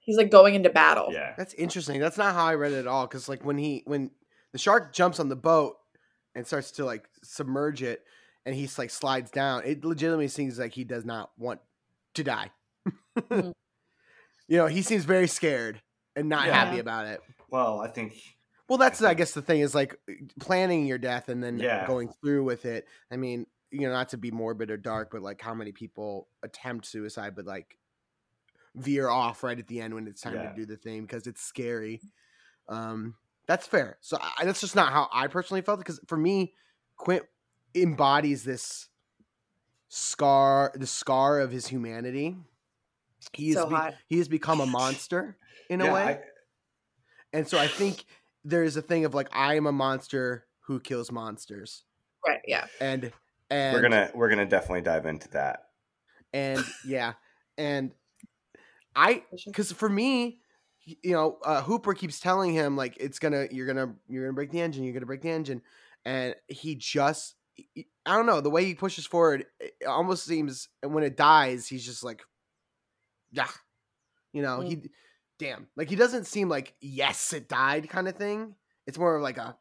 He's 0.00 0.16
like 0.16 0.30
going 0.30 0.54
into 0.54 0.70
battle. 0.70 1.08
yeah. 1.12 1.34
That's 1.36 1.54
interesting. 1.54 2.00
That's 2.00 2.18
not 2.18 2.34
how 2.34 2.46
I 2.46 2.54
read 2.54 2.72
it 2.72 2.78
at 2.78 2.86
all. 2.86 3.06
Because 3.06 3.28
like 3.28 3.44
when 3.44 3.58
he 3.58 3.82
when 3.86 4.10
the 4.52 4.58
shark 4.58 4.92
jumps 4.92 5.20
on 5.20 5.28
the 5.28 5.36
boat 5.36 5.76
and 6.34 6.46
starts 6.46 6.72
to 6.72 6.84
like 6.84 7.08
submerge 7.22 7.82
it, 7.82 8.02
and 8.46 8.54
he's 8.54 8.78
like 8.78 8.90
slides 8.90 9.30
down, 9.30 9.62
it 9.64 9.84
legitimately 9.84 10.28
seems 10.28 10.58
like 10.58 10.72
he 10.72 10.84
does 10.84 11.04
not 11.04 11.30
want 11.38 11.60
to 12.14 12.24
die. 12.24 12.50
Mhm. 13.18 13.52
You 14.48 14.56
know, 14.56 14.66
he 14.66 14.82
seems 14.82 15.04
very 15.04 15.28
scared 15.28 15.80
and 16.16 16.28
not 16.28 16.46
Yeah. 16.48 16.54
happy 16.64 16.80
about 16.80 17.06
it. 17.06 17.20
Well, 17.50 17.78
I 17.80 17.86
think 17.88 18.14
Well, 18.68 18.78
that's 18.78 19.00
I 19.00 19.14
guess 19.14 19.30
the 19.32 19.42
thing 19.42 19.60
is 19.60 19.76
like 19.76 19.96
planning 20.40 20.86
your 20.86 20.98
death 20.98 21.28
and 21.28 21.40
then 21.40 21.58
Yeah. 21.58 21.86
going 21.86 22.12
through 22.20 22.42
with 22.42 22.64
it. 22.64 22.88
I 23.12 23.16
mean, 23.16 23.46
you 23.70 23.82
know, 23.82 23.92
not 23.92 24.08
to 24.08 24.16
be 24.18 24.32
morbid 24.32 24.72
or 24.72 24.76
dark, 24.76 25.10
but 25.12 25.22
like 25.22 25.40
how 25.40 25.54
many 25.54 25.70
people 25.70 26.26
attempt 26.42 26.86
suicide 26.86 27.36
but 27.36 27.44
like 27.46 27.78
veer 28.74 29.08
off 29.08 29.44
right 29.44 29.58
at 29.58 29.68
the 29.68 29.80
end 29.80 29.94
when 29.94 30.08
it's 30.08 30.20
time 30.20 30.34
Yeah. 30.34 30.48
to 30.48 30.54
do 30.56 30.66
the 30.66 30.76
thing 30.76 31.02
because 31.02 31.28
it's 31.28 31.42
scary. 31.42 32.00
Um, 32.68 33.14
that's 33.46 33.68
fair. 33.68 33.98
So 34.00 34.18
I, 34.20 34.44
that's 34.44 34.60
just 34.60 34.74
not 34.74 34.92
how 34.92 35.08
I 35.12 35.28
personally 35.28 35.62
felt 35.62 35.78
because 35.78 36.00
for 36.08 36.16
me, 36.16 36.54
Quint 36.96 37.24
embodies 37.74 38.44
this 38.44 38.88
scar, 39.88 40.72
the 40.74 40.86
scar 40.86 41.40
of 41.40 41.50
his 41.50 41.66
humanity. 41.66 42.36
He 43.32 43.50
is 43.50 43.56
So 43.56 43.66
be- 43.68 43.96
he 44.08 44.18
has 44.18 44.28
become 44.28 44.60
a 44.60 44.66
monster 44.78 45.36
in 45.68 45.80
a 45.80 45.92
way. 45.92 46.02
I- 46.02 46.20
And 47.32 47.46
so 47.46 47.58
I 47.58 47.66
think 47.68 48.04
there's 48.44 48.76
a 48.76 48.82
thing 48.82 49.04
of 49.04 49.14
like 49.14 49.28
I 49.32 49.54
am 49.56 49.66
a 49.66 49.72
monster 49.72 50.46
who 50.60 50.80
kills 50.80 51.12
monsters. 51.12 51.84
Right. 52.26 52.40
Yeah. 52.46 52.66
And 52.80 53.12
and 53.50 53.74
we're 53.74 53.82
gonna 53.82 54.10
we're 54.14 54.28
gonna 54.30 54.46
definitely 54.46 54.82
dive 54.82 55.06
into 55.06 55.28
that. 55.30 55.68
and 56.32 56.64
yeah. 56.86 57.14
And 57.58 57.92
I 58.96 59.24
cuz 59.54 59.72
for 59.72 59.88
me 59.88 60.40
you 61.04 61.12
know, 61.12 61.38
uh, 61.44 61.62
Hooper 61.62 61.94
keeps 61.94 62.18
telling 62.18 62.52
him 62.52 62.76
like 62.76 62.96
it's 62.98 63.18
gonna 63.18 63.46
you're 63.50 63.66
gonna 63.66 63.94
you're 64.08 64.24
gonna 64.24 64.34
break 64.34 64.50
the 64.50 64.60
engine, 64.60 64.82
you're 64.82 64.94
gonna 64.94 65.06
break 65.06 65.20
the 65.22 65.30
engine, 65.30 65.62
and 66.04 66.34
he 66.48 66.74
just 66.74 67.34
he- 67.34 67.39
I 68.06 68.16
don't 68.16 68.26
know 68.26 68.40
the 68.40 68.50
way 68.50 68.64
he 68.64 68.74
pushes 68.74 69.06
forward. 69.06 69.46
It 69.58 69.74
almost 69.86 70.24
seems 70.24 70.68
and 70.82 70.94
when 70.94 71.04
it 71.04 71.16
dies, 71.16 71.66
he's 71.66 71.84
just 71.84 72.02
like, 72.02 72.22
yeah, 73.30 73.48
you 74.32 74.42
know, 74.42 74.60
he 74.60 74.82
damn 75.38 75.68
like 75.74 75.88
he 75.88 75.96
doesn't 75.96 76.26
seem 76.26 76.50
like 76.50 76.74
yes 76.80 77.32
it 77.32 77.48
died 77.48 77.88
kind 77.88 78.08
of 78.08 78.16
thing. 78.16 78.54
It's 78.86 78.98
more 78.98 79.16
of 79.16 79.22
like 79.22 79.38
a 79.38 79.56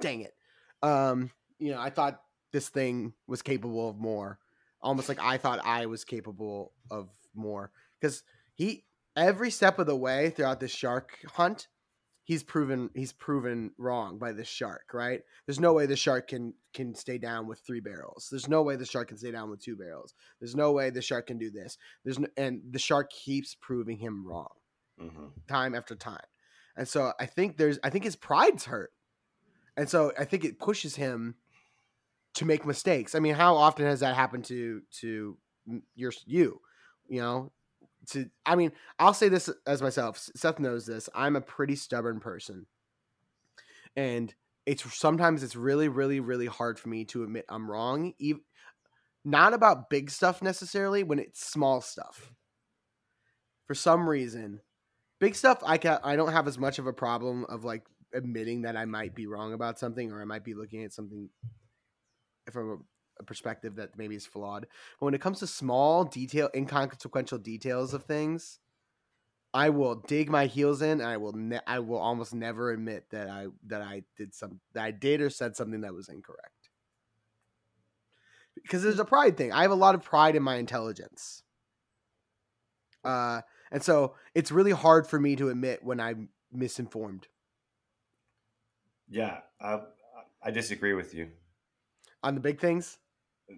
dang 0.00 0.22
it. 0.22 0.34
Um, 0.82 1.30
you 1.58 1.72
know, 1.72 1.80
I 1.80 1.90
thought 1.90 2.20
this 2.52 2.68
thing 2.68 3.12
was 3.26 3.42
capable 3.42 3.88
of 3.88 3.98
more. 3.98 4.38
Almost 4.80 5.08
like 5.08 5.20
I 5.20 5.38
thought 5.38 5.60
I 5.64 5.86
was 5.86 6.04
capable 6.04 6.72
of 6.90 7.08
more 7.34 7.70
because 8.00 8.22
he 8.54 8.84
every 9.16 9.50
step 9.50 9.78
of 9.78 9.86
the 9.86 9.96
way 9.96 10.30
throughout 10.30 10.60
this 10.60 10.72
shark 10.72 11.18
hunt, 11.34 11.68
he's 12.24 12.42
proven 12.42 12.90
he's 12.94 13.12
proven 13.12 13.72
wrong 13.78 14.18
by 14.18 14.32
this 14.32 14.48
shark, 14.48 14.92
right? 14.92 15.20
There's 15.46 15.60
no 15.60 15.72
way 15.72 15.86
the 15.86 15.96
shark 15.96 16.28
can 16.28 16.54
can 16.72 16.94
stay 16.94 17.18
down 17.18 17.46
with 17.46 17.60
three 17.60 17.80
barrels. 17.80 18.28
There's 18.30 18.48
no 18.48 18.62
way 18.62 18.76
the 18.76 18.86
shark 18.86 19.08
can 19.08 19.18
stay 19.18 19.30
down 19.30 19.50
with 19.50 19.60
two 19.60 19.76
barrels. 19.76 20.14
There's 20.40 20.56
no 20.56 20.72
way 20.72 20.90
the 20.90 21.02
shark 21.02 21.26
can 21.26 21.38
do 21.38 21.50
this. 21.50 21.78
There's 22.04 22.18
no, 22.18 22.28
and 22.36 22.62
the 22.70 22.78
shark 22.78 23.10
keeps 23.10 23.56
proving 23.60 23.98
him 23.98 24.26
wrong 24.26 24.54
hmm 24.98 25.28
time 25.48 25.74
after 25.74 25.94
time. 25.94 26.24
And 26.76 26.88
so 26.88 27.12
I 27.18 27.26
think 27.26 27.56
there's 27.56 27.78
I 27.82 27.90
think 27.90 28.04
his 28.04 28.16
pride's 28.16 28.66
hurt. 28.66 28.92
And 29.76 29.88
so 29.88 30.12
I 30.18 30.24
think 30.24 30.44
it 30.44 30.58
pushes 30.58 30.96
him 30.96 31.36
to 32.34 32.44
make 32.44 32.64
mistakes. 32.64 33.14
I 33.14 33.18
mean, 33.18 33.34
how 33.34 33.56
often 33.56 33.86
has 33.86 34.00
that 34.00 34.14
happened 34.14 34.44
to 34.46 34.82
to 35.00 35.36
your 35.94 36.12
you? 36.26 36.60
You 37.08 37.20
know, 37.20 37.52
to 38.10 38.28
I 38.44 38.56
mean, 38.56 38.72
I'll 38.98 39.14
say 39.14 39.28
this 39.28 39.50
as 39.66 39.82
myself. 39.82 40.18
Seth 40.34 40.58
knows 40.58 40.86
this. 40.86 41.08
I'm 41.14 41.36
a 41.36 41.40
pretty 41.40 41.76
stubborn 41.76 42.20
person. 42.20 42.66
And 43.96 44.34
it's 44.64 44.94
sometimes 44.94 45.42
it's 45.42 45.56
really 45.56 45.88
really 45.88 46.20
really 46.20 46.46
hard 46.46 46.78
for 46.78 46.88
me 46.88 47.04
to 47.06 47.24
admit 47.24 47.44
I'm 47.48 47.70
wrong, 47.70 48.14
even 48.18 48.42
not 49.24 49.54
about 49.54 49.90
big 49.90 50.10
stuff 50.10 50.42
necessarily 50.42 51.02
when 51.02 51.18
it's 51.18 51.44
small 51.44 51.80
stuff. 51.80 52.32
For 53.66 53.74
some 53.74 54.08
reason, 54.08 54.60
big 55.20 55.34
stuff 55.34 55.62
I 55.64 55.78
can 55.78 55.98
I 56.02 56.16
don't 56.16 56.32
have 56.32 56.48
as 56.48 56.58
much 56.58 56.78
of 56.78 56.86
a 56.86 56.92
problem 56.92 57.44
of 57.48 57.64
like 57.64 57.84
admitting 58.14 58.62
that 58.62 58.76
I 58.76 58.84
might 58.84 59.14
be 59.14 59.26
wrong 59.26 59.52
about 59.52 59.78
something 59.78 60.12
or 60.12 60.20
I 60.20 60.24
might 60.24 60.44
be 60.44 60.54
looking 60.54 60.84
at 60.84 60.92
something 60.92 61.30
from 62.50 62.84
perspective 63.26 63.76
that 63.76 63.96
maybe 63.96 64.16
is 64.16 64.26
flawed. 64.26 64.66
But 64.98 65.06
when 65.06 65.14
it 65.14 65.20
comes 65.20 65.40
to 65.40 65.46
small 65.46 66.04
detail, 66.04 66.48
inconsequential 66.54 67.38
details 67.38 67.94
of 67.94 68.04
things, 68.04 68.60
I 69.54 69.70
will 69.70 69.96
dig 69.96 70.30
my 70.30 70.46
heels 70.46 70.82
in. 70.82 71.00
And 71.00 71.08
I 71.08 71.16
will 71.16 71.32
ne- 71.32 71.60
I 71.66 71.78
will 71.80 71.98
almost 71.98 72.34
never 72.34 72.70
admit 72.70 73.10
that 73.10 73.28
I 73.28 73.46
that 73.66 73.82
I 73.82 74.02
did 74.16 74.34
some 74.34 74.60
that 74.74 74.84
I 74.84 74.90
did 74.90 75.20
or 75.20 75.30
said 75.30 75.56
something 75.56 75.82
that 75.82 75.94
was 75.94 76.08
incorrect. 76.08 76.70
Because 78.54 78.82
there's 78.82 78.98
a 78.98 79.04
pride 79.04 79.36
thing. 79.36 79.52
I 79.52 79.62
have 79.62 79.70
a 79.70 79.76
lot 79.76 79.94
of 79.94 80.02
pride 80.02 80.36
in 80.36 80.42
my 80.42 80.56
intelligence. 80.56 81.42
Uh, 83.04 83.40
and 83.70 83.82
so 83.82 84.14
it's 84.34 84.52
really 84.52 84.70
hard 84.70 85.06
for 85.06 85.18
me 85.18 85.34
to 85.36 85.48
admit 85.48 85.82
when 85.82 85.98
I'm 85.98 86.28
misinformed. 86.52 87.26
Yeah, 89.08 89.40
I 89.60 89.80
I 90.42 90.50
disagree 90.50 90.94
with 90.94 91.14
you. 91.14 91.28
On 92.22 92.34
the 92.34 92.40
big 92.40 92.60
things? 92.60 92.98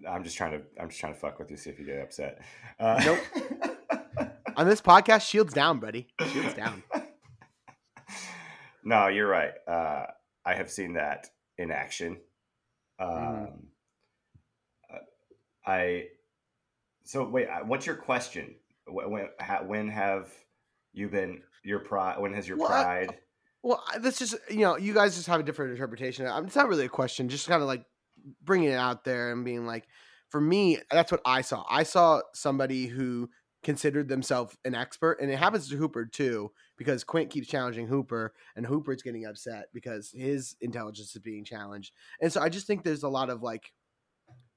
I'm 0.09 0.23
just 0.23 0.37
trying 0.37 0.51
to 0.51 0.61
I'm 0.79 0.89
just 0.89 0.99
trying 0.99 1.13
to 1.13 1.19
fuck 1.19 1.39
with 1.39 1.49
you, 1.51 1.57
see 1.57 1.69
if 1.69 1.79
you 1.79 1.85
get 1.85 2.01
upset. 2.01 2.41
Uh, 2.79 3.01
Nope. 3.05 3.19
On 4.57 4.67
this 4.67 4.81
podcast, 4.81 5.27
shields 5.27 5.53
down, 5.53 5.79
buddy. 5.79 6.07
Shields 6.31 6.53
down. 6.53 6.81
no, 8.83 9.07
you're 9.07 9.27
right. 9.27 9.51
Uh, 9.67 10.05
I 10.45 10.53
have 10.55 10.69
seen 10.69 10.93
that 10.93 11.27
in 11.57 11.71
action. 11.71 12.17
Um, 12.99 13.09
Mhm. 13.09 13.65
uh, 14.93 14.97
I 15.65 16.07
so 17.03 17.27
wait. 17.27 17.47
uh, 17.47 17.59
What's 17.65 17.85
your 17.85 17.95
question? 17.95 18.55
When 18.87 19.29
when, 19.67 19.89
have 19.89 20.31
you 20.93 21.09
been 21.09 21.41
your 21.63 21.79
pride? 21.79 22.19
When 22.19 22.33
has 22.33 22.47
your 22.47 22.57
Well, 22.57 22.71
I- 22.71 22.83
pride? 22.83 23.17
Well, 23.63 23.83
I- 23.91 23.97
that's 23.97 24.19
just 24.19 24.35
you 24.49 24.59
know, 24.59 24.77
you 24.77 24.93
guys 24.93 25.15
just 25.15 25.27
have 25.27 25.39
a 25.39 25.43
different 25.43 25.71
interpretation. 25.71 26.27
Um, 26.27 26.45
It's 26.45 26.55
not 26.55 26.67
really 26.69 26.85
a 26.85 26.89
question, 26.89 27.27
just 27.29 27.47
kind 27.47 27.61
of 27.61 27.67
like 27.67 27.83
bringing 28.43 28.69
it 28.69 28.75
out 28.75 29.03
there 29.03 29.31
and 29.31 29.45
being 29.45 29.65
like, 29.65 29.87
for 30.29 30.41
me, 30.41 30.79
that's 30.91 31.11
what 31.11 31.21
I 31.25 31.41
saw. 31.41 31.63
I 31.69 31.83
saw 31.83 32.21
somebody 32.33 32.87
who 32.87 33.29
considered 33.63 34.07
themselves 34.07 34.55
an 34.63 34.75
expert, 34.75 35.19
and 35.21 35.31
it 35.31 35.39
happens 35.39 35.69
to 35.69 35.77
Hooper 35.77 36.05
too, 36.05 36.51
because 36.77 37.03
Quint 37.03 37.29
keeps 37.31 37.47
challenging 37.47 37.87
Hooper, 37.87 38.33
and 38.55 38.65
Hooper's 38.65 39.01
getting 39.01 39.25
upset 39.25 39.65
because 39.73 40.11
his 40.11 40.55
intelligence 40.61 41.15
is 41.15 41.21
being 41.21 41.43
challenged. 41.43 41.91
And 42.21 42.31
so 42.31 42.41
I 42.41 42.49
just 42.49 42.67
think 42.67 42.83
there's 42.83 43.03
a 43.03 43.09
lot 43.09 43.29
of 43.29 43.41
like, 43.41 43.71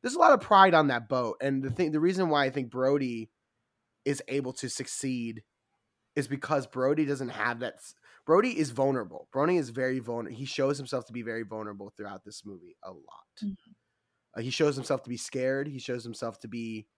there's 0.02 0.14
a 0.14 0.18
lot 0.18 0.32
of 0.32 0.40
pride 0.40 0.74
on 0.74 0.88
that 0.88 1.08
boat, 1.08 1.36
and 1.40 1.62
the 1.62 1.70
thing, 1.70 1.92
the 1.92 2.00
reason 2.00 2.28
why 2.28 2.44
I 2.44 2.50
think 2.50 2.70
Brody 2.70 3.30
is 4.04 4.22
able 4.28 4.52
to 4.54 4.68
succeed 4.68 5.42
is 6.16 6.28
because 6.28 6.66
Brody 6.66 7.04
doesn't 7.04 7.30
have 7.30 7.60
that. 7.60 7.74
Brody 8.28 8.58
is 8.58 8.72
vulnerable. 8.72 9.26
Brody 9.32 9.56
is 9.56 9.70
very 9.70 10.00
vulnerable. 10.00 10.36
He 10.36 10.44
shows 10.44 10.76
himself 10.76 11.06
to 11.06 11.14
be 11.14 11.22
very 11.22 11.44
vulnerable 11.44 11.88
throughout 11.96 12.26
this 12.26 12.44
movie 12.44 12.76
a 12.82 12.92
lot. 12.92 13.26
Mhm. 13.42 13.56
Uh, 14.34 14.40
he 14.42 14.50
shows 14.50 14.76
himself 14.76 15.02
to 15.04 15.08
be 15.08 15.16
scared. 15.16 15.66
He 15.66 15.78
shows 15.78 16.04
himself 16.04 16.38
to 16.40 16.48
be 16.48 16.90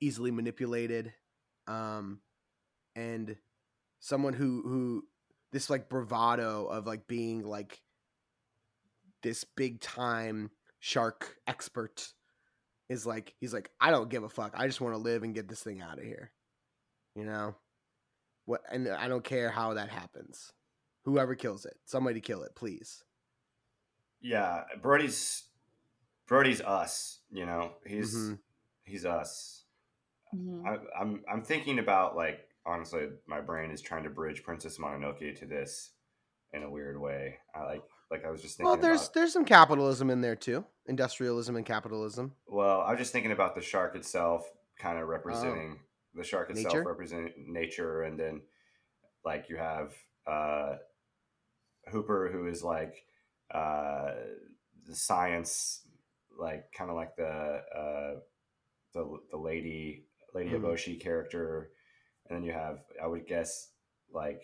easily 0.00 0.30
manipulated, 0.30 1.14
um, 1.66 2.20
and 2.94 3.38
someone 4.00 4.34
who 4.34 4.60
who 4.68 5.08
this 5.50 5.70
like 5.70 5.88
bravado 5.88 6.66
of 6.66 6.86
like 6.86 7.06
being 7.06 7.42
like 7.42 7.82
this 9.22 9.44
big 9.44 9.80
time 9.80 10.50
shark 10.78 11.38
expert 11.46 12.12
is 12.90 13.06
like 13.06 13.34
he's 13.40 13.54
like 13.54 13.70
I 13.80 13.90
don't 13.92 14.10
give 14.10 14.24
a 14.24 14.28
fuck. 14.28 14.52
I 14.54 14.66
just 14.66 14.82
want 14.82 14.92
to 14.92 14.98
live 14.98 15.22
and 15.22 15.34
get 15.34 15.48
this 15.48 15.62
thing 15.62 15.80
out 15.80 15.96
of 15.98 16.04
here. 16.04 16.34
You 17.14 17.24
know? 17.24 17.56
What 18.44 18.62
and 18.70 18.88
I 18.88 19.08
don't 19.08 19.24
care 19.24 19.50
how 19.50 19.74
that 19.74 19.88
happens. 19.90 20.52
Whoever 21.04 21.34
kills 21.34 21.64
it, 21.64 21.74
somebody 21.84 22.20
kill 22.20 22.42
it, 22.42 22.54
please. 22.54 23.04
Yeah, 24.20 24.64
Brody's 24.80 25.44
Brody's 26.26 26.60
us. 26.60 27.20
You 27.30 27.46
know, 27.46 27.72
he's 27.86 28.14
Mhm. 28.14 28.38
he's 28.84 29.04
us. 29.04 29.64
Mhm. 30.34 30.66
I, 30.66 31.00
I'm 31.00 31.24
I'm 31.30 31.42
thinking 31.42 31.78
about 31.78 32.16
like 32.16 32.48
honestly, 32.64 33.08
my 33.26 33.40
brain 33.40 33.70
is 33.70 33.80
trying 33.80 34.04
to 34.04 34.10
bridge 34.10 34.42
Princess 34.44 34.78
Mononoke 34.78 35.36
to 35.38 35.46
this 35.46 35.90
in 36.52 36.62
a 36.62 36.70
weird 36.70 36.98
way. 37.00 37.38
I 37.54 37.64
like 37.64 37.82
like 38.10 38.24
I 38.24 38.30
was 38.30 38.42
just 38.42 38.56
thinking. 38.56 38.70
Well, 38.70 38.76
there's 38.80 39.02
about, 39.02 39.14
there's 39.14 39.32
some 39.32 39.44
capitalism 39.44 40.10
in 40.10 40.20
there 40.20 40.36
too. 40.36 40.64
Industrialism 40.86 41.56
and 41.56 41.64
capitalism. 41.66 42.34
well, 42.46 42.80
I 42.82 42.90
was 42.90 42.98
just 42.98 43.12
thinking 43.12 43.32
about 43.32 43.54
the 43.54 43.60
shark 43.60 43.94
itself, 43.96 44.50
kind 44.78 44.98
of 44.98 45.08
representing 45.08 45.80
the 46.14 46.24
shark 46.24 46.50
itself 46.50 46.74
Nature? 46.74 46.84
representing 46.84 47.32
nature, 47.52 48.02
and 48.02 48.18
then 48.18 48.42
like 49.24 49.48
you 49.48 49.56
have 49.56 49.92
uh, 50.26 50.76
Hooper, 51.90 52.30
who 52.32 52.46
is 52.46 52.62
like 52.62 53.04
uh, 53.52 54.12
the 54.86 54.94
science, 54.94 55.82
like 56.38 56.72
kind 56.72 56.90
of 56.90 56.96
like 56.96 57.16
the 57.16 57.24
uh, 57.24 58.20
the 58.94 59.18
the 59.30 59.36
lady 59.36 60.06
Lady 60.34 60.50
Mhm. 60.50 60.60
Eboshi 60.62 61.00
character, 61.00 61.72
and 62.28 62.36
then 62.36 62.44
you 62.44 62.52
have 62.52 62.78
I 63.02 63.06
would 63.06 63.26
guess 63.26 63.70
like 64.12 64.42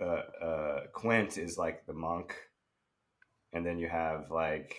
uh, 0.00 0.04
uh, 0.04 0.86
Quint 0.92 1.38
is 1.38 1.58
like 1.58 1.86
the 1.86 1.92
monk, 1.92 2.34
and 3.52 3.64
then 3.66 3.78
you 3.78 3.88
have 3.88 4.30
like 4.30 4.74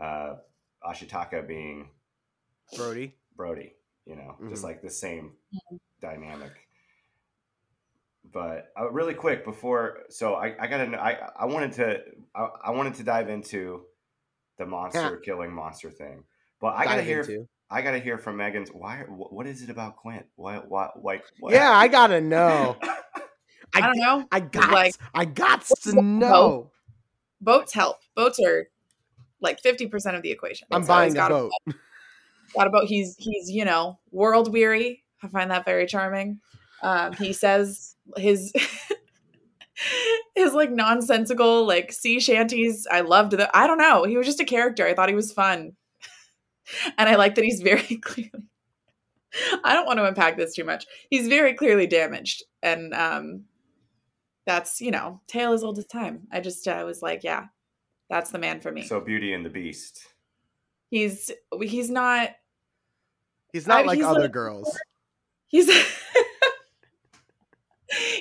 uh, 0.00 0.36
Ashitaka 0.86 1.46
being 1.46 1.90
Brody. 2.76 3.14
Brody, 3.36 3.72
you 4.08 4.16
know, 4.16 4.36
just 4.48 4.62
Mhm. 4.62 4.64
like 4.64 4.82
the 4.82 4.90
same 4.90 5.32
dynamic. 6.00 6.52
But 8.32 8.72
uh, 8.78 8.90
really 8.90 9.14
quick 9.14 9.44
before, 9.44 10.00
so 10.10 10.34
I, 10.34 10.54
I 10.60 10.66
gotta, 10.66 11.00
I, 11.00 11.30
I 11.40 11.44
wanted 11.46 11.72
to, 11.74 12.02
I, 12.34 12.48
I 12.66 12.70
wanted 12.72 12.94
to 12.94 13.02
dive 13.04 13.28
into 13.28 13.84
the 14.58 14.66
monster 14.66 15.16
killing 15.18 15.52
monster 15.52 15.90
thing, 15.90 16.24
but 16.60 16.74
I 16.76 16.84
gotta 16.84 17.02
hear, 17.02 17.20
into. 17.20 17.48
I 17.70 17.80
gotta 17.82 17.98
hear 18.00 18.18
from 18.18 18.36
Meaghan's. 18.36 18.70
Why? 18.70 18.98
wh- 19.04 19.32
What 19.32 19.46
is 19.46 19.62
it 19.62 19.70
about 19.70 19.96
Quint? 19.96 20.26
Why? 20.36 20.56
Why? 20.56 20.90
Like, 21.00 21.24
what? 21.38 21.52
Yeah, 21.54 21.70
I 21.70 21.88
gotta 21.88 22.20
know. 22.20 22.76
I 23.74 23.80
don't 23.82 23.98
know. 23.98 24.26
I 24.32 24.40
got. 24.40 24.70
Like- 24.72 24.94
I 25.14 25.24
got 25.26 25.64
to 25.82 26.02
know. 26.02 26.70
Boats 27.40 27.72
help. 27.72 27.98
Boats 28.16 28.38
are 28.40 28.66
like 29.40 29.60
fifty 29.60 29.86
percent 29.86 30.16
of 30.16 30.22
the 30.22 30.30
equation. 30.32 30.66
I'm 30.70 30.82
So 30.82 30.84
he's 30.84 30.88
buying 30.88 31.12
a 31.12 31.14
got 31.14 31.30
boat. 31.30 31.52
Got 32.54 32.66
about. 32.66 32.84
He's 32.84 33.16
he's 33.18 33.50
you 33.50 33.64
know 33.64 33.98
world 34.10 34.52
weary. 34.52 35.04
I 35.22 35.28
find 35.28 35.50
that 35.50 35.64
very 35.64 35.86
charming. 35.86 36.40
Um, 36.82 37.12
he 37.14 37.32
says 37.32 37.96
his 38.16 38.52
his 40.34 40.52
like 40.54 40.70
nonsensical 40.70 41.66
like 41.66 41.92
sea 41.92 42.20
shanties. 42.20 42.86
I 42.90 43.00
loved 43.00 43.32
the. 43.32 43.54
I 43.56 43.66
don't 43.66 43.78
know. 43.78 44.04
He 44.04 44.16
was 44.16 44.26
just 44.26 44.40
a 44.40 44.44
character. 44.44 44.86
I 44.86 44.94
thought 44.94 45.08
he 45.08 45.14
was 45.14 45.32
fun, 45.32 45.72
and 46.98 47.08
I 47.08 47.16
like 47.16 47.34
that 47.36 47.44
he's 47.44 47.60
very 47.60 47.96
clearly. 48.02 48.32
I 49.62 49.74
don't 49.74 49.86
want 49.86 49.98
to 49.98 50.06
unpack 50.06 50.36
this 50.36 50.54
too 50.54 50.64
much. 50.64 50.86
He's 51.10 51.28
very 51.28 51.54
clearly 51.54 51.86
damaged, 51.86 52.44
and 52.62 52.94
um, 52.94 53.44
that's 54.46 54.80
you 54.80 54.90
know 54.90 55.20
tale 55.26 55.52
as 55.52 55.62
old 55.62 55.78
as 55.78 55.86
time. 55.86 56.26
I 56.32 56.40
just 56.40 56.66
uh, 56.66 56.82
was 56.86 57.02
like, 57.02 57.24
yeah, 57.24 57.46
that's 58.08 58.30
the 58.30 58.38
man 58.38 58.60
for 58.60 58.72
me. 58.72 58.82
So 58.82 59.00
Beauty 59.00 59.32
and 59.34 59.44
the 59.44 59.50
Beast. 59.50 60.00
He's 60.90 61.30
he's 61.62 61.90
not 61.90 62.30
He's 63.52 63.66
not 63.66 63.80
I- 63.80 63.86
like 63.86 63.96
he's 63.96 64.06
other 64.06 64.20
like- 64.22 64.32
girls. 64.32 64.78
he's 65.48 65.68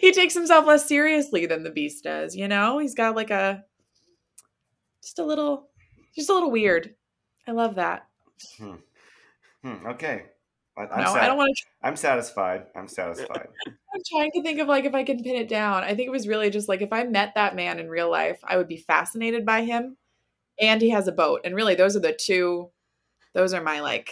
he 0.01 0.11
takes 0.13 0.33
himself 0.33 0.65
less 0.65 0.87
seriously 0.87 1.45
than 1.45 1.63
the 1.63 1.69
beast 1.69 2.03
does 2.03 2.35
you 2.35 2.47
know 2.47 2.77
he's 2.79 2.95
got 2.95 3.15
like 3.15 3.29
a 3.31 3.63
just 5.03 5.19
a 5.19 5.23
little 5.25 5.67
just 6.15 6.29
a 6.29 6.33
little 6.33 6.51
weird 6.51 6.95
i 7.47 7.51
love 7.51 7.75
that 7.75 8.07
Hmm, 9.63 9.87
okay. 9.87 10.25
I, 10.77 10.81
I'm, 10.83 11.03
No, 11.03 11.13
sat- 11.13 11.23
I 11.23 11.25
don't 11.25 11.37
want 11.37 11.57
to. 11.57 11.63
I'm 11.81 11.95
satisfied. 11.95 12.67
I'm 12.75 12.87
satisfied. 12.87 13.47
I'm 13.67 14.01
trying 14.07 14.31
to 14.33 14.43
think 14.43 14.59
of 14.59 14.67
like 14.67 14.85
if 14.85 14.93
I 14.93 15.03
can 15.03 15.23
pin 15.23 15.35
it 15.35 15.49
down. 15.49 15.83
I 15.83 15.95
think 15.95 16.01
it 16.07 16.11
was 16.11 16.27
really 16.27 16.51
just 16.51 16.69
like 16.69 16.83
if 16.83 16.93
I 16.93 17.03
met 17.05 17.33
that 17.33 17.55
man 17.55 17.79
in 17.79 17.89
real 17.89 18.11
life, 18.11 18.39
I 18.43 18.57
would 18.57 18.67
be 18.67 18.77
fascinated 18.77 19.43
by 19.47 19.63
him, 19.63 19.97
and 20.59 20.81
he 20.81 20.89
has 20.89 21.07
a 21.07 21.11
boat. 21.11 21.41
And 21.43 21.55
really, 21.55 21.75
those 21.75 21.95
are 21.95 21.99
the 22.01 22.13
two. 22.13 22.71
Those 23.33 23.53
are 23.53 23.61
my 23.61 23.79
like. 23.81 24.09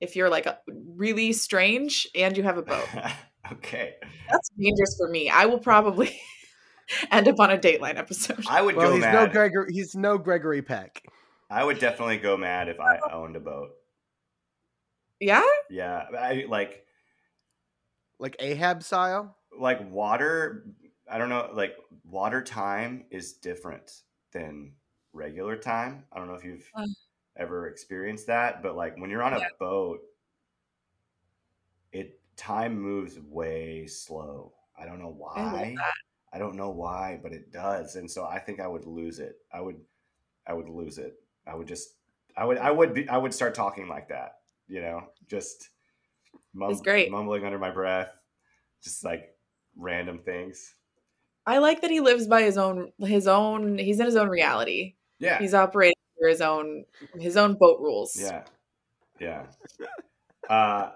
If 0.00 0.16
you're 0.16 0.30
like 0.30 0.46
a, 0.46 0.58
really 0.96 1.32
strange 1.32 2.08
and 2.16 2.36
you 2.36 2.42
have 2.42 2.58
a 2.58 2.62
boat, 2.62 2.88
okay. 3.52 3.94
that's 4.28 4.48
dangerous 4.58 4.96
for 4.98 5.08
me. 5.08 5.30
I 5.30 5.46
will 5.46 5.60
probably 5.60 6.18
end 7.12 7.28
up 7.28 7.38
on 7.38 7.50
a 7.52 7.56
Dateline 7.56 7.96
episode. 7.98 8.44
I 8.48 8.62
would 8.62 8.74
Well, 8.74 8.88
go 8.88 8.94
he's 8.94 9.02
mad. 9.02 9.14
no 9.14 9.26
Gregory. 9.32 9.72
He's 9.72 9.94
no 9.94 10.18
Gregory 10.18 10.60
Peck. 10.60 11.02
I 11.48 11.62
would 11.62 11.78
definitely 11.78 12.16
go 12.16 12.36
mad 12.36 12.68
if 12.68 12.80
I 12.80 12.98
owned 13.12 13.36
a 13.36 13.40
boat. 13.40 13.70
Yeah, 15.20 15.42
Yeah, 15.70 16.02
I 16.18 16.46
like 16.48 16.84
Like 18.18 18.34
Ahab 18.40 18.82
style. 18.82 19.36
like 19.56 19.88
water. 19.88 20.64
I 21.08 21.18
don't 21.18 21.28
know. 21.28 21.48
Like 21.54 21.74
water 22.04 22.42
time 22.42 23.04
is 23.12 23.34
different 23.34 23.88
than 24.32 24.72
regular 25.12 25.56
time. 25.56 26.04
I 26.12 26.18
don't 26.18 26.28
know 26.28 26.34
if 26.34 26.44
you've 26.44 26.68
Uh. 26.74 26.86
ever 27.36 27.68
experienced 27.68 28.26
that, 28.28 28.62
but 28.62 28.76
like 28.76 28.96
when 28.98 29.10
you're 29.10 29.22
on 29.22 29.34
a 29.34 29.38
Yeah. 29.38 29.48
boat, 29.58 30.00
it 31.92 32.20
time 32.36 32.78
moves 32.80 33.18
way 33.20 33.86
slow. 33.86 34.54
I 34.76 34.86
don't 34.86 34.98
know 34.98 35.12
why. 35.12 35.76
I 36.32 36.38
don't 36.38 36.56
know 36.56 36.70
why, 36.70 37.20
but 37.22 37.32
it 37.32 37.52
does. 37.52 37.96
And 37.96 38.10
so 38.10 38.24
I 38.24 38.38
think 38.38 38.58
I 38.60 38.66
would 38.66 38.86
lose 38.86 39.18
it. 39.18 39.36
I 39.52 39.60
would 39.60 39.84
I 40.46 40.54
would 40.54 40.68
lose 40.68 40.98
it. 40.98 41.22
I 41.46 41.54
would 41.54 41.68
just 41.68 41.96
I 42.36 42.44
would 42.44 42.58
I 42.58 42.70
would 42.70 42.94
be 42.94 43.08
I 43.08 43.18
would 43.18 43.34
start 43.34 43.54
talking 43.54 43.88
like 43.88 44.08
that, 44.08 44.40
you 44.66 44.80
know, 44.80 45.08
just 45.28 45.70
mum- 46.54 46.76
great. 46.78 47.10
mumbling 47.10 47.44
under 47.44 47.58
my 47.58 47.70
breath, 47.70 48.12
just 48.82 49.04
like 49.04 49.36
random 49.76 50.18
things. 50.20 50.76
I 51.46 51.58
like 51.58 51.80
that 51.82 51.90
he 51.90 52.00
lives 52.00 52.26
by 52.26 52.42
his 52.42 52.56
own 52.56 52.92
his 53.00 53.26
own. 53.28 53.76
He's 53.76 54.00
in 54.00 54.06
his 54.06 54.16
own 54.16 54.28
reality. 54.28 54.96
Yeah. 55.22 55.38
He's 55.38 55.54
operating 55.54 55.94
under 56.18 56.28
his 56.28 56.40
own 56.40 56.84
his 57.18 57.36
own 57.36 57.54
boat 57.54 57.80
rules. 57.80 58.16
Yeah. 58.20 58.44
Yeah. 59.20 59.46
Uh 60.48 60.90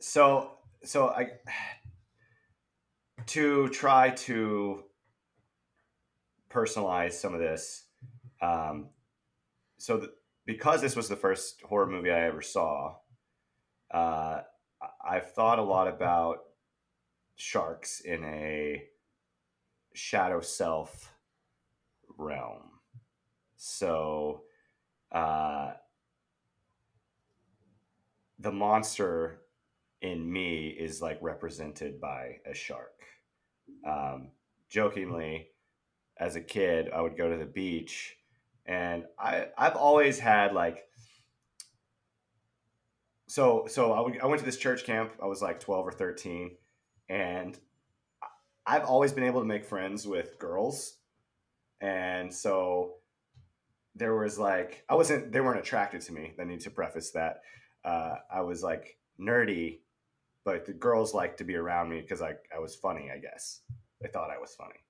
so 0.00 0.50
so 0.82 1.08
I 1.08 1.28
to 3.26 3.68
try 3.68 4.10
to 4.10 4.82
personalize 6.50 7.12
some 7.12 7.32
of 7.32 7.40
this 7.40 7.84
um 8.42 8.90
so 9.78 10.08
because 10.46 10.80
this 10.80 10.94
was 10.94 11.08
the 11.08 11.16
first 11.16 11.62
horror 11.62 11.86
movie 11.86 12.10
I 12.10 12.26
ever 12.26 12.42
saw 12.42 12.96
uh 13.92 14.40
I've 15.06 15.32
thought 15.32 15.58
a 15.58 15.62
lot 15.62 15.88
about 15.88 16.40
sharks 17.36 18.00
in 18.00 18.24
a 18.24 18.84
shadow 19.94 20.40
self 20.40 21.12
realm 22.18 22.73
so 23.66 24.42
uh 25.12 25.72
the 28.38 28.52
monster 28.52 29.40
in 30.02 30.30
me 30.30 30.68
is 30.68 31.00
like 31.00 31.18
represented 31.22 31.98
by 31.98 32.36
a 32.44 32.52
shark. 32.52 32.92
Um, 33.86 34.32
jokingly, 34.68 35.48
as 36.18 36.36
a 36.36 36.42
kid, 36.42 36.90
I 36.94 37.00
would 37.00 37.16
go 37.16 37.30
to 37.30 37.38
the 37.38 37.46
beach, 37.46 38.16
and 38.66 39.04
I 39.18 39.46
I've 39.56 39.76
always 39.76 40.18
had 40.18 40.52
like 40.52 40.86
so 43.28 43.64
so 43.66 43.92
I, 43.92 44.00
would, 44.00 44.20
I 44.20 44.26
went 44.26 44.40
to 44.40 44.44
this 44.44 44.58
church 44.58 44.84
camp. 44.84 45.12
I 45.22 45.26
was 45.26 45.40
like 45.40 45.58
twelve 45.58 45.86
or 45.86 45.92
thirteen, 45.92 46.56
and 47.08 47.58
I've 48.66 48.84
always 48.84 49.12
been 49.12 49.24
able 49.24 49.40
to 49.40 49.46
make 49.46 49.64
friends 49.64 50.06
with 50.06 50.38
girls, 50.38 50.98
and 51.80 52.32
so 52.32 52.96
there 53.94 54.14
was 54.14 54.38
like 54.38 54.84
I 54.88 54.94
wasn't 54.94 55.32
they 55.32 55.40
weren't 55.40 55.60
attracted 55.60 56.00
to 56.02 56.12
me. 56.12 56.32
I 56.38 56.44
need 56.44 56.60
to 56.60 56.70
preface 56.70 57.10
that 57.12 57.42
uh, 57.84 58.16
I 58.32 58.40
was 58.40 58.62
like 58.62 58.98
nerdy, 59.20 59.80
but 60.44 60.66
the 60.66 60.72
girls 60.72 61.14
liked 61.14 61.38
to 61.38 61.44
be 61.44 61.54
around 61.54 61.90
me 61.90 62.00
because 62.00 62.22
I, 62.22 62.34
I 62.54 62.58
was 62.58 62.74
funny, 62.74 63.10
I 63.14 63.18
guess. 63.18 63.60
They 64.00 64.08
thought 64.08 64.30
I 64.30 64.38
was 64.38 64.54
funny. 64.54 64.80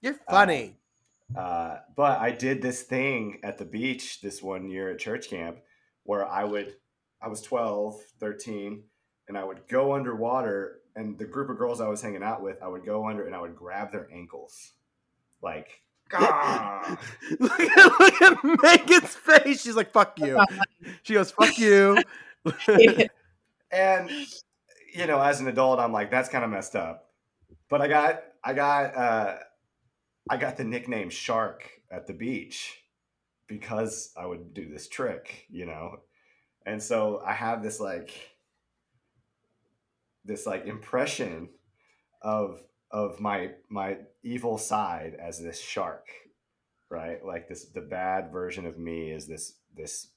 You're 0.00 0.18
funny. 0.28 0.76
Uh, 1.36 1.78
but 1.96 2.18
I 2.20 2.32
did 2.32 2.60
this 2.60 2.82
thing 2.82 3.38
at 3.44 3.58
the 3.58 3.64
beach 3.64 4.20
this 4.20 4.42
one 4.42 4.68
year 4.68 4.90
at 4.90 4.98
church 4.98 5.30
camp 5.30 5.58
where 6.02 6.26
I 6.26 6.44
would, 6.44 6.74
I 7.22 7.28
was 7.28 7.40
12, 7.42 8.00
13, 8.18 8.82
and 9.28 9.38
I 9.38 9.44
would 9.44 9.68
go 9.68 9.94
underwater 9.94 10.80
and 10.96 11.16
the 11.16 11.24
group 11.24 11.50
of 11.50 11.58
girls 11.58 11.80
I 11.80 11.86
was 11.86 12.02
hanging 12.02 12.22
out 12.22 12.42
with, 12.42 12.60
I 12.62 12.68
would 12.68 12.84
go 12.84 13.08
under 13.08 13.26
and 13.26 13.34
I 13.34 13.40
would 13.40 13.54
grab 13.54 13.92
their 13.92 14.08
ankles. 14.12 14.72
Like, 15.40 15.82
"Gah!" 16.10 16.96
look, 17.38 17.60
at, 17.60 18.00
look 18.00 18.22
at 18.22 18.38
Meaghan's 18.42 19.14
face. 19.14 19.62
She's 19.62 19.76
like, 19.76 19.92
"Fuck 19.92 20.18
you." 20.18 20.38
She 21.02 21.14
goes, 21.14 21.30
"Fuck 21.30 21.58
you." 21.58 22.02
and 23.72 24.10
you 24.92 25.06
know 25.06 25.20
as 25.20 25.40
an 25.40 25.48
adult 25.48 25.78
i'm 25.78 25.92
like 25.92 26.10
that's 26.10 26.28
kind 26.28 26.44
of 26.44 26.50
messed 26.50 26.74
up 26.74 27.10
but 27.68 27.80
i 27.80 27.88
got 27.88 28.22
i 28.42 28.52
got 28.52 28.96
uh 28.96 29.36
i 30.28 30.36
got 30.36 30.56
the 30.56 30.64
nickname 30.64 31.10
shark 31.10 31.68
at 31.90 32.06
the 32.06 32.12
beach 32.12 32.82
because 33.46 34.12
i 34.16 34.26
would 34.26 34.54
do 34.54 34.68
this 34.68 34.88
trick 34.88 35.46
you 35.50 35.66
know 35.66 35.96
and 36.66 36.82
so 36.82 37.22
i 37.26 37.32
have 37.32 37.62
this 37.62 37.78
like 37.80 38.12
this 40.24 40.46
like 40.46 40.66
impression 40.66 41.48
of 42.22 42.60
of 42.90 43.20
my 43.20 43.50
my 43.68 43.96
evil 44.22 44.58
side 44.58 45.16
as 45.20 45.40
this 45.40 45.60
shark 45.60 46.06
right 46.90 47.24
like 47.24 47.48
this 47.48 47.66
the 47.66 47.80
bad 47.80 48.32
version 48.32 48.66
of 48.66 48.78
me 48.78 49.10
is 49.10 49.26
this 49.26 49.54
this 49.76 50.08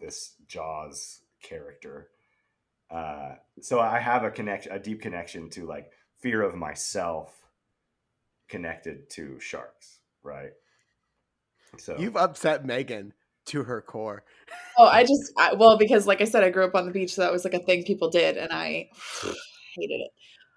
this 0.00 0.34
jaws 0.46 1.20
character 1.42 2.08
uh, 2.90 3.34
so 3.60 3.80
I 3.80 3.98
have 3.98 4.24
a 4.24 4.30
connection, 4.30 4.72
a 4.72 4.78
deep 4.78 5.02
connection 5.02 5.50
to 5.50 5.66
like 5.66 5.90
fear 6.20 6.42
of 6.42 6.54
myself, 6.54 7.32
connected 8.48 9.10
to 9.10 9.38
sharks, 9.40 9.98
right? 10.22 10.52
So 11.78 11.96
You've 11.98 12.16
upset 12.16 12.64
Meaghan 12.64 13.12
to 13.46 13.64
her 13.64 13.82
core. 13.82 14.24
Oh, 14.76 14.86
I 14.88 15.04
just 15.04 15.32
I, 15.38 15.54
well 15.54 15.78
because 15.78 16.04
like 16.04 16.20
I 16.20 16.24
said, 16.24 16.42
I 16.42 16.50
grew 16.50 16.64
up 16.64 16.74
on 16.74 16.84
the 16.84 16.90
beach, 16.90 17.14
so 17.14 17.22
that 17.22 17.30
was 17.30 17.44
like 17.44 17.54
a 17.54 17.60
thing 17.60 17.84
people 17.84 18.10
did, 18.10 18.36
and 18.36 18.52
I 18.52 18.88
hated 19.76 20.00
it. 20.00 20.10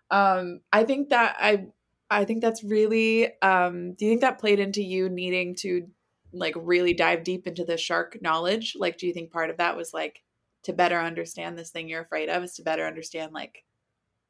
Um, 0.10 0.62
I 0.72 0.84
think 0.84 1.10
that 1.10 1.36
I 1.40 1.68
I 2.10 2.26
think 2.26 2.42
that's 2.42 2.64
really. 2.64 3.40
Um, 3.42 3.94
do 3.94 4.06
you 4.06 4.12
think 4.12 4.22
that 4.22 4.40
played 4.40 4.60
into 4.60 4.82
you 4.82 5.10
needing 5.10 5.56
to 5.58 5.88
like 6.34 6.56
really 6.58 6.94
dive 6.94 7.24
deep 7.24 7.48
into 7.48 7.66
the 7.66 7.78
shark 7.78 8.22
knowledge? 8.22 8.76
Like, 8.78 8.98
do 8.98 9.08
you 9.08 9.14
think 9.14 9.32
part 9.32 9.50
of 9.50 9.58
that 9.58 9.78
was 9.78 9.94
like 9.94 10.24
to 10.64 10.74
better 10.74 11.00
understand 11.00 11.58
this 11.58 11.70
thing 11.70 11.90
you're 11.90 12.02
afraid 12.02 12.30
of 12.30 12.44
is 12.44 12.54
to 12.56 12.64
better 12.64 12.86
understand 12.86 13.34
like 13.34 13.64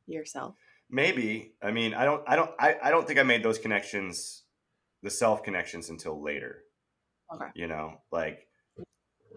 yourself? 0.07 0.55
maybe 0.89 1.53
I 1.61 1.71
mean 1.71 1.93
I 1.93 2.05
don't 2.05 2.23
I 2.28 2.36
don't 2.36 2.51
I, 2.59 2.75
I 2.84 2.91
don't 2.91 3.05
think 3.07 3.19
I 3.19 3.23
made 3.23 3.43
those 3.43 3.57
connections, 3.57 4.43
the 5.03 5.09
self 5.09 5.43
connections 5.43 5.89
until 5.89 6.21
later. 6.21 6.63
Okay. 7.34 7.47
You 7.55 7.67
know, 7.67 8.01
like 8.11 8.47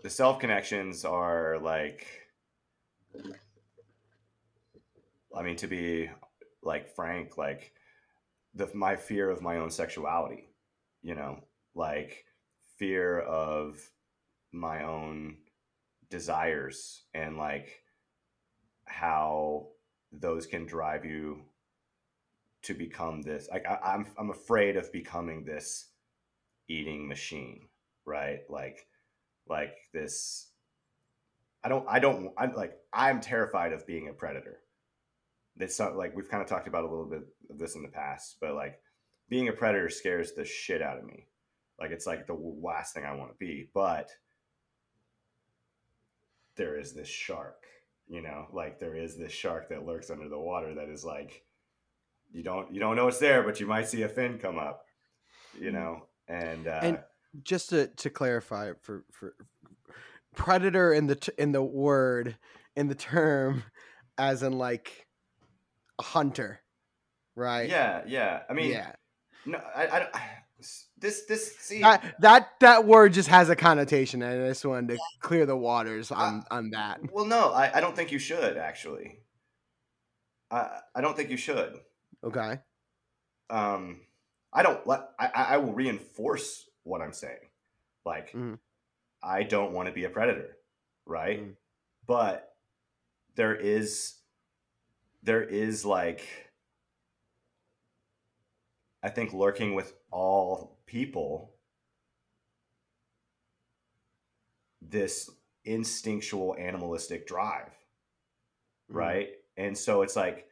the 0.03 0.11
self 0.11 0.39
connections 0.39 1.05
are 1.05 1.59
like 1.59 2.07
I 5.37 5.43
mean 5.43 5.57
to 5.57 5.67
be 5.67 6.11
like 6.63 6.95
frank, 6.95 7.37
like 7.37 7.73
the 8.55 8.69
my 8.75 8.97
fear 8.97 9.31
of 9.31 9.43
my 9.43 9.57
own 9.57 9.71
sexuality, 9.71 10.49
you 11.03 11.15
know, 11.15 11.45
like 11.75 12.25
fear 12.79 13.21
of 13.21 13.79
my 14.53 14.85
own 14.85 15.37
desires 16.09 17.05
and 17.15 17.37
like 17.37 17.83
how 18.87 19.69
those 20.13 20.47
can 20.47 20.67
drive 20.67 21.05
you 21.05 21.43
to 22.63 22.75
become 22.75 23.23
this 23.23 23.49
like 23.51 23.65
I, 23.67 23.79
I'm 23.95 24.07
I'm 24.19 24.31
afraid 24.31 24.77
of 24.77 24.93
becoming 24.93 25.45
this 25.45 25.87
eating 26.69 27.09
machine, 27.09 27.69
right? 28.05 28.41
Like 28.49 28.87
like 29.49 29.77
this 29.93 30.49
I 31.63 31.69
don't 31.69 31.87
I 31.89 32.01
don't 32.01 32.33
I'm 32.37 32.55
like 32.55 32.75
I'm 32.93 33.21
terrified 33.21 33.73
of 33.73 33.87
being 33.87 34.09
a 34.09 34.13
predator. 34.13 34.59
It's 35.63 35.79
not 35.79 35.97
like 35.97 36.15
we've 36.17 36.29
kind 36.29 36.43
of 36.43 36.49
talked 36.49 36.69
about 36.69 36.85
a 36.85 36.89
little 36.89 37.07
bit 37.07 37.23
of 37.51 37.59
this 37.59 37.75
in 37.75 37.83
the 37.83 37.89
past, 37.89 38.37
but 38.41 38.55
like 38.55 38.81
being 39.29 39.49
a 39.49 39.53
predator 39.53 39.89
scares 39.89 40.33
the 40.33 40.45
shit 40.45 40.83
out 40.83 40.99
of 40.99 41.05
me. 41.05 41.27
Like 41.79 41.91
it's 41.91 42.07
like 42.07 42.27
the 42.27 42.35
last 42.35 42.95
thing 42.95 43.05
I 43.05 43.15
want 43.15 43.31
to 43.31 43.37
be, 43.39 43.71
but 43.73 44.11
there 46.57 46.79
is 46.79 46.93
this 46.93 47.09
shark, 47.09 47.65
you 48.09 48.21
know, 48.21 48.47
like 48.53 48.79
there 48.79 48.97
is 48.97 49.17
this 49.17 49.33
shark 49.33 49.71
that 49.71 49.87
lurks 49.87 50.11
under 50.11 50.29
the 50.29 50.39
water 50.39 50.75
that 50.75 50.89
is 50.89 51.05
like 51.05 51.43
you 52.33 52.43
don't 52.43 52.73
you 52.73 52.81
don't 52.81 52.97
know 52.97 53.09
it's 53.09 53.19
there, 53.19 53.43
but 53.43 53.61
you 53.61 53.67
might 53.67 53.89
see 53.89 54.03
a 54.03 54.09
fin 54.09 54.39
come 54.39 54.59
up, 54.59 54.85
you 55.59 55.73
know, 55.73 56.07
and 56.29 56.67
uh, 56.67 56.81
And 56.83 56.99
just 57.43 57.71
to, 57.71 57.87
to 57.87 58.11
clarify 58.11 58.73
for 58.83 59.05
for 59.11 59.35
predator 60.35 60.93
in 60.93 61.07
the 61.07 61.17
t- 61.17 61.33
in 61.39 61.53
the 61.53 61.63
word 61.63 62.37
in 62.77 62.89
the 62.89 62.95
term 62.95 63.65
as 64.19 64.43
in 64.43 64.53
like 64.53 65.07
a 66.01 66.03
hunter, 66.03 66.61
right? 67.37 67.69
Yeah, 67.69 68.03
yeah. 68.07 68.41
I 68.49 68.55
mean, 68.55 68.71
yeah. 68.73 68.93
no, 69.47 69.61
I, 69.75 69.87
I 69.87 69.99
don't. 70.01 70.11
This, 70.99 71.25
this, 71.25 71.57
see, 71.57 71.81
That, 71.81 72.17
that 72.21 72.49
that 72.61 72.85
word 72.85 73.15
just 73.15 73.31
has 73.31 73.49
a 73.49 73.57
connotation, 73.57 74.21
and 74.21 74.45
I 74.45 74.49
just 74.49 74.63
wanted 74.67 74.89
to 74.97 74.99
clear 75.23 75.47
the 75.47 75.57
waters 75.57 76.11
on 76.11 76.45
on 76.51 76.69
that. 76.73 77.01
well, 77.11 77.25
no, 77.25 77.51
I, 77.51 77.79
I 77.79 77.81
don't 77.81 77.97
think 77.97 78.13
you 78.13 78.19
should 78.19 78.59
actually. 78.59 79.21
I, 80.51 80.81
I 80.95 81.01
don't 81.01 81.17
think 81.17 81.31
you 81.31 81.39
should. 81.39 81.81
Okay. 82.23 82.59
Um, 83.49 84.03
I 84.53 84.63
don't 84.63 84.87
let. 84.87 85.09
I, 85.19 85.27
I 85.35 85.43
I 85.43 85.57
will 85.57 85.73
reinforce 85.73 86.69
what 86.83 87.01
I'm 87.01 87.15
saying. 87.15 87.49
Like, 88.05 88.33
Mhm. 88.33 88.59
I 89.23 89.43
don't 89.45 89.73
want 89.73 89.89
to 89.89 89.95
be 89.95 90.05
a 90.05 90.11
predator, 90.11 90.59
right? 91.07 91.41
Mm. 91.41 91.57
But 92.07 92.53
there 93.37 93.55
is, 93.57 94.17
there 95.23 95.43
is 95.43 95.85
like, 95.85 96.27
I 99.03 99.09
think 99.09 99.33
lurking 99.33 99.75
with 99.75 99.95
all 100.11 100.79
people, 100.87 101.55
this 104.83 105.31
instinctual 105.65 106.57
animalistic 106.59 107.27
drive, 107.27 107.73
Mhm. 108.91 108.95
right? 108.97 109.29
And 109.57 109.77
so 109.77 110.03
it's 110.03 110.17
like, 110.17 110.49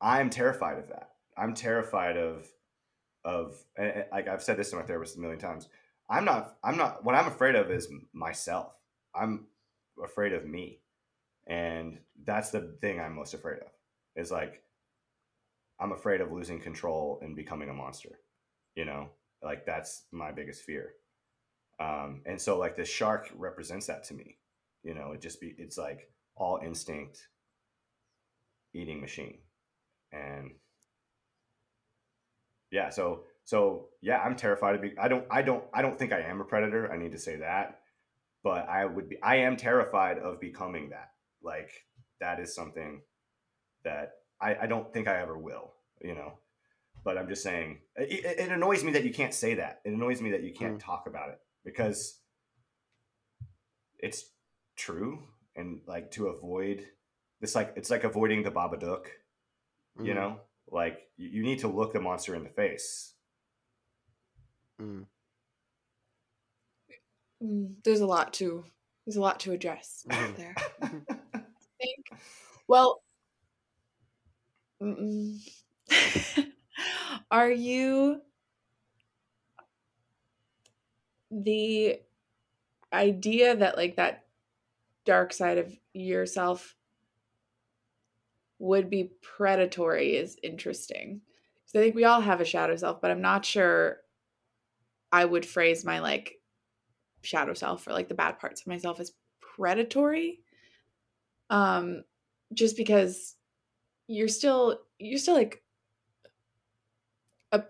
I'm 0.00 0.30
terrified 0.30 0.78
of 0.78 0.88
that. 0.88 1.16
I'm 1.36 1.54
terrified 1.54 2.16
of, 2.16 2.50
of 3.24 3.62
like 3.78 4.28
I've 4.28 4.42
said 4.42 4.56
this 4.56 4.70
to 4.70 4.76
my 4.76 4.82
therapist 4.82 5.16
a 5.16 5.20
million 5.20 5.38
times. 5.38 5.68
I'm 6.08 6.24
not. 6.24 6.58
I'm 6.64 6.76
not. 6.76 7.04
What 7.04 7.14
I'm 7.14 7.26
afraid 7.28 7.54
of 7.54 7.70
is 7.70 7.88
myself. 8.12 8.74
I'm 9.14 9.46
afraid 10.02 10.32
of 10.32 10.46
me, 10.46 10.80
and 11.46 11.98
that's 12.24 12.50
the 12.50 12.76
thing 12.80 13.00
I'm 13.00 13.14
most 13.14 13.34
afraid 13.34 13.60
of. 13.60 13.70
Is 14.16 14.30
like, 14.30 14.62
I'm 15.80 15.92
afraid 15.92 16.20
of 16.20 16.32
losing 16.32 16.60
control 16.60 17.20
and 17.22 17.36
becoming 17.36 17.68
a 17.68 17.74
monster. 17.74 18.20
You 18.74 18.84
know, 18.84 19.10
like 19.42 19.66
that's 19.66 20.04
my 20.12 20.32
biggest 20.32 20.62
fear. 20.62 20.92
Um, 21.80 22.22
and 22.26 22.40
so 22.40 22.58
like 22.58 22.76
the 22.76 22.84
shark 22.84 23.30
represents 23.34 23.86
that 23.86 24.04
to 24.04 24.14
me. 24.14 24.38
You 24.82 24.94
know, 24.94 25.12
it 25.12 25.20
just 25.20 25.40
be. 25.40 25.54
It's 25.58 25.78
like 25.78 26.10
all 26.36 26.60
instinct, 26.62 27.28
eating 28.74 29.00
machine, 29.00 29.38
and 30.12 30.52
yeah 32.70 32.88
so 32.88 33.24
so 33.44 33.88
yeah 34.00 34.18
i'm 34.18 34.36
terrified 34.36 34.72
to 34.72 34.78
be 34.78 34.94
i 34.98 35.08
don't 35.08 35.24
i 35.30 35.42
don't 35.42 35.64
i 35.74 35.82
don't 35.82 35.98
think 35.98 36.12
i 36.12 36.20
am 36.20 36.40
a 36.40 36.44
predator 36.44 36.90
i 36.92 36.96
need 36.96 37.12
to 37.12 37.18
say 37.18 37.36
that 37.36 37.80
but 38.42 38.68
i 38.68 38.84
would 38.84 39.08
be 39.08 39.20
i 39.22 39.36
am 39.36 39.56
terrified 39.56 40.18
of 40.18 40.40
becoming 40.40 40.90
that 40.90 41.10
like 41.42 41.70
that 42.20 42.40
is 42.40 42.54
something 42.54 43.02
that 43.84 44.12
i 44.40 44.54
i 44.62 44.66
don't 44.66 44.92
think 44.92 45.08
i 45.08 45.20
ever 45.20 45.36
will 45.38 45.72
you 46.00 46.14
know 46.14 46.32
but 47.04 47.16
i'm 47.18 47.28
just 47.28 47.42
saying 47.42 47.78
it, 47.96 48.24
it- 48.24 48.38
it 48.38 48.50
annoys 48.50 48.82
me 48.84 48.92
that 48.92 49.04
you 49.04 49.12
can't 49.12 49.34
say 49.34 49.54
that 49.54 49.80
it 49.84 49.92
annoys 49.92 50.20
me 50.20 50.30
that 50.30 50.42
you 50.42 50.52
can't 50.52 50.78
talk 50.80 51.06
about 51.06 51.30
it 51.30 51.40
because 51.64 52.20
it's 53.98 54.30
true 54.76 55.22
and 55.56 55.80
like 55.86 56.10
to 56.10 56.28
avoid 56.28 56.86
this 57.40 57.54
like 57.54 57.72
it's 57.76 57.90
like 57.90 58.04
avoiding 58.04 58.42
the 58.42 58.50
babadook 58.50 59.06
you 60.02 60.12
Mhm. 60.12 60.14
know 60.14 60.40
like 60.68 61.10
you, 61.16 61.28
you 61.28 61.42
need 61.42 61.58
to 61.58 61.68
look 61.68 61.92
the 61.92 62.00
monster 62.00 62.34
in 62.34 62.44
the 62.44 62.50
face 62.50 63.14
Mm. 64.80 65.04
Mm, 67.42 67.74
there's 67.84 68.00
a 68.00 68.06
lot 68.06 68.32
to 68.34 68.64
there's 69.04 69.16
a 69.16 69.20
lot 69.20 69.40
to 69.40 69.52
address 69.52 70.06
Mhm. 70.08 70.36
there. 70.36 70.54
I 71.34 71.42
think. 71.78 72.06
Well, 72.66 73.02
are 77.30 77.50
you 77.50 78.20
the 81.30 82.00
idea 82.92 83.56
that 83.56 83.76
like 83.76 83.96
that 83.96 84.24
dark 85.04 85.32
side 85.32 85.58
of 85.58 85.72
yourself 85.92 86.74
would 88.58 88.90
be 88.90 89.12
predatory 89.22 90.16
is 90.16 90.36
interesting. 90.42 91.20
I 91.74 91.78
think 91.78 91.94
we 91.94 92.04
all 92.04 92.20
have 92.20 92.40
a 92.40 92.44
shadow 92.44 92.74
self, 92.74 93.00
but 93.00 93.12
I'm 93.12 93.20
not 93.20 93.44
sure 93.44 93.98
I 95.12 95.24
would 95.24 95.46
phrase 95.46 95.84
my 95.84 96.00
like 96.00 96.40
shadow 97.22 97.54
self 97.54 97.86
or 97.86 97.92
like 97.92 98.08
the 98.08 98.14
bad 98.14 98.38
parts 98.38 98.60
of 98.60 98.66
myself 98.66 98.98
as 98.98 99.12
predatory. 99.40 100.40
Um 101.48 102.02
just 102.52 102.76
because 102.76 103.36
you're 104.10 104.28
still 104.28 104.76
you're 104.98 105.18
still 105.18 105.34
like 105.36 105.62
a 107.52 107.62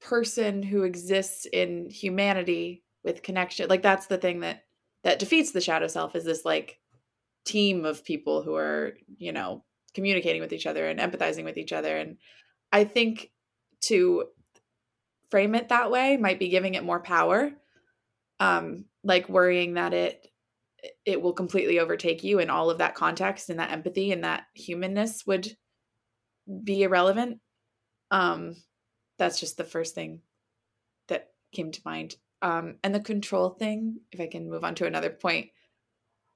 person 0.00 0.62
who 0.62 0.84
exists 0.84 1.44
in 1.52 1.90
humanity 1.90 2.84
with 3.02 3.24
connection. 3.24 3.68
Like 3.68 3.82
that's 3.82 4.06
the 4.06 4.16
thing 4.16 4.40
that 4.40 4.62
that 5.02 5.18
defeats 5.18 5.50
the 5.50 5.60
shadow 5.60 5.88
self 5.88 6.14
is 6.14 6.24
this 6.24 6.44
like 6.44 6.78
team 7.44 7.84
of 7.84 8.04
people 8.04 8.42
who 8.42 8.54
are, 8.54 8.92
you 9.18 9.32
know, 9.32 9.64
communicating 9.92 10.40
with 10.40 10.52
each 10.52 10.66
other 10.66 10.86
and 10.86 11.00
empathizing 11.00 11.42
with 11.44 11.58
each 11.58 11.72
other 11.72 11.96
and 11.96 12.16
I 12.70 12.84
think 12.84 13.32
to 13.82 14.26
frame 15.30 15.56
it 15.56 15.70
that 15.70 15.90
way 15.90 16.16
might 16.16 16.38
be 16.38 16.48
giving 16.48 16.74
it 16.74 16.84
more 16.84 17.00
power 17.00 17.50
um 18.38 18.84
like 19.02 19.28
worrying 19.28 19.74
that 19.74 19.92
it 19.92 20.28
it 21.04 21.20
will 21.20 21.32
completely 21.32 21.78
overtake 21.78 22.22
you 22.24 22.38
and 22.38 22.50
all 22.50 22.70
of 22.70 22.78
that 22.78 22.94
context 22.94 23.50
and 23.50 23.58
that 23.58 23.72
empathy 23.72 24.12
and 24.12 24.24
that 24.24 24.44
humanness 24.54 25.26
would 25.26 25.56
be 26.64 26.82
irrelevant 26.82 27.38
um 28.10 28.56
that's 29.18 29.38
just 29.40 29.56
the 29.56 29.64
first 29.64 29.94
thing 29.94 30.20
that 31.08 31.30
came 31.52 31.70
to 31.70 31.80
mind. 31.84 32.16
Um 32.40 32.76
and 32.82 32.94
the 32.94 33.00
control 33.00 33.50
thing 33.50 34.00
if 34.10 34.20
i 34.20 34.26
can 34.26 34.50
move 34.50 34.64
on 34.64 34.74
to 34.76 34.86
another 34.86 35.10
point 35.10 35.50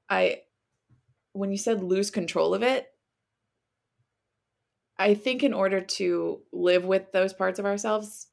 i 0.08 0.42
when 1.32 1.50
you 1.50 1.58
said 1.58 1.82
lose 1.82 2.10
control 2.10 2.54
of 2.54 2.62
it 2.62 2.86
i 4.98 5.14
think 5.14 5.42
in 5.42 5.52
order 5.52 5.80
to 5.80 6.40
live 6.52 6.84
with 6.84 7.10
those 7.12 7.32
parts 7.32 7.58
of 7.58 7.66
ourselves 7.66 8.28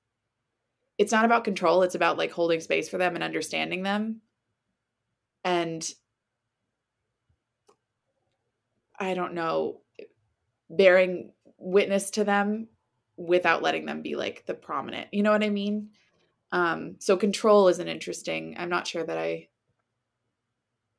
it's 0.99 1.11
not 1.11 1.25
about 1.25 1.43
control 1.43 1.81
it's 1.81 1.95
about 1.95 2.17
like 2.17 2.31
holding 2.31 2.59
space 2.59 2.87
for 2.87 2.97
them 2.97 3.15
and 3.15 3.23
understanding 3.23 3.83
them. 3.83 4.21
And 5.43 5.83
i 8.99 9.15
don't 9.15 9.33
know 9.33 9.81
bearing 10.69 11.31
witness 11.63 12.11
to 12.11 12.23
them 12.23 12.67
without 13.17 13.61
letting 13.61 13.85
them 13.85 14.01
be 14.01 14.15
like 14.15 14.45
the 14.45 14.53
prominent 14.53 15.07
you 15.11 15.23
know 15.23 15.31
what 15.31 15.43
i 15.43 15.49
mean 15.49 15.89
um 16.51 16.95
so 16.99 17.15
control 17.15 17.67
is 17.67 17.79
an 17.79 17.87
interesting 17.87 18.55
i'm 18.57 18.69
not 18.69 18.87
sure 18.87 19.03
that 19.03 19.17
i 19.17 19.47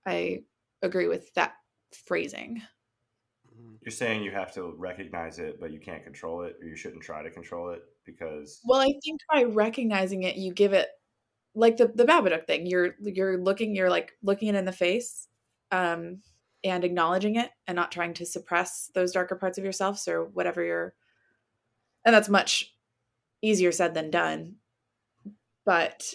i 0.07 0.41
agree 0.83 1.09
with 1.09 1.33
that 1.35 1.55
phrasing 1.93 2.63
you're 3.83 3.93
saying 3.93 4.23
you 4.23 4.31
have 4.31 4.53
to 4.53 4.75
recognize 4.79 5.39
it 5.39 5.61
but 5.61 5.73
you 5.73 5.81
can't 5.81 6.05
control 6.05 6.43
it 6.43 6.57
or 6.61 6.67
you 6.67 6.77
shouldn't 6.77 7.03
try 7.03 7.23
to 7.23 7.31
control 7.31 7.71
it 7.71 7.83
because 8.05 8.61
Well, 8.65 8.81
I 8.81 8.93
think 9.05 9.21
by 9.33 9.45
recognizing 9.45 10.23
it, 10.23 10.37
you 10.37 10.53
give 10.53 10.73
it 10.73 10.89
like 11.55 11.77
the 11.77 11.89
the 11.89 12.05
Babadook 12.05 12.47
thing. 12.47 12.67
You're 12.67 12.95
you're 13.01 13.39
looking, 13.39 13.75
you're 13.75 13.91
like 13.91 14.13
looking 14.23 14.49
it 14.49 14.55
in 14.55 14.65
the 14.65 14.73
face, 14.73 15.29
um, 15.71 16.21
and 16.65 16.83
acknowledging 16.83 17.37
it, 17.37 17.51
and 17.67 17.77
not 17.77 17.93
trying 17.93 18.15
to 18.15 18.27
suppress 18.27 18.91
those 18.95 19.13
darker 19.13 19.37
parts 19.37 19.59
of 19.59 19.65
yourself 19.65 20.03
or 20.09 20.25
whatever 20.25 20.65
you're. 20.65 20.95
And 22.05 22.15
that's 22.15 22.29
much 22.29 22.75
easier 23.43 23.73
said 23.73 23.95
than 23.95 24.11
done. 24.11 24.57
But 25.65 26.15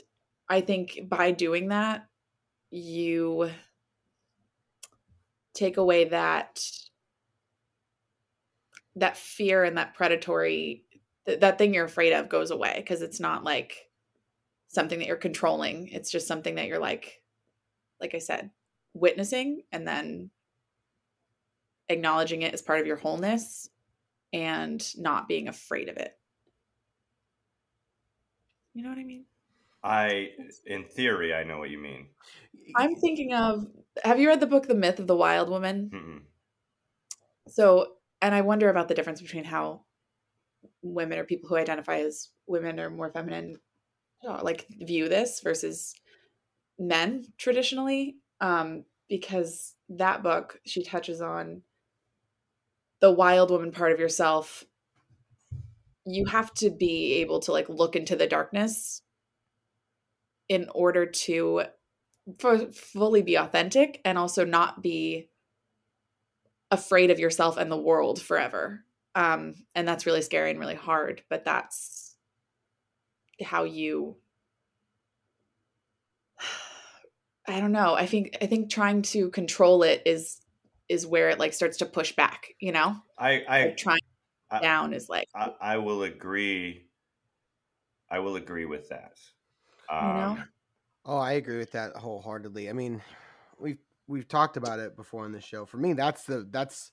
I 0.50 0.62
think 0.62 1.00
by 1.08 1.32
doing 1.32 1.70
that, 1.70 2.08
you 2.72 3.52
take 5.54 5.78
away 5.78 6.06
that 6.06 6.62
that 8.96 9.18
fear 9.18 9.64
and 9.64 9.78
that 9.78 9.94
predatory 9.94 10.84
th- 11.26 11.40
that 11.40 11.58
thing 11.58 11.74
you're 11.74 11.86
afraid 11.86 12.14
of 12.14 12.30
goes 12.30 12.52
away 12.52 12.76
because 12.78 13.02
it's 13.02 13.20
not 13.20 13.44
like 13.44 13.90
something 14.68 15.00
that 15.00 15.08
you're 15.08 15.18
controlling 15.18 15.88
it's 15.88 16.12
just 16.12 16.28
something 16.28 16.56
that 16.56 16.68
you're 16.68 16.80
like 16.80 17.22
like 18.00 18.14
i 18.14 18.20
said 18.20 18.52
witnessing 18.94 19.62
and 19.72 19.88
then 19.88 20.30
acknowledging 21.90 22.42
it 22.42 22.54
as 22.54 22.62
part 22.62 22.80
of 22.80 22.88
your 22.88 22.98
wholeness 22.98 23.70
and 24.32 24.94
not 24.98 25.28
being 25.28 25.48
afraid 25.48 25.90
of 25.90 25.98
it 25.98 26.16
you 28.74 28.84
know 28.84 28.90
what 28.90 28.98
i 28.98 29.04
mean 29.04 29.26
i 29.84 30.28
in 30.66 30.84
theory 30.86 31.34
i 31.34 31.44
know 31.44 31.58
what 31.58 31.70
you 31.70 31.80
mean 31.80 32.08
i'm 32.76 32.96
thinking 32.96 33.34
of 33.34 33.66
have 34.04 34.20
you 34.20 34.28
read 34.28 34.40
the 34.40 34.48
book 34.48 34.68
the 34.68 34.76
myth 34.76 35.00
of 35.00 35.08
the 35.08 35.16
wild 35.16 35.50
woman 35.50 35.90
Mm-mm. 35.94 36.20
So, 37.50 37.94
and 38.22 38.34
I 38.36 38.42
wonder 38.42 38.70
about 38.70 38.88
the 38.88 38.94
difference 38.94 39.22
between 39.22 39.44
how 39.44 39.82
women 40.82 41.18
or 41.20 41.24
people 41.24 41.50
who 41.50 41.58
identify 41.58 42.00
as 42.00 42.30
women 42.48 42.80
or 42.80 42.90
more 42.90 43.12
feminine 43.12 43.58
uh, 44.28 44.42
like 44.44 44.68
view 44.70 45.10
this 45.10 45.42
versus 45.42 45.94
men 46.78 47.26
traditionally. 47.38 48.18
Um, 48.42 48.86
because 49.10 49.76
that 49.90 50.22
book 50.22 50.60
she 50.66 50.84
touches 50.84 51.20
on 51.20 51.64
the 53.02 53.12
wild 53.12 53.52
woman 53.52 53.72
part 53.72 53.92
of 53.92 54.00
yourself 54.00 54.66
you 56.06 56.26
have 56.26 56.54
to 56.56 56.70
be 56.70 57.16
able 57.16 57.40
to 57.40 57.52
like 57.52 57.70
look 57.70 57.96
into 57.96 58.16
the 58.16 58.28
darkness 58.28 59.02
in 60.48 60.68
order 60.74 61.06
to 61.06 61.64
f- 62.44 62.74
fully 62.74 63.22
be 63.22 63.36
authentic 63.36 64.02
and 64.04 64.18
also 64.18 64.44
not 64.44 64.82
be 64.82 65.30
afraid 66.72 67.12
of 67.12 67.20
yourself 67.20 67.58
and 67.58 67.72
the 67.72 67.78
world 67.78 68.22
forever 68.22 68.84
um 69.16 69.54
and 69.76 69.88
that's 69.88 70.06
really 70.06 70.22
scary 70.22 70.52
and 70.52 70.60
really 70.60 70.76
hard 70.76 71.22
but 71.30 71.46
that's 71.46 72.16
how 73.42 73.64
you 73.64 74.18
I 77.48 77.60
don't 77.60 77.72
know. 77.72 77.96
I 77.96 78.06
think 78.06 78.38
I 78.42 78.46
think 78.46 78.70
trying 78.70 79.02
to 79.04 79.30
control 79.32 79.84
it 79.84 80.04
is 80.06 80.40
is 80.90 81.06
where 81.06 81.30
it 81.30 81.40
like 81.40 81.54
starts 81.54 81.78
to 81.78 81.86
push 81.86 82.16
back, 82.16 82.50
you 82.60 82.72
know? 82.72 82.96
I 83.18 83.44
I 83.48 83.66
Like 83.66 83.78
trying 83.78 84.00
I- 84.52 84.62
down 84.62 84.94
is 84.94 85.08
like 85.10 85.28
I, 85.36 85.54
I 85.62 85.78
will 85.78 86.04
agree. 86.04 86.88
I 88.10 88.20
will 88.20 88.36
agree 88.36 88.66
with 88.66 88.90
that. 88.90 89.20
Um, 89.90 90.38
know? 90.38 90.44
Oh, 91.06 91.18
I 91.18 91.34
agree 91.34 91.58
with 91.58 91.72
that 91.72 91.96
wholeheartedly. 91.96 92.70
I 92.70 92.74
mean, 92.74 93.02
we've 93.58 93.80
we've 94.08 94.28
talked 94.28 94.58
about 94.58 94.80
it 94.80 94.96
before 94.96 95.26
on 95.26 95.32
the 95.32 95.42
show. 95.42 95.66
For 95.66 95.78
me, 95.78 95.94
that's 95.94 96.24
the 96.24 96.48
that's 96.50 96.92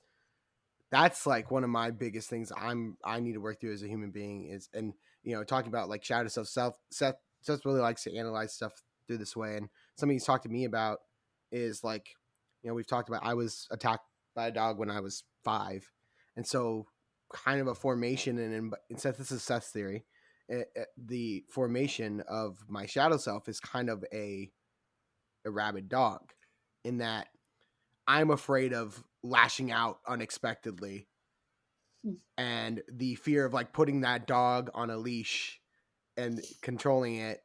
that's 0.90 1.26
like 1.26 1.51
one 1.51 1.64
of 1.64 1.70
my 1.70 1.90
biggest 1.90 2.30
things 2.30 2.53
I'm 2.57 2.97
I 3.05 3.20
need 3.20 3.32
to 3.34 3.40
work 3.40 3.61
through 3.61 3.72
as 3.72 3.82
a 3.82 3.88
human 3.88 4.11
being 4.11 4.47
is 4.47 4.68
and 4.72 4.94
you 5.22 5.34
know 5.34 5.42
talking 5.44 5.68
about 5.68 5.88
like 5.88 6.05
shadow 6.05 6.28
self 6.28 6.47
self 6.49 6.76
Seth 6.90 7.16
Seth 7.40 7.64
really 7.64 7.80
likes 7.80 8.05
to 8.05 8.16
analyze 8.16 8.55
stuff 8.55 8.72
through 9.07 9.18
this 9.18 9.36
way 9.36 9.57
and 9.57 9.68
something 9.97 10.14
he's 10.14 10.24
talked 10.24 10.44
to 10.44 10.49
me 10.51 10.64
about 10.64 10.99
is 11.51 11.82
like 11.82 12.07
you 12.66 12.72
know 12.72 12.74
we've 12.74 12.86
talked 12.88 13.08
about 13.08 13.24
I 13.24 13.34
was 13.34 13.68
attacked 13.70 14.02
by 14.34 14.48
a 14.48 14.50
dog 14.50 14.76
when 14.76 14.90
I 14.90 14.98
was 14.98 15.22
five 15.44 15.88
and 16.36 16.44
so 16.44 16.88
kind 17.32 17.60
of 17.60 17.68
a 17.68 17.76
formation 17.76 18.38
and 18.38 18.52
in, 18.52 18.72
in 18.90 18.98
Seth 18.98 19.18
this 19.18 19.30
is 19.30 19.44
Seth's 19.44 19.70
theory 19.70 20.04
it, 20.48 20.66
it- 20.74 20.88
the 20.98 21.44
formation 21.48 22.24
of 22.28 22.58
my 22.68 22.86
shadow 22.86 23.18
self 23.18 23.48
is 23.48 23.60
kind 23.60 23.88
of 23.88 24.04
a 24.12 24.50
a 25.44 25.50
rabid 25.52 25.88
dog 25.88 26.32
in 26.82 26.98
that 26.98 27.28
I'm 28.08 28.30
afraid 28.30 28.72
of 28.74 29.00
lashing 29.22 29.70
out 29.70 30.00
unexpectedly 30.08 31.06
Hmm. 32.04 32.14
and 32.36 32.82
the 32.92 33.14
fear 33.14 33.44
of 33.46 33.54
like 33.54 33.72
putting 33.72 34.00
that 34.00 34.26
dog 34.26 34.70
on 34.74 34.90
a 34.90 34.96
leash 34.96 35.60
and 36.16 36.40
controlling 36.62 37.16
it 37.16 37.40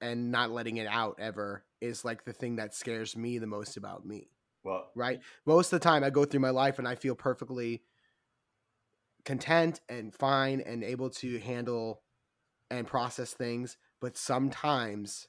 and 0.00 0.32
not 0.32 0.50
letting 0.50 0.78
it 0.78 0.88
out 0.88 1.20
ever 1.20 1.64
is 1.82 2.04
like 2.04 2.24
the 2.24 2.32
thing 2.32 2.56
that 2.56 2.74
scares 2.74 3.14
me 3.16 3.36
the 3.36 3.46
most 3.46 3.76
about 3.76 4.06
me 4.06 4.28
well, 4.64 4.90
right? 4.94 5.20
Most 5.44 5.72
of 5.72 5.80
the 5.80 5.84
time, 5.84 6.04
I 6.04 6.10
go 6.10 6.24
through 6.24 6.40
my 6.40 6.50
life 6.50 6.78
and 6.78 6.86
I 6.86 6.94
feel 6.94 7.14
perfectly 7.14 7.82
content 9.24 9.80
and 9.88 10.14
fine 10.14 10.60
and 10.60 10.84
able 10.84 11.10
to 11.10 11.38
handle 11.40 12.02
and 12.70 12.86
process 12.86 13.32
things. 13.34 13.76
But 14.00 14.16
sometimes, 14.16 15.28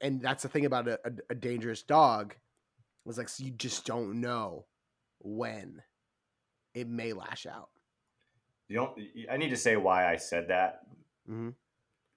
and 0.00 0.20
that's 0.20 0.42
the 0.42 0.48
thing 0.48 0.66
about 0.66 0.88
a, 0.88 0.98
a, 1.04 1.10
a 1.30 1.34
dangerous 1.34 1.82
dog, 1.82 2.36
was 3.04 3.18
like 3.18 3.28
you 3.38 3.50
just 3.50 3.84
don't 3.86 4.20
know 4.20 4.66
when 5.18 5.82
it 6.74 6.88
may 6.88 7.12
lash 7.12 7.46
out. 7.46 7.70
the 8.68 8.78
only, 8.78 9.26
I 9.30 9.36
need 9.36 9.50
to 9.50 9.56
say 9.56 9.76
why 9.76 10.10
I 10.10 10.16
said 10.16 10.48
that. 10.48 10.80
Mm-hmm. 11.28 11.50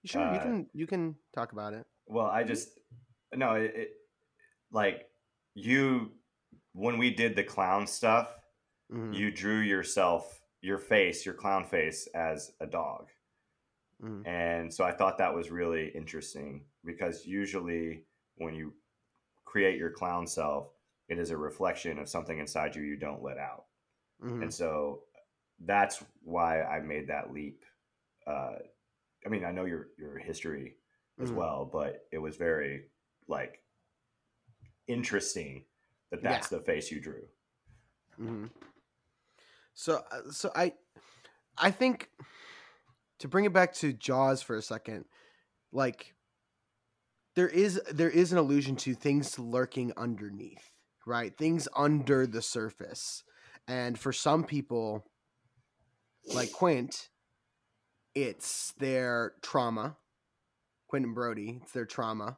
Sure, 0.06 0.22
you 0.22 0.40
Uh, 0.40 0.44
can 0.44 0.68
you 0.74 0.86
can 0.86 1.16
talk 1.34 1.52
about 1.54 1.74
it. 1.74 1.86
Well, 2.06 2.26
I 2.26 2.44
just 2.44 2.80
no, 3.36 3.56
it, 3.56 3.76
it 3.76 3.92
like 4.72 5.12
you 5.56 6.14
when 6.74 6.98
we 6.98 7.14
did 7.14 7.36
the 7.36 7.44
clown 7.44 7.88
stuff, 7.88 8.40
Mhm, 8.90 9.24
you 9.24 9.32
drew 9.32 9.60
yourself 9.60 10.44
your 10.62 10.80
face, 10.80 11.26
your 11.26 11.36
clown 11.36 11.66
face 11.66 12.08
as 12.16 12.54
a 12.62 12.68
dog. 12.68 13.10
mhm. 14.00 14.24
And 14.26 14.74
so 14.74 14.84
I 14.86 14.92
thought 14.92 15.18
that 15.18 15.34
was 15.34 15.52
really 15.52 15.90
interesting 15.90 16.66
because 16.86 17.26
usually 17.26 18.06
when 18.36 18.56
you 18.56 18.76
create 19.46 19.78
your 19.78 19.92
clown 19.92 20.28
self, 20.28 20.74
it 21.10 21.20
is 21.20 21.32
a 21.32 21.38
reflection 21.38 22.00
of 22.00 22.10
something 22.10 22.40
inside 22.40 22.76
you 22.76 22.84
you 22.84 22.98
don't 22.98 23.24
let 23.24 23.38
out. 23.38 23.68
Mhm. 24.20 24.44
And 24.44 24.54
so 24.54 25.06
that's 25.60 26.04
why 26.22 26.64
I 26.64 26.82
made 26.82 27.08
that 27.10 27.34
leap. 27.34 27.66
Uh, 28.28 28.58
I 29.26 29.30
mean, 29.30 29.46
I 29.46 29.52
know 29.52 29.66
your 29.66 29.90
your 29.98 30.18
history 30.20 30.78
as 31.20 31.32
Mhm. 31.32 31.34
well, 31.34 31.66
but 31.66 32.08
it 32.12 32.20
was 32.20 32.38
very 32.38 32.92
like 33.28 33.62
interesting 34.88 35.64
that 36.12 36.24
that's 36.24 36.50
the 36.50 36.60
face 36.60 36.92
you 36.92 37.02
drew. 37.02 37.24
hmm 38.18 38.46
So, 39.74 40.02
uh, 40.12 40.32
so 40.32 40.52
I, 40.56 40.74
I 41.58 41.72
think 41.72 42.10
to 43.20 43.28
bring 43.28 43.46
it 43.46 43.54
back 43.54 43.74
to 43.76 43.94
Jaws 43.94 44.42
for 44.42 44.56
a 44.56 44.62
second, 44.62 45.06
like 45.72 46.14
there 47.36 47.48
is 47.48 47.82
there 47.92 48.10
is 48.10 48.32
an 48.32 48.38
allusion 48.38 48.76
to 48.78 48.94
things 48.94 49.40
lurking 49.40 49.94
underneath, 49.98 50.72
right? 51.06 51.36
Things 51.36 51.68
under 51.76 52.28
the 52.28 52.42
surface, 52.42 53.24
and 53.68 53.98
for 53.98 54.14
some 54.14 54.44
people, 54.44 55.06
like 56.34 56.52
Quint, 56.52 57.10
it's 58.14 58.74
their 58.78 59.34
trauma. 59.42 59.98
Quentin 60.88 61.16
Brody, 61.16 61.60
it's 61.64 61.72
their 61.72 61.86
trauma. 61.86 62.38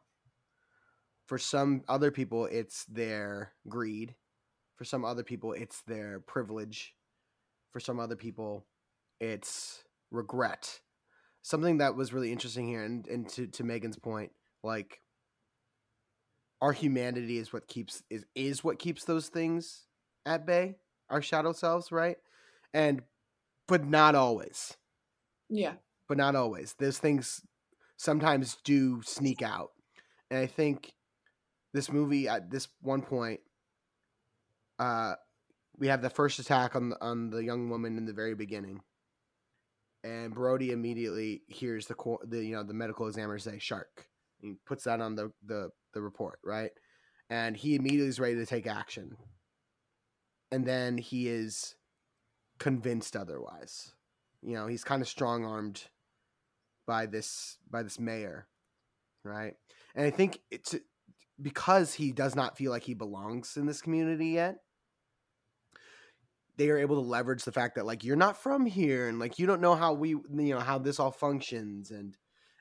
For 1.25 1.37
some 1.37 1.83
other 1.87 2.11
people, 2.11 2.45
it's 2.45 2.85
their 2.85 3.53
greed. 3.67 4.15
For 4.77 4.83
some 4.83 5.03
other 5.05 5.23
people, 5.23 5.53
it's 5.53 5.81
their 5.83 6.19
privilege. 6.19 6.93
For 7.71 7.79
some 7.79 7.99
other 7.99 8.15
people, 8.15 8.65
it's 9.19 9.83
regret. 10.11 10.81
Something 11.41 11.77
that 11.79 11.95
was 11.95 12.13
really 12.13 12.31
interesting 12.31 12.67
here, 12.67 12.83
and, 12.83 13.07
and 13.07 13.29
to, 13.29 13.47
to 13.47 13.63
Meaghan's 13.63 13.97
point, 13.97 14.31
like 14.63 15.01
our 16.61 16.71
humanity 16.73 17.37
is 17.37 17.51
what 17.53 17.67
keeps 17.67 18.01
is 18.09 18.25
is 18.33 18.63
what 18.63 18.79
keeps 18.79 19.03
those 19.03 19.27
things 19.29 19.83
at 20.25 20.45
bay, 20.45 20.75
our 21.09 21.21
shadow 21.21 21.51
selves, 21.53 21.91
right? 21.91 22.17
And 22.73 23.01
but 23.67 23.85
not 23.85 24.15
always. 24.15 24.75
yeah. 25.49 25.73
But 26.07 26.17
not 26.17 26.35
always. 26.35 26.75
Those 26.77 26.99
things 26.99 27.41
sometimes 27.97 28.57
do 28.63 29.01
sneak 29.03 29.41
out. 29.41 29.71
And 30.29 30.39
I 30.39 30.45
think 30.45 30.93
this 31.75 31.91
movie 31.91 32.27
at 32.27 32.49
this 32.49 32.69
one 32.81 33.01
point 33.01 33.41
uh 34.79 35.13
we 35.77 35.87
have 35.87 36.01
the 36.01 36.09
first 36.09 36.39
attack 36.39 36.75
on 36.75 36.89
the, 36.89 37.03
on 37.03 37.29
the 37.29 37.43
young 37.43 37.69
woman 37.69 37.97
in 37.97 38.05
the 38.05 38.13
very 38.13 38.33
beginning. 38.33 38.81
And 40.03 40.33
brody 40.33 40.71
immediately 40.71 41.41
hears 41.47 41.87
the 41.87 41.95
the 42.23 42.45
you 42.45 42.55
know 42.55 42.63
the 42.63 42.73
medical 42.73 43.07
examiner 43.07 43.39
say 43.39 43.57
shark. 43.59 44.07
He 44.39 44.53
puts 44.65 44.83
that 44.83 45.01
on 45.01 45.15
the 45.15 45.31
the, 45.45 45.69
the 45.93 46.01
report 46.01 46.39
right? 46.45 46.71
And 47.29 47.57
he 47.57 47.75
immediately 47.75 48.07
is 48.07 48.19
ready 48.19 48.35
to 48.35 48.45
take 48.45 48.67
action. 48.67 49.17
And 50.51 50.65
then 50.65 50.97
he 50.97 51.27
is 51.27 51.75
convinced 52.59 53.15
otherwise. 53.15 53.93
You 54.43 54.53
know 54.53 54.67
he's 54.67 54.83
kind 54.83 55.01
of 55.01 55.07
strong-armed 55.07 55.83
by 56.85 57.07
this 57.07 57.57
by 57.69 57.81
this 57.83 57.99
mayor 57.99 58.47
right? 59.23 59.55
And 59.95 60.05
i 60.05 60.11
think 60.11 60.39
it's 60.51 60.75
because 61.41 61.93
he 61.93 62.11
does 62.11 62.35
not 62.35 62.57
feel 62.57 62.71
like 62.71 62.83
he 62.83 62.93
belongs 62.93 63.57
in 63.57 63.65
this 63.65 63.81
community 63.81 64.27
yet 64.27 64.57
they 66.57 66.69
are 66.69 66.77
able 66.77 66.95
to 66.95 67.07
leverage 67.07 67.43
the 67.43 67.51
fact 67.51 67.75
that 67.75 67.85
like 67.85 68.03
you're 68.03 68.15
not 68.15 68.37
from 68.41 68.65
here 68.65 69.07
and 69.09 69.19
like 69.19 69.37
you 69.37 69.45
don't 69.45 69.61
know 69.61 69.75
how 69.75 69.93
we 69.93 70.09
you 70.09 70.23
know 70.31 70.59
how 70.59 70.77
this 70.77 70.99
all 70.99 71.11
functions 71.11 71.91
and 71.91 72.17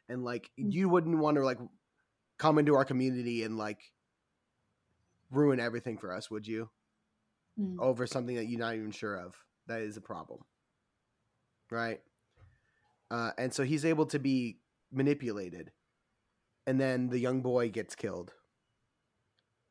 and 0.08 0.24
like 0.24 0.50
Mm. 0.58 0.72
you 0.72 0.88
wouldn't 0.88 1.18
want 1.18 1.36
to 1.36 1.44
like 1.44 1.58
come 2.38 2.58
into 2.58 2.74
our 2.74 2.84
community 2.84 3.44
and 3.44 3.56
like 3.56 3.78
ruin 5.30 5.60
everything 5.60 5.98
for 5.98 6.12
us 6.12 6.30
would 6.30 6.46
you? 6.46 6.70
Mm. 7.58 7.76
over 7.78 8.04
something 8.06 8.34
that 8.34 8.46
you're 8.46 8.58
not 8.58 8.74
even 8.74 8.90
sure 8.90 9.14
of. 9.14 9.36
That 9.68 9.80
is 9.80 9.96
a 9.96 10.00
problem. 10.00 10.40
Right? 11.70 12.00
Uh, 13.12 13.30
and 13.38 13.54
so 13.54 13.62
he's 13.62 13.84
able 13.84 14.06
to 14.06 14.18
be 14.18 14.58
manipulated 14.92 15.70
and 16.66 16.80
then 16.80 17.08
the 17.10 17.18
young 17.18 17.42
boy 17.42 17.68
gets 17.68 17.94
killed 17.94 18.32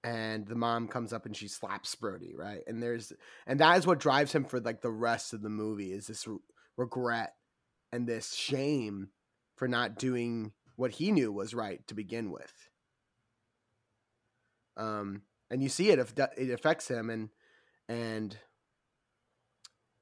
and 0.04 0.46
the 0.46 0.56
mom 0.56 0.88
comes 0.88 1.14
up 1.14 1.26
and 1.26 1.36
she 1.36 1.48
slaps 1.48 1.96
brody 1.96 2.34
right? 2.36 2.62
And 2.68 2.82
there's 2.82 3.14
and 3.48 3.60
that 3.60 3.78
is 3.78 3.88
what 3.88 4.00
drives 4.00 4.34
him 4.34 4.46
for 4.46 4.60
like 4.60 4.82
the 4.82 4.92
rest 4.92 5.34
of 5.34 5.42
the 5.42 5.50
movie 5.50 5.92
is 5.92 6.08
this 6.08 6.28
re- 6.28 6.38
regret 6.78 7.34
and 7.92 8.08
this 8.08 8.34
shame 8.34 9.10
for 9.56 9.68
not 9.68 9.98
doing 9.98 10.52
what 10.76 10.92
he 10.92 11.12
knew 11.12 11.32
was 11.32 11.54
right 11.54 11.86
to 11.88 11.96
begin 11.96 12.32
with. 12.32 12.54
Um 14.76 15.22
and 15.50 15.62
you 15.62 15.70
see 15.70 15.90
it 15.90 16.00
if 16.00 16.14
it 16.38 16.50
affects 16.52 16.88
him 16.88 17.10
and 17.10 17.30
and 17.88 18.38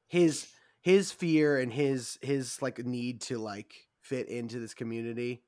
his 0.07 0.47
his 0.81 1.11
fear 1.11 1.57
and 1.57 1.71
his 1.71 2.17
his 2.21 2.61
like 2.61 2.83
need 2.83 3.21
to 3.21 3.37
like 3.37 3.73
fit 4.01 4.27
into 4.29 4.59
this 4.59 4.73
community 4.73 5.43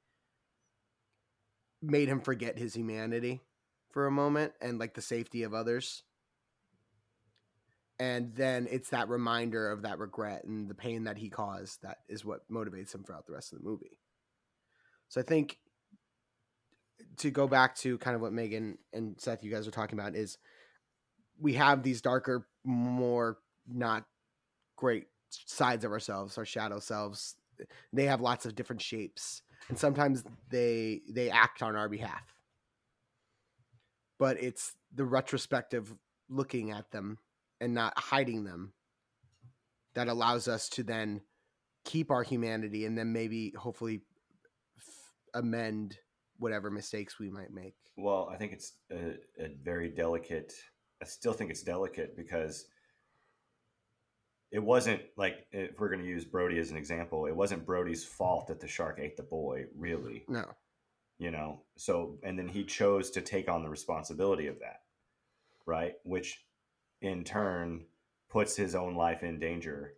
made 1.81 2.07
him 2.07 2.21
forget 2.21 2.57
his 2.57 2.73
humanity 2.73 3.41
for 3.93 4.07
a 4.07 4.11
moment 4.11 4.53
and 4.59 4.79
like 4.79 4.95
the 4.95 5.01
safety 5.01 5.43
of 5.43 5.53
others. 5.53 6.03
And 7.99 8.35
then 8.35 8.67
it's 8.69 8.89
that 8.89 9.07
reminder 9.07 9.71
of 9.71 9.83
that 9.83 9.99
regret 9.99 10.43
and 10.43 10.67
the 10.67 10.75
pain 10.75 11.03
that 11.05 11.17
he 11.17 11.29
caused 11.29 11.83
that 11.83 11.99
is 12.09 12.25
what 12.25 12.49
motivates 12.51 12.93
him 12.93 13.03
throughout 13.03 13.27
the 13.27 13.33
rest 13.33 13.53
of 13.53 13.59
the 13.59 13.69
movie. 13.69 13.99
So 15.09 15.21
I 15.21 15.23
think 15.23 15.59
to 17.17 17.29
go 17.29 17.47
back 17.47 17.75
to 17.77 17.99
kind 17.99 18.15
of 18.15 18.21
what 18.21 18.33
Meaghan 18.33 18.77
and 18.91 19.15
Seth 19.19 19.43
you 19.43 19.51
guys 19.51 19.67
are 19.67 19.71
talking 19.71 19.97
about 19.97 20.15
is 20.15 20.37
we 21.39 21.53
have 21.53 21.83
these 21.83 22.01
darker, 22.01 22.47
more 22.63 23.37
not 23.67 24.05
great 24.75 25.05
sides 25.29 25.85
of 25.85 25.91
ourselves, 25.91 26.37
our 26.37 26.45
shadow 26.45 26.79
selves. 26.79 27.35
They 27.91 28.05
have 28.05 28.21
lots 28.21 28.45
of 28.45 28.55
different 28.55 28.81
shapes, 28.81 29.43
and 29.69 29.77
sometimes 29.77 30.23
they 30.49 31.01
they 31.09 31.29
act 31.29 31.61
on 31.61 31.75
our 31.75 31.87
behalf. 31.87 32.32
But 34.19 34.41
it's 34.41 34.73
the 34.93 35.05
retrospective 35.05 35.93
looking 36.29 36.71
at 36.71 36.91
them 36.91 37.17
and 37.59 37.73
not 37.73 37.97
hiding 37.97 38.43
them 38.43 38.73
that 39.95 40.07
allows 40.07 40.47
us 40.47 40.69
to 40.69 40.83
then 40.83 41.21
keep 41.85 42.11
our 42.11 42.23
humanity 42.23 42.85
and 42.85 42.97
then 42.97 43.11
maybe 43.11 43.53
hopefully 43.57 44.01
f- 44.77 45.13
amend 45.33 45.97
whatever 46.37 46.71
mistakes 46.71 47.19
we 47.19 47.29
might 47.29 47.51
make. 47.51 47.75
Well, 47.97 48.29
I 48.31 48.37
think 48.37 48.53
it's 48.53 48.73
a, 48.91 49.15
a 49.39 49.49
very 49.63 49.89
delicate. 49.89 50.53
I 51.01 51.05
still 51.05 51.33
think 51.33 51.51
it's 51.51 51.63
delicate 51.63 52.15
because 52.15 52.65
it 54.51 54.63
wasn't 54.63 55.01
like 55.17 55.45
if 55.51 55.79
we're 55.79 55.89
going 55.89 56.01
to 56.01 56.07
use 56.07 56.25
Brody 56.25 56.59
as 56.59 56.71
an 56.71 56.77
example, 56.77 57.25
it 57.25 57.35
wasn't 57.35 57.65
Brody's 57.65 58.03
fault 58.03 58.47
that 58.47 58.59
the 58.59 58.67
shark 58.67 58.99
ate 59.01 59.17
the 59.17 59.23
boy, 59.23 59.65
really. 59.75 60.25
No. 60.27 60.45
You 61.23 61.31
know, 61.31 61.61
so 61.77 62.17
and 62.23 62.37
then 62.37 62.49
he 62.49 62.65
chose 62.65 63.09
to 63.11 63.21
take 63.21 63.47
on 63.47 63.63
the 63.63 63.69
responsibility 63.69 64.47
of 64.47 64.59
that, 64.59 64.81
right? 65.65 65.93
Which 66.03 66.43
in 66.99 67.23
turn 67.23 67.85
puts 68.27 68.57
his 68.57 68.75
own 68.75 68.95
life 68.95 69.23
in 69.23 69.39
danger. 69.39 69.93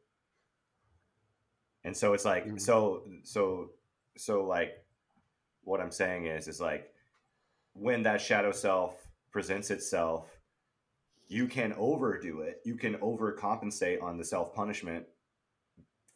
And 1.84 1.98
so 1.98 2.14
it's 2.14 2.26
like 2.26 2.46
Mhm. 2.46 2.62
so 2.62 3.10
so 3.24 3.72
so 4.16 4.44
like 4.46 4.86
what 5.64 5.82
I'm 5.82 5.90
saying 5.90 6.28
is 6.28 6.48
is 6.48 6.62
like 6.62 6.94
when 7.74 8.04
that 8.04 8.22
shadow 8.22 8.52
self 8.52 9.08
presents 9.32 9.72
itself, 9.72 10.40
you 11.28 11.48
can 11.48 11.74
overdo 11.74 12.42
it. 12.42 12.62
You 12.66 12.76
can 12.76 13.00
overcompensate 13.00 14.00
on 14.04 14.20
the 14.20 14.26
self 14.26 14.54
punishment 14.54 15.08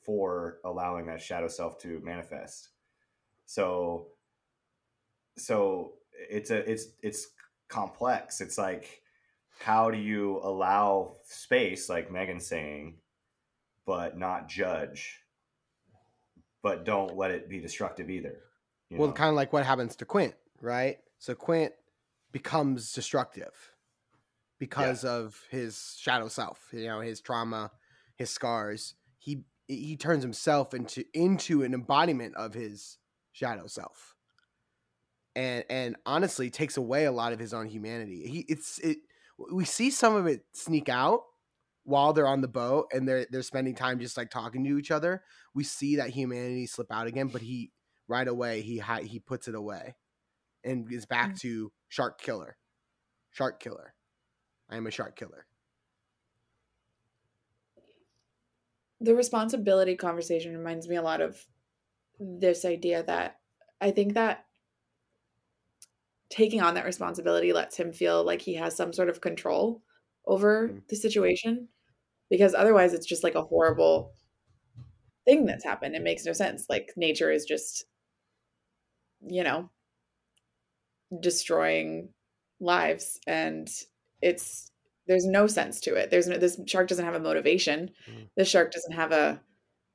for 0.03 0.59
allowing 0.63 1.07
that 1.07 1.19
shadow 1.19 1.47
self 1.47 1.79
to 1.79 1.99
manifest. 2.01 2.69
So 3.47 4.11
so 5.39 5.93
it's 6.29 6.51
a 6.51 6.69
it's 6.69 6.87
it's 7.01 7.27
complex. 7.67 8.41
It's 8.41 8.57
like 8.57 9.01
how 9.59 9.91
do 9.91 9.97
you 9.97 10.39
allow 10.43 11.17
space, 11.23 11.89
like 11.89 12.09
Meaghan's 12.09 12.47
saying, 12.47 12.95
but 13.85 14.17
not 14.17 14.47
judge, 14.47 15.19
but 16.61 16.85
don't 16.85 17.17
let 17.17 17.31
it 17.31 17.49
be 17.49 17.59
destructive 17.59 18.09
either. 18.09 18.37
Well, 18.91 19.09
know? 19.09 19.13
kind 19.13 19.29
of 19.29 19.35
like 19.35 19.53
what 19.53 19.65
happens 19.65 19.95
to 19.97 20.05
Quint, 20.05 20.33
right? 20.61 20.97
So 21.19 21.35
Quint 21.35 21.73
becomes 22.31 22.93
destructive 22.93 23.53
because 24.59 25.03
of 25.03 25.41
his 25.49 25.95
shadow 25.99 26.27
self, 26.27 26.67
you 26.71 26.87
know, 26.87 27.01
his 27.01 27.21
trauma, 27.21 27.71
his 28.15 28.29
scars. 28.29 28.95
He 29.17 29.43
he 29.67 29.95
turns 29.97 30.23
himself 30.23 30.73
into 30.73 31.03
into 31.13 31.63
an 31.63 31.73
embodiment 31.73 32.35
of 32.35 32.53
his 32.53 32.97
shadow 33.31 33.67
self. 33.67 34.15
And 35.35 35.63
and 35.69 35.95
honestly 36.05 36.49
takes 36.49 36.77
away 36.77 37.05
a 37.05 37.11
lot 37.11 37.33
of 37.33 37.39
his 37.39 37.53
own 37.53 37.67
humanity. 37.67 38.27
He 38.27 38.39
it's 38.49 38.79
it 38.79 38.97
we 39.51 39.65
see 39.65 39.89
some 39.89 40.15
of 40.15 40.27
it 40.27 40.41
sneak 40.53 40.89
out 40.89 41.21
while 41.83 42.13
they're 42.13 42.27
on 42.27 42.41
the 42.41 42.47
boat 42.47 42.87
and 42.93 43.07
they're 43.07 43.25
they're 43.31 43.43
spending 43.43 43.75
time 43.75 43.99
just 43.99 44.17
like 44.17 44.29
talking 44.29 44.63
to 44.63 44.77
each 44.77 44.91
other. 44.91 45.23
We 45.53 45.63
see 45.63 45.97
that 45.97 46.09
humanity 46.09 46.65
slip 46.65 46.91
out 46.91 47.07
again, 47.07 47.27
but 47.27 47.41
he 47.41 47.71
right 48.07 48.27
away 48.27 48.61
he 48.61 48.79
hi- 48.79 49.03
he 49.03 49.19
puts 49.19 49.47
it 49.47 49.55
away 49.55 49.95
and 50.63 50.91
is 50.91 51.05
back 51.05 51.33
mm. 51.33 51.39
to 51.39 51.71
shark 51.89 52.19
killer 52.19 52.57
shark 53.29 53.59
killer 53.61 53.93
i 54.69 54.75
am 54.75 54.87
a 54.87 54.91
shark 54.91 55.15
killer 55.15 55.45
the 59.01 59.15
responsibility 59.15 59.95
conversation 59.95 60.57
reminds 60.57 60.87
me 60.87 60.95
a 60.95 61.01
lot 61.01 61.21
of 61.21 61.45
this 62.19 62.65
idea 62.65 63.03
that 63.03 63.37
I 63.79 63.91
think 63.91 64.13
that 64.15 64.45
taking 66.29 66.61
on 66.61 66.75
that 66.75 66.85
responsibility 66.85 67.53
lets 67.53 67.77
him 67.77 67.91
feel 67.93 68.23
like 68.23 68.41
he 68.41 68.55
has 68.55 68.75
some 68.75 68.93
sort 68.93 69.09
of 69.09 69.21
control 69.21 69.83
over 70.27 70.69
Mhm. 70.69 70.87
the 70.89 70.95
situation 70.95 71.69
because 72.29 72.55
otherwise 72.55 72.93
it's 72.93 73.07
just 73.07 73.23
like 73.23 73.35
a 73.35 73.43
horrible 73.43 74.13
thing 75.25 75.45
that's 75.45 75.63
happened. 75.63 75.95
It 75.95 76.01
makes 76.01 76.25
no 76.25 76.33
sense. 76.33 76.65
Like 76.69 76.93
nature 76.95 77.31
is 77.31 77.45
just 77.45 77.85
you 79.21 79.43
know 79.43 79.69
destroying 81.19 82.13
lives 82.59 83.19
and 83.25 83.69
it's 84.21 84.71
there's 85.07 85.25
no 85.25 85.47
sense 85.47 85.81
to 85.81 85.95
it. 85.95 86.11
There's 86.11 86.27
no 86.27 86.37
this 86.37 86.59
shark 86.67 86.87
doesn't 86.87 87.05
have 87.05 87.15
a 87.15 87.19
motivation. 87.19 87.91
Mhm. 88.07 88.29
this 88.37 88.47
shark 88.49 88.71
doesn't 88.71 88.91
have 88.93 89.11
a 89.11 89.41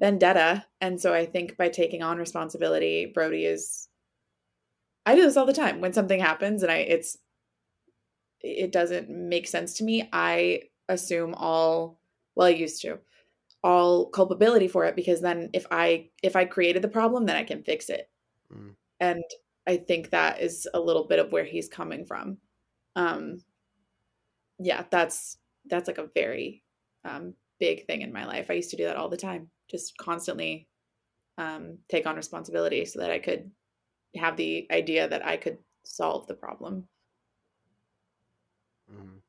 vendetta. 0.01 0.67
And 0.81 1.01
so 1.01 1.15
i 1.15 1.25
think 1.27 1.57
by 1.57 1.69
taking 1.69 2.03
on 2.03 2.19
responsibility 2.19 3.07
brody 3.15 3.45
is 3.47 3.89
i 5.07 5.15
do 5.15 5.23
this 5.23 5.37
all 5.37 5.47
the 5.47 5.53
time. 5.53 5.81
When 5.81 5.93
something 5.93 6.21
happens 6.21 6.63
and 6.63 6.71
i 6.71 6.77
it's 6.77 7.19
it 8.41 8.73
doesn't 8.73 9.09
make 9.09 9.49
sense 9.49 9.75
to 9.75 9.85
me 9.85 10.09
i 10.13 10.61
assume 10.89 11.35
all 11.35 11.99
well 12.35 12.47
i 12.47 12.51
used 12.51 12.83
to 12.83 12.99
all 13.63 14.11
culpability 14.11 14.69
for 14.69 14.85
it 14.85 14.95
because 14.95 15.23
then 15.23 15.49
if 15.55 15.67
i 15.71 16.09
if 16.23 16.37
i 16.37 16.45
created 16.45 16.83
the 16.83 16.89
problem 16.89 17.25
then 17.25 17.37
i 17.37 17.43
can 17.43 17.63
fix 17.63 17.89
it. 17.89 18.11
Mm. 18.55 18.75
and 19.01 19.25
i 19.67 19.77
think 19.77 20.11
that 20.11 20.41
is 20.43 20.69
a 20.75 20.81
little 20.81 21.05
bit 21.05 21.19
of 21.19 21.33
where 21.33 21.45
he's 21.45 21.69
coming 21.69 22.05
from. 22.05 22.39
Um 22.97 23.39
yeah 24.59 24.85
that's 24.91 25.39
that's 25.67 25.89
like 25.89 25.99
a 25.99 26.11
very 26.15 26.63
um 27.05 27.35
big 27.59 27.87
thing 27.87 28.03
in 28.03 28.13
my 28.13 28.27
life. 28.27 28.51
I 28.51 28.55
used 28.55 28.71
to 28.71 28.77
do 28.77 28.85
that 28.85 28.97
all 28.97 29.09
the 29.09 29.17
time. 29.17 29.49
Just 29.71 29.97
constantly 29.97 30.69
um 31.39 31.79
take 31.89 32.07
on 32.07 32.17
responsibility 32.17 32.85
so 32.85 33.01
that 33.01 33.11
i 33.11 33.19
could 33.19 33.51
have 34.17 34.37
the 34.37 34.67
idea 34.71 35.09
that 35.09 35.25
i 35.27 35.37
could 35.37 35.59
solve 35.85 36.27
the 36.27 36.35
problem. 36.35 36.89
Mhm. 38.89 39.23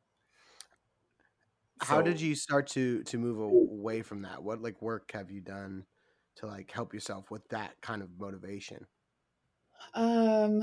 how 1.82 2.02
did 2.02 2.20
you 2.22 2.36
start 2.36 2.68
to 2.68 3.04
to 3.04 3.18
move 3.18 3.40
away 3.40 4.02
from 4.02 4.22
that? 4.22 4.44
What 4.44 4.62
like 4.62 4.82
work 4.82 5.12
have 5.12 5.30
you 5.32 5.42
done 5.42 5.86
to 6.36 6.48
like 6.48 6.72
help 6.72 6.94
yourself 6.94 7.32
with 7.32 7.48
that 7.50 7.82
kind 7.82 8.02
of 8.02 8.18
motivation? 8.18 8.88
Um, 9.94 10.62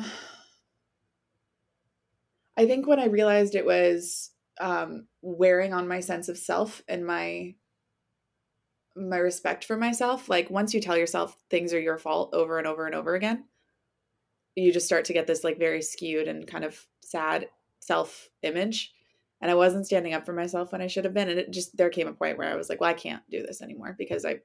I 2.56 2.66
think 2.66 2.86
when 2.86 3.00
I 3.00 3.06
realized 3.06 3.54
it 3.54 3.64
was 3.64 4.32
um, 4.60 5.08
wearing 5.22 5.72
on 5.72 5.88
my 5.88 6.00
sense 6.00 6.28
of 6.28 6.38
self 6.38 6.82
and 6.88 7.06
my 7.06 7.54
my 8.94 9.16
respect 9.16 9.64
for 9.64 9.76
myself, 9.76 10.28
like 10.28 10.50
once 10.50 10.74
you 10.74 10.80
tell 10.80 10.96
yourself 10.96 11.36
things 11.48 11.72
are 11.72 11.80
your 11.80 11.98
fault 11.98 12.34
over 12.34 12.58
and 12.58 12.66
over 12.66 12.84
and 12.86 12.94
over 12.94 13.14
again, 13.14 13.48
you 14.54 14.72
just 14.72 14.86
start 14.86 15.06
to 15.06 15.12
get 15.12 15.26
this 15.26 15.44
like 15.44 15.58
very 15.58 15.82
skewed 15.82 16.28
and 16.28 16.46
kind 16.46 16.64
of 16.64 16.86
sad 17.00 17.46
self 17.80 18.28
image. 18.42 18.92
And 19.40 19.50
I 19.50 19.54
wasn't 19.54 19.86
standing 19.86 20.14
up 20.14 20.24
for 20.24 20.32
myself 20.32 20.70
when 20.70 20.80
I 20.80 20.86
should 20.86 21.04
have 21.04 21.14
been. 21.14 21.28
And 21.28 21.38
it 21.38 21.50
just 21.50 21.76
there 21.76 21.90
came 21.90 22.06
a 22.06 22.12
point 22.12 22.38
where 22.38 22.50
I 22.50 22.54
was 22.54 22.68
like, 22.68 22.80
well, 22.80 22.90
I 22.90 22.94
can't 22.94 23.22
do 23.30 23.42
this 23.42 23.60
anymore 23.60 23.94
because 23.98 24.24
I 24.24 24.40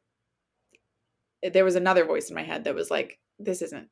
there 1.43 1.65
was 1.65 1.75
another 1.75 2.03
voice 2.03 2.29
in 2.29 2.35
my 2.35 2.43
head 2.43 2.63
that 2.63 2.73
was 2.73 2.89
like, 2.89 3.19
this 3.38 3.61
isn't 3.61 3.89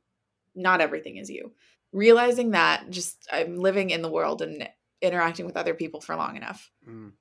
not 0.56 0.82
everything 0.82 1.18
is 1.18 1.30
you. 1.30 1.52
Realizing 1.92 2.52
that 2.52 2.90
just 2.90 3.28
I'm 3.32 3.58
living 3.58 3.90
in 3.92 4.02
the 4.02 4.12
world 4.12 4.42
and 4.42 4.68
interacting 5.02 5.46
with 5.46 5.58
other 5.58 5.74
people 5.74 6.02
for 6.02 6.16
long 6.16 6.38
enough. 6.38 6.72
Mm. 6.90 7.12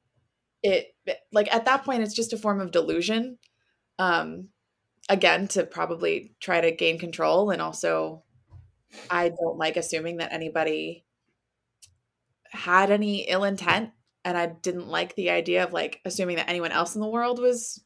It 0.63 0.95
like 1.31 1.53
at 1.55 1.67
that 1.67 1.85
point 1.85 2.03
it's 2.03 2.15
just 2.15 2.33
a 2.33 2.39
form 2.39 2.61
of 2.61 2.71
delusion. 2.71 3.39
Um 3.99 4.49
again 5.11 5.47
to 5.49 5.65
probably 5.65 6.35
try 6.41 6.63
to 6.63 6.71
gain 6.71 6.99
control 6.99 7.51
and 7.51 7.61
also 7.61 8.23
I 9.11 9.29
don't 9.31 9.59
like 9.59 9.77
assuming 9.77 10.19
that 10.19 10.33
anybody 10.33 11.05
had 12.51 12.91
any 12.91 13.23
ill 13.23 13.45
intent 13.45 13.91
and 14.25 14.39
I 14.39 14.47
didn't 14.47 14.89
like 14.89 15.15
the 15.15 15.31
idea 15.31 15.65
of 15.65 15.73
like 15.73 16.01
assuming 16.05 16.37
that 16.37 16.49
anyone 16.49 16.73
else 16.73 16.95
in 16.95 17.01
the 17.01 17.09
world 17.09 17.39
was 17.39 17.83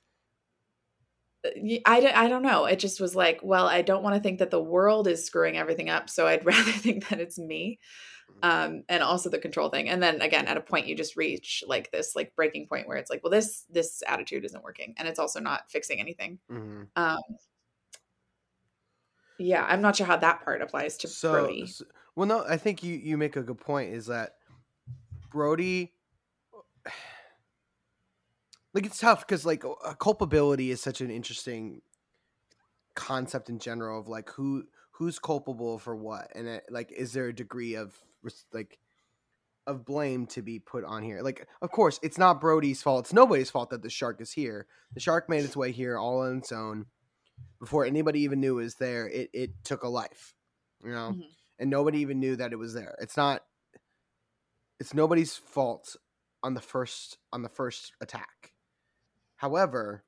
y- 1.56 1.80
I, 1.86 2.01
don't- 2.01 2.16
I 2.16 2.28
don't 2.28 2.43
know. 2.43 2.64
It 2.66 2.78
just 2.78 3.01
was 3.01 3.14
like, 3.14 3.40
well, 3.43 3.66
I 3.66 3.82
don't 3.82 4.02
want 4.02 4.16
to 4.16 4.22
think 4.22 4.39
that 4.40 4.51
the 4.51 4.62
world 4.62 5.06
is 5.09 5.24
screwing 5.24 5.56
everything 5.56 5.89
up. 5.90 6.10
So 6.10 6.26
I'd 6.26 6.44
rather 6.44 6.72
think 6.72 7.09
that 7.09 7.20
it's 7.20 7.39
me. 7.39 7.78
Um, 8.43 8.85
and 8.89 9.02
also 9.02 9.30
the 9.30 9.39
control 9.39 9.68
thing. 9.70 9.89
And 9.89 10.02
then 10.02 10.22
again, 10.22 10.47
at 10.47 10.56
a 10.56 10.60
point 10.62 10.86
you 10.86 10.97
just 10.97 11.16
reach 11.16 11.64
like 11.66 11.90
this 11.90 12.14
like 12.16 12.36
breaking 12.36 12.68
point 12.68 12.89
where 12.89 12.97
it's 12.98 13.10
like, 13.10 13.22
well, 13.24 13.32
this 13.32 13.64
this 13.70 14.02
attitude 14.06 14.44
isn't 14.44 14.64
working 14.64 14.94
and 14.98 15.09
it's 15.09 15.18
also 15.18 15.40
not 15.40 15.70
fixing 15.70 16.01
anything. 16.01 16.39
hmm 16.48 16.85
Um 16.97 17.18
yeah, 19.39 19.65
I'm 19.69 19.81
not 19.81 19.97
sure 19.97 20.06
how 20.06 20.16
that 20.16 20.44
part 20.44 20.62
applies 20.62 20.97
to 20.98 21.09
so, 21.09 21.32
Brody. 21.32 21.62
s- 21.62 21.82
well 22.16 22.27
no 22.27 22.44
i 22.48 22.56
think 22.56 22.82
you 22.82 22.94
you 22.94 23.16
make 23.16 23.36
a 23.36 23.43
good 23.43 23.59
point 23.59 23.93
is 23.93 24.06
that 24.06 24.35
Brody 25.31 25.93
like 28.74 28.86
it's 28.86 28.98
tough 28.98 29.27
because 29.27 29.47
like 29.47 29.65
culpability 29.98 30.70
is 30.70 30.81
such 30.81 31.01
an 31.01 31.10
interesting 31.10 31.81
concept 32.94 33.48
in 33.48 33.59
general 33.59 34.01
of 34.01 34.09
like 34.09 34.28
who 34.31 34.65
who's 34.90 35.19
culpable 35.20 35.78
for 35.78 35.94
what 35.94 36.28
and 36.35 36.48
it, 36.48 36.65
like 36.70 36.90
is 36.90 37.12
there 37.12 37.28
a 37.28 37.32
degree 37.32 37.77
of 37.77 37.94
like 38.52 38.78
of 39.69 39.85
blame 39.85 40.27
to 40.27 40.43
be 40.43 40.59
put 40.59 40.82
on 40.82 41.02
here? 41.02 41.20
Like 41.23 41.47
of 41.62 41.70
course 41.70 42.01
it's 42.02 42.19
not 42.19 42.40
brody's 42.40 42.82
fault. 42.82 43.05
It's 43.05 43.12
nobody's 43.12 43.51
fault 43.51 43.70
that 43.70 43.82
the 43.82 43.90
shark 43.90 44.20
is 44.20 44.32
here. 44.32 44.66
The 44.94 45.01
shark 45.01 45.28
made 45.28 45.44
its 45.44 45.56
way 45.56 45.70
here 45.70 45.97
all 45.97 46.23
on 46.23 46.39
its 46.39 46.51
own 46.51 46.86
before 47.60 47.85
anybody 47.85 48.20
even 48.20 48.40
knew 48.40 48.59
it 48.59 48.62
was 48.65 48.77
there 48.77 49.09
it, 49.09 49.31
it 49.32 49.51
took 49.65 49.82
a 49.82 49.89
life 49.89 50.35
you 50.85 50.90
know? 50.93 51.16
Mhm. 51.16 51.39
and 51.59 51.70
nobody 51.70 51.98
even 52.01 52.20
knew 52.20 52.36
that 52.36 52.52
it 52.52 52.56
was 52.56 52.74
there. 52.74 52.97
It's 53.01 53.16
not 53.16 53.43
it's 54.81 54.94
nobody's 54.94 55.36
fault 55.36 55.97
on 56.43 56.55
the 56.55 56.60
first 56.60 57.19
on 57.32 57.43
the 57.43 57.48
first 57.48 57.93
attack. 58.01 58.52
However 59.36 60.05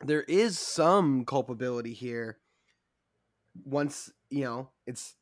there 0.00 0.22
is 0.24 0.58
some 0.58 1.24
culpability 1.26 1.94
here 1.94 2.40
once 3.64 4.12
you 4.30 4.44
know 4.44 4.70
it's 4.86 5.16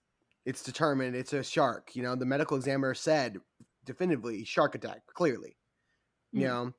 it's 0.45 0.63
determined 0.63 1.17
it's 1.17 1.33
a 1.33 1.43
shark 1.43 1.95
you 1.97 2.03
know? 2.03 2.15
The 2.15 2.27
medical 2.27 2.57
examiner 2.57 2.95
said 2.95 3.39
definitively 3.85 4.45
shark 4.45 4.75
attack 4.75 5.07
clearly 5.15 5.57
you 6.35 6.45
Mhm. 6.45 6.49
know? 6.49 6.75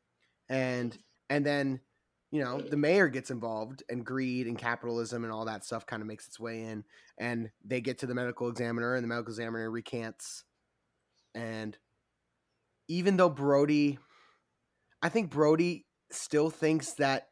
And 0.49 0.98
and 1.30 1.45
then 1.45 1.82
you 2.31 2.43
know 2.43 2.61
the 2.61 2.77
mayor 2.77 3.07
gets 3.07 3.31
involved 3.31 3.84
and 3.89 4.06
greed 4.06 4.47
and 4.47 4.57
capitalism 4.57 5.23
and 5.23 5.34
all 5.34 5.45
that 5.45 5.65
stuff 5.65 5.85
kind 5.85 6.01
of 6.01 6.07
makes 6.07 6.27
its 6.27 6.39
way 6.39 6.61
in 6.64 6.84
and 7.18 7.49
they 7.65 7.81
get 7.81 7.99
to 7.99 8.06
the 8.06 8.15
medical 8.15 8.47
examiner 8.49 8.95
and 8.95 9.03
the 9.03 9.07
medical 9.07 9.31
examiner 9.31 9.69
recants 9.69 10.43
and 11.34 11.77
even 12.88 13.18
though 13.18 13.30
brody 13.30 13.97
i 15.01 15.10
think 15.10 15.30
brody 15.30 15.85
still 16.11 16.49
thinks 16.49 16.93
that 16.93 17.30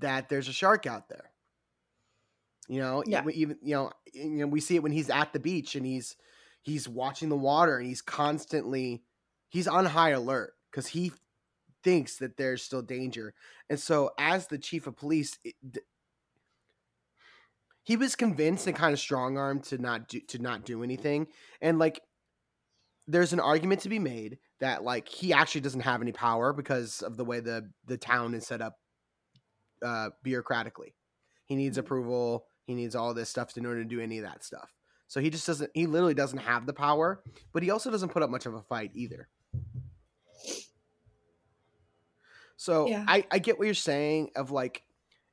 that 0.00 0.28
there's 0.28 0.48
a 0.48 0.52
shark 0.52 0.86
out 0.86 1.08
there 1.08 1.30
you 2.68 2.80
know 2.80 3.02
Yeah. 3.06 3.24
even, 3.32 3.58
you 3.62 3.74
know 3.74 3.90
you 4.12 4.30
know 4.30 4.46
we 4.46 4.60
see 4.60 4.76
it 4.76 4.82
when 4.82 4.92
he's 4.92 5.10
at 5.10 5.32
the 5.32 5.40
beach 5.40 5.74
and 5.76 5.86
he's 5.86 6.16
he's 6.62 6.88
watching 6.88 7.28
the 7.28 7.36
water 7.36 7.78
and 7.78 7.86
he's 7.86 8.02
constantly 8.02 9.04
he's 9.48 9.68
on 9.68 9.84
high 9.84 10.10
alert 10.10 10.54
because 10.70 10.86
he 10.86 11.12
thinks 11.84 12.16
that 12.16 12.36
there's 12.36 12.62
still 12.62 12.82
danger 12.82 13.34
and 13.70 13.78
so 13.78 14.10
as 14.18 14.46
the 14.48 14.58
chief 14.58 14.86
of 14.86 14.96
police 14.96 15.38
it, 15.44 15.54
d- 15.70 15.80
he 17.82 17.96
was 17.96 18.16
convinced 18.16 18.66
and 18.66 18.74
kind 18.74 18.92
of 18.94 18.98
strong 18.98 19.36
armed 19.36 19.62
to 19.62 19.78
not 19.78 20.08
do 20.08 20.18
to 20.20 20.38
not 20.38 20.64
do 20.64 20.82
anything 20.82 21.26
and 21.60 21.78
like 21.78 22.00
there's 23.06 23.32
an 23.32 23.40
argument 23.40 23.82
to 23.82 23.88
be 23.88 23.98
made 23.98 24.38
that 24.60 24.82
like 24.82 25.08
he 25.08 25.32
actually 25.32 25.60
doesn't 25.60 25.80
have 25.80 26.00
any 26.00 26.12
power 26.12 26.52
because 26.52 27.02
of 27.02 27.16
the 27.16 27.24
way 27.24 27.40
the 27.40 27.70
the 27.86 27.96
town 27.98 28.34
is 28.34 28.46
set 28.46 28.62
up 28.62 28.78
uh 29.82 30.10
bureaucratically. 30.24 30.94
He 31.46 31.56
needs 31.56 31.78
approval 31.78 32.46
he 32.66 32.74
needs 32.74 32.96
all 32.96 33.12
this 33.12 33.28
stuff 33.28 33.56
in 33.56 33.66
order 33.66 33.82
to 33.82 33.88
do 33.88 34.00
any 34.00 34.18
of 34.18 34.24
that 34.24 34.42
stuff. 34.42 34.72
So 35.06 35.20
he 35.20 35.28
just 35.28 35.46
doesn't 35.46 35.70
he 35.74 35.86
literally 35.86 36.14
doesn't 36.14 36.38
have 36.38 36.66
the 36.66 36.72
power 36.72 37.22
but 37.52 37.62
he 37.62 37.70
also 37.70 37.90
doesn't 37.90 38.10
put 38.10 38.22
up 38.22 38.30
much 38.30 38.46
of 38.46 38.54
a 38.54 38.62
fight 38.62 38.90
either 38.94 39.28
so 42.56 42.88
Yeah. 42.88 43.04
i 43.08 43.26
i 43.30 43.38
get 43.38 43.58
what 43.58 43.64
you're 43.66 43.74
saying 43.74 44.30
of 44.36 44.50
like 44.50 44.82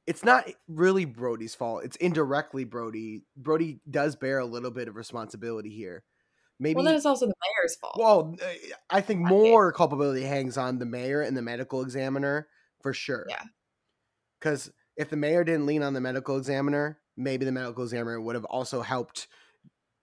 it's 0.08 0.24
not 0.24 0.46
really 0.68 1.06
brody's 1.06 1.56
fault 1.56 1.84
it's 1.84 1.96
indirectly 1.98 2.64
brody 2.64 3.24
brody 3.38 3.80
does 3.90 4.16
bear 4.16 4.40
a 4.40 4.46
little 4.46 4.72
bit 4.72 4.88
of 4.88 4.96
responsibility 4.96 5.70
here 5.70 6.04
maybe 6.62 6.76
well, 6.76 6.86
then 6.86 6.96
it's 6.96 7.06
also 7.06 7.26
the 7.26 7.34
mayor's 7.34 7.76
fault. 7.76 7.96
well, 7.98 8.36
uh, 8.42 8.46
I 8.90 9.02
think 9.02 9.20
more 9.22 9.74
culpability 9.74 10.22
hangs 10.22 10.58
on 10.58 10.78
the 10.78 10.86
mayor 10.86 11.22
and 11.22 11.36
the 11.36 11.42
medical 11.42 11.82
examiner 11.82 12.48
for 12.82 12.94
sure. 12.94 13.26
Yeah. 13.28 13.44
Because 14.40 14.72
if 14.96 15.10
the 15.10 15.18
mayor 15.18 15.44
didn't 15.44 15.66
lean 15.66 15.84
on 15.84 15.94
the 15.94 16.02
medical 16.02 16.38
examiner, 16.38 17.00
maybe 17.18 17.46
the 17.46 17.52
medical 17.52 17.84
examiner 17.84 18.22
would 18.22 18.36
have 18.36 18.46
also 18.46 18.82
helped 18.82 19.28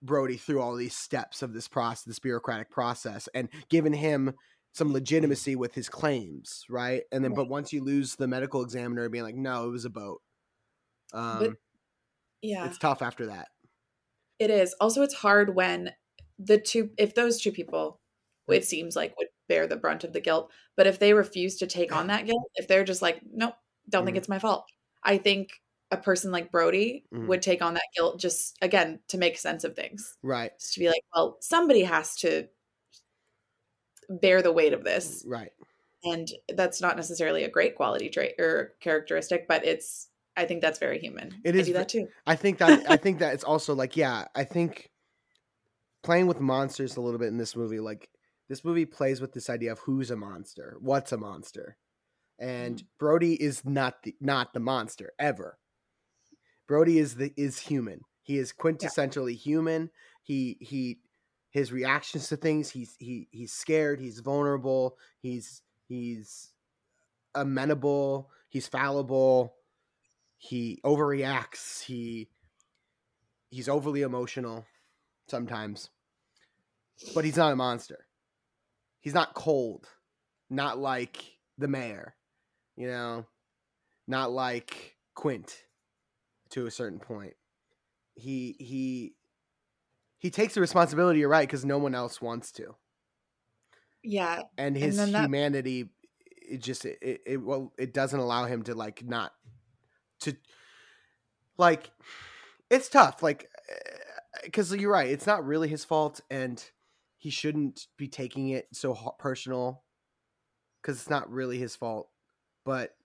Brody 0.01 0.37
through 0.37 0.61
all 0.61 0.75
these 0.75 0.95
steps 0.95 1.41
of 1.41 1.53
this 1.53 1.67
process, 1.67 2.03
this 2.03 2.19
bureaucratic 2.19 2.69
process, 2.69 3.27
and 3.33 3.49
given 3.69 3.93
him 3.93 4.33
some 4.73 4.93
legitimacy 4.93 5.55
with 5.55 5.73
his 5.73 5.89
claims, 5.89 6.65
right? 6.69 7.03
And 7.11 7.23
then, 7.23 7.33
but 7.33 7.49
once 7.49 7.73
you 7.73 7.83
lose 7.83 8.15
the 8.15 8.27
medical 8.27 8.63
examiner 8.63 9.09
being 9.09 9.23
like, 9.23 9.35
no, 9.35 9.67
it 9.67 9.71
was 9.71 9.85
a 9.85 9.89
boat. 9.89 10.21
Um, 11.13 11.57
yeah, 12.41 12.65
it's 12.65 12.77
tough 12.77 13.01
after 13.01 13.27
that. 13.27 13.49
it 14.39 14.49
is. 14.49 14.73
Also, 14.79 15.01
it's 15.01 15.13
hard 15.13 15.55
when 15.55 15.93
the 16.37 16.57
two, 16.59 16.91
if 16.97 17.15
those 17.15 17.41
two 17.41 17.51
people, 17.51 17.99
it 18.47 18.65
seems 18.65 18.95
like 18.95 19.15
would 19.17 19.27
bear 19.47 19.67
the 19.67 19.75
brunt 19.77 20.03
of 20.03 20.13
the 20.13 20.21
guilt. 20.21 20.51
But 20.77 20.87
if 20.87 20.99
they 20.99 21.13
refuse 21.13 21.57
to 21.57 21.67
take 21.67 21.91
on 21.91 22.07
that 22.07 22.25
guilt, 22.25 22.49
if 22.55 22.67
they're 22.67 22.83
just 22.83 23.01
like, 23.01 23.21
nope, 23.31 23.55
don't 23.89 24.05
think 24.05 24.15
Mhm. 24.15 24.17
it's 24.17 24.29
my 24.29 24.39
fault. 24.39 24.65
I 25.03 25.17
think 25.17 25.51
a 25.91 25.97
person 25.97 26.31
like 26.31 26.51
Brody 26.51 27.05
Mhm. 27.11 27.27
would 27.27 27.41
take 27.41 27.61
on 27.61 27.73
that 27.73 27.83
guilt 27.95 28.19
just 28.19 28.57
again 28.61 28.99
to 29.09 29.17
make 29.17 29.37
sense 29.37 29.63
of 29.63 29.75
things. 29.75 30.17
Right. 30.21 30.53
Just 30.59 30.73
to 30.75 30.79
be 30.79 30.87
like, 30.87 31.01
well, 31.15 31.37
somebody 31.41 31.83
has 31.83 32.15
to 32.17 32.47
bear 34.09 34.41
the 34.41 34.51
weight 34.51 34.73
of 34.73 34.83
this. 34.83 35.23
Right. 35.27 35.51
and 36.03 36.27
that's 36.55 36.81
not 36.81 36.95
necessarily 36.95 37.43
a 37.43 37.49
great 37.49 37.75
quality 37.75 38.09
trait 38.09 38.35
or 38.39 38.73
characteristic 38.79 39.47
but 39.49 39.65
it's 39.65 40.07
i 40.37 40.45
think 40.45 40.61
that's 40.61 40.79
very 40.79 40.97
human 40.97 41.33
It 41.43 41.55
is 41.55 41.63
I 41.63 41.65
do 41.65 41.73
that 41.73 41.89
too 41.89 42.07
I 42.25 42.35
think 42.35 42.59
that 42.59 42.89
I 42.89 42.95
think 43.03 43.19
that 43.19 43.33
it's 43.33 43.43
also 43.43 43.75
like 43.75 43.97
yeah, 43.97 44.25
I 44.35 44.45
think 44.45 44.89
playing 46.03 46.27
with 46.27 46.39
monsters 46.39 46.95
a 46.95 47.01
little 47.01 47.19
bit 47.19 47.27
in 47.27 47.37
this 47.37 47.55
movie 47.55 47.79
like 47.79 48.09
this 48.49 48.65
movie 48.65 48.85
plays 48.85 49.21
with 49.21 49.33
this 49.33 49.49
idea 49.49 49.71
of 49.71 49.79
who's 49.79 50.09
a 50.09 50.15
monster, 50.15 50.75
what's 50.81 51.11
a 51.11 51.17
monster. 51.17 51.77
And 52.39 52.77
mm. 52.77 52.85
Brody 52.97 53.35
is 53.41 53.63
not 53.63 54.01
the 54.03 54.15
not 54.19 54.53
the 54.53 54.59
monster 54.59 55.11
ever. 55.19 55.59
Brody 56.67 56.97
is 56.97 57.15
the 57.15 57.31
is 57.37 57.59
human. 57.59 58.01
He 58.23 58.37
is 58.37 58.53
quintessentially 58.53 59.35
human. 59.35 59.91
He 60.23 60.57
he 60.59 60.99
his 61.51 61.71
reactions 61.71 62.27
to 62.29 62.37
things, 62.37 62.69
he's 62.69 62.95
he 62.99 63.27
he's 63.31 63.51
scared, 63.51 63.99
he's 63.99 64.19
vulnerable, 64.19 64.97
he's 65.21 65.61
he's 65.87 66.51
amenable, 67.35 68.29
he's 68.49 68.67
fallible, 68.67 69.55
he 70.37 70.79
overreacts 70.85 71.83
he 71.83 72.29
he's 73.49 73.67
overly 73.67 74.01
emotional 74.03 74.65
sometimes 75.27 75.89
but 77.13 77.23
he's 77.23 77.37
not 77.37 77.53
a 77.53 77.55
monster. 77.55 78.05
He's 79.01 79.13
not 79.13 79.33
cold 79.33 79.87
not 80.49 80.79
like 80.79 81.23
the 81.59 81.67
mayor 81.67 82.15
you 82.75 82.87
know 82.87 83.23
not 84.07 84.31
like 84.31 84.95
quint 85.13 85.63
to 86.49 86.65
a 86.65 86.71
certain 86.71 86.99
point. 86.99 87.33
He 88.15 88.55
he 88.59 89.13
he 90.19 90.29
takes 90.29 90.53
the 90.53 90.61
responsibility 90.61 91.19
you're 91.19 91.29
right 91.29 91.47
because 91.47 91.65
no 91.65 91.77
one 91.77 91.95
else 91.95 92.21
wants 92.21 92.51
to. 92.53 92.75
Yeah 94.03 94.43
and 94.57 94.77
his 94.77 94.95
that- 94.97 95.23
humanity 95.23 95.89
it 96.41 96.61
just 96.61 96.85
it, 96.85 96.97
it, 97.01 97.21
it 97.25 97.37
well 97.37 97.73
it 97.77 97.93
doesn't 97.93 98.19
allow 98.19 98.45
him 98.45 98.63
to 98.63 98.73
like 98.75 99.03
not 99.05 99.33
to 100.21 100.35
like 101.57 101.91
it's 102.69 102.89
tough 102.89 103.21
like 103.21 103.49
eh, 103.69 104.39
because 104.45 104.73
you're 104.73 104.91
right 104.91 105.09
it's 105.09 105.27
not 105.27 105.45
really 105.45 105.67
his 105.67 105.83
fault 105.83 106.21
and 106.29 106.63
he 107.17 107.29
shouldn't 107.29 107.87
be 107.97 108.07
taking 108.07 108.49
it 108.49 108.67
so 108.71 108.93
personal 109.19 109.83
because 110.81 110.97
it's 111.01 111.09
not 111.09 111.29
really 111.29 111.57
his 111.59 111.75
fault 111.75 112.09
but 112.63 112.95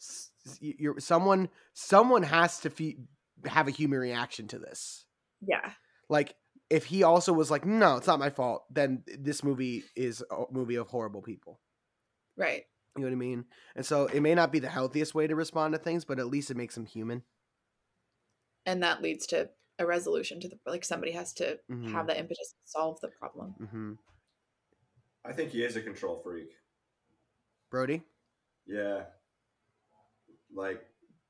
s- 0.00 0.30
s- 0.46 0.58
y- 0.62 0.74
you're 0.78 1.00
someone 1.00 1.48
someone 1.74 2.22
has 2.22 2.60
to 2.60 2.70
fe- 2.70 2.98
have 3.46 3.66
a 3.66 3.72
human 3.72 3.98
reaction 3.98 4.46
to 4.48 4.58
this. 4.60 5.06
Yeah 5.44 5.72
like 6.12 6.34
if 6.70 6.84
he 6.84 7.02
also 7.02 7.32
was 7.32 7.50
like 7.50 7.64
no 7.64 7.96
it's 7.96 8.06
not 8.06 8.18
my 8.20 8.30
fault 8.30 8.64
then 8.70 9.02
this 9.18 9.42
movie 9.42 9.82
is 9.96 10.22
a 10.30 10.44
movie 10.50 10.76
of 10.76 10.88
horrible 10.88 11.22
people 11.22 11.60
right 12.36 12.64
you 12.96 13.02
know 13.02 13.08
what 13.08 13.12
i 13.12 13.16
mean 13.16 13.44
and 13.76 13.84
so 13.84 14.06
it 14.06 14.20
may 14.20 14.34
not 14.34 14.52
be 14.52 14.58
the 14.58 14.68
healthiest 14.68 15.14
way 15.14 15.26
to 15.26 15.34
respond 15.34 15.72
to 15.74 15.78
things 15.78 16.04
but 16.04 16.18
at 16.18 16.26
least 16.28 16.50
it 16.50 16.56
makes 16.56 16.76
him 16.76 16.86
human 16.86 17.22
and 18.66 18.82
that 18.82 19.02
leads 19.02 19.26
to 19.26 19.48
a 19.78 19.86
resolution 19.86 20.38
to 20.40 20.48
the 20.48 20.58
like 20.66 20.84
somebody 20.84 21.12
has 21.12 21.32
to 21.32 21.58
Mhm. 21.70 21.90
have 21.92 22.06
that 22.06 22.18
impetus 22.18 22.52
to 22.52 22.70
solve 22.70 23.00
the 23.00 23.08
problem 23.08 23.54
Mm-hmm. 23.60 23.92
I 25.24 25.32
think 25.32 25.50
he 25.52 25.62
is 25.64 25.76
a 25.76 25.82
control 25.82 26.16
freak. 26.24 26.50
brody 27.70 28.02
Yeah. 28.66 29.04
Like 30.54 30.84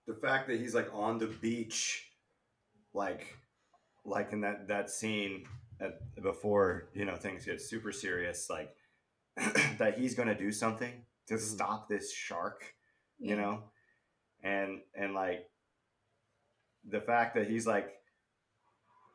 the 0.06 0.14
fact 0.14 0.48
that 0.48 0.58
he's 0.58 0.74
like 0.74 0.88
on 0.92 1.18
the 1.18 1.28
beach, 1.28 2.10
like 2.92 3.36
like 4.04 4.32
in 4.32 4.40
that 4.40 4.68
that 4.68 4.90
scene 4.90 5.44
at, 5.80 5.98
before 6.22 6.88
you 6.94 7.04
know 7.04 7.16
things 7.16 7.44
get 7.44 7.60
super 7.60 7.92
serious, 7.92 8.48
like 8.50 8.74
that 9.78 9.98
he's 9.98 10.14
gonna 10.14 10.36
do 10.36 10.52
something 10.52 10.92
to 11.28 11.34
mm-hmm. 11.34 11.42
stop 11.42 11.88
this 11.88 12.12
shark, 12.12 12.74
you 13.18 13.36
know, 13.36 13.64
and 14.42 14.80
and 14.94 15.14
like 15.14 15.46
the 16.88 17.00
fact 17.00 17.34
that 17.36 17.48
he's 17.48 17.66
like 17.66 17.92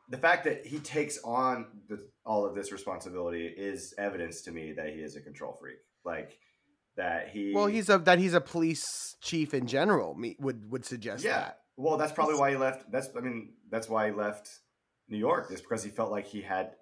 the 0.08 0.16
fact 0.16 0.44
that 0.44 0.66
he 0.66 0.78
takes 0.78 1.18
on 1.22 1.66
the, 1.88 2.08
all 2.24 2.46
of 2.46 2.54
this 2.54 2.72
responsibility 2.72 3.46
is 3.46 3.94
evidence 3.98 4.42
to 4.42 4.50
me 4.50 4.72
that 4.72 4.88
he 4.88 5.00
is 5.00 5.16
a 5.16 5.20
control 5.20 5.52
freak. 5.52 5.78
Like 6.04 6.38
that 6.96 7.28
he. 7.28 7.52
Well, 7.54 7.66
he's 7.66 7.88
a 7.88 7.98
that 7.98 8.18
he's 8.18 8.34
a 8.34 8.40
police 8.40 9.16
chief 9.20 9.52
in 9.52 9.66
general. 9.66 10.14
Me 10.14 10.36
would 10.40 10.70
would 10.70 10.84
suggest 10.84 11.24
yeah. 11.24 11.32
that. 11.32 11.60
Well, 11.76 11.96
that's 11.96 12.12
probably 12.12 12.36
why 12.36 12.50
he 12.50 12.56
left. 12.56 12.90
That's 12.90 13.08
I 13.16 13.20
mean 13.20 13.52
that's 13.70 13.88
why 13.88 14.06
he 14.06 14.12
left 14.12 14.48
New 15.08 15.18
York 15.18 15.50
is 15.52 15.60
because 15.60 15.82
he 15.82 15.90
felt 15.90 16.10
like 16.10 16.26
he 16.26 16.42
had 16.42 16.72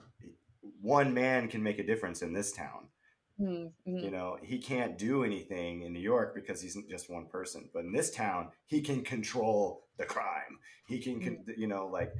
one 0.80 1.14
man 1.14 1.48
can 1.48 1.62
make 1.62 1.78
a 1.78 1.86
difference 1.86 2.22
in 2.22 2.32
this 2.32 2.52
town. 2.52 2.88
Mm-hmm. 3.40 3.98
You 3.98 4.10
know, 4.10 4.38
he 4.42 4.58
can't 4.58 4.96
do 4.96 5.22
anything 5.22 5.82
in 5.82 5.92
New 5.92 6.00
York 6.00 6.34
because 6.34 6.60
he's 6.60 6.76
just 6.88 7.10
one 7.10 7.26
person. 7.26 7.68
But 7.72 7.84
in 7.84 7.92
this 7.92 8.10
town, 8.10 8.48
he 8.64 8.80
can 8.80 9.02
control 9.02 9.86
the 9.98 10.04
crime. 10.04 10.58
He 10.88 10.98
can, 10.98 11.20
con- 11.20 11.44
you 11.56 11.66
know, 11.66 11.86
like 11.86 12.12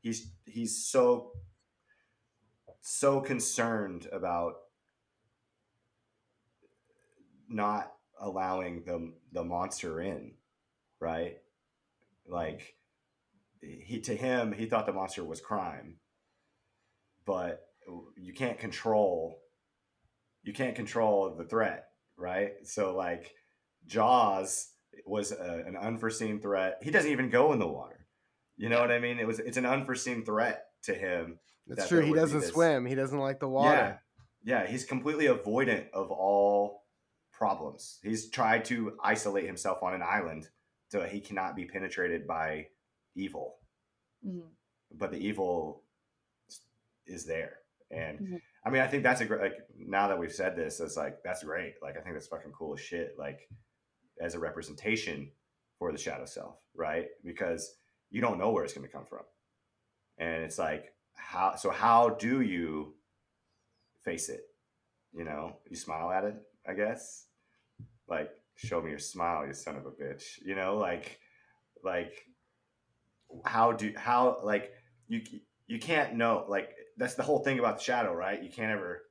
he's 0.00 0.32
he's 0.46 0.84
so 0.86 1.32
so 2.80 3.20
concerned 3.20 4.08
about 4.12 4.54
not 7.48 7.92
allowing 8.18 8.84
the 8.84 9.12
the 9.32 9.44
monster 9.44 10.00
in, 10.00 10.32
right? 11.00 11.36
Like 12.26 12.76
he 13.62 14.00
to 14.00 14.14
him, 14.14 14.52
he 14.52 14.66
thought 14.66 14.86
the 14.86 14.92
monster 14.92 15.24
was 15.24 15.40
crime, 15.40 15.96
but 17.24 17.62
you 18.16 18.32
can't 18.32 18.58
control 18.58 19.38
you 20.44 20.52
can't 20.52 20.74
control 20.74 21.34
the 21.36 21.44
threat, 21.44 21.86
right? 22.16 22.54
So 22.64 22.96
like 22.96 23.32
Jaws 23.86 24.70
was 25.06 25.32
a, 25.32 25.62
an 25.66 25.76
unforeseen 25.76 26.40
threat. 26.40 26.78
He 26.82 26.90
doesn't 26.90 27.10
even 27.10 27.30
go 27.30 27.52
in 27.52 27.58
the 27.58 27.68
water. 27.68 28.06
You 28.56 28.68
know 28.68 28.80
what 28.80 28.90
I 28.90 28.98
mean? 28.98 29.18
It 29.18 29.26
was 29.26 29.38
it's 29.38 29.56
an 29.56 29.66
unforeseen 29.66 30.24
threat 30.24 30.64
to 30.84 30.94
him. 30.94 31.38
That's 31.66 31.82
that 31.82 31.88
true. 31.88 32.00
He 32.00 32.12
doesn't 32.12 32.42
swim. 32.42 32.86
He 32.86 32.94
doesn't 32.94 33.18
like 33.18 33.40
the 33.40 33.48
water. 33.48 33.76
Yeah. 33.76 33.96
Yeah, 34.44 34.66
he's 34.66 34.84
completely 34.84 35.26
avoidant 35.26 35.90
of 35.92 36.10
all 36.10 36.82
problems. 37.32 38.00
He's 38.02 38.28
tried 38.28 38.64
to 38.66 38.96
isolate 39.02 39.46
himself 39.46 39.84
on 39.84 39.94
an 39.94 40.02
island 40.02 40.48
so 40.88 41.02
he 41.04 41.20
cannot 41.20 41.56
be 41.56 41.64
penetrated 41.64 42.26
by 42.26 42.66
evil. 43.14 43.58
Mhm. 44.24 44.50
But 44.92 45.10
the 45.10 45.18
evil 45.18 45.84
is 47.06 47.24
there. 47.24 47.60
And 47.90 48.18
Mhm. 48.20 48.42
I 48.64 48.70
mean, 48.70 48.80
I 48.82 48.86
think 48.86 49.02
that's 49.02 49.20
a 49.20 49.26
great, 49.26 49.40
like, 49.40 49.68
now 49.76 50.06
that 50.08 50.18
we've 50.18 50.32
said 50.32 50.54
this, 50.56 50.80
it's 50.80 50.96
like, 50.96 51.22
that's 51.22 51.42
great. 51.42 51.82
Like, 51.82 51.96
I 51.96 52.00
think 52.00 52.14
that's 52.14 52.28
fucking 52.28 52.52
cool 52.52 52.74
as 52.74 52.80
shit. 52.80 53.18
Like, 53.18 53.48
as 54.20 54.34
a 54.34 54.38
representation 54.38 55.32
for 55.78 55.90
the 55.90 55.98
shadow 55.98 56.24
self, 56.24 56.62
right? 56.74 57.08
Because 57.24 57.80
you 58.10 58.20
don't 58.20 58.38
know 58.38 58.52
where 58.52 58.64
it's 58.64 58.72
going 58.72 58.86
to 58.86 58.92
come 58.92 59.06
from. 59.06 59.24
And 60.18 60.44
it's 60.44 60.58
like, 60.58 60.94
how, 61.14 61.56
so 61.56 61.70
how 61.70 62.10
do 62.10 62.40
you 62.40 62.96
face 64.02 64.28
it? 64.28 64.54
You 65.12 65.24
know, 65.24 65.60
you 65.68 65.76
smile 65.76 66.10
at 66.12 66.24
it, 66.24 66.36
I 66.66 66.74
guess. 66.74 67.26
Like, 68.06 68.30
show 68.54 68.80
me 68.80 68.90
your 68.90 68.98
smile, 68.98 69.46
you 69.46 69.52
son 69.54 69.76
of 69.76 69.86
a 69.86 69.90
bitch. 69.90 70.40
You 70.44 70.54
know, 70.54 70.76
like, 70.76 71.20
like, 71.82 72.26
how 73.44 73.72
do, 73.72 73.92
how, 73.96 74.38
like, 74.42 74.72
you, 75.08 75.22
you 75.66 75.78
can't 75.78 76.14
know, 76.14 76.44
like, 76.48 76.70
that's 76.96 77.14
the 77.14 77.22
whole 77.22 77.40
thing 77.40 77.58
about 77.58 77.78
the 77.78 77.84
shadow, 77.84 78.12
right? 78.12 78.42
You 78.42 78.50
can't 78.50 78.70
ever, 78.70 79.02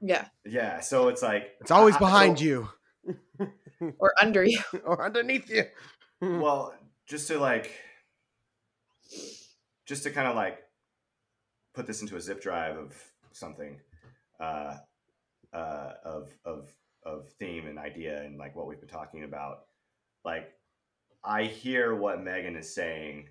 Yeah. 0.00 0.26
yeah. 0.44 0.80
So 0.80 1.08
it's 1.08 1.22
like, 1.22 1.50
It's 1.60 1.70
always 1.70 1.94
I- 1.94 1.98
I- 1.98 2.00
behind 2.00 2.38
so- 2.38 2.44
you 2.44 2.68
Or 3.98 4.12
under 4.20 4.44
you. 4.44 4.60
or 4.84 5.04
underneath 5.04 5.48
you. 5.50 5.64
well 6.20 6.74
just 7.08 7.28
to 7.28 7.38
like 7.38 7.72
just 9.86 10.02
to 10.04 10.10
kind 10.10 10.28
of 10.28 10.36
like 10.36 10.58
put 11.74 11.86
this 11.86 12.02
into 12.02 12.14
a 12.16 12.20
zip 12.20 12.42
drive 12.42 12.76
of 12.76 12.94
something 13.32 13.80
uh 14.38 14.76
uh 15.54 15.92
of 16.04 16.28
of 16.44 16.68
of 17.04 17.26
theme 17.38 17.66
and 17.66 17.78
idea 17.78 18.22
and 18.22 18.36
like 18.38 18.54
what 18.54 18.66
we've 18.66 18.80
been 18.80 18.88
talking 18.88 19.24
about 19.24 19.60
like 20.24 20.52
i 21.24 21.44
hear 21.44 21.94
what 21.94 22.20
Meaghan 22.20 22.58
is 22.58 22.74
saying 22.74 23.28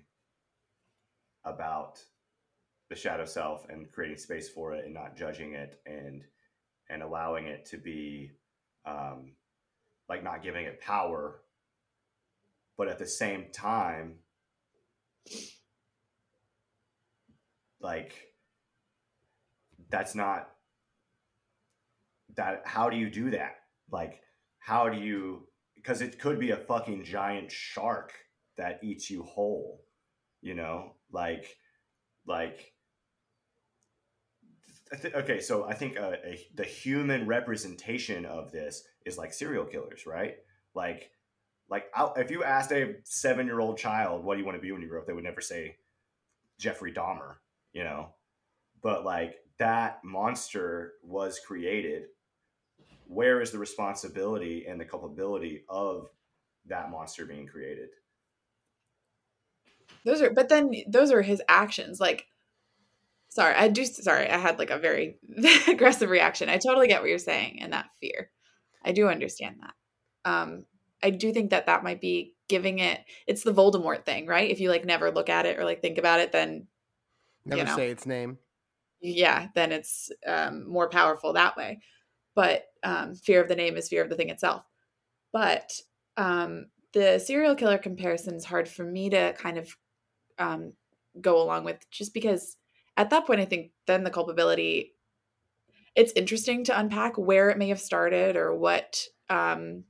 about 1.44 2.02
the 2.88 2.96
shadow 2.96 3.24
self 3.24 3.66
and 3.68 3.90
creating 3.92 4.18
space 4.18 4.48
for 4.48 4.74
it 4.74 4.84
and 4.84 4.94
not 4.94 5.16
judging 5.16 5.54
it 5.54 5.80
and 5.86 6.24
and 6.88 7.02
allowing 7.02 7.46
it 7.46 7.64
to 7.66 7.76
be 7.78 8.30
um 8.86 9.32
like 10.08 10.24
not 10.24 10.42
giving 10.42 10.66
it 10.66 10.80
power 10.80 11.42
but 12.76 12.88
at 12.88 12.98
the 12.98 13.06
same 13.06 13.46
time 13.52 14.16
like 17.80 18.30
that's 19.90 20.14
not 20.14 20.50
that 22.36 22.62
how 22.64 22.88
do 22.88 22.96
you 22.96 23.10
do 23.10 23.30
that? 23.30 23.56
Like 23.90 24.20
how 24.58 24.88
do 24.88 24.98
you 24.98 25.48
because 25.82 26.02
it 26.02 26.18
could 26.18 26.38
be 26.38 26.50
a 26.50 26.56
fucking 26.56 27.04
giant 27.04 27.50
shark 27.50 28.12
that 28.56 28.80
eats 28.82 29.10
you 29.10 29.22
whole 29.22 29.82
you 30.42 30.54
know? 30.54 30.94
Like 31.12 31.56
like 32.26 32.72
I 34.92 34.96
thi- 34.96 35.14
okay 35.14 35.40
so 35.40 35.64
i 35.64 35.74
think 35.74 35.96
uh, 35.98 36.16
a, 36.24 36.46
the 36.54 36.64
human 36.64 37.26
representation 37.26 38.24
of 38.26 38.50
this 38.50 38.84
is 39.06 39.16
like 39.18 39.32
serial 39.32 39.64
killers 39.64 40.06
right? 40.06 40.36
Like 40.74 41.10
like 41.68 41.86
I, 41.94 42.10
if 42.16 42.30
you 42.30 42.44
asked 42.44 42.72
a 42.72 42.96
seven 43.04 43.46
year 43.46 43.60
old 43.60 43.78
child 43.78 44.24
what 44.24 44.34
do 44.34 44.40
you 44.40 44.46
want 44.46 44.56
to 44.58 44.62
be 44.62 44.72
when 44.72 44.82
you 44.82 44.88
grow 44.88 45.00
up 45.00 45.06
they 45.06 45.12
would 45.12 45.24
never 45.24 45.40
say 45.40 45.76
jeffrey 46.58 46.92
dahmer 46.92 47.36
you 47.72 47.84
know? 47.84 48.10
But 48.82 49.04
like 49.04 49.36
that 49.58 50.04
monster 50.04 50.94
was 51.04 51.40
created 51.40 52.04
where 53.10 53.40
is 53.40 53.50
the 53.50 53.58
responsibility 53.58 54.66
and 54.68 54.80
the 54.80 54.84
culpability 54.84 55.64
of 55.68 56.08
that 56.66 56.90
monster 56.90 57.26
being 57.26 57.46
created 57.46 57.88
Those 60.04 60.22
are, 60.22 60.30
but 60.30 60.48
then 60.48 60.72
those 60.88 61.10
are 61.10 61.22
his 61.22 61.42
actions. 61.48 62.00
Like, 62.00 62.26
sorry, 63.28 63.54
I 63.54 63.68
do. 63.68 63.84
Sorry, 63.84 64.28
I 64.30 64.38
had 64.38 64.58
like 64.58 64.70
a 64.70 64.78
very 64.78 65.18
aggressive 65.68 66.08
reaction. 66.10 66.48
I 66.48 66.58
totally 66.58 66.86
get 66.88 67.00
what 67.00 67.10
you're 67.10 67.18
saying 67.18 67.60
and 67.60 67.72
that 67.72 67.90
fear. 68.00 68.30
I 68.84 68.92
do 68.92 69.08
understand 69.08 69.56
that. 69.60 69.74
Um, 70.30 70.64
I 71.02 71.10
do 71.10 71.32
think 71.32 71.50
that 71.50 71.66
that 71.66 71.82
might 71.84 72.00
be 72.00 72.34
giving 72.48 72.78
it. 72.78 73.00
It's 73.26 73.42
the 73.42 73.52
Voldemort 73.52 74.04
thing, 74.04 74.26
right? 74.26 74.50
If 74.50 74.60
you 74.60 74.70
like 74.70 74.84
never 74.84 75.10
look 75.10 75.28
at 75.28 75.46
it 75.46 75.58
or 75.58 75.64
like 75.64 75.82
think 75.82 75.98
about 75.98 76.20
it, 76.20 76.32
then 76.32 76.66
Never 77.44 77.64
know. 77.64 77.76
say 77.76 77.90
its 77.90 78.06
name. 78.06 78.38
yeah, 79.02 79.48
then 79.54 79.72
it's 79.72 80.10
um, 80.26 80.68
more 80.68 80.88
powerful 80.88 81.32
that 81.34 81.56
way. 81.56 81.80
But 82.34 82.64
um, 82.82 83.14
fear 83.14 83.42
of 83.42 83.48
the 83.48 83.56
name 83.56 83.76
is 83.76 83.88
fear 83.88 84.02
of 84.02 84.08
the 84.08 84.16
thing 84.16 84.30
itself. 84.30 84.64
But 85.32 85.72
um, 86.16 86.66
the 86.92 87.18
serial 87.18 87.54
killer 87.54 87.78
comparison 87.78 88.34
is 88.34 88.44
hard 88.44 88.68
for 88.68 88.84
me 88.84 89.10
to 89.10 89.34
kind 89.34 89.58
of 89.58 89.76
um, 90.38 90.72
go 91.20 91.42
along 91.42 91.64
with, 91.64 91.88
just 91.90 92.14
because 92.14 92.56
at 92.96 93.10
that 93.10 93.26
point, 93.26 93.40
I 93.40 93.44
think 93.44 93.72
then 93.86 94.04
the 94.04 94.10
culpability. 94.10 94.94
It's 95.96 96.12
interesting 96.14 96.64
to 96.64 96.78
unpack 96.78 97.18
where 97.18 97.50
it 97.50 97.58
may 97.58 97.68
have 97.68 97.80
started 97.80 98.36
or 98.36 98.54
what 98.54 99.02
um, 99.28 99.84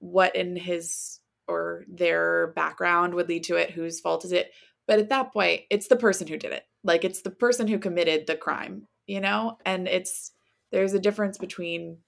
what 0.00 0.36
in 0.36 0.56
his 0.56 1.20
or 1.46 1.84
their 1.88 2.48
background 2.54 3.14
would 3.14 3.28
lead 3.28 3.44
to 3.44 3.56
it. 3.56 3.70
Whose 3.70 4.00
fault 4.00 4.24
is 4.24 4.32
it? 4.32 4.52
But 4.86 4.98
at 4.98 5.08
that 5.10 5.32
point, 5.32 5.62
it's 5.70 5.88
the 5.88 5.96
person 5.96 6.26
who 6.26 6.36
did 6.36 6.52
it. 6.52 6.64
Like 6.84 7.04
it's 7.04 7.22
the 7.22 7.30
person 7.30 7.68
who 7.68 7.78
committed 7.78 8.26
the 8.26 8.36
crime, 8.36 8.86
you 9.06 9.20
know? 9.20 9.58
And 9.64 9.88
it's 9.88 10.32
there's 10.70 10.94
a 10.94 11.00
difference 11.00 11.38
between 11.38 12.02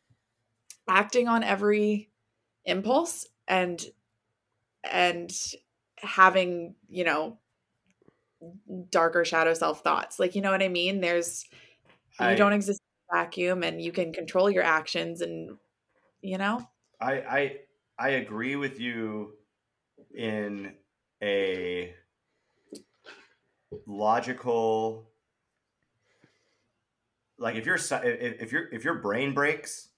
acting 0.88 1.28
on 1.28 1.42
every 1.44 2.10
impulse 2.64 3.26
and 3.48 3.84
and 4.84 5.32
having, 5.98 6.76
you 6.88 7.04
know, 7.04 7.38
darker 8.90 9.24
shadow 9.24 9.54
self 9.54 9.82
thoughts. 9.82 10.18
Like, 10.18 10.34
you 10.34 10.42
know 10.42 10.50
what 10.50 10.62
I 10.62 10.68
mean? 10.68 11.00
There's 11.00 11.44
you 12.18 12.36
don't 12.36 12.52
exist 12.52 12.80
in 13.12 13.16
a 13.18 13.22
vacuum 13.22 13.62
and 13.62 13.80
you 13.82 13.92
can 13.92 14.12
control 14.12 14.50
your 14.50 14.62
actions 14.64 15.20
and 15.20 15.58
you 16.22 16.38
know? 16.38 16.68
I 17.00 17.12
I 17.20 17.60
I 17.98 18.08
agree 18.10 18.56
with 18.56 18.80
you 18.80 19.38
in 20.14 20.76
a 21.22 21.94
logical 23.86 25.09
like 27.40 27.56
if 27.56 27.66
your 27.66 27.78
si- 27.78 27.96
if 27.96 28.42
if 28.42 28.52
your 28.52 28.68
if 28.72 28.84
your 28.84 28.94
brain 28.94 29.34
breaks 29.34 29.88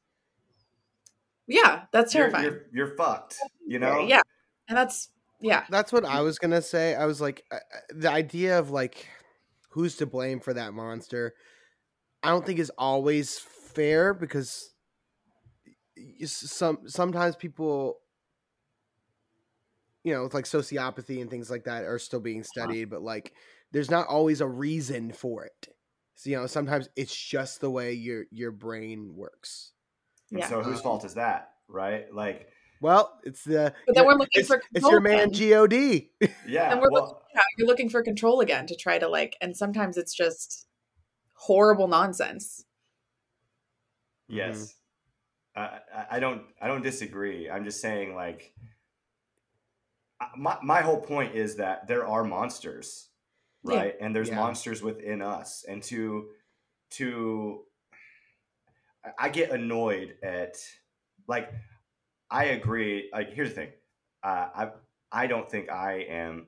Yeah, 1.46 1.84
that's 1.92 2.14
you're, 2.14 2.30
terrifying. 2.30 2.44
you're 2.44 2.66
you're 2.72 2.96
fucked 2.96 3.36
you 3.66 3.78
know 3.78 4.06
yeah. 4.06 4.22
And 4.68 4.78
that's 4.78 5.10
yeah. 5.40 5.66
That's 5.68 5.92
what 5.92 6.04
I 6.04 6.20
was 6.20 6.38
gonna 6.38 6.62
say. 6.62 6.94
I 6.94 7.04
was 7.04 7.20
like, 7.20 7.44
uh, 7.50 7.56
uh, 7.56 7.58
the 7.94 8.10
idea 8.10 8.58
of 8.58 8.70
like, 8.70 9.08
who's 9.70 9.96
to 9.96 10.06
blame 10.06 10.40
for 10.40 10.54
that 10.54 10.72
monster? 10.72 11.34
I 12.22 12.28
don't 12.28 12.46
think 12.46 12.60
is 12.60 12.70
always 12.78 13.38
fair 13.38 14.14
because 14.14 14.72
some 16.24 16.78
sometimes 16.86 17.36
people 17.36 17.98
you 20.04 20.12
know, 20.12 20.24
it's 20.24 20.34
like 20.34 20.46
sociopathy 20.46 21.20
and 21.20 21.30
things 21.30 21.50
like 21.50 21.64
that 21.64 21.84
are 21.84 21.98
still 21.98 22.20
being 22.20 22.42
studied, 22.42 22.90
but 22.90 23.02
like 23.02 23.34
there's 23.72 23.90
not 23.90 24.08
always 24.08 24.40
a 24.40 24.48
reason 24.48 25.12
for 25.12 25.44
it. 25.44 25.68
So, 26.22 26.30
you 26.30 26.36
know, 26.36 26.46
sometimes 26.46 26.88
it's 26.94 27.16
just 27.16 27.60
the 27.60 27.68
way 27.68 27.94
your 27.94 28.26
your 28.30 28.52
brain 28.52 29.16
works. 29.16 29.72
And 30.30 30.38
Yeah. 30.38 30.48
so 30.48 30.62
whose 30.62 30.76
Um, 30.76 30.82
fault 30.84 31.04
is 31.04 31.14
that, 31.14 31.54
right? 31.66 32.14
Like, 32.14 32.48
Well, 32.80 33.18
it's 33.24 33.42
the 33.42 33.74
But 33.86 33.96
then 33.96 34.06
we're 34.06 34.14
looking 34.14 34.40
it's, 34.40 34.48
for 34.48 34.62
it's 34.72 34.88
your 34.88 35.00
man 35.00 35.30
again. 35.30 35.30
God. 35.32 35.72
yeah, 36.46 36.70
and 36.70 36.80
we're 36.80 36.90
well, 36.92 37.02
looking, 37.06 37.16
yeah, 37.34 37.40
you're 37.58 37.66
looking 37.66 37.88
for 37.88 38.02
control 38.04 38.38
again 38.40 38.68
to 38.68 38.76
try 38.76 39.00
to 39.00 39.08
like, 39.08 39.36
and 39.40 39.56
sometimes 39.56 39.96
it's 39.96 40.14
just 40.14 40.68
horrible 41.34 41.88
nonsense. 41.88 42.64
Yes. 44.28 44.74
I 45.56 45.80
I- 45.92 46.06
I 46.12 46.20
don't 46.20 46.46
I 46.60 46.68
don't 46.68 46.82
disagree. 46.82 47.50
I'm 47.50 47.64
just 47.64 47.80
saying 47.80 48.14
like 48.14 48.54
my 50.36 50.58
my 50.62 50.80
whole 50.82 51.00
point 51.00 51.34
is 51.34 51.56
that 51.56 51.86
there 51.88 52.06
are 52.06 52.24
monsters, 52.24 53.08
Yeah. 53.64 53.76
right? 53.76 53.94
And 54.00 54.14
there's 54.14 54.28
Yeah. 54.28 54.36
monsters 54.36 54.82
within 54.82 55.22
us. 55.22 55.64
And 55.68 55.82
to 55.84 56.30
to 56.90 57.64
I- 59.04 59.26
I 59.26 59.28
get 59.30 59.50
annoyed 59.50 60.16
at 60.22 60.56
like 61.28 61.50
I 62.30 62.44
agree. 62.46 63.08
Like 63.12 63.30
here's 63.32 63.50
the 63.50 63.54
thing. 63.54 63.72
Uh, 64.22 64.48
I 64.54 64.70
I 65.12 65.26
don't 65.26 65.50
think 65.50 65.70
I 65.70 66.00
am 66.08 66.46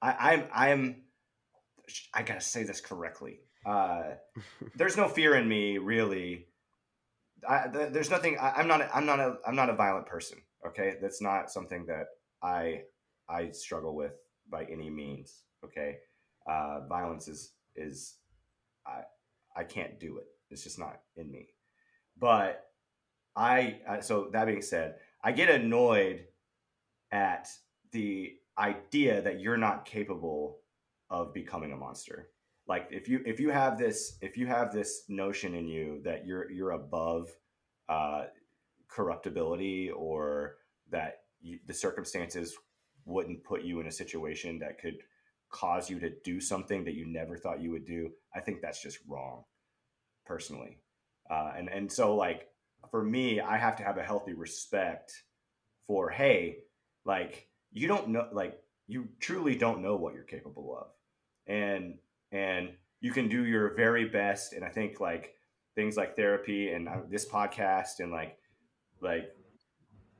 I, 0.00 0.32
I'm 0.32 0.44
I'm 0.52 1.02
I 2.14 2.22
gotta 2.22 2.40
say 2.40 2.62
this 2.64 2.80
correctly. 2.80 3.40
Uh, 3.66 4.14
there's 4.76 4.96
no 4.96 5.08
fear 5.08 5.34
in 5.34 5.48
me 5.48 5.78
really. 5.78 6.46
I, 7.48 7.68
th- 7.68 7.92
there's 7.92 8.10
nothing. 8.10 8.36
I, 8.38 8.50
I'm 8.56 8.66
not. 8.66 8.80
a- 8.80 8.96
I'm 8.96 9.06
not 9.06 9.20
a. 9.20 9.36
I'm 9.46 9.54
not 9.54 9.70
a 9.70 9.74
violent 9.74 10.06
person. 10.06 10.38
Okay, 10.66 10.96
that's 11.00 11.22
not 11.22 11.50
something 11.52 11.86
that 11.86 12.06
I 12.42 12.82
I 13.28 13.50
struggle 13.50 13.94
with 13.94 14.12
by 14.50 14.64
any 14.64 14.90
means. 14.90 15.42
Okay, 15.64 15.98
uh, 16.46 16.80
violence 16.88 17.28
is 17.28 17.52
is 17.76 18.16
I 18.86 19.02
I 19.56 19.64
can't 19.64 19.98
do 20.00 20.18
it. 20.18 20.26
It's 20.50 20.64
just 20.64 20.78
not 20.78 21.00
in 21.16 21.30
me. 21.30 21.48
But 22.18 22.64
I. 23.36 23.80
Uh, 23.88 24.00
so 24.00 24.28
that 24.32 24.46
being 24.46 24.62
said, 24.62 24.96
I 25.22 25.32
get 25.32 25.50
annoyed 25.50 26.24
at 27.12 27.48
the 27.92 28.34
idea 28.58 29.22
that 29.22 29.40
you're 29.40 29.56
not 29.56 29.84
capable 29.84 30.58
of 31.10 31.32
becoming 31.32 31.72
a 31.72 31.76
monster 31.76 32.28
like 32.68 32.86
if 32.90 33.08
you 33.08 33.20
if 33.24 33.40
you 33.40 33.50
have 33.50 33.78
this 33.78 34.18
if 34.20 34.36
you 34.36 34.46
have 34.46 34.72
this 34.72 35.04
notion 35.08 35.54
in 35.54 35.66
you 35.66 36.00
that 36.04 36.26
you're 36.26 36.50
you're 36.50 36.72
above 36.72 37.30
uh 37.88 38.24
corruptibility 38.88 39.90
or 39.90 40.56
that 40.90 41.20
you, 41.40 41.58
the 41.66 41.74
circumstances 41.74 42.56
wouldn't 43.08 43.42
put 43.44 43.62
you 43.62 43.80
in 43.80 43.86
a 43.86 43.92
situation 43.92 44.58
that 44.58 44.78
could 44.80 44.98
cause 45.50 45.88
you 45.88 45.98
to 45.98 46.10
do 46.22 46.40
something 46.40 46.84
that 46.84 46.94
you 46.94 47.06
never 47.06 47.36
thought 47.36 47.60
you 47.60 47.70
would 47.70 47.86
do 47.86 48.10
i 48.34 48.40
think 48.40 48.60
that's 48.60 48.82
just 48.82 48.98
wrong 49.08 49.44
personally. 50.28 50.78
Uh, 51.30 51.52
and 51.56 51.68
and 51.68 51.90
so 51.90 52.14
like 52.14 52.48
for 52.90 53.02
me 53.02 53.40
i 53.40 53.56
have 53.56 53.76
to 53.76 53.82
have 53.82 53.98
a 53.98 54.02
healthy 54.02 54.32
respect 54.32 55.24
for 55.86 56.08
hey 56.08 56.58
like 57.04 57.48
you 57.72 57.88
don't 57.88 58.08
know 58.08 58.28
like 58.32 58.60
you 58.86 59.08
truly 59.20 59.54
don't 59.54 59.82
know 59.82 59.96
what 59.96 60.14
you're 60.14 60.22
capable 60.22 60.76
of. 60.78 60.86
And 61.46 61.98
and 62.30 62.70
you 63.00 63.12
can 63.12 63.28
do 63.28 63.44
your 63.44 63.74
very 63.74 64.06
best 64.06 64.52
and 64.52 64.64
i 64.64 64.68
think 64.68 65.00
like 65.00 65.34
things 65.74 65.96
like 65.96 66.16
therapy 66.16 66.72
and 66.72 66.88
uh, 66.88 66.96
this 67.08 67.26
podcast 67.28 68.00
and 68.00 68.10
like 68.10 68.36
like 69.00 69.34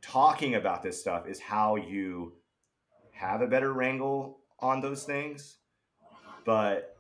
talking 0.00 0.54
about 0.54 0.82
this 0.82 1.00
stuff 1.00 1.26
is 1.26 1.40
how 1.40 1.76
you 1.76 2.32
have 3.18 3.40
a 3.40 3.46
better 3.46 3.72
wrangle 3.72 4.38
on 4.60 4.80
those 4.80 5.04
things 5.04 5.58
but 6.44 6.96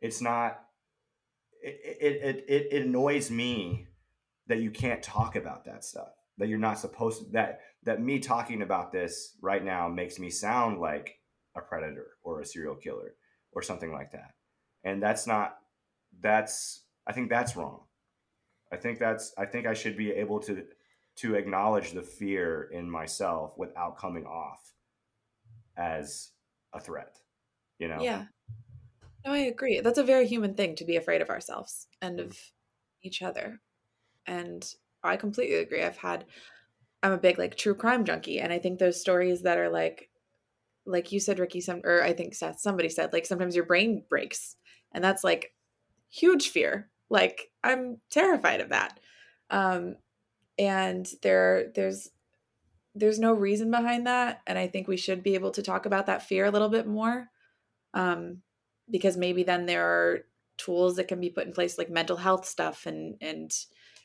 it's 0.00 0.20
not 0.20 0.64
it 1.62 1.98
it, 2.00 2.44
it, 2.48 2.72
it, 2.72 2.82
annoys 2.82 3.30
me 3.30 3.86
that 4.46 4.60
you 4.60 4.70
can't 4.70 5.02
talk 5.02 5.36
about 5.36 5.64
that 5.64 5.84
stuff 5.84 6.12
that 6.38 6.48
you're 6.48 6.58
not 6.58 6.78
supposed 6.78 7.24
to 7.24 7.30
that 7.32 7.60
that 7.84 8.02
me 8.02 8.18
talking 8.18 8.62
about 8.62 8.92
this 8.92 9.36
right 9.40 9.64
now 9.64 9.88
makes 9.88 10.18
me 10.18 10.30
sound 10.30 10.80
like 10.80 11.18
a 11.56 11.60
predator 11.60 12.08
or 12.22 12.40
a 12.40 12.46
serial 12.46 12.74
killer 12.74 13.14
or 13.52 13.62
something 13.62 13.92
like 13.92 14.12
that. 14.12 14.34
And 14.84 15.02
that's 15.02 15.26
not 15.26 15.56
that's 16.20 16.82
i 17.06 17.12
think 17.12 17.30
that's 17.30 17.56
wrong. 17.56 17.80
I 18.72 18.76
think 18.76 18.98
that's 18.98 19.32
i 19.38 19.44
think 19.44 19.66
i 19.66 19.74
should 19.74 19.96
be 19.96 20.10
able 20.12 20.40
to 20.40 20.64
to 21.20 21.34
acknowledge 21.34 21.92
the 21.92 22.02
fear 22.02 22.70
in 22.72 22.90
myself 22.90 23.56
without 23.58 23.98
coming 23.98 24.26
off 24.26 24.72
as 25.76 26.32
a 26.72 26.80
threat 26.80 27.18
you 27.78 27.88
know 27.88 28.02
Yeah. 28.02 28.26
No, 29.24 29.32
I 29.32 29.38
agree. 29.38 29.80
That's 29.80 29.98
a 29.98 30.04
very 30.04 30.26
human 30.26 30.54
thing 30.54 30.76
to 30.76 30.84
be 30.84 30.96
afraid 30.96 31.20
of 31.20 31.28
ourselves 31.30 31.88
and 32.00 32.18
Mm. 32.18 32.24
of 32.26 32.52
each 33.02 33.22
other. 33.22 33.60
And 34.26 34.64
I 35.02 35.16
completely 35.16 35.56
agree. 35.56 35.82
I've 35.82 35.96
had 35.98 36.26
I'm 37.02 37.12
a 37.12 37.18
big 37.18 37.38
like 37.38 37.56
true 37.56 37.74
crime 37.74 38.04
junkie 38.04 38.40
and 38.40 38.52
I 38.52 38.58
think 38.58 38.78
those 38.78 39.00
stories 39.00 39.42
that 39.42 39.58
are 39.58 39.70
like 39.70 40.10
like 40.86 41.12
you 41.12 41.20
said 41.20 41.38
Ricky 41.38 41.60
some 41.60 41.82
or 41.84 42.02
I 42.02 42.12
think 42.12 42.34
Seth 42.34 42.60
somebody 42.60 42.88
said 42.88 43.12
like 43.12 43.26
sometimes 43.26 43.56
your 43.56 43.66
brain 43.66 44.04
breaks 44.08 44.56
and 44.92 45.04
that's 45.04 45.24
like 45.24 45.54
huge 46.10 46.50
fear. 46.50 46.90
Like 47.10 47.50
I'm 47.64 48.00
terrified 48.10 48.60
of 48.60 48.70
that. 48.70 49.00
Um 49.50 49.96
and 50.60 51.10
there 51.22 51.72
there's 51.74 52.10
there's 52.94 53.18
no 53.18 53.32
reason 53.32 53.70
behind 53.70 54.06
that 54.06 54.42
and 54.46 54.58
I 54.58 54.68
think 54.68 54.86
we 54.86 54.96
should 54.96 55.22
be 55.22 55.34
able 55.34 55.50
to 55.52 55.62
talk 55.62 55.86
about 55.86 56.06
that 56.06 56.22
fear 56.22 56.44
a 56.44 56.50
little 56.50 56.68
bit 56.68 56.86
more. 56.86 57.28
Um 57.94 58.42
because 58.90 59.16
maybe 59.16 59.42
then 59.44 59.66
there 59.66 59.86
are 59.86 60.20
tools 60.58 60.96
that 60.96 61.08
can 61.08 61.20
be 61.20 61.30
put 61.30 61.46
in 61.46 61.52
place 61.52 61.78
like 61.78 61.88
mental 61.88 62.16
health 62.16 62.44
stuff 62.46 62.86
and 62.86 63.16
and 63.20 63.50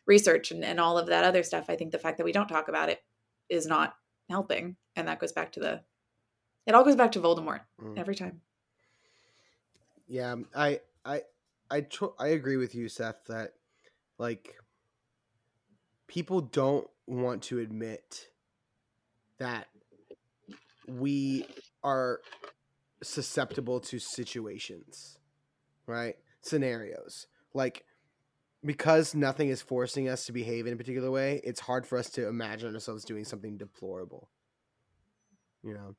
research 0.07 0.51
and, 0.51 0.63
and 0.63 0.79
all 0.79 0.97
of 0.97 1.07
that 1.07 1.23
other 1.25 1.43
stuff 1.43 1.65
i 1.67 1.75
think 1.75 1.91
the 1.91 1.97
fact 1.99 2.17
that 2.17 2.23
we 2.23 2.31
don't 2.31 2.47
talk 2.47 2.67
about 2.69 2.89
it 2.89 3.03
is 3.49 3.65
not 3.65 3.95
helping 4.29 4.75
and 4.95 5.07
that 5.07 5.19
goes 5.19 5.33
back 5.33 5.51
to 5.51 5.59
the 5.59 5.81
it 6.67 6.75
all 6.75 6.83
goes 6.85 6.95
back 6.95 7.11
to 7.11 7.19
voldemort 7.19 7.61
Mm. 7.81 7.97
every 7.99 8.15
time 8.15 8.41
Yeah, 10.07 10.35
I 10.55 10.79
I 11.03 11.23
I 11.69 11.81
tr- 11.81 12.15
I 12.19 12.27
agree 12.27 12.57
with 12.57 12.75
you, 12.75 12.87
Seth. 12.87 13.25
That 13.25 13.53
like 14.19 14.55
people 16.07 16.41
don't 16.41 16.87
want 17.07 17.43
to 17.43 17.59
admit 17.59 18.29
that 19.37 19.67
we 20.87 21.45
are 21.83 22.19
susceptible 23.03 23.79
to 23.79 23.99
situations, 23.99 25.17
right? 25.87 26.15
Scenarios 26.41 27.27
like 27.55 27.85
because 28.63 29.15
nothing 29.15 29.49
is 29.49 29.61
forcing 29.61 30.09
us 30.09 30.25
to 30.25 30.31
behave 30.31 30.67
in 30.67 30.73
a 30.73 30.77
particular 30.77 31.09
way. 31.09 31.39
It's 31.43 31.59
hard 31.61 31.87
for 31.87 31.97
us 31.97 32.09
to 32.11 32.27
imagine 32.27 32.73
ourselves 32.73 33.05
doing 33.05 33.23
something 33.23 33.57
deplorable, 33.57 34.29
you 35.63 35.73
know, 35.73 35.95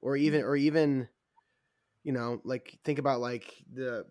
or 0.00 0.16
even 0.16 0.42
or 0.42 0.54
even 0.54 1.08
you 2.04 2.12
know, 2.12 2.40
like 2.44 2.78
think 2.84 2.98
about 2.98 3.20
like 3.20 3.54
the 3.72 4.04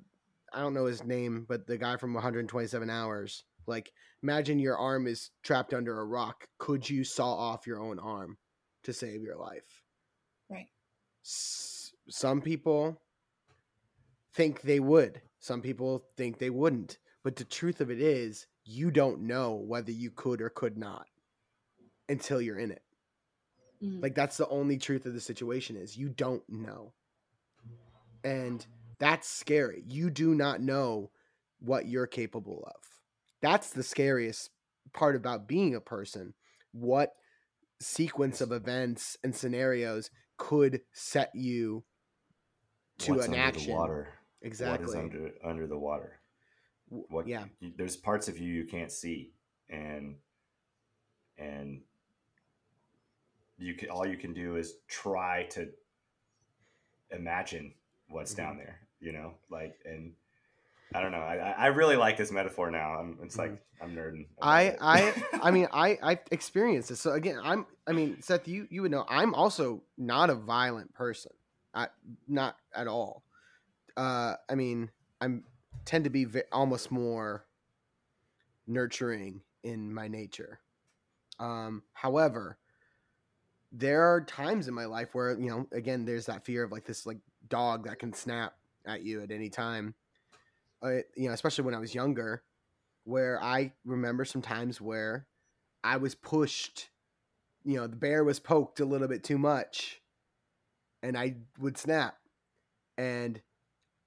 I 0.52 0.60
don't 0.60 0.74
know 0.74 0.86
his 0.86 1.04
name, 1.04 1.46
but 1.48 1.68
the 1.68 1.78
guy 1.78 1.96
from 1.96 2.14
127 2.14 2.90
hours. 2.90 3.44
Like 3.72 3.94
imagine 4.24 4.60
your 4.60 4.78
arm 4.78 5.08
is 5.08 5.32
trapped 5.44 5.74
under 5.74 6.00
a 6.00 6.06
rock. 6.06 6.48
Could 6.60 6.90
you 6.90 7.04
saw 7.04 7.34
off 7.34 7.66
your 7.66 7.80
own 7.80 8.00
arm 8.00 8.38
to 8.84 8.94
save 8.94 9.24
your 9.24 9.38
life? 9.38 9.84
Right. 10.50 10.70
S- 11.26 11.94
some 12.10 12.42
people 12.42 13.02
think 14.34 14.62
they 14.62 14.80
would. 14.80 15.22
Some 15.40 15.62
people 15.62 16.08
think 16.18 16.38
they 16.38 16.50
wouldn't. 16.50 17.00
But 17.24 17.36
the 17.36 17.46
truth 17.46 17.82
of 17.82 17.92
it 17.92 18.02
is, 18.02 18.48
you 18.66 18.92
don't 18.92 19.22
know 19.22 19.56
whether 19.56 19.92
you 19.92 20.12
could 20.12 20.42
or 20.42 20.50
could 20.50 20.78
not 20.78 21.08
until 22.10 22.42
you're 22.42 22.60
in 22.60 22.72
it. 22.72 22.84
Mhm. 23.82 24.02
Like 24.02 24.16
that's 24.16 24.38
the 24.38 24.48
only 24.50 24.78
truth 24.78 25.06
of 25.06 25.14
the 25.14 25.22
situation 25.22 25.76
is 25.76 25.98
you 25.98 26.10
don't 26.10 26.48
know. 26.50 26.94
And 28.24 28.66
that's 29.00 29.28
scary. 29.28 29.84
You 29.88 30.10
do 30.10 30.36
not 30.36 30.62
know 30.62 31.12
what 31.60 31.88
you're 31.88 32.08
capable 32.08 32.64
of. 32.66 32.91
That's 33.42 33.72
the 33.72 33.84
scariest 33.84 34.50
part 34.94 35.16
about 35.16 35.48
being 35.48 35.76
a 35.76 35.82
person. 35.82 36.34
What 36.72 37.12
sequence 37.80 38.42
of 38.42 38.52
events 38.52 39.18
and 39.24 39.36
scenarios 39.36 40.10
could 40.38 40.82
set 40.94 41.32
you 41.34 41.84
to 43.00 43.14
What's 43.14 43.28
an 43.28 43.34
action? 43.36 43.76
Exactly. 44.44 44.86
what 44.86 44.90
is 44.90 44.96
under 44.96 45.32
under 45.44 45.68
the 45.68 45.78
water 45.78 46.20
what 46.90 47.28
yeah. 47.28 47.46
you- 47.60 47.74
there's 47.78 47.96
parts 47.96 48.28
of 48.28 48.38
you 48.40 48.52
you 48.54 48.66
can't 48.66 48.92
see 48.92 49.32
and 49.70 50.16
and 51.38 51.82
you 53.58 53.76
can 53.76 53.90
all 53.90 54.06
you 54.06 54.18
can 54.18 54.34
do 54.34 54.56
is 54.58 54.76
try 54.88 55.44
to 55.52 55.70
imagine 57.12 57.74
what's 58.10 58.34
Mm-hmm. 58.34 58.42
down 58.44 58.58
there 58.58 58.80
you 59.00 59.12
know 59.12 59.34
like 59.50 59.76
and 59.86 60.14
I 60.94 61.02
don't 61.02 61.12
know. 61.12 61.20
I, 61.20 61.56
I- 61.58 61.68
really 61.68 61.96
like 61.96 62.18
this 62.18 62.32
metaphor 62.32 62.70
now. 62.70 62.96
I'm, 63.00 63.18
it's 63.24 63.38
like 63.38 63.62
I'm 63.82 63.96
nerding. 63.96 64.28
I. 64.42 64.76
I 64.82 65.14
I 65.42 65.52
mean 65.52 65.68
I 65.74 65.98
I 66.04 66.20
experienced 66.32 66.90
this. 66.90 67.00
So 67.00 67.12
again, 67.14 67.40
I'm 67.42 67.66
I 67.88 67.94
mean 67.94 68.22
Seth, 68.22 68.48
you 68.48 68.68
you 68.70 68.82
would 68.82 68.92
know 68.92 69.06
I'm 69.08 69.34
also 69.34 69.82
not 69.98 70.30
a 70.30 70.36
violent 70.36 70.94
person. 70.94 71.32
I 71.74 71.88
not 72.28 72.58
at 72.76 72.88
all. 72.88 73.24
Uh, 73.96 74.36
I 74.50 74.56
mean 74.56 74.90
I'm 75.22 75.44
tend 75.86 76.04
to 76.04 76.10
be 76.10 76.26
ve- 76.26 76.44
almost 76.52 76.92
more 76.92 77.46
nurturing 78.68 79.42
in 79.64 79.94
my 79.94 80.08
nature. 80.08 80.60
Um, 81.40 81.84
however, 81.94 82.58
there 83.72 84.04
are 84.14 84.22
times 84.22 84.68
in 84.68 84.74
my 84.74 84.86
life 84.86 85.16
where 85.16 85.32
you 85.40 85.50
know 85.50 85.68
again 85.72 86.06
there's 86.06 86.26
that 86.26 86.46
fear 86.46 86.64
of 86.64 86.72
like 86.72 86.86
this 86.86 87.06
like 87.06 87.18
dog 87.48 87.86
that 87.88 88.00
can 88.00 88.14
snap 88.14 88.54
at 88.86 89.04
you 89.04 89.22
at 89.24 89.32
any 89.32 89.50
time. 89.50 89.94
Uh, 90.84 91.02
you 91.16 91.28
know, 91.28 91.34
especially 91.34 91.66
when 91.66 91.76
I 91.76 91.80
was 91.80 91.94
younger 91.94 92.44
where 93.04 93.42
I 93.44 93.74
remember 93.86 94.26
some 94.26 94.42
times 94.42 94.80
where 94.80 95.28
I 95.84 95.98
was 95.98 96.16
pushed, 96.16 96.90
you 97.64 97.78
know, 97.78 97.88
the 97.88 97.96
bear 97.96 98.24
was 98.24 98.40
poked 98.40 98.80
a 98.80 98.86
little 98.86 99.08
bit 99.08 99.24
too 99.24 99.38
much 99.38 100.02
and 101.04 101.18
I 101.18 101.36
would 101.60 101.78
snap. 101.78 102.16
And 102.98 103.42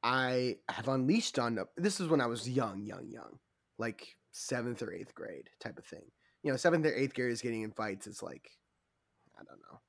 I 0.02 0.58
have 0.68 0.88
unleashed 0.88 1.38
on 1.38 1.58
this 1.76 2.00
is 2.00 2.08
when 2.08 2.20
I 2.20 2.26
was 2.26 2.48
young, 2.48 2.84
young, 2.84 3.08
young, 3.08 3.38
like 3.78 4.16
seventh 4.32 4.82
or 4.82 4.92
eighth 4.92 5.14
grade 5.14 5.50
type 5.60 5.78
of 5.78 5.84
thing. 5.84 6.04
You 6.42 6.50
know, 6.50 6.56
seventh 6.56 6.86
or 6.86 6.94
eighth 6.94 7.14
grade 7.14 7.32
is 7.32 7.40
getting 7.40 7.62
in 7.62 7.72
fights. 7.72 8.06
It's 8.06 8.22
like, 8.22 8.50
I 9.38 9.42
don't 9.42 9.60
know. 9.60 9.80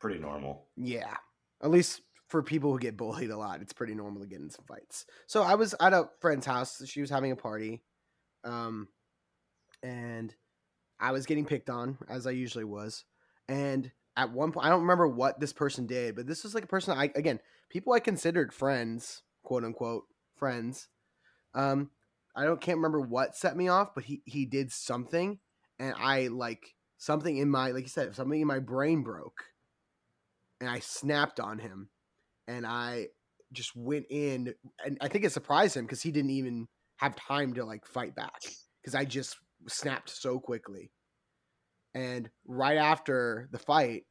pretty 0.00 0.18
normal. 0.18 0.66
Yeah. 0.76 1.16
At 1.62 1.70
least 1.70 2.00
for 2.30 2.42
people 2.42 2.72
who 2.72 2.78
get 2.78 2.96
bullied 2.96 3.30
a 3.30 3.36
lot, 3.36 3.60
it's 3.60 3.72
pretty 3.72 3.94
normal 3.94 4.22
to 4.22 4.28
get 4.28 4.40
in 4.40 4.50
some 4.50 4.64
fights. 4.64 5.04
So 5.26 5.42
I 5.42 5.56
was 5.56 5.74
at 5.80 5.92
a 5.92 6.08
friend's 6.20 6.46
house. 6.46 6.80
She 6.86 7.00
was 7.00 7.10
having 7.10 7.32
a 7.32 7.36
party. 7.36 7.82
Um, 8.44 8.88
and 9.82 10.34
I 10.98 11.12
was 11.12 11.26
getting 11.26 11.44
picked 11.44 11.68
on, 11.68 11.98
as 12.08 12.26
I 12.26 12.30
usually 12.30 12.64
was. 12.64 13.04
And 13.48 13.90
at 14.16 14.32
one 14.32 14.52
point, 14.52 14.66
I 14.66 14.70
don't 14.70 14.82
remember 14.82 15.08
what 15.08 15.40
this 15.40 15.52
person 15.52 15.86
did, 15.86 16.14
but 16.14 16.26
this 16.26 16.44
was 16.44 16.54
like 16.54 16.64
a 16.64 16.68
person 16.68 16.96
I, 16.96 17.10
again, 17.16 17.40
people 17.68 17.92
I 17.92 18.00
considered 18.00 18.52
friends, 18.52 19.22
quote 19.42 19.64
unquote, 19.64 20.04
friends. 20.36 20.88
Um, 21.54 21.90
I 22.36 22.44
don't 22.44 22.60
can't 22.60 22.78
remember 22.78 23.00
what 23.00 23.36
set 23.36 23.56
me 23.56 23.68
off, 23.68 23.94
but 23.94 24.04
he 24.04 24.22
he 24.24 24.46
did 24.46 24.70
something, 24.70 25.40
and 25.78 25.94
I 25.98 26.28
like 26.28 26.74
something 26.96 27.36
in 27.36 27.50
my 27.50 27.72
like 27.72 27.82
you 27.82 27.88
said, 27.88 28.14
something 28.14 28.40
in 28.40 28.46
my 28.46 28.60
brain 28.60 29.02
broke, 29.02 29.44
and 30.60 30.70
I 30.70 30.78
snapped 30.78 31.40
on 31.40 31.58
him, 31.58 31.88
and 32.50 32.66
I 32.66 33.06
just 33.52 33.74
went 33.76 34.06
in, 34.10 34.54
and 34.84 34.98
I 35.00 35.08
think 35.08 35.24
it 35.24 35.32
surprised 35.32 35.76
him 35.76 35.84
because 35.84 36.02
he 36.02 36.10
didn't 36.10 36.32
even 36.32 36.66
have 36.96 37.14
time 37.16 37.54
to 37.54 37.64
like 37.64 37.86
fight 37.86 38.14
back 38.14 38.42
because 38.82 38.94
I 38.94 39.04
just 39.04 39.36
snapped 39.68 40.10
so 40.10 40.40
quickly, 40.40 40.90
and 41.94 42.28
right 42.44 42.76
after 42.76 43.48
the 43.52 43.58
fight, 43.58 44.04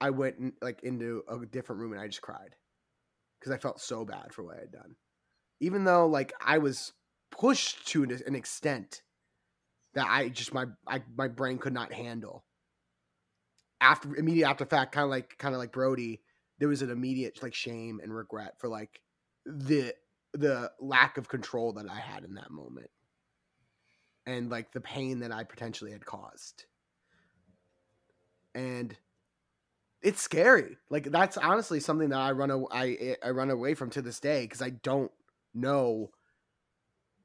I 0.00 0.10
went 0.10 0.38
in, 0.38 0.52
like 0.62 0.82
into 0.82 1.22
a 1.28 1.44
different 1.44 1.80
room 1.80 1.92
and 1.92 2.00
I 2.00 2.06
just 2.06 2.22
cried 2.22 2.54
because 3.38 3.52
I 3.52 3.58
felt 3.58 3.80
so 3.80 4.04
bad 4.04 4.32
for 4.32 4.44
what 4.44 4.56
I 4.56 4.60
had 4.60 4.72
done, 4.72 4.94
even 5.60 5.84
though 5.84 6.06
like 6.06 6.32
I 6.40 6.58
was 6.58 6.92
pushed 7.32 7.88
to 7.88 8.04
an, 8.04 8.34
extent 8.36 9.02
that 9.94 10.06
I 10.08 10.28
just 10.28 10.54
my 10.54 10.66
I, 10.86 11.02
my 11.16 11.26
brain 11.26 11.58
could 11.58 11.74
not 11.74 11.92
handle. 11.92 12.44
After 13.80 14.14
immediate 14.14 14.48
after 14.48 14.64
fact, 14.64 14.92
kind 14.92 15.04
of 15.04 15.10
like 15.10 15.36
kind 15.38 15.54
of 15.54 15.58
like 15.58 15.72
Brody, 15.72 16.22
there 16.62 16.70
was 16.70 16.82
an 16.82 16.90
immediate 16.92 17.42
like 17.42 17.54
shame 17.54 18.00
and 18.00 18.14
regret 18.14 18.60
for 18.60 18.68
like 18.70 19.02
the 19.44 19.96
the 20.34 20.72
lack 20.80 21.18
of 21.18 21.28
control 21.28 21.74
that 21.74 21.90
I 21.90 21.98
had 22.00 22.24
in 22.24 22.36
that 22.36 22.52
moment, 22.52 22.90
and 24.26 24.50
like 24.50 24.72
the 24.72 24.80
pain 24.80 25.20
that 25.20 25.32
I 25.32 25.44
potentially 25.44 25.92
had 25.92 26.04
caused. 26.04 26.66
And 28.54 28.98
it's 30.02 30.20
scary. 30.20 30.78
Like 30.90 31.04
that's 31.04 31.36
honestly 31.36 31.80
something 31.80 32.08
that 32.10 32.18
I 32.20 32.32
run 32.32 32.50
a- 32.50 32.66
I 32.66 32.88
eh, 32.90 33.14
I 33.22 33.30
run 33.30 33.50
away 33.50 33.74
from 33.74 33.90
to 33.90 34.02
this 34.02 34.20
day 34.20 34.44
because 34.44 34.62
I 34.62 34.70
don't 34.70 35.12
know 35.54 36.10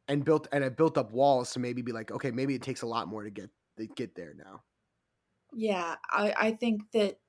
and 0.08 0.24
built 0.24 0.48
and 0.52 0.64
I 0.64 0.70
built 0.70 0.98
up 0.98 1.12
walls 1.12 1.52
to 1.54 1.60
maybe 1.60 1.82
be 1.82 1.92
like, 1.92 2.12
okay, 2.12 2.32
maybe 2.32 2.56
it 2.56 2.62
takes 2.62 2.82
a 2.82 2.88
lot 2.88 3.08
more 3.08 3.24
to 3.24 3.30
get 3.30 3.50
to 3.78 3.88
get 3.88 4.16
there 4.16 4.34
now. 4.34 4.64
Yeah, 5.54 5.96
I, 6.10 6.34
I 6.38 6.52
think 6.52 6.92
that 6.92 7.20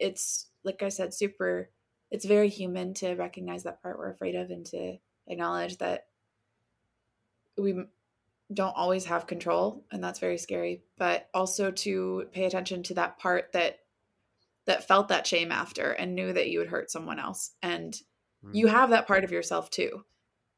it's 0.00 0.51
like 0.64 0.82
I 0.82 0.88
said, 0.88 1.12
super. 1.14 1.70
It's 2.10 2.24
very 2.24 2.48
human 2.48 2.94
to 2.94 3.14
recognize 3.14 3.62
that 3.62 3.82
part 3.82 3.98
we're 3.98 4.10
afraid 4.10 4.34
of 4.34 4.50
and 4.50 4.66
to 4.66 4.98
acknowledge 5.26 5.78
that 5.78 6.08
we 7.56 7.84
don't 8.52 8.76
always 8.76 9.06
have 9.06 9.26
control, 9.26 9.84
and 9.90 10.02
that's 10.04 10.18
very 10.18 10.38
scary. 10.38 10.82
But 10.98 11.28
also 11.32 11.70
to 11.70 12.28
pay 12.32 12.44
attention 12.44 12.82
to 12.84 12.94
that 12.94 13.18
part 13.18 13.52
that 13.52 13.78
that 14.66 14.86
felt 14.86 15.08
that 15.08 15.26
shame 15.26 15.50
after 15.50 15.90
and 15.90 16.14
knew 16.14 16.32
that 16.32 16.48
you 16.48 16.60
would 16.60 16.68
hurt 16.68 16.90
someone 16.90 17.18
else, 17.18 17.52
and 17.62 17.94
Mm. 18.44 18.54
you 18.54 18.66
have 18.66 18.90
that 18.90 19.06
part 19.06 19.22
of 19.24 19.30
yourself 19.32 19.70
too, 19.70 20.04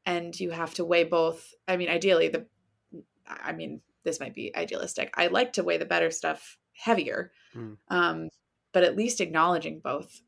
and 0.05 0.37
you 0.39 0.51
have 0.51 0.73
to 0.75 0.83
weigh 0.85 1.03
both. 1.03 1.53
I 1.67 1.77
mean, 1.77 1.89
ideally, 1.89 2.27
the 2.29 2.47
I 3.27 3.53
mean, 3.53 3.81
this 4.03 4.19
might 4.19 4.35
be 4.35 4.55
idealistic. 4.55 5.11
I 5.17 5.27
like 5.27 5.53
to 5.53 5.63
weigh 5.63 5.77
the 5.77 5.85
better 5.85 6.11
stuff 6.11 6.57
heavier, 6.73 7.31
Mm. 7.55 7.77
um, 7.87 8.29
but 8.75 8.83
at 8.83 8.97
least 8.97 9.21
acknowledging 9.21 9.79
both. 9.79 10.21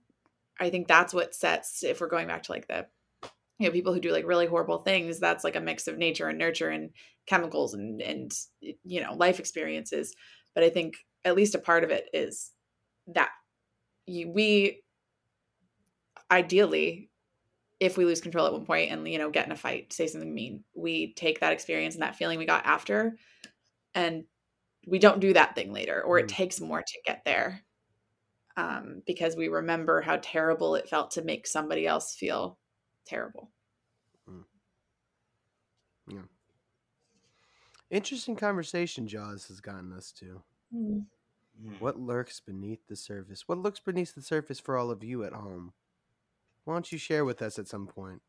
I 0.57 0.69
think 0.69 0.87
that's 0.87 1.13
what 1.13 1.35
sets. 1.35 1.83
If 1.83 1.99
we're 1.99 2.07
going 2.07 2.27
back 2.27 2.43
to 2.43 2.51
like 2.53 2.65
the, 2.65 2.87
you 3.59 3.67
know, 3.67 3.73
people 3.73 3.93
who 3.93 3.99
do 3.99 4.13
like 4.13 4.25
really 4.25 4.45
horrible 4.45 4.77
things, 4.77 5.19
that's 5.19 5.43
like 5.43 5.57
a 5.57 5.61
mix 5.61 5.85
of 5.89 5.97
nature 5.97 6.29
and 6.29 6.39
nurture 6.39 6.69
and 6.69 6.91
chemicals 7.25 7.73
and 7.73 8.01
and 8.01 8.31
you 8.61 9.01
know 9.01 9.13
life 9.13 9.41
experiences. 9.41 10.15
But 10.55 10.63
I 10.63 10.69
think 10.69 10.95
at 11.25 11.35
least 11.35 11.55
a 11.55 11.59
part 11.59 11.83
of 11.83 11.89
it 11.89 12.05
is 12.13 12.51
that 13.07 13.31
you, 14.05 14.31
we 14.31 14.81
ideally 16.31 17.09
if 17.81 17.97
we 17.97 18.05
lose 18.05 18.21
control 18.21 18.47
at 18.47 18.53
one 18.53 18.65
point 18.65 18.91
and 18.91 19.05
you 19.09 19.17
know 19.17 19.29
get 19.29 19.45
in 19.45 19.51
a 19.51 19.57
fight 19.57 19.91
say 19.91 20.07
something 20.07 20.33
mean 20.33 20.63
we 20.73 21.13
take 21.15 21.41
that 21.41 21.51
experience 21.51 21.95
and 21.95 22.01
that 22.01 22.15
feeling 22.15 22.39
we 22.39 22.45
got 22.45 22.65
after 22.65 23.17
and 23.93 24.23
we 24.87 24.99
don't 24.99 25.19
do 25.19 25.33
that 25.33 25.53
thing 25.53 25.73
later 25.73 26.01
or 26.01 26.17
it 26.17 26.25
Mm. 26.27 26.29
takes 26.29 26.61
more 26.61 26.81
to 26.81 26.99
get 27.05 27.23
there 27.25 27.63
um, 28.57 29.01
because 29.05 29.35
we 29.35 29.47
remember 29.47 30.01
how 30.01 30.19
terrible 30.21 30.75
it 30.75 30.89
felt 30.89 31.11
to 31.11 31.23
make 31.23 31.47
somebody 31.47 31.87
else 31.87 32.15
feel 32.15 32.57
terrible 33.05 33.49
Yeah. 36.09 36.21
Interesting 37.89 38.35
conversation 38.35 39.07
Jaws 39.07 39.47
has 39.47 39.59
gotten 39.59 39.93
us 39.93 40.11
to. 40.13 40.41
Hmm. 40.73 40.99
What 41.79 41.99
lurks 41.99 42.39
beneath 42.39 42.87
the 42.87 42.95
surface? 42.95 43.47
What 43.47 43.57
lurks 43.57 43.79
beneath 43.79 44.13
the 44.13 44.21
surface 44.21 44.59
for 44.59 44.77
all 44.77 44.91
of 44.91 45.03
you 45.03 45.23
at 45.23 45.33
home? 45.33 45.73
Why 46.65 46.75
don't 46.75 46.91
you 46.91 46.97
share 46.97 47.25
with 47.25 47.41
us 47.41 47.57
at 47.57 47.67
some 47.67 47.87
point? 47.87 48.21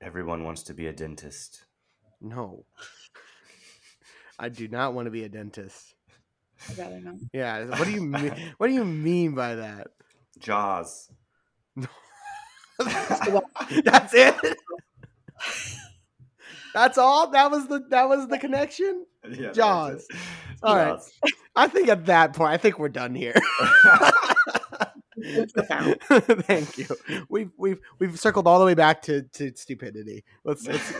Everyone 0.00 0.42
wants 0.44 0.62
to 0.64 0.74
be 0.74 0.86
a 0.86 0.92
dentist. 0.92 1.64
No. 2.20 2.66
I 4.38 4.48
do 4.48 4.68
not 4.68 4.94
want 4.94 5.06
to 5.06 5.10
be 5.10 5.24
a 5.24 5.28
dentist. 5.28 5.93
I'd 6.70 6.78
rather 6.78 7.00
not 7.00 7.14
Yeah, 7.32 7.64
what 7.78 7.84
do 7.84 7.90
you 7.90 8.02
mean? 8.06 8.32
What 8.58 8.66
do 8.68 8.72
you 8.74 8.84
mean 8.84 9.34
by 9.34 9.54
that? 9.56 9.88
Jaws. 10.38 11.10
That's 12.78 14.14
it. 14.14 14.34
That's 16.74 16.98
all. 16.98 17.30
That 17.30 17.50
was 17.50 17.68
the 17.68 17.80
that 17.90 18.08
was 18.08 18.26
the 18.28 18.38
connection. 18.38 19.06
Yeah, 19.24 19.30
that 19.36 19.46
was 19.48 19.56
Jaws. 19.56 20.06
it. 20.10 20.16
All 20.62 20.76
right. 20.76 20.88
Jaws. 20.88 21.12
I 21.56 21.68
think 21.68 21.88
at 21.88 22.06
that 22.06 22.32
point, 22.34 22.52
I 22.52 22.56
think 22.56 22.78
we're 22.80 22.88
done 22.88 23.14
here. 23.14 23.34
Thank 26.42 26.78
you. 26.78 26.86
We've 27.28 27.50
we've 27.56 27.78
we've 28.00 28.18
circled 28.18 28.46
all 28.48 28.58
the 28.58 28.64
way 28.66 28.74
back 28.74 29.02
to 29.02 29.22
to 29.22 29.52
stupidity. 29.54 30.24
Let's, 30.44 30.66
let's 30.66 30.92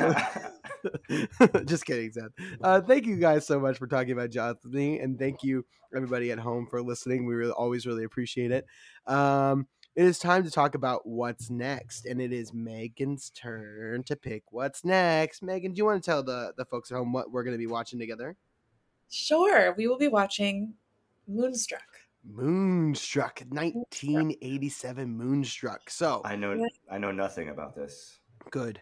just 1.66 1.84
kidding, 1.84 2.12
Seth. 2.12 2.30
Uh, 2.62 2.80
thank 2.80 3.06
you 3.06 3.16
guys 3.16 3.46
so 3.46 3.58
much 3.60 3.78
for 3.78 3.86
talking 3.86 4.12
about 4.12 4.30
Jaws 4.30 4.56
with 4.62 4.72
me, 4.72 4.98
and 5.00 5.18
thank 5.18 5.42
you 5.42 5.64
everybody 5.94 6.32
at 6.32 6.38
home 6.38 6.66
for 6.66 6.82
listening. 6.82 7.26
We 7.26 7.34
really 7.34 7.52
always 7.52 7.86
really 7.86 8.04
appreciate 8.04 8.50
it. 8.50 8.66
Um, 9.06 9.66
it 9.94 10.04
is 10.04 10.18
time 10.18 10.42
to 10.42 10.50
talk 10.50 10.74
about 10.74 11.06
what's 11.06 11.50
next, 11.50 12.06
and 12.06 12.20
it 12.20 12.32
is 12.32 12.50
Meaghan's 12.50 13.30
turn 13.30 14.02
to 14.04 14.16
pick 14.16 14.42
what's 14.50 14.84
next. 14.84 15.42
Megan, 15.42 15.72
do 15.72 15.78
you 15.78 15.84
want 15.84 16.02
to 16.02 16.10
tell 16.10 16.22
the 16.22 16.52
the 16.56 16.64
folks 16.64 16.90
at 16.90 16.96
home 16.96 17.12
what 17.12 17.30
we're 17.30 17.44
going 17.44 17.54
to 17.54 17.58
be 17.58 17.66
watching 17.66 17.98
together? 17.98 18.36
sure 19.10 19.74
we 19.76 19.86
will 19.86 19.98
be 19.98 20.08
watching 20.08 20.74
moonstruck 21.28 21.84
Moonstruck, 22.26 23.42
1987 23.48 25.08
Moonstruck. 25.08 25.90
So 25.90 26.22
I 26.24 26.36
know. 26.36 26.66
I 26.90 26.98
know 26.98 27.12
nothing 27.12 27.50
about 27.50 27.76
this. 27.76 28.18
good. 28.50 28.80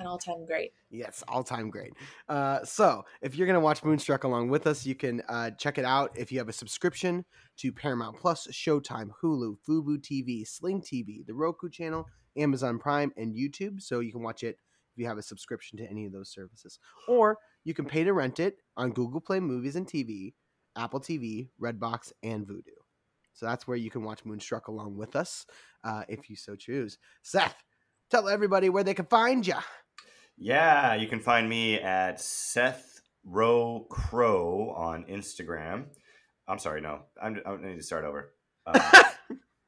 An 0.00 0.06
all-time 0.06 0.46
great 0.46 0.72
Yes, 0.90 1.22
all 1.28 1.44
time 1.44 1.70
great. 1.70 1.92
Uh, 2.28 2.64
so, 2.64 3.04
if 3.22 3.36
you're 3.36 3.46
going 3.46 3.54
to 3.54 3.60
watch 3.60 3.84
Moonstruck 3.84 4.24
along 4.24 4.48
with 4.48 4.66
us, 4.66 4.84
you 4.84 4.96
can 4.96 5.22
uh, 5.28 5.52
check 5.52 5.78
it 5.78 5.84
out 5.84 6.10
if 6.16 6.32
you 6.32 6.38
have 6.38 6.48
a 6.48 6.52
subscription 6.52 7.24
to 7.58 7.70
Paramount 7.70 8.16
Plus, 8.18 8.48
Showtime, 8.48 9.10
Hulu, 9.22 9.56
Fubo 9.68 9.98
TV, 9.98 10.46
Sling 10.46 10.80
TV, 10.80 11.24
the 11.24 11.34
Roku 11.34 11.68
channel, 11.68 12.08
Amazon 12.36 12.78
Prime, 12.78 13.12
and 13.16 13.36
YouTube. 13.36 13.80
So, 13.80 14.00
you 14.00 14.10
can 14.10 14.22
watch 14.22 14.42
it 14.42 14.56
if 14.92 14.98
you 14.98 15.06
have 15.06 15.18
a 15.18 15.22
subscription 15.22 15.78
to 15.78 15.88
any 15.88 16.06
of 16.06 16.12
those 16.12 16.32
services. 16.32 16.80
Or 17.06 17.38
you 17.62 17.72
can 17.72 17.84
pay 17.84 18.02
to 18.02 18.12
rent 18.12 18.40
it 18.40 18.56
on 18.76 18.90
Google 18.90 19.20
Play 19.20 19.38
Movies 19.38 19.76
and 19.76 19.86
TV, 19.86 20.34
Apple 20.76 21.00
TV, 21.00 21.50
Redbox, 21.62 22.12
and 22.24 22.46
Vudu. 22.46 22.74
So 23.32 23.46
that's 23.46 23.68
where 23.68 23.76
you 23.76 23.90
can 23.90 24.02
watch 24.02 24.24
Moonstruck 24.24 24.66
along 24.66 24.96
with 24.96 25.14
us 25.14 25.46
uh, 25.84 26.02
if 26.08 26.28
you 26.28 26.34
so 26.34 26.56
choose. 26.56 26.98
Seth, 27.22 27.62
tell 28.10 28.28
everybody 28.28 28.68
where 28.68 28.84
they 28.84 28.94
can 28.94 29.06
find 29.06 29.46
you. 29.46 29.54
Yeah, 30.42 30.94
you 30.94 31.06
can 31.06 31.20
find 31.20 31.46
me 31.46 31.78
at 31.78 32.18
Seth 32.18 33.02
Row 33.24 33.86
Crow 33.90 34.74
on 34.74 35.04
Instagram. 35.04 35.84
I'm 36.48 36.58
sorry, 36.58 36.80
no, 36.80 37.00
I'm, 37.22 37.42
I 37.44 37.56
need 37.56 37.76
to 37.76 37.82
start 37.82 38.06
over. 38.06 38.32
Uh, 38.66 39.02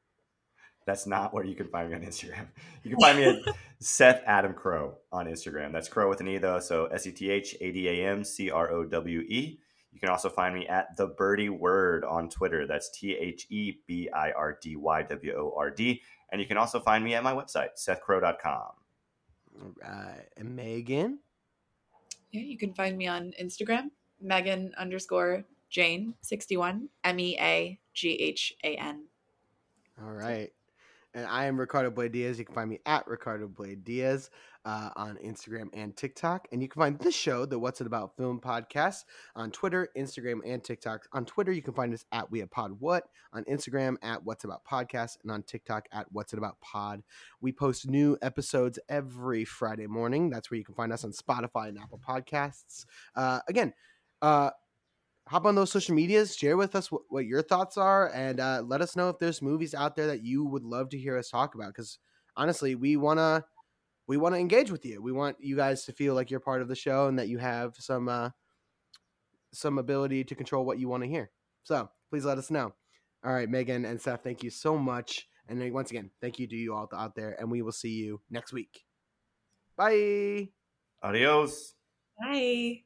that's 0.87 1.05
not 1.05 1.31
where 1.31 1.45
you 1.45 1.53
can 1.53 1.67
find 1.67 1.91
me 1.91 1.95
on 1.95 2.01
Instagram. 2.01 2.47
You 2.83 2.89
can 2.89 2.99
find 2.99 3.19
me 3.19 3.25
at 3.25 3.55
Seth 3.79 4.23
Adam 4.25 4.55
Crowe 4.55 4.97
on 5.11 5.27
Instagram. 5.27 5.71
That's 5.73 5.87
Crow 5.87 6.09
with 6.09 6.21
an 6.21 6.27
E 6.27 6.39
though, 6.39 6.59
so 6.59 6.87
S 6.87 7.05
E 7.05 7.11
T 7.11 7.29
H 7.29 7.55
A 7.61 7.71
D 7.71 7.87
A 7.87 8.09
M 8.09 8.23
C 8.23 8.49
R 8.49 8.71
O 8.71 8.83
W 8.83 9.19
E. 9.19 9.59
You 9.91 9.99
can 9.99 10.09
also 10.09 10.27
find 10.27 10.55
me 10.55 10.67
at 10.67 10.97
the 10.97 11.05
Birdy 11.05 11.49
Word 11.49 12.03
on 12.03 12.29
Twitter. 12.29 12.65
That's 12.65 12.89
T 12.89 13.15
H 13.15 13.45
E 13.51 13.75
B 13.85 14.09
I 14.11 14.31
R 14.31 14.57
D 14.59 14.75
Y 14.75 15.03
W 15.03 15.33
O 15.37 15.53
R 15.55 15.69
D. 15.69 16.01
And 16.31 16.41
you 16.41 16.47
can 16.47 16.57
also 16.57 16.79
find 16.79 17.03
me 17.03 17.13
at 17.13 17.21
my 17.21 17.31
website, 17.31 17.77
sethcrow.com. 17.77 18.82
And 20.37 20.57
Meaghan? 20.57 21.17
Yeah, 22.31 22.41
you 22.41 22.57
can 22.57 22.73
find 22.73 22.97
me 22.97 23.07
on 23.07 23.33
Instagram, 23.41 23.91
Meaghan 24.23 24.75
underscore 24.75 25.45
Jane 25.69 26.13
sixty 26.21 26.57
one 26.57 26.89
M 27.03 27.19
E 27.19 27.37
A 27.39 27.79
G 27.93 28.13
H 28.13 28.55
A 28.63 28.75
N. 28.75 29.05
All 30.01 30.13
right. 30.13 30.51
And 31.13 31.27
I 31.27 31.45
am 31.45 31.59
Ricardo 31.59 31.91
Blayde 31.91 32.13
Diaz. 32.13 32.39
You 32.39 32.45
can 32.45 32.55
find 32.55 32.69
me 32.69 32.79
at 32.87 33.07
Ricardo 33.07 33.47
Blayde 33.47 33.83
Diaz 33.83 34.31
uh, 34.65 34.89
on 34.95 35.17
Instagram 35.17 35.67
and 35.73 35.95
TikTok. 35.95 36.47
And 36.51 36.61
you 36.61 36.69
can 36.69 36.79
find 36.79 36.99
this 36.99 37.15
show, 37.15 37.45
the 37.45 37.59
What's 37.59 37.81
It 37.81 37.87
About 37.87 38.15
Film 38.15 38.39
podcast, 38.39 39.03
on 39.35 39.51
Twitter, 39.51 39.89
Instagram, 39.97 40.39
and 40.45 40.63
TikTok. 40.63 41.07
On 41.13 41.25
Twitter, 41.25 41.51
you 41.51 41.61
can 41.61 41.73
find 41.73 41.93
us 41.93 42.05
at 42.11 42.31
We 42.31 42.39
Have 42.39 42.51
Pod 42.51 42.79
What, 42.79 43.03
on 43.33 43.43
Instagram 43.45 43.95
at 44.01 44.23
What's 44.23 44.43
About 44.43 44.63
Podcast, 44.65 45.17
and 45.23 45.31
on 45.31 45.43
TikTok 45.43 45.87
at 45.91 46.07
What's 46.11 46.33
It 46.33 46.39
About 46.39 46.59
Pod. 46.61 47.03
We 47.41 47.51
post 47.51 47.89
new 47.89 48.17
episodes 48.21 48.79
every 48.89 49.45
Friday 49.45 49.87
morning. 49.87 50.29
That's 50.29 50.49
where 50.49 50.57
you 50.57 50.65
can 50.65 50.75
find 50.75 50.93
us 50.93 51.03
on 51.03 51.11
Spotify 51.11 51.69
and 51.69 51.79
Apple 51.79 51.99
Podcasts. 52.05 52.85
Uh, 53.15 53.39
again, 53.47 53.73
uh, 54.21 54.51
hop 55.27 55.45
on 55.45 55.55
those 55.55 55.71
social 55.71 55.95
medias, 55.95 56.35
share 56.35 56.57
with 56.57 56.75
us 56.75 56.91
what, 56.91 57.01
what 57.09 57.25
your 57.25 57.41
thoughts 57.41 57.77
are, 57.77 58.11
and 58.13 58.39
uh, 58.39 58.61
let 58.65 58.81
us 58.81 58.95
know 58.95 59.09
if 59.09 59.19
there's 59.19 59.41
movies 59.41 59.73
out 59.73 59.95
there 59.95 60.07
that 60.07 60.23
you 60.23 60.45
would 60.45 60.63
love 60.63 60.89
to 60.89 60.97
hear 60.97 61.17
us 61.17 61.29
talk 61.29 61.55
about. 61.55 61.67
Because 61.67 61.99
honestly, 62.35 62.75
we 62.75 62.97
wanna 62.97 63.45
we 64.07 64.17
want 64.17 64.35
to 64.35 64.39
engage 64.39 64.71
with 64.71 64.85
you. 64.85 65.01
We 65.01 65.11
want 65.11 65.37
you 65.39 65.55
guys 65.55 65.85
to 65.85 65.93
feel 65.93 66.13
like 66.13 66.29
you're 66.29 66.39
part 66.39 66.61
of 66.61 66.67
the 66.67 66.75
show 66.75 67.07
and 67.07 67.17
that 67.19 67.27
you 67.27 67.37
have 67.37 67.75
some 67.77 68.09
uh, 68.09 68.29
some 69.53 69.77
ability 69.77 70.23
to 70.25 70.35
control 70.35 70.65
what 70.65 70.79
you 70.79 70.89
want 70.89 71.03
to 71.03 71.09
hear. 71.09 71.31
So 71.63 71.89
please 72.09 72.25
let 72.25 72.37
us 72.37 72.51
know. 72.51 72.73
All 73.25 73.33
right, 73.33 73.49
Meaghan 73.49 73.89
and 73.89 74.01
Seth, 74.01 74.23
thank 74.23 74.43
you 74.43 74.49
so 74.49 74.77
much. 74.77 75.27
And 75.47 75.73
once 75.73 75.91
again, 75.91 76.09
thank 76.21 76.39
you 76.39 76.47
to 76.47 76.55
you 76.55 76.73
all 76.73 76.89
out 76.93 77.15
there, 77.15 77.35
and 77.39 77.51
we 77.51 77.61
will 77.61 77.71
see 77.71 77.91
you 77.91 78.21
next 78.29 78.53
week. 78.53 78.85
Bye. 79.77 80.49
Adios. 81.01 81.75
Bye. 82.19 82.83